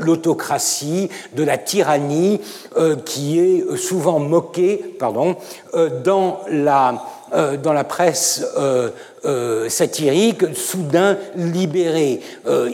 l'autocratie, 0.00 1.08
de 1.34 1.42
la 1.42 1.58
tyrannie 1.58 2.40
euh, 2.76 2.96
qui 2.96 3.38
est 3.38 3.76
souvent 3.76 4.18
moquée 4.18 4.76
pardon, 4.98 5.36
euh, 5.74 6.02
dans 6.02 6.40
la 6.48 7.02
euh, 7.34 7.56
dans 7.56 7.72
la 7.72 7.84
presse 7.84 8.44
satirique 9.68 10.56
soudain 10.56 11.16
libéré. 11.36 12.20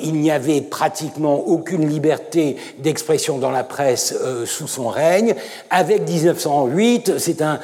il 0.03 0.15
n'y 0.15 0.31
avait 0.31 0.63
pratiquement 0.63 1.47
aucune 1.47 1.87
liberté 1.87 2.57
d'expression 2.79 3.37
dans 3.37 3.51
la 3.51 3.65
presse 3.65 4.15
sous 4.47 4.67
son 4.67 4.89
règne. 4.89 5.35
Avec 5.69 6.09
1908, 6.09 7.19
c'est 7.19 7.43
un, 7.43 7.61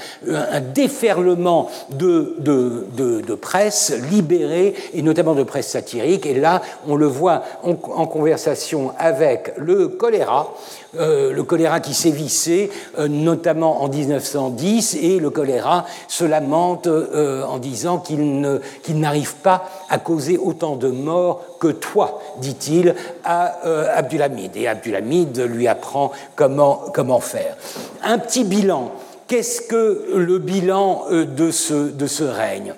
déferlement 0.74 1.70
de, 1.92 2.36
de, 2.40 2.86
de, 2.94 3.34
presse 3.34 3.94
libérée, 4.10 4.74
et 4.92 5.00
notamment 5.00 5.34
de 5.34 5.44
presse 5.44 5.68
satirique. 5.68 6.26
Et 6.26 6.34
là, 6.34 6.60
on 6.86 6.96
le 6.96 7.06
voit 7.06 7.42
en 7.62 8.06
conversation 8.06 8.92
avec 8.98 9.54
le 9.56 9.88
choléra. 9.88 10.52
Euh, 10.98 11.32
le 11.32 11.42
choléra 11.42 11.80
qui 11.80 11.94
sévissait, 11.94 12.70
euh, 12.98 13.08
notamment 13.08 13.82
en 13.82 13.88
1910, 13.88 14.96
et 15.00 15.18
le 15.18 15.30
choléra 15.30 15.84
se 16.08 16.24
lamente 16.24 16.86
euh, 16.86 17.44
en 17.44 17.58
disant 17.58 17.98
qu'il 17.98 19.00
n'arrive 19.00 19.34
pas 19.36 19.68
à 19.88 19.98
causer 19.98 20.38
autant 20.38 20.76
de 20.76 20.88
morts 20.88 21.58
que 21.58 21.68
toi, 21.68 22.20
dit-il 22.38 22.94
à 23.24 23.54
Abdulhamid. 23.96 24.56
Et 24.56 24.68
Abdulhamid 24.68 25.40
lui 25.40 25.66
apprend 25.66 26.12
comment, 26.36 27.20
faire. 27.20 27.56
Un 28.02 28.18
petit 28.18 28.44
bilan. 28.44 28.92
Qu'est-ce 29.26 29.62
que 29.62 30.12
le 30.14 30.38
bilan 30.38 31.06
de 31.10 31.50
ce 31.50 32.24
règne? 32.24 32.74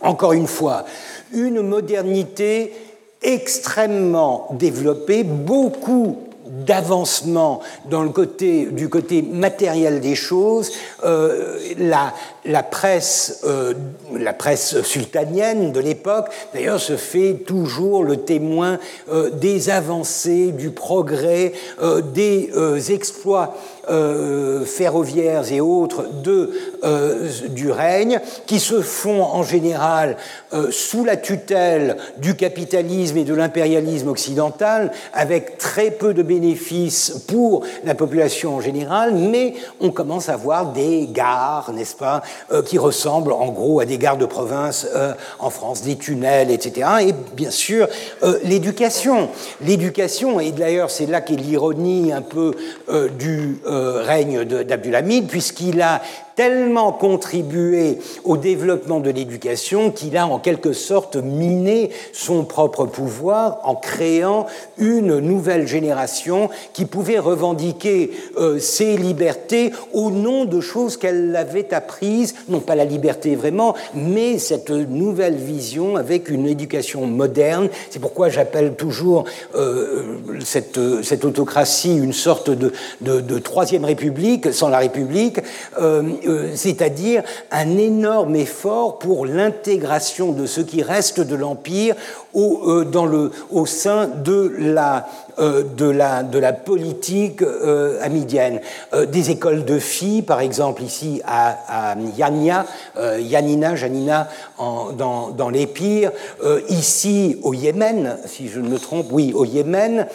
Encore 0.00 0.32
une 0.32 0.46
fois, 0.46 0.84
une 1.32 1.62
modernité 1.62 2.74
extrêmement 3.22 4.48
développée, 4.52 5.22
beaucoup 5.22 6.18
d'avancement 6.64 7.60
dans 7.90 8.02
le 8.02 8.10
côté, 8.10 8.66
du 8.66 8.88
côté 8.88 9.22
matériel 9.22 10.00
des 10.00 10.14
choses, 10.14 10.72
euh, 11.04 11.58
la, 11.78 12.12
la, 12.44 12.62
presse, 12.62 13.40
euh, 13.44 13.74
la 14.14 14.32
presse 14.32 14.82
sultanienne 14.82 15.72
de 15.72 15.80
l'époque, 15.80 16.26
d'ailleurs, 16.54 16.80
se 16.80 16.96
fait 16.96 17.44
toujours 17.46 18.04
le 18.04 18.18
témoin 18.18 18.78
euh, 19.10 19.30
des 19.30 19.70
avancées, 19.70 20.52
du 20.52 20.70
progrès, 20.70 21.52
des 22.14 22.92
exploits 22.92 23.54
euh, 23.90 24.64
ferroviaires 24.64 25.50
et 25.50 25.60
autres 25.60 26.04
de, 26.22 26.52
euh, 26.84 27.28
du 27.48 27.72
règne, 27.72 28.20
qui 28.46 28.60
se 28.60 28.80
font 28.80 29.24
en 29.24 29.42
général 29.42 30.16
euh, 30.52 30.70
sous 30.70 31.04
la 31.04 31.16
tutelle 31.16 31.96
du 32.18 32.36
capitalisme 32.36 33.16
et 33.16 33.24
de 33.24 33.34
l'impérialisme 33.34 34.06
occidental, 34.06 34.92
avec 35.12 35.58
très 35.58 35.90
peu 35.90 36.14
de 36.14 36.22
bénéfices 36.22 37.24
pour 37.26 37.64
la 37.84 37.96
population 37.96 38.54
en 38.54 38.60
général, 38.60 39.14
mais 39.14 39.54
on 39.80 39.90
commence 39.90 40.28
à 40.28 40.36
voir 40.36 40.66
des 40.66 41.08
gares, 41.10 41.72
n'est-ce 41.72 41.96
pas, 41.96 42.22
qui 42.66 42.78
ressemblent 42.78 43.32
en 43.32 43.50
gros 43.50 43.80
à 43.80 43.84
des 43.84 43.98
gares 43.98 44.16
de 44.16 44.26
province 44.26 44.86
en 45.40 45.50
France, 45.50 45.82
des 45.82 45.96
tunnels, 45.96 46.52
etc. 46.52 46.88
Et 47.00 47.14
bien 47.34 47.50
sûr, 47.50 47.88
l'éducation. 48.44 49.28
L'éducation, 49.60 50.38
et 50.38 50.52
d'ailleurs 50.52 50.90
c'est 50.90 51.06
là 51.06 51.20
qu'est 51.20 51.34
l'ironie 51.34 52.12
un 52.12 52.22
peu 52.22 52.52
du 53.18 53.60
règne 53.72 54.44
d'Abdulhamid, 54.44 55.28
puisqu'il 55.28 55.82
a 55.82 56.02
tellement 56.36 56.92
contribué 56.92 57.98
au 58.24 58.36
développement 58.36 59.00
de 59.00 59.10
l'éducation 59.10 59.90
qu'il 59.90 60.16
a 60.16 60.26
en 60.26 60.38
quelque 60.38 60.72
sorte 60.72 61.16
miné 61.16 61.90
son 62.12 62.44
propre 62.44 62.86
pouvoir 62.86 63.60
en 63.64 63.74
créant 63.74 64.46
une 64.78 65.18
nouvelle 65.18 65.66
génération 65.66 66.50
qui 66.72 66.84
pouvait 66.84 67.18
revendiquer 67.18 68.10
euh, 68.38 68.58
ses 68.58 68.96
libertés 68.96 69.72
au 69.92 70.10
nom 70.10 70.44
de 70.44 70.60
choses 70.60 70.96
qu'elle 70.96 71.34
avait 71.36 71.74
apprises, 71.74 72.34
non 72.48 72.60
pas 72.60 72.74
la 72.74 72.84
liberté 72.84 73.36
vraiment, 73.36 73.74
mais 73.94 74.38
cette 74.38 74.70
nouvelle 74.70 75.36
vision 75.36 75.96
avec 75.96 76.28
une 76.28 76.46
éducation 76.46 77.06
moderne. 77.06 77.68
C'est 77.90 77.98
pourquoi 77.98 78.28
j'appelle 78.28 78.74
toujours 78.74 79.24
euh, 79.54 80.18
cette, 80.44 80.80
cette, 81.02 81.24
autocratie 81.24 81.96
une 81.96 82.12
sorte 82.12 82.50
de, 82.50 82.72
de, 83.00 83.38
troisième 83.38 83.84
république 83.84 84.52
sans 84.52 84.68
la 84.68 84.78
république. 84.78 85.38
Euh, 85.80 86.02
c'est-à-dire 86.54 87.22
un 87.50 87.78
énorme 87.78 88.36
effort 88.36 88.98
pour 88.98 89.26
l'intégration 89.26 90.32
de 90.32 90.46
ce 90.46 90.60
qui 90.60 90.82
reste 90.82 91.20
de 91.20 91.34
l'Empire 91.34 91.94
au, 92.34 92.60
euh, 92.66 93.66
sein 93.66 94.06
de 94.06 94.52
la, 94.58 95.06
euh, 95.38 95.62
politique 96.64 97.42
amidienne. 98.02 98.60
des 99.10 99.30
écoles 99.30 99.64
de 99.64 99.78
filles, 99.78 100.22
par 100.22 100.40
exemple 100.40 100.82
ici 100.82 101.20
à, 101.24 101.92
à 101.92 101.96
Yania, 102.16 102.66
Yanina, 103.18 104.28
dans, 104.58 105.30
dans 105.30 105.50
ici 106.68 107.38
au 107.42 107.54
Yémen, 107.54 108.16
si 108.26 108.48
je 108.48 108.60
ne 108.60 108.68
me 108.68 108.78
trompe, 108.78 109.06
oui, 109.10 109.32
au 109.34 109.44
Yémen. 109.44 110.06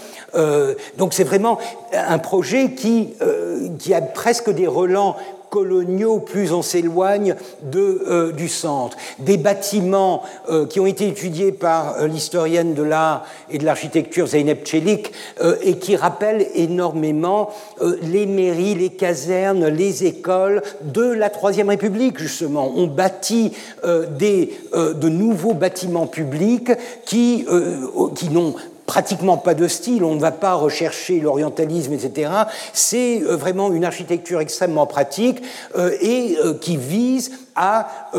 donc 0.97 1.13
c'est 1.13 1.23
vraiment 1.23 1.57
un 1.93 2.19
projet 2.19 2.71
qui 2.71 3.13
a 3.93 4.01
presque 4.01 4.49
des 4.49 4.67
relents 4.67 5.15
coloniaux, 5.49 6.19
plus 6.19 6.51
on 6.51 6.61
s'éloigne 6.61 7.35
euh, 7.75 8.31
du 8.31 8.47
centre. 8.47 8.97
Des 9.19 9.37
bâtiments 9.37 10.23
euh, 10.49 10.65
qui 10.65 10.79
ont 10.79 10.85
été 10.85 11.07
étudiés 11.07 11.51
par 11.51 11.97
euh, 11.97 12.07
l'historienne 12.07 12.73
de 12.73 12.83
l'art 12.83 13.25
et 13.49 13.57
de 13.57 13.65
l'architecture 13.65 14.27
Zeynep 14.27 14.65
Çelik 14.65 15.11
et 15.61 15.77
qui 15.77 15.95
rappellent 15.95 16.47
énormément 16.55 17.49
les 18.01 18.25
mairies, 18.25 18.75
les 18.75 18.89
casernes, 18.89 19.67
les 19.67 20.05
écoles 20.05 20.61
de 20.81 21.03
la 21.03 21.29
Troisième 21.29 21.69
République, 21.69 22.17
justement. 22.17 22.71
On 22.75 22.87
bâtit 22.87 23.53
de 23.83 25.09
nouveaux 25.09 25.53
bâtiments 25.53 26.07
publics 26.07 26.71
qui, 27.05 27.45
qui 28.15 28.29
n'ont 28.29 28.55
pratiquement 28.87 29.37
pas 29.37 29.53
de 29.53 29.67
style, 29.67 30.03
on 30.03 30.15
ne 30.15 30.19
va 30.19 30.31
pas 30.31 30.53
rechercher 30.53 31.19
l'orientalisme, 31.19 31.93
etc. 31.93 32.31
C'est 32.73 33.21
euh, 33.21 33.35
vraiment 33.35 33.71
une 33.71 33.85
architecture 33.85 34.39
extrêmement 34.39 34.87
pratique 34.87 35.43
euh, 35.77 35.91
et 36.01 36.37
euh, 36.43 36.53
qui 36.55 36.77
vise 36.77 37.31
à 37.57 38.11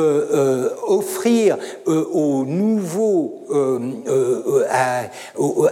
offrir 0.87 1.57
aux 1.87 2.45
nouveaux, 2.45 3.47
à, 4.69 5.03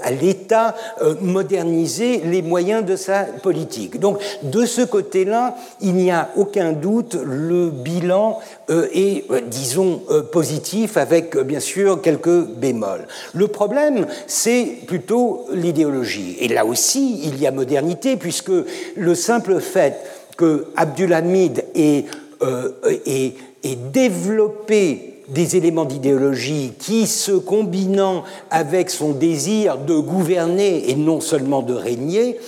à 0.02 0.10
l'État 0.10 0.74
modernisé 1.20 2.22
les 2.24 2.42
moyens 2.42 2.84
de 2.84 2.96
sa 2.96 3.24
politique. 3.24 3.98
Donc 3.98 4.18
de 4.42 4.64
ce 4.64 4.82
côté-là, 4.82 5.56
il 5.80 5.94
n'y 5.94 6.10
a 6.10 6.30
aucun 6.36 6.72
doute, 6.72 7.18
le 7.22 7.68
bilan 7.70 8.38
est, 8.68 9.24
disons, 9.48 10.00
positif 10.32 10.96
avec 10.96 11.36
bien 11.38 11.60
sûr 11.60 12.00
quelques 12.00 12.46
bémols. 12.46 13.06
Le 13.34 13.48
problème, 13.48 14.06
c'est 14.26 14.78
plutôt 14.86 15.46
l'idéologie. 15.52 16.36
Et 16.40 16.48
là 16.48 16.64
aussi, 16.64 17.20
il 17.24 17.40
y 17.40 17.46
a 17.46 17.50
modernité, 17.50 18.16
puisque 18.16 18.52
le 18.96 19.14
simple 19.14 19.60
fait 19.60 19.96
que 20.36 20.66
Abdulhamid 20.76 21.64
ait, 21.74 22.04
euh, 22.42 22.70
ait, 23.06 23.32
ait 23.62 23.76
développé 23.76 25.22
des 25.28 25.56
éléments 25.56 25.84
d'idéologie 25.84 26.72
qui, 26.78 27.06
se 27.06 27.32
combinant 27.32 28.22
avec 28.50 28.90
son 28.90 29.10
désir 29.10 29.78
de 29.78 29.98
gouverner 29.98 30.90
et 30.90 30.94
non 30.94 31.20
seulement 31.20 31.62
de 31.62 31.74
régner, 31.74 32.38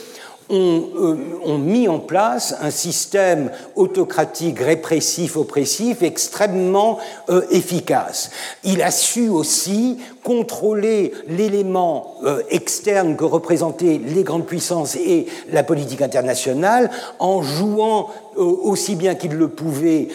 euh, 0.50 1.16
ont, 1.44 1.58
mis 1.58 1.88
en 1.88 1.98
place 1.98 2.56
un 2.62 2.70
système 2.70 3.50
autocratique, 3.76 4.60
répressif, 4.60 5.36
oppressif 5.36 6.02
extrêmement 6.02 6.98
euh, 7.28 7.42
efficace. 7.50 8.30
Il 8.64 8.80
a 8.80 8.90
su 8.90 9.28
aussi 9.28 9.98
contrôler 10.24 11.12
l'élément 11.28 12.14
euh, 12.24 12.40
externe 12.48 13.16
que 13.16 13.24
représentaient 13.24 14.00
les 14.02 14.22
grandes 14.22 14.46
puissances 14.46 14.96
et 14.96 15.26
la 15.52 15.64
politique 15.64 16.00
internationale 16.00 16.90
en 17.18 17.42
jouant 17.42 18.08
aussi 18.38 18.96
bien 18.96 19.14
qu'il 19.14 19.32
le 19.34 19.48
pouvait 19.48 20.08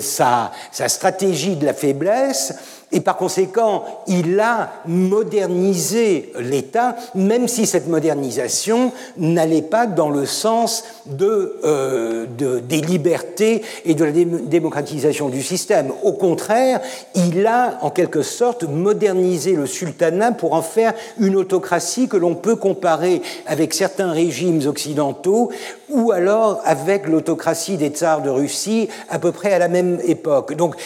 sa, 0.00 0.52
sa 0.72 0.88
stratégie 0.88 1.56
de 1.56 1.66
la 1.66 1.74
faiblesse 1.74 2.54
et 2.92 3.00
par 3.00 3.16
conséquent, 3.16 3.84
il 4.06 4.38
a 4.40 4.70
modernisé 4.86 6.32
l'État, 6.38 6.96
même 7.14 7.48
si 7.48 7.66
cette 7.66 7.88
modernisation 7.88 8.92
n'allait 9.16 9.62
pas 9.62 9.86
dans 9.86 10.08
le 10.08 10.24
sens 10.24 10.84
de, 11.06 11.56
euh, 11.64 12.26
des 12.60 12.80
libertés 12.80 13.62
et 13.84 13.94
de 13.94 14.04
la 14.04 14.12
démocratisation 14.12 15.28
du 15.28 15.42
système. 15.42 15.92
Au 16.04 16.12
contraire, 16.12 16.80
il 17.14 17.46
a 17.46 17.78
en 17.82 17.90
quelque 17.90 18.22
sorte 18.22 18.64
modernisé 18.64 19.52
le 19.52 19.66
sultanat 19.66 20.32
pour 20.32 20.54
en 20.54 20.62
faire 20.62 20.94
une 21.18 21.36
autocratie 21.36 22.08
que 22.08 22.16
l'on 22.16 22.34
peut 22.34 22.56
comparer 22.56 23.20
avec 23.46 23.74
certains 23.74 24.12
régimes 24.12 24.66
occidentaux 24.66 25.50
ou 25.88 26.12
alors 26.12 26.60
avec 26.64 27.06
l'autocratie 27.06 27.26
autocratie 27.26 27.76
des 27.76 27.88
tsars 27.88 28.22
de 28.22 28.30
Russie 28.30 28.88
à 29.08 29.18
peu 29.18 29.32
près 29.32 29.52
à 29.52 29.58
la 29.58 29.68
même 29.68 29.98
époque. 30.06 30.54
Donc 30.54 30.76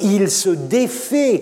il 0.00 0.30
se 0.30 0.48
défait 0.48 1.41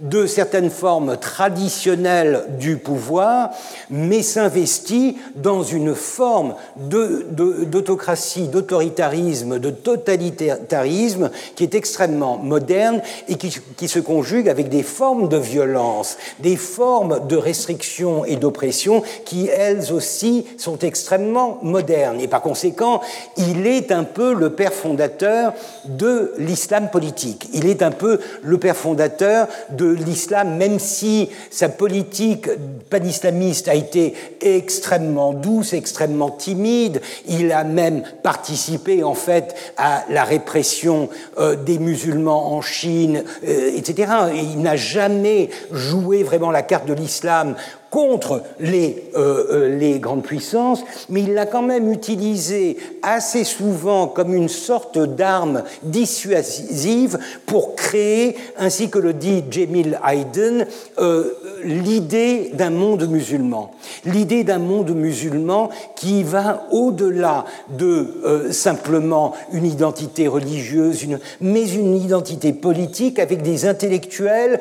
de 0.00 0.26
certaines 0.26 0.70
formes 0.70 1.16
traditionnelles 1.18 2.44
du 2.58 2.76
pouvoir, 2.76 3.50
mais 3.90 4.22
s'investit 4.22 5.16
dans 5.36 5.62
une 5.62 5.94
forme 5.94 6.54
d'autocratie, 6.76 8.48
d'autoritarisme, 8.48 9.58
de 9.58 9.70
totalitarisme 9.70 11.30
qui 11.54 11.64
est 11.64 11.74
extrêmement 11.74 12.38
moderne 12.38 13.02
et 13.28 13.34
qui, 13.36 13.54
qui, 13.76 13.88
se 13.88 13.98
conjugue 13.98 14.48
avec 14.48 14.68
des 14.68 14.82
formes 14.82 15.28
de 15.28 15.36
violence, 15.36 16.16
des 16.38 16.56
formes 16.56 17.26
de 17.26 17.36
restriction 17.36 18.24
et 18.24 18.36
d'oppression 18.36 19.02
qui, 19.24 19.48
elles 19.48 19.92
aussi, 19.92 20.46
sont 20.56 20.78
extrêmement 20.78 21.58
modernes. 21.62 22.20
Et 22.20 22.28
par 22.28 22.40
conséquent, 22.40 23.00
il 23.36 23.66
est 23.66 23.92
un 23.92 24.04
peu 24.04 24.32
le 24.32 24.50
père 24.50 24.72
fondateur 24.72 25.52
de 25.84 26.32
l'islam 26.38 26.88
politique. 26.90 27.48
Il 27.52 27.66
est 27.66 27.82
un 27.82 27.90
peu 27.90 28.20
le 28.42 28.58
père 28.58 28.76
fondateur 28.76 29.48
de 29.70 29.89
l'islam, 29.92 30.56
même 30.56 30.78
si 30.78 31.28
sa 31.50 31.68
politique 31.68 32.48
panislamiste 32.90 33.68
a 33.68 33.74
été 33.74 34.14
extrêmement 34.40 35.32
douce, 35.32 35.72
extrêmement 35.72 36.30
timide. 36.30 37.00
Il 37.26 37.52
a 37.52 37.64
même 37.64 38.02
participé 38.22 39.02
en 39.04 39.14
fait 39.14 39.54
à 39.76 40.04
la 40.08 40.24
répression 40.24 41.08
euh, 41.38 41.56
des 41.56 41.78
musulmans 41.78 42.52
en 42.52 42.62
Chine, 42.62 43.24
euh, 43.46 43.76
etc. 43.76 44.12
Il 44.34 44.60
n'a 44.60 44.76
jamais 44.76 45.50
joué 45.72 46.22
vraiment 46.22 46.50
la 46.50 46.62
carte 46.62 46.86
de 46.86 46.94
l'islam 46.94 47.56
contre 47.90 48.42
les, 48.60 49.10
euh, 49.16 49.46
euh, 49.50 49.78
les, 49.78 49.98
grandes 49.98 50.22
puissances, 50.22 50.84
mais 51.08 51.22
il 51.22 51.34
l'a 51.34 51.44
quand 51.44 51.62
même 51.62 51.92
utilisé 51.92 52.76
assez 53.02 53.42
souvent 53.42 54.06
comme 54.06 54.32
une 54.32 54.48
sorte 54.48 54.98
d'arme 54.98 55.64
dissuasive 55.82 57.18
pour 57.46 57.74
créer, 57.74 58.36
ainsi 58.56 58.90
que 58.90 59.00
le 59.00 59.12
dit 59.12 59.42
Jamil 59.50 59.98
Hayden, 60.06 60.66
euh, 60.98 61.32
l'idée 61.64 62.52
d'un 62.54 62.70
monde 62.70 63.08
musulman. 63.08 63.72
L'idée 64.04 64.44
d'un 64.44 64.60
monde 64.60 64.90
musulman 64.94 65.70
qui 65.96 66.22
va 66.22 66.68
au-delà 66.70 67.44
de 67.76 68.48
simplement 68.50 69.34
une 69.52 69.66
identité 69.66 70.28
religieuse, 70.28 71.06
mais 71.40 71.68
une 71.68 71.96
identité 71.96 72.52
politique 72.52 73.18
avec 73.18 73.42
des 73.42 73.66
intellectuels 73.66 74.60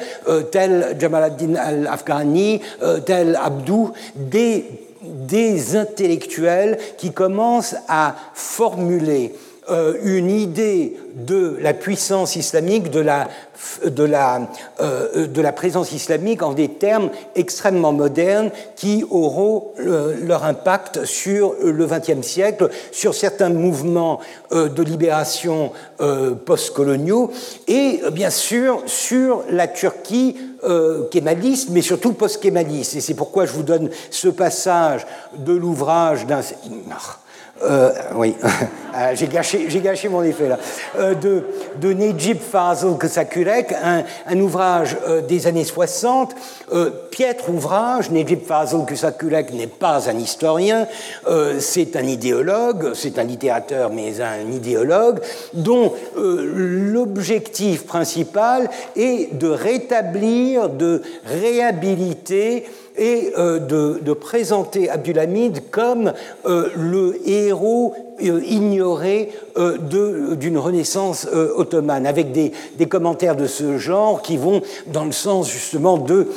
tels 0.51 0.97
Jamal 0.99 1.23
ad-Din 1.23 1.55
al-Afghani, 1.55 2.61
tels 3.05 3.18
Abdou, 3.35 3.91
des, 4.15 4.65
intellectuels 5.75 6.77
qui 6.97 7.11
commencent 7.11 7.75
à 7.87 8.15
formuler 8.33 9.33
euh, 9.69 9.93
une 10.03 10.31
idée 10.31 10.97
de 11.13 11.57
la 11.61 11.73
puissance 11.73 12.35
islamique, 12.35 12.87
euh, 12.95 13.27
de 13.85 15.41
la 15.41 15.51
présence 15.51 15.91
islamique 15.91 16.41
en 16.41 16.53
des 16.53 16.69
termes 16.69 17.11
extrêmement 17.35 17.91
modernes 17.91 18.49
qui 18.75 19.05
auront 19.11 19.67
euh, 19.79 20.15
leur 20.23 20.43
impact 20.43 21.05
sur 21.05 21.53
le 21.63 21.85
XXe 21.85 22.25
siècle, 22.25 22.69
sur 22.91 23.13
certains 23.13 23.49
mouvements 23.49 24.19
de 24.51 24.81
libération 24.83 25.71
postcoloniaux 26.45 27.31
et 27.67 28.01
bien 28.11 28.31
sûr 28.31 28.81
sur 28.87 29.43
la 29.51 29.67
Turquie 29.67 30.35
kémaliste, 31.11 31.69
mais 31.69 31.81
surtout 31.81 32.13
post-kémaliste. 32.13 32.95
Et 32.95 33.01
c'est 33.01 33.13
pourquoi 33.13 33.45
je 33.45 33.53
vous 33.53 33.63
donne 33.63 33.89
ce 34.11 34.27
passage 34.27 35.05
de 35.37 35.53
l'ouvrage 35.53 36.25
d'un... 36.25 36.41
Euh, 37.61 37.91
oui, 38.15 38.35
ah, 38.93 39.13
j'ai 39.15 39.27
gâché, 39.27 40.09
mon 40.09 40.23
effet 40.23 40.47
là, 40.47 40.57
euh, 40.97 41.13
de, 41.13 41.93
Nejib 41.93 42.37
un, 42.53 44.39
ouvrage 44.39 44.95
euh, 45.07 45.21
des 45.21 45.45
années 45.47 45.65
60, 45.65 46.35
piètre 47.11 47.49
ouvrage, 47.49 48.11
Nejib 48.11 48.45
Fazl 48.45 48.85
Ksakurek 48.85 49.53
n'est 49.53 49.67
pas 49.67 50.09
un 50.09 50.17
historien, 50.17 50.87
c'est 51.59 51.95
un 51.95 52.03
idéologue, 52.03 52.93
c'est 52.93 53.19
un 53.19 53.23
littérateur 53.23 53.91
mais 53.91 54.21
un 54.21 54.49
idéologue, 54.51 55.19
dont 55.53 55.93
l'objectif 56.15 57.85
principal 57.85 58.69
est 58.95 59.33
de 59.33 59.49
rétablir, 59.49 60.69
de 60.69 61.01
réhabiliter 61.25 62.65
et 62.99 63.31
euh, 63.37 63.59
de, 63.59 64.13
présenter 64.13 64.89
Abdulhamid 64.89 65.71
comme 65.71 66.13
euh, 66.45 66.69
le 66.75 67.17
héros 67.27 67.95
euh, 68.21 68.41
ignoré 68.45 69.31
d'une 69.57 70.57
renaissance 70.57 71.27
ottomane, 71.55 72.05
avec 72.05 72.31
des, 72.31 72.51
des, 72.77 72.87
commentaires 72.87 73.35
de 73.35 73.45
ce 73.45 73.77
genre 73.77 74.21
qui 74.21 74.37
vont 74.37 74.61
dans 74.87 75.05
le 75.05 75.11
sens 75.11 75.49
justement 75.49 75.97
de 75.97 76.27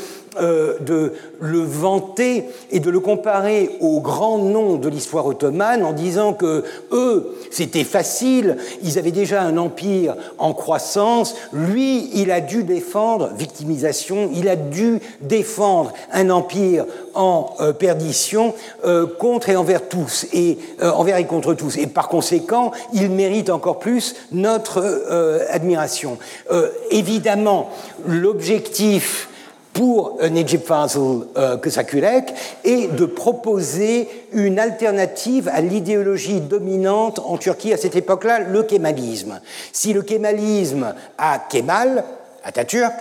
euh, 0.41 0.79
de 0.81 1.13
le 1.41 1.59
vanter 1.59 2.45
et 2.71 2.81
de 2.81 2.89
le 2.91 3.01
comparer 3.01 3.77
aux 3.81 4.01
grands 4.01 4.39
noms 4.39 4.77
de 4.77 4.89
l'histoire 4.89 5.27
ottomane 5.27 5.85
en 5.85 5.93
disant 5.93 6.33
que 6.33 6.65
eux, 6.91 7.37
c'était 7.51 7.85
facile, 7.85 8.57
ils 8.83 8.99
avaient 8.99 9.11
déjà 9.11 9.43
un 9.43 9.59
empire 9.59 10.15
en 10.39 10.55
croissance, 10.55 11.35
lui, 11.53 12.09
il 12.15 12.31
a 12.31 12.41
dû 12.41 12.65
défendre, 12.65 13.31
victimisation, 13.37 14.31
il 14.35 14.49
a 14.49 14.57
dû 14.57 15.01
défendre 15.21 15.93
un 16.13 16.31
empire 16.31 16.87
en 17.13 17.55
euh, 17.61 17.75
perdition 17.75 18.55
euh, 18.87 19.07
contre 19.07 19.51
et 19.51 19.57
envers 19.57 19.87
tous, 19.87 20.27
et 20.33 20.57
envers 20.81 21.19
et 21.19 21.27
contre 21.27 21.53
tous. 21.53 21.77
Et 21.77 21.87
par 21.87 22.09
conséquent, 22.09 22.73
il 22.95 23.11
mérite 23.11 23.51
encore 23.51 23.81
plus 23.81 24.15
notre 24.33 24.83
admiration. 25.51 26.17
évidemment, 26.91 27.71
l'objectif 28.07 29.29
pour 29.73 30.19
Nejib 30.31 30.63
Fazl 30.63 31.27
euh, 31.37 31.57
et 32.65 32.87
de 32.89 33.07
proposer 33.07 34.09
une 34.33 34.59
alternative 34.59 35.49
à 35.53 35.61
l'idéologie 35.61 36.41
dominante 36.41 37.21
en 37.21 37.39
Turquie 37.39 37.73
à 37.73 37.77
cette 37.77 37.97
époque-là, 37.97 38.41
le 38.41 38.63
kémalisme. 38.63 39.41
Si 39.73 39.93
le 39.93 40.03
kémalisme 40.03 40.95
a 41.17 41.39
Kemal, 41.39 42.05
Atatürk, 42.45 42.93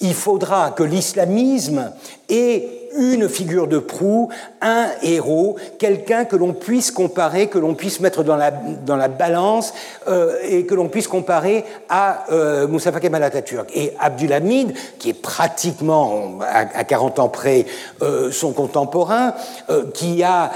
il 0.00 0.14
faudra 0.14 0.70
que 0.70 0.82
l'islamisme 0.82 1.92
ait 2.28 2.81
une 2.96 3.28
figure 3.28 3.66
de 3.66 3.78
proue, 3.78 4.28
un 4.60 4.88
héros, 5.02 5.56
quelqu'un 5.78 6.24
que 6.24 6.36
l'on 6.36 6.52
puisse 6.52 6.90
comparer, 6.90 7.48
que 7.48 7.58
l'on 7.58 7.74
puisse 7.74 8.00
mettre 8.00 8.22
dans 8.22 8.36
la, 8.36 8.50
dans 8.50 8.96
la 8.96 9.08
balance 9.08 9.74
euh, 10.08 10.36
et 10.42 10.66
que 10.66 10.74
l'on 10.74 10.88
puisse 10.88 11.08
comparer 11.08 11.64
à 11.88 12.24
euh, 12.32 12.66
Mustafa 12.68 13.00
Kemal 13.00 13.22
Atatürk. 13.22 13.70
Et 13.74 13.92
Abdulhamid, 13.98 14.72
qui 14.98 15.10
est 15.10 15.20
pratiquement 15.20 16.38
à, 16.40 16.84
40 16.84 17.18
ans 17.18 17.28
près 17.28 17.66
euh, 18.02 18.30
son 18.30 18.52
contemporain, 18.52 19.34
euh, 19.70 19.84
qui 19.92 20.22
a 20.22 20.50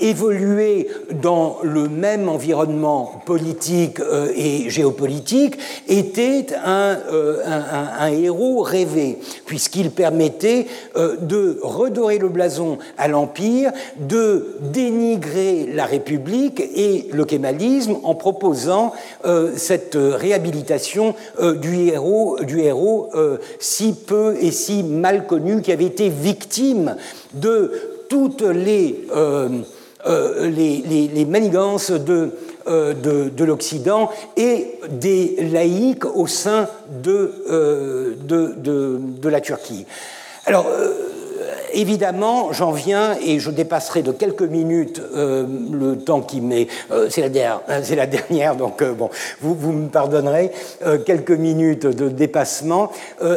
évolué 0.00 0.88
dans 1.10 1.58
le 1.62 1.88
même 1.88 2.28
environnement 2.28 3.22
politique 3.24 4.00
et 4.34 4.68
géopolitique, 4.68 5.58
était 5.88 6.46
un, 6.62 6.98
un 7.98 8.08
héros 8.08 8.60
rêvé, 8.60 9.18
puisqu'il 9.46 9.90
permettait 9.90 10.66
de 11.20 11.58
redorer 11.62 12.18
le 12.18 12.28
blason 12.28 12.78
à 12.96 13.08
l'Empire, 13.08 13.72
de 13.98 14.56
dénigrer 14.60 15.68
la 15.72 15.86
République 15.86 16.60
et 16.60 17.08
le 17.12 17.24
kémalisme 17.24 17.96
en 18.02 18.14
proposant 18.14 18.92
euh, 19.24 19.52
cette 19.56 19.96
réhabilitation 19.96 21.14
euh, 21.40 21.54
du 21.54 21.88
héros, 21.88 23.08
euh, 23.14 23.38
si 23.58 23.94
peu 23.94 24.36
et 24.40 24.50
si 24.50 24.82
mal 24.82 25.26
connu, 25.26 25.62
qui 25.62 25.72
avait 25.72 25.84
été 25.84 26.08
victime 26.08 26.96
de 27.34 27.72
toutes 28.08 28.42
les, 28.42 29.06
manigances 31.26 31.90
de, 31.90 32.30
de, 32.66 33.44
l'Occident 33.44 34.10
et 34.36 34.78
des 34.90 35.36
laïcs 35.52 36.04
au 36.06 36.26
sein 36.26 36.68
de, 37.02 38.16
de, 38.26 38.54
de 38.98 39.28
la 39.28 39.40
Turquie. 39.40 39.84
Alors, 40.46 40.66
évidemment, 41.72 42.52
j'en 42.52 42.72
viens 42.72 43.16
et 43.24 43.38
je 43.38 43.50
dépasserai 43.50 44.02
de 44.02 44.12
quelques 44.12 44.42
minutes 44.42 45.00
euh, 45.14 45.46
le 45.72 45.98
temps 45.98 46.20
qui 46.20 46.40
m'est. 46.40 46.68
Euh, 46.90 47.08
c'est 47.10 47.20
la, 47.20 47.28
dernière, 47.28 47.60
euh, 47.68 47.80
c'est 47.82 47.96
la 47.96 48.06
dernière, 48.06 48.56
donc 48.56 48.82
bon, 48.82 49.10
vous, 49.40 49.72
me 49.72 49.88
pardonnerez 49.88 50.52
quelques 51.04 51.30
minutes 51.30 51.86
de 51.86 52.08
dépassement. 52.08 52.90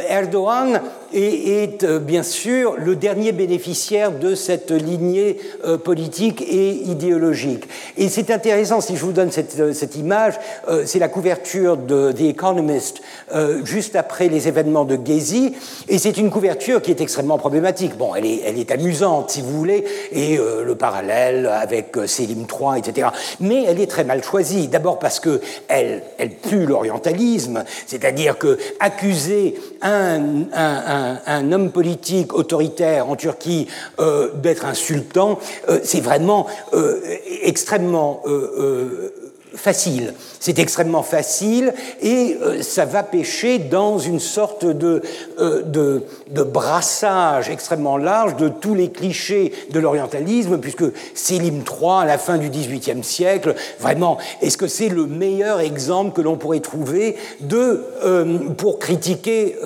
Erdogan 0.08 0.82
et 1.14 1.64
est 1.64 1.86
bien 1.86 2.24
sûr 2.24 2.76
le 2.78 2.96
dernier 2.96 3.32
bénéficiaire 3.32 4.12
de 4.12 4.36
cette 4.36 4.72
lignée 4.72 5.38
politique 5.84 6.42
et 6.42 6.72
idéologique. 6.72 7.66
Et 7.98 8.10
c'est 8.10 8.32
intéressant, 8.32 8.82
si 8.82 8.96
je 8.96 9.04
vous 9.04 9.12
donne 9.12 9.32
cette, 9.32 9.74
cette 9.74 9.96
image, 9.96 10.36
c'est 10.86 11.00
la 11.00 11.08
couverture 11.08 11.78
de 11.78 12.12
The 12.12 12.22
Economist 12.22 13.02
juste 13.64 13.96
après 13.96 14.28
les 14.28 14.48
événements 14.48 14.86
de 14.86 14.98
Gezi, 15.04 15.54
et 15.88 15.98
c'est 15.98 16.18
une 16.18 16.30
couverture 16.30 16.82
qui 16.82 16.92
est 16.92 17.02
extrêmement 17.02 17.38
problématique. 17.38 17.98
Bon, 17.98 18.16
elle 18.16 18.26
est, 18.26 18.42
elle 18.46 18.58
est 18.58 18.72
amusante, 18.72 19.32
si 19.32 19.42
vous 19.42 19.58
voulez, 19.58 19.84
et 20.12 20.38
le 20.38 20.76
parallèle 20.76 21.48
avec 21.48 21.98
Selim 22.06 22.46
III, 22.50 22.80
etc. 22.80 23.10
Mais 23.40 23.64
elle 23.64 23.80
est 23.80 23.90
très 23.90 24.04
mal 24.04 24.24
choisie. 24.24 24.68
D'abord 24.68 25.00
parce 25.00 25.20
que 25.20 25.42
elle, 25.68 26.04
elle 26.18 26.32
pue 26.32 26.66
l'orientalisme, 26.66 27.64
c'est-à-dire 27.86 28.38
que 28.38 28.58
accuser 28.80 29.56
un, 29.82 30.44
un, 30.54 31.01
homme 31.52 31.72
politique 31.72 32.34
autoritaire 32.34 33.10
en 33.10 33.16
Turquie 33.16 33.68
euh, 34.00 34.30
d'être 34.36 34.66
insultant, 34.66 35.40
euh, 35.70 35.80
c'est 35.84 36.02
vraiment 36.02 36.48
euh, 36.74 37.00
extrêmement 37.44 38.24
facile. 39.54 40.14
C'est 40.40 40.60
extrêmement 40.60 41.04
facile 41.04 41.74
et 42.02 42.38
ça 42.62 42.86
va 42.86 43.04
pêcher 43.04 43.60
dans 43.60 44.00
une 44.00 44.20
sorte 44.20 44.66
de, 44.66 45.02
de, 45.38 46.44
brassage 46.44 47.50
extrêmement 47.50 47.98
large 47.98 48.38
de 48.38 48.48
tous 48.48 48.76
les 48.76 48.92
clichés 48.92 49.52
de 49.72 49.80
l'orientalisme, 49.80 50.58
puisque 50.58 50.86
Sélim 51.14 51.64
III, 51.68 52.04
à 52.04 52.06
la 52.06 52.18
fin 52.18 52.38
du 52.38 52.50
XVIIIe 52.50 53.04
siècle, 53.04 53.56
vraiment, 53.80 54.18
est-ce 54.42 54.58
que 54.58 54.68
c'est 54.68 54.90
le 54.90 55.06
meilleur 55.06 55.60
exemple 55.60 56.16
que 56.16 56.22
l'on 56.22 56.38
pourrait 56.38 56.62
trouver 56.62 57.18
de, 57.42 57.84
pour 58.58 58.80
critiquer 58.80 59.58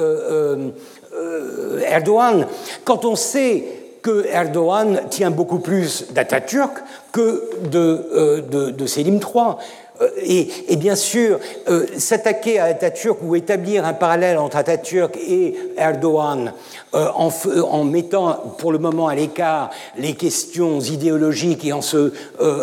Erdogan 1.88 2.48
Quand 2.84 3.06
on 3.06 3.16
sait 3.16 3.64
que 4.02 4.26
Erdogan 4.28 5.02
tient 5.10 5.32
beaucoup 5.32 5.60
plus 5.60 6.12
d'Atatürk 6.12 6.78
que 7.12 7.50
de, 7.72 8.44
de, 8.52 8.70
de 8.70 8.86
Selim 8.86 9.16
III. 9.16 9.56
Euh, 10.02 10.10
et, 10.22 10.76
bien 10.76 10.96
sûr, 10.96 11.40
euh, 11.70 11.86
s'attaquer 11.98 12.60
à 12.60 12.66
Atatürk 12.66 13.18
ou 13.24 13.36
établir 13.36 13.86
un 13.86 13.94
parallèle 13.94 14.38
entre 14.38 14.58
Atatürk 14.58 15.18
et 15.18 15.56
Erdogan 15.78 16.54
euh, 16.96 17.10
en, 17.14 17.84
mettant 17.84 18.34
pour 18.58 18.72
le 18.72 18.80
moment 18.80 19.08
à 19.08 19.16
l'écart 19.16 19.70
les 19.98 20.14
questions 20.14 20.80
idéologiques 20.80 21.66
et 21.66 21.74
en 21.74 21.82
se, 21.82 22.14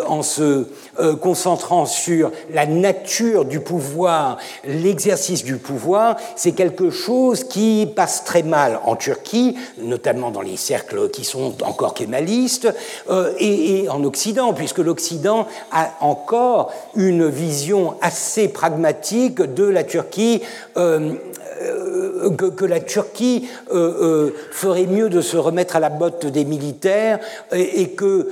en 0.07 0.23
se 0.23 0.65
concentrant 1.21 1.85
sur 1.85 2.31
la 2.51 2.65
nature 2.65 3.45
du 3.45 3.59
pouvoir, 3.59 4.37
l'exercice 4.65 5.43
du 5.43 5.57
pouvoir, 5.57 6.17
c'est 6.35 6.51
quelque 6.51 6.89
chose 6.89 7.43
qui 7.43 7.87
passe 7.95 8.23
très 8.23 8.43
mal 8.43 8.79
en 8.85 8.95
Turquie, 8.95 9.55
notamment 9.79 10.29
dans 10.29 10.41
les 10.41 10.57
cercles 10.57 11.09
qui 11.09 11.23
sont 11.23 11.63
encore 11.63 11.93
kémalistes, 11.93 12.67
et, 13.39 13.87
en 13.89 14.03
Occident, 14.03 14.53
puisque 14.53 14.79
l'Occident 14.79 15.47
a 15.71 15.91
encore 16.01 16.71
une 16.95 17.27
vision 17.27 17.95
assez 18.01 18.47
pragmatique 18.47 19.41
de 19.41 19.65
la 19.65 19.83
Turquie 19.83 20.41
euh, 20.77 21.13
euh, 21.63 22.29
que, 22.29 22.65
la 22.65 22.79
Turquie 22.79 23.47
euh, 23.73 24.31
ferait 24.51 24.85
mieux 24.85 25.09
de 25.09 25.21
se 25.21 25.37
remettre 25.37 25.75
à 25.75 25.79
la 25.79 25.89
botte 25.89 26.25
des 26.25 26.45
militaires 26.45 27.19
et, 27.51 27.81
et 27.81 27.89
que 27.89 28.29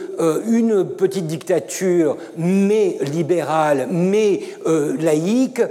une 0.47 0.85
petite 0.85 1.27
dictature, 1.27 2.17
mais 2.37 2.97
libérale, 3.01 3.87
mais 3.91 4.41
laïque, 4.99 5.61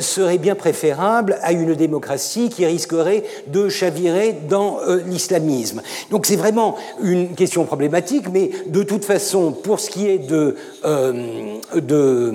serait 0.00 0.38
bien 0.38 0.54
préférable 0.54 1.38
à 1.42 1.52
une 1.52 1.74
démocratie 1.74 2.48
qui 2.48 2.66
risquerait 2.66 3.24
de 3.46 3.68
chavirer 3.68 4.34
dans 4.48 4.78
l'islamisme. 5.06 5.82
Donc 6.10 6.26
c'est 6.26 6.36
vraiment 6.36 6.76
une 7.02 7.34
question 7.34 7.64
problématique, 7.64 8.26
mais 8.32 8.50
de 8.66 8.82
toute 8.82 9.04
façon, 9.04 9.52
pour 9.52 9.80
ce 9.80 9.90
qui 9.90 10.08
est 10.08 10.18
de, 10.18 10.56
de 10.84 12.32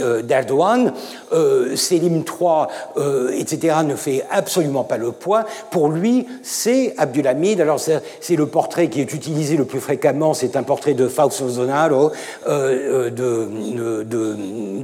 euh, 0.00 0.22
d'Erdogan, 0.22 0.92
euh, 1.32 1.76
Selim 1.76 2.18
III, 2.18 2.66
euh, 2.96 3.30
etc., 3.32 3.76
ne 3.84 3.94
fait 3.96 4.24
absolument 4.30 4.84
pas 4.84 4.96
le 4.96 5.12
poids. 5.12 5.44
Pour 5.70 5.88
lui, 5.88 6.26
c'est 6.42 6.94
Abdulhamid. 6.98 7.60
Alors, 7.60 7.80
c'est 7.80 8.36
le 8.36 8.46
portrait 8.46 8.88
qui 8.88 9.00
est 9.00 9.12
utilisé 9.12 9.56
le 9.56 9.64
plus 9.64 9.80
fréquemment, 9.80 10.34
c'est 10.34 10.56
un 10.56 10.62
portrait 10.62 10.94
de 10.94 11.08
Fausto 11.08 11.48
Zonaro 11.48 12.12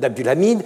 d'Abdulhamid. 0.01 0.63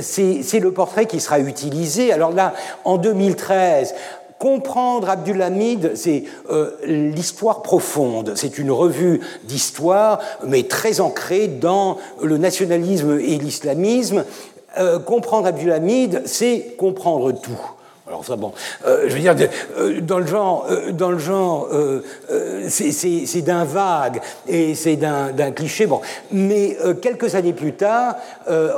c'est 0.00 0.60
le 0.60 0.72
portrait 0.72 1.06
qui 1.06 1.20
sera 1.20 1.40
utilisé. 1.40 2.12
Alors 2.12 2.32
là, 2.32 2.54
en 2.84 2.98
2013, 2.98 3.94
Comprendre 4.38 5.08
Abdulhamid, 5.08 5.92
c'est 5.94 6.24
euh, 6.50 6.72
l'histoire 6.84 7.62
profonde. 7.62 8.34
C'est 8.36 8.58
une 8.58 8.70
revue 8.70 9.20
d'histoire, 9.44 10.20
mais 10.46 10.64
très 10.64 11.00
ancrée 11.00 11.48
dans 11.48 11.96
le 12.22 12.36
nationalisme 12.36 13.18
et 13.18 13.38
l'islamisme. 13.38 14.24
Euh, 14.78 14.98
comprendre 14.98 15.46
Abdulhamid, 15.46 16.22
c'est 16.26 16.74
comprendre 16.76 17.32
tout. 17.32 17.60
Alors 18.08 18.24
ça, 18.24 18.36
bon, 18.36 18.52
euh, 18.86 19.06
je 19.08 19.14
veux 19.16 19.20
dire, 19.20 19.34
euh, 19.78 20.00
dans 20.00 20.20
le 20.20 20.26
genre, 20.26 20.68
euh, 20.70 20.92
dans 20.92 21.10
le 21.10 21.18
genre, 21.18 21.68
c'est 22.68 23.42
d'un 23.42 23.64
vague 23.64 24.20
et 24.46 24.76
c'est 24.76 24.94
d'un 24.94 25.50
cliché. 25.50 25.86
Bon, 25.86 26.00
mais 26.30 26.76
quelques 27.02 27.34
années 27.34 27.52
plus 27.52 27.72
tard, 27.72 28.14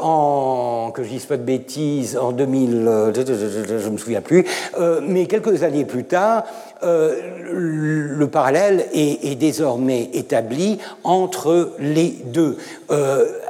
en 0.03 0.91
que 0.95 1.03
je 1.03 1.11
dise 1.11 1.27
pas 1.27 1.37
de 1.37 1.43
bêtises, 1.43 2.17
en 2.17 2.33
2000, 2.33 3.13
je 3.15 3.89
me 3.91 3.99
souviens 3.99 4.23
plus, 4.23 4.47
mais 5.03 5.27
quelques 5.27 5.63
années 5.63 5.85
plus 5.85 6.05
tard, 6.05 6.45
le 6.83 8.27
parallèle 8.27 8.87
est, 8.95 9.31
est, 9.31 9.35
désormais 9.35 10.09
établi 10.15 10.79
entre 11.05 11.73
les 11.79 12.17
deux. 12.25 12.57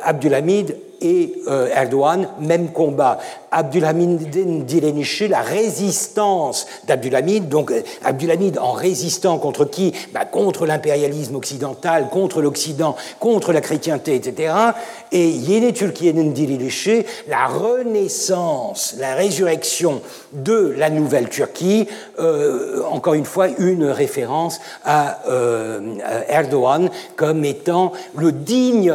Abdulhamid 0.03 0.75
et 1.01 1.35
Erdogan, 1.75 2.29
même 2.41 2.73
combat. 2.73 3.19
Abdulhamid 3.51 4.67
Dileniché, 4.67 5.29
la 5.29 5.41
résistance 5.41 6.67
d'Abdulhamid, 6.87 7.49
donc 7.49 7.71
euh, 7.71 7.83
Abdulhamid 8.05 8.59
en 8.59 8.73
résistant 8.73 9.39
contre 9.39 9.65
qui? 9.65 9.95
Bah, 10.13 10.25
Contre 10.25 10.67
l'impérialisme 10.67 11.37
occidental, 11.37 12.09
contre 12.11 12.43
l'Occident, 12.43 12.97
contre 13.19 13.53
la 13.53 13.61
chrétienté, 13.61 14.15
etc. 14.15 14.53
Et 15.13 15.29
Yeni 15.29 15.73
Türkiye'nin 15.73 16.31
Dileniché, 16.31 17.07
la 17.29 17.47
renaissance, 17.47 18.97
la 18.99 19.15
résurrection 19.15 20.03
de 20.33 20.75
la 20.77 20.91
nouvelle 20.91 21.29
Turquie, 21.29 21.89
euh, 22.19 22.83
encore 22.91 23.15
une 23.15 23.25
fois 23.25 23.49
une 23.59 23.87
référence 23.87 24.61
euh, 24.87 25.81
à 26.05 26.31
Erdogan 26.31 26.91
comme 27.17 27.45
étant 27.45 27.93
le 28.15 28.33
digne 28.33 28.93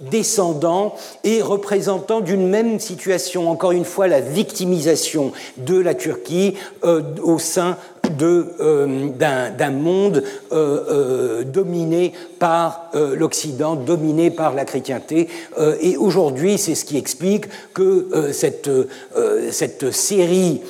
descendant 0.00 0.94
et 1.24 1.42
représentant 1.42 2.20
d'une 2.20 2.48
même 2.48 2.78
situation, 2.80 3.50
encore 3.50 3.72
une 3.72 3.84
fois 3.84 4.08
la 4.08 4.20
victimisation 4.20 5.32
de 5.56 5.78
la 5.78 5.94
Turquie 5.94 6.54
euh, 6.84 7.02
au 7.22 7.38
sein 7.38 7.76
d'un 8.10 9.70
monde 9.70 10.22
euh, 10.52 10.84
euh, 10.90 11.44
dominé 11.44 12.12
par 12.38 12.90
l'Occident, 12.94 13.76
dominé 13.76 14.30
par 14.30 14.54
la 14.54 14.64
chrétienté. 14.64 15.28
et 15.80 15.96
aujourd'hui, 15.96 16.58
c'est 16.58 16.74
ce 16.74 16.84
qui 16.84 16.98
explique 16.98 17.46
que 17.72 18.08
cette, 18.32 18.70
cette 19.50 19.90
série 19.90 20.60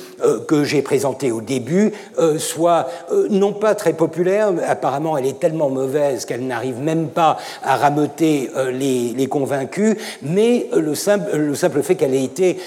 que 0.47 0.63
j'ai 0.63 0.81
présentée 0.81 1.31
au 1.31 1.41
début 1.41 1.91
soit 2.37 2.87
non 3.29 3.53
pas 3.53 3.75
très 3.75 3.93
populaire, 3.93 4.51
apparemment 4.65 5.17
elle 5.17 5.25
est 5.25 5.39
tellement 5.39 5.69
mauvaise 5.69 6.25
qu'elle 6.25 6.45
n'arrive 6.47 6.79
même 6.79 7.09
pas 7.09 7.37
à 7.63 7.75
rameuter 7.75 8.49
les, 8.71 9.13
les 9.15 9.27
convaincus, 9.27 9.97
mais 10.21 10.69
le 10.75 10.95
simple, 10.95 11.35
le 11.35 11.55
simple 11.55 11.81
fait 11.81 11.95
qu'elle 11.95 12.15
ait 12.15 12.23
été 12.23 12.57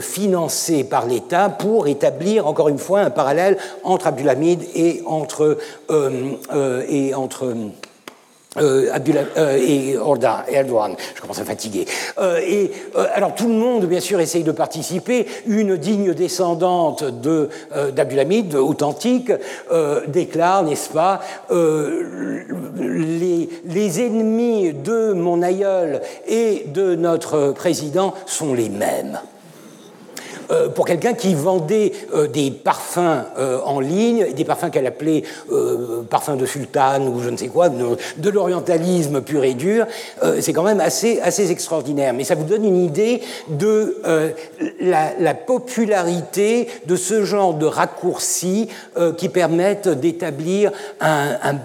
financée 0.00 0.84
par 0.84 1.06
l'État 1.06 1.48
pour 1.48 1.86
établir, 1.86 2.46
encore 2.46 2.68
une 2.68 2.78
fois, 2.78 3.00
un 3.00 3.10
parallèle 3.10 3.56
entre 3.86 4.08
Abdulhamid 4.08 4.62
et 4.74 5.02
entre, 5.06 5.56
euh, 5.90 6.10
euh, 6.52 6.84
et 6.88 7.14
entre 7.14 7.54
euh, 8.58 9.58
et 9.58 9.96
Erdogan. 10.50 10.96
Je 11.14 11.20
commence 11.20 11.40
à 11.40 11.44
fatiguer. 11.44 11.84
Et 12.48 12.70
alors 13.14 13.34
tout 13.34 13.48
le 13.48 13.54
monde, 13.54 13.84
bien 13.84 14.00
sûr, 14.00 14.18
essaye 14.18 14.44
de 14.44 14.52
participer. 14.52 15.26
Une 15.46 15.76
digne 15.76 16.14
descendante 16.14 17.04
de 17.04 17.50
d'Abdulhamid, 17.94 18.54
authentique, 18.54 19.30
déclare, 20.08 20.62
n'est-ce 20.62 20.88
pas, 20.88 21.20
les, 22.80 23.50
les 23.66 24.00
ennemis 24.00 24.72
de 24.72 25.12
mon 25.12 25.42
aïeul 25.42 26.00
et 26.26 26.64
de 26.68 26.94
notre 26.94 27.52
président 27.52 28.14
sont 28.24 28.54
les 28.54 28.70
mêmes. 28.70 29.18
Pour 30.74 30.86
quelqu'un 30.86 31.14
qui 31.14 31.34
vendait 31.34 31.92
des 32.32 32.50
parfums 32.50 33.24
en 33.64 33.80
ligne, 33.80 34.32
des 34.34 34.44
parfums 34.44 34.70
qu'elle 34.70 34.86
appelait 34.86 35.22
parfums 36.10 36.36
de 36.36 36.46
sultane 36.46 37.08
ou 37.08 37.20
je 37.20 37.30
ne 37.30 37.36
sais 37.36 37.48
quoi, 37.48 37.68
de, 37.68 38.30
l'orientalisme 38.30 39.20
pur 39.20 39.44
et 39.44 39.54
dur, 39.54 39.86
c'est 40.40 40.52
quand 40.52 40.62
même 40.62 40.80
assez, 40.80 41.20
assez 41.20 41.50
extraordinaire. 41.50 42.12
Mais 42.12 42.24
ça 42.24 42.34
vous 42.34 42.44
donne 42.44 42.64
une 42.64 42.84
idée 42.84 43.22
de 43.48 43.96
la, 44.80 45.34
popularité 45.34 46.68
de 46.86 46.96
ce 46.96 47.24
genre 47.24 47.54
de 47.54 47.66
raccourcis 47.66 48.68
qui 49.16 49.28
permettent 49.28 49.88
d'établir 49.88 50.72
un, 51.00 51.58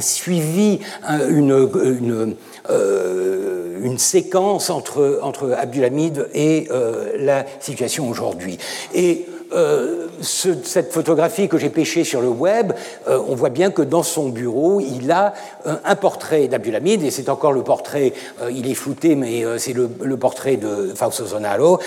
suivi, 0.00 0.80
une, 1.28 2.34
euh, 2.70 3.78
une, 3.82 3.98
séquence 3.98 4.70
entre, 4.70 5.20
entre 5.22 5.52
Abdulhamid 5.52 6.28
et 6.34 6.68
euh, 6.70 7.12
la 7.18 7.44
situation 7.60 8.08
aujourd'hui. 8.08 8.58
Et 8.94 9.26
euh, 9.52 10.08
cette 10.20 10.92
photographie 10.92 11.48
que 11.48 11.58
j'ai 11.58 11.70
pêchée 11.70 12.04
sur 12.04 12.20
le 12.20 12.28
web, 12.28 12.72
euh, 13.08 13.18
on 13.28 13.34
voit 13.34 13.48
bien 13.48 13.70
que 13.70 13.82
dans 13.82 14.02
son 14.02 14.28
bureau, 14.28 14.80
il 14.80 15.10
a 15.10 15.32
euh, 15.66 15.76
un 15.84 15.94
portrait 15.94 16.48
d'Abdulhamid, 16.48 17.02
et 17.02 17.10
c'est 17.10 17.28
encore 17.28 17.52
le 17.52 17.62
portrait, 17.62 18.12
il 18.50 18.70
est 18.70 18.74
flouté, 18.74 19.14
mais 19.14 19.44
c'est 19.58 19.72
le, 19.72 20.16
portrait 20.16 20.56
de 20.56 20.92
Fausto 20.94 21.26
Zonalo. 21.26 21.78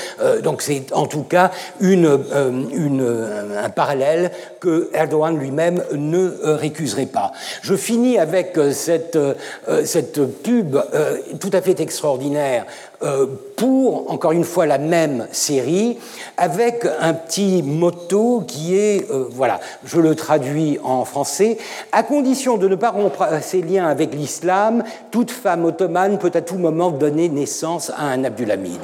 donc 0.44 0.62
c'est 0.62 0.92
en 0.94 1.06
tout 1.06 1.24
cas 1.24 1.52
une, 1.80 2.20
une, 2.74 3.06
un 3.62 3.70
parallèle 3.70 4.32
que 4.60 4.90
Erdogan 4.94 5.38
lui-même 5.38 5.84
ne 5.94 6.32
récuserait 6.44 7.08
pas. 7.08 7.32
Je 7.62 7.76
finis 7.76 8.18
avec 8.18 8.58
cette, 8.72 9.18
cette 9.84 10.24
pub 10.42 10.78
tout 11.40 11.50
à 11.54 11.62
fait 11.62 11.80
extraordinaire 11.80 12.66
euh, 12.91 12.91
pour, 13.56 14.12
encore 14.12 14.32
une 14.32 14.44
fois, 14.44 14.66
la 14.66 14.78
même 14.78 15.28
série, 15.32 15.98
avec 16.38 16.86
un 17.00 17.14
petit 17.14 17.64
motto 17.64 18.44
qui 18.48 18.78
est, 18.78 19.10
euh, 19.12 19.26
voilà, 19.32 19.60
je 19.84 20.00
le 20.00 20.16
traduis 20.16 20.80
en 20.84 21.06
français, 21.06 21.58
à 21.92 22.04
condition 22.04 22.58
de 22.58 22.68
ne 22.68 22.76
pas 22.76 22.92
rompre 22.92 23.28
ses 23.42 23.62
liens 23.62 23.88
avec 23.88 24.14
l'islam, 24.14 24.84
toute 25.10 25.32
femme 25.32 25.66
ottomane 25.66 26.18
peut 26.18 26.32
à 26.34 26.42
tout 26.42 26.58
moment 26.58 26.92
donner 26.92 27.30
naissance 27.30 27.92
à 27.96 28.04
un 28.04 28.24
Abdulhamid. 28.24 28.82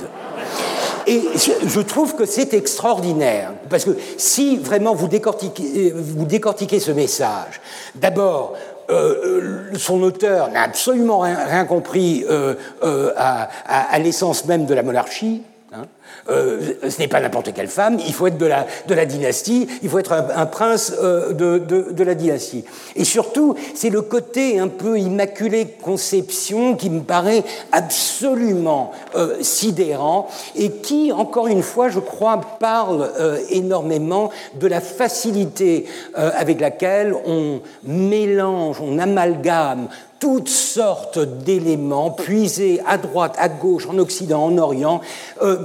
Et 1.07 1.22
je 1.65 1.80
trouve 1.80 2.15
que 2.15 2.26
c'est 2.26 2.53
extraordinaire, 2.53 3.53
parce 3.69 3.85
que 3.85 3.98
si 4.18 4.57
vraiment 4.57 4.94
vous 4.94 5.07
décortiquez, 5.07 5.94
vous 5.95 6.26
décortiquez 6.26 6.81
ce 6.81 6.91
message, 6.91 7.61
d'abord, 7.95 8.53
euh, 8.90 9.72
son 9.76 10.02
auteur 10.02 10.50
n'a 10.52 10.62
absolument 10.62 11.20
rien, 11.20 11.66
compris 11.66 12.26
euh, 12.30 12.56
euh, 12.84 13.12
à, 13.18 13.50
à 13.66 14.00
l'essence 14.00 14.46
même 14.46 14.66
de 14.66 14.74
la 14.74 14.84
monarchie. 14.84 15.44
Hein. 15.74 15.86
Euh, 16.30 16.74
ce 16.90 17.00
n'est 17.00 17.08
pas 17.08 17.22
n'importe 17.22 17.54
quelle 17.54 17.68
femme, 17.68 18.00
il 18.06 18.14
faut 18.14 18.28
être 18.28 18.38
de 18.38 18.46
la, 18.46 18.68
de 18.88 18.94
la 18.94 19.06
dynastie, 19.06 19.68
il 19.82 19.90
faut 19.90 20.00
être 20.00 20.12
un, 20.12 20.46
prince 20.46 20.94
euh, 21.02 21.32
de, 21.32 21.58
de, 21.58 22.04
la 22.04 22.16
dynastie. 22.16 22.66
Et 22.96 23.06
surtout, 23.06 23.56
c'est 23.74 23.90
le 23.90 24.02
côté 24.02 24.60
un 24.60 24.68
peu 24.68 25.00
immaculé 25.00 25.68
conception 25.82 26.76
qui 26.76 26.90
me 26.90 27.02
paraît 27.02 27.44
absolument 27.72 28.92
euh, 29.16 29.38
sidérant 29.42 30.28
et 30.56 30.72
qui, 30.72 31.12
encore 31.14 31.48
une 31.48 31.64
fois, 31.64 31.88
je 31.90 32.00
crois, 32.00 32.42
parle 32.60 33.10
énormément 33.50 34.30
de 34.60 34.68
la 34.68 34.82
facilité 34.82 35.86
avec 36.14 36.60
laquelle 36.60 37.16
on 37.26 37.62
mélange, 37.84 38.82
on 38.82 39.00
amalgame 39.00 39.88
toutes 40.20 40.50
sortes 40.50 41.20
d'éléments 41.20 42.12
puisés 42.12 42.82
à 42.86 42.98
droite, 42.98 43.36
à 43.38 43.50
gauche, 43.50 43.88
en 43.88 43.98
Occident, 43.98 44.46
en 44.46 44.58
Orient, 44.58 45.02
euh, 45.42 45.58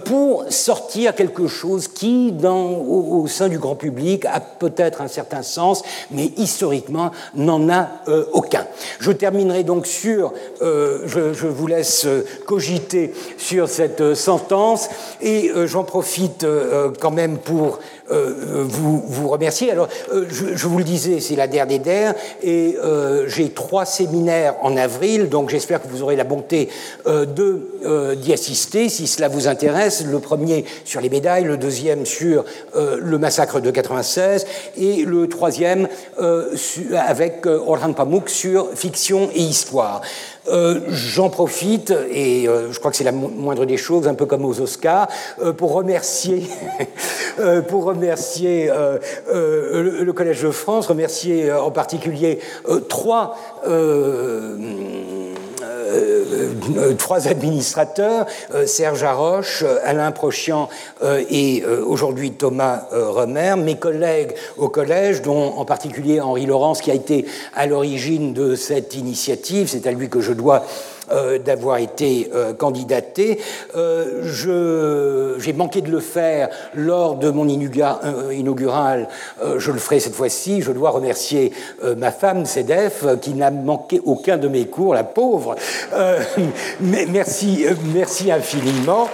sortir 0.48 1.14
quelque 1.14 1.46
chose 1.46 1.88
qui, 1.88 2.34
au, 2.44 3.26
sein 3.26 3.48
du 3.48 3.59
grand 3.59 3.74
public, 3.74 4.24
a 4.24 4.40
peut-être 4.40 5.00
un 5.00 5.09
certain 5.09 5.42
sens, 5.42 5.82
mais 6.10 6.30
historiquement 6.36 7.10
n'en 7.34 7.68
a 7.68 7.88
euh, 8.09 8.24
aucun. 8.32 8.66
Je 9.00 9.12
terminerai 9.12 9.64
donc 9.64 9.86
sur, 9.86 10.32
euh, 10.60 11.02
je, 11.06 11.32
je, 11.32 11.46
vous 11.46 11.66
laisse 11.66 12.06
cogiter 12.46 13.12
sur 13.38 13.68
cette 13.68 14.14
sentence, 14.14 14.88
et 15.20 15.50
j'en 15.66 15.84
profite 15.84 16.46
quand 17.00 17.10
même 17.10 17.38
pour 17.38 17.78
euh, 18.10 18.64
vous, 18.66 19.02
vous 19.06 19.28
remercier. 19.28 19.70
Alors, 19.70 19.88
euh, 20.12 20.26
je, 20.28 20.66
vous 20.66 20.78
le 20.78 20.84
disais, 20.84 21.20
c'est 21.20 21.36
la 21.36 21.46
der 21.46 21.66
des 21.66 21.78
der, 21.78 22.14
et 22.42 22.76
euh, 22.82 23.28
j'ai 23.28 23.50
trois 23.50 23.84
séminaires 23.84 24.56
en 24.62 24.76
avril, 24.76 25.28
donc 25.28 25.50
j'espère 25.50 25.80
que 25.80 25.88
vous 25.88 26.02
aurez 26.02 26.16
la 26.16 26.24
bonté 26.24 26.68
de 27.06 28.14
d'y 28.16 28.32
assister 28.32 28.88
si 28.88 29.06
cela 29.06 29.28
vous 29.28 29.48
intéresse. 29.48 30.04
Le 30.04 30.18
premier 30.18 30.64
sur 30.84 31.00
les 31.00 31.08
médailles, 31.08 31.44
le 31.44 31.56
deuxième 31.56 32.06
sur 32.06 32.44
le 32.74 33.18
massacre 33.18 33.60
de 33.60 33.70
96, 33.70 34.46
et 34.76 35.04
le 35.04 35.28
troisième 35.28 35.88
avec 36.96 37.46
Orhan 37.46 37.92
Pamuk 37.92 38.28
sur 38.28 38.68
fiction 38.74 39.30
et 39.34 39.40
histoire. 39.40 40.02
Euh, 40.48 40.81
j'en 40.89 41.31
profite, 41.31 41.94
et 42.10 42.48
euh, 42.48 42.73
je 42.73 42.78
crois 42.81 42.90
que 42.90 42.97
c'est 42.97 43.05
la 43.05 43.12
moindre 43.12 43.64
des 43.64 43.77
choses, 43.77 44.09
un 44.09 44.14
peu 44.14 44.27
comme 44.27 44.44
aux 44.44 44.60
Oscars, 44.60 45.06
euh, 45.40 45.52
pour 45.52 45.73
remercier, 45.73 46.48
pour 47.69 47.85
remercier 47.85 48.70
le, 49.32 50.12
Collège 50.12 50.43
de 50.43 50.51
France, 50.51 50.89
remercier 50.89 51.51
en 51.52 51.70
particulier 51.70 52.39
trois 52.89 53.36
trois 56.98 57.28
administrateurs, 57.28 58.26
euh, 58.54 58.66
Serge 58.66 59.02
Haroche, 59.02 59.62
euh, 59.62 59.78
Alain 59.84 60.12
Prochian 60.12 60.68
et 61.30 61.64
aujourd'hui 61.86 62.32
Thomas 62.32 62.84
Remer, 62.92 63.56
mes 63.56 63.76
collègues 63.76 64.34
au 64.56 64.68
collège, 64.68 65.22
dont 65.22 65.54
en 65.56 65.64
particulier 65.64 66.20
Henri 66.20 66.46
Laurence, 66.46 66.80
qui 66.80 66.90
a 66.90 66.94
été 66.94 67.26
à 67.54 67.66
l'origine 67.66 68.32
de 68.32 68.54
cette 68.54 68.94
initiative, 68.94 69.68
c'est 69.68 69.86
à 69.86 69.92
lui 69.92 70.09
que 70.09 70.20
je 70.20 70.32
dois 70.32 70.64
euh, 71.01 71.01
d'avoir 71.39 71.78
été 71.78 72.30
euh, 72.34 72.52
candidaté. 72.55 73.39
Euh, 73.76 75.39
j'ai 75.39 75.52
manqué 75.52 75.80
de 75.80 75.90
le 75.90 76.01
faire 76.01 76.48
lors 76.74 77.16
de 77.16 77.30
mon 77.30 77.48
inaugural. 77.48 79.09
je 79.56 79.70
le 79.70 79.78
ferai 79.78 80.01
cette 80.01 80.14
fois-ci. 80.14 80.62
Je 80.62 80.72
dois 80.72 80.90
remercier 80.90 81.52
ma 81.97 82.10
femme, 82.12 82.47
Cédef, 82.47 83.05
qui 83.20 83.34
n'a 83.34 83.51
manqué 83.51 84.01
aucun 84.05 84.36
de 84.36 84.48
mes 84.48 84.66
cours, 84.66 84.94
la 84.94 85.05
pauvre. 85.05 85.56
mais 86.80 87.06
merci, 87.06 87.66
merci 87.94 88.30
infiniment. 88.30 89.09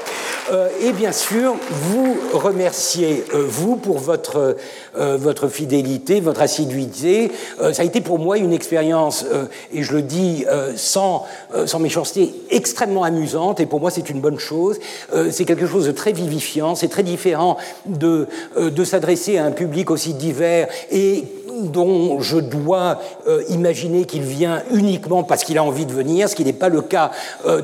et 0.81 0.93
bien 0.93 1.13
sûr, 1.13 1.55
vous 1.71 2.17
remercier, 2.33 3.25
vous, 3.33 3.77
pour 3.77 3.99
votre, 3.99 4.57
votre 4.95 5.49
fidélité, 5.49 6.21
votre 6.21 6.43
assiduité. 6.43 7.31
ça 7.73 7.83
a 7.83 7.85
été 7.85 8.01
pour 8.01 8.19
moi 8.19 8.39
une 8.39 8.53
expérience, 8.53 9.25
et 9.73 9.83
je 9.83 9.93
le 9.95 10.03
dis 10.03 10.45
sans, 10.77 11.25
sans 11.67 11.79
méchanceté 11.89 12.35
extrêmement 12.51 13.03
amusante, 13.03 13.61
et 13.61 13.67
pour 13.67 13.81
moi 13.81 13.91
c'est 13.91 14.11
une 14.11 14.21
bonne 14.21 14.39
chose. 14.39 14.79
Euh, 15.15 15.31
c'est 15.31 15.47
quelque 15.47 15.67
chose 15.67 15.87
de 15.87 15.93
très 15.93 16.13
vivifiant, 16.13 16.75
c'est 16.75 16.89
très 16.89 17.03
différent 17.03 17.57
de, 17.87 18.29
euh, 18.59 18.69
de 18.69 18.85
s'adresser 18.85 19.39
à 19.39 19.47
un 19.47 19.53
public 19.53 19.91
aussi 19.91 20.13
divers 20.13 20.69
et 20.91 21.25
dont 21.63 22.21
je 22.21 22.37
dois 22.37 23.01
euh, 23.27 23.43
imaginer 23.49 24.05
qu'il 24.05 24.23
vient 24.23 24.63
uniquement 24.71 25.23
parce 25.23 25.45
qu'il 25.45 25.57
a 25.57 25.65
envie 25.65 25.87
de 25.87 25.93
venir, 25.93 26.29
ce 26.29 26.37
qui 26.37 26.45
n'est 26.45 26.53
pas 26.53 26.69
le 26.69 26.83
cas 26.83 27.11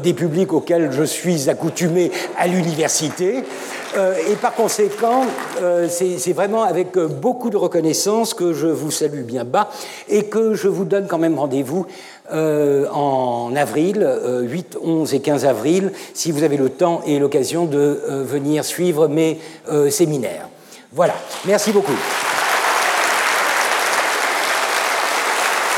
des 0.03 0.15
publics 0.15 0.53
auxquels 0.55 0.91
je 0.91 1.05
suis 1.05 1.51
accoutumé 1.51 2.11
à 2.39 2.47
l'université. 2.47 3.45
et 4.31 4.37
par 4.41 4.55
conséquent, 4.55 5.23
c'est 5.89 6.33
vraiment 6.33 6.65
avec 6.65 6.99
beaucoup 6.99 7.51
de 7.51 7.57
reconnaissance 7.57 8.35
que 8.35 8.53
je 8.53 8.67
vous 8.67 8.91
salue 8.91 9.23
bien 9.23 9.45
bas 9.45 9.69
et 10.09 10.25
que 10.25 10.55
je 10.55 10.69
vous 10.69 10.85
donne 10.85 11.07
quand 11.07 11.19
même 11.19 11.39
rendez-vous 11.39 11.87
euh, 12.33 12.89
en 12.91 13.55
avril, 13.55 13.99
8, 13.99 14.77
euh, 14.77 14.79
11 14.83 15.13
et 15.13 15.21
15 15.21 15.45
avril, 15.45 15.93
si 16.15 16.33
vous 16.33 16.43
avez 16.43 16.57
le 16.57 16.71
temps 16.71 17.03
et 17.07 17.19
l'occasion 17.19 17.67
de 17.67 17.77
euh, 17.79 18.25
venir 18.25 18.65
suivre 18.65 19.09
mes 19.09 19.39
séminaires. 19.91 20.49
Voilà, 20.93 21.15
merci 21.45 21.71
beaucoup. 21.73 21.93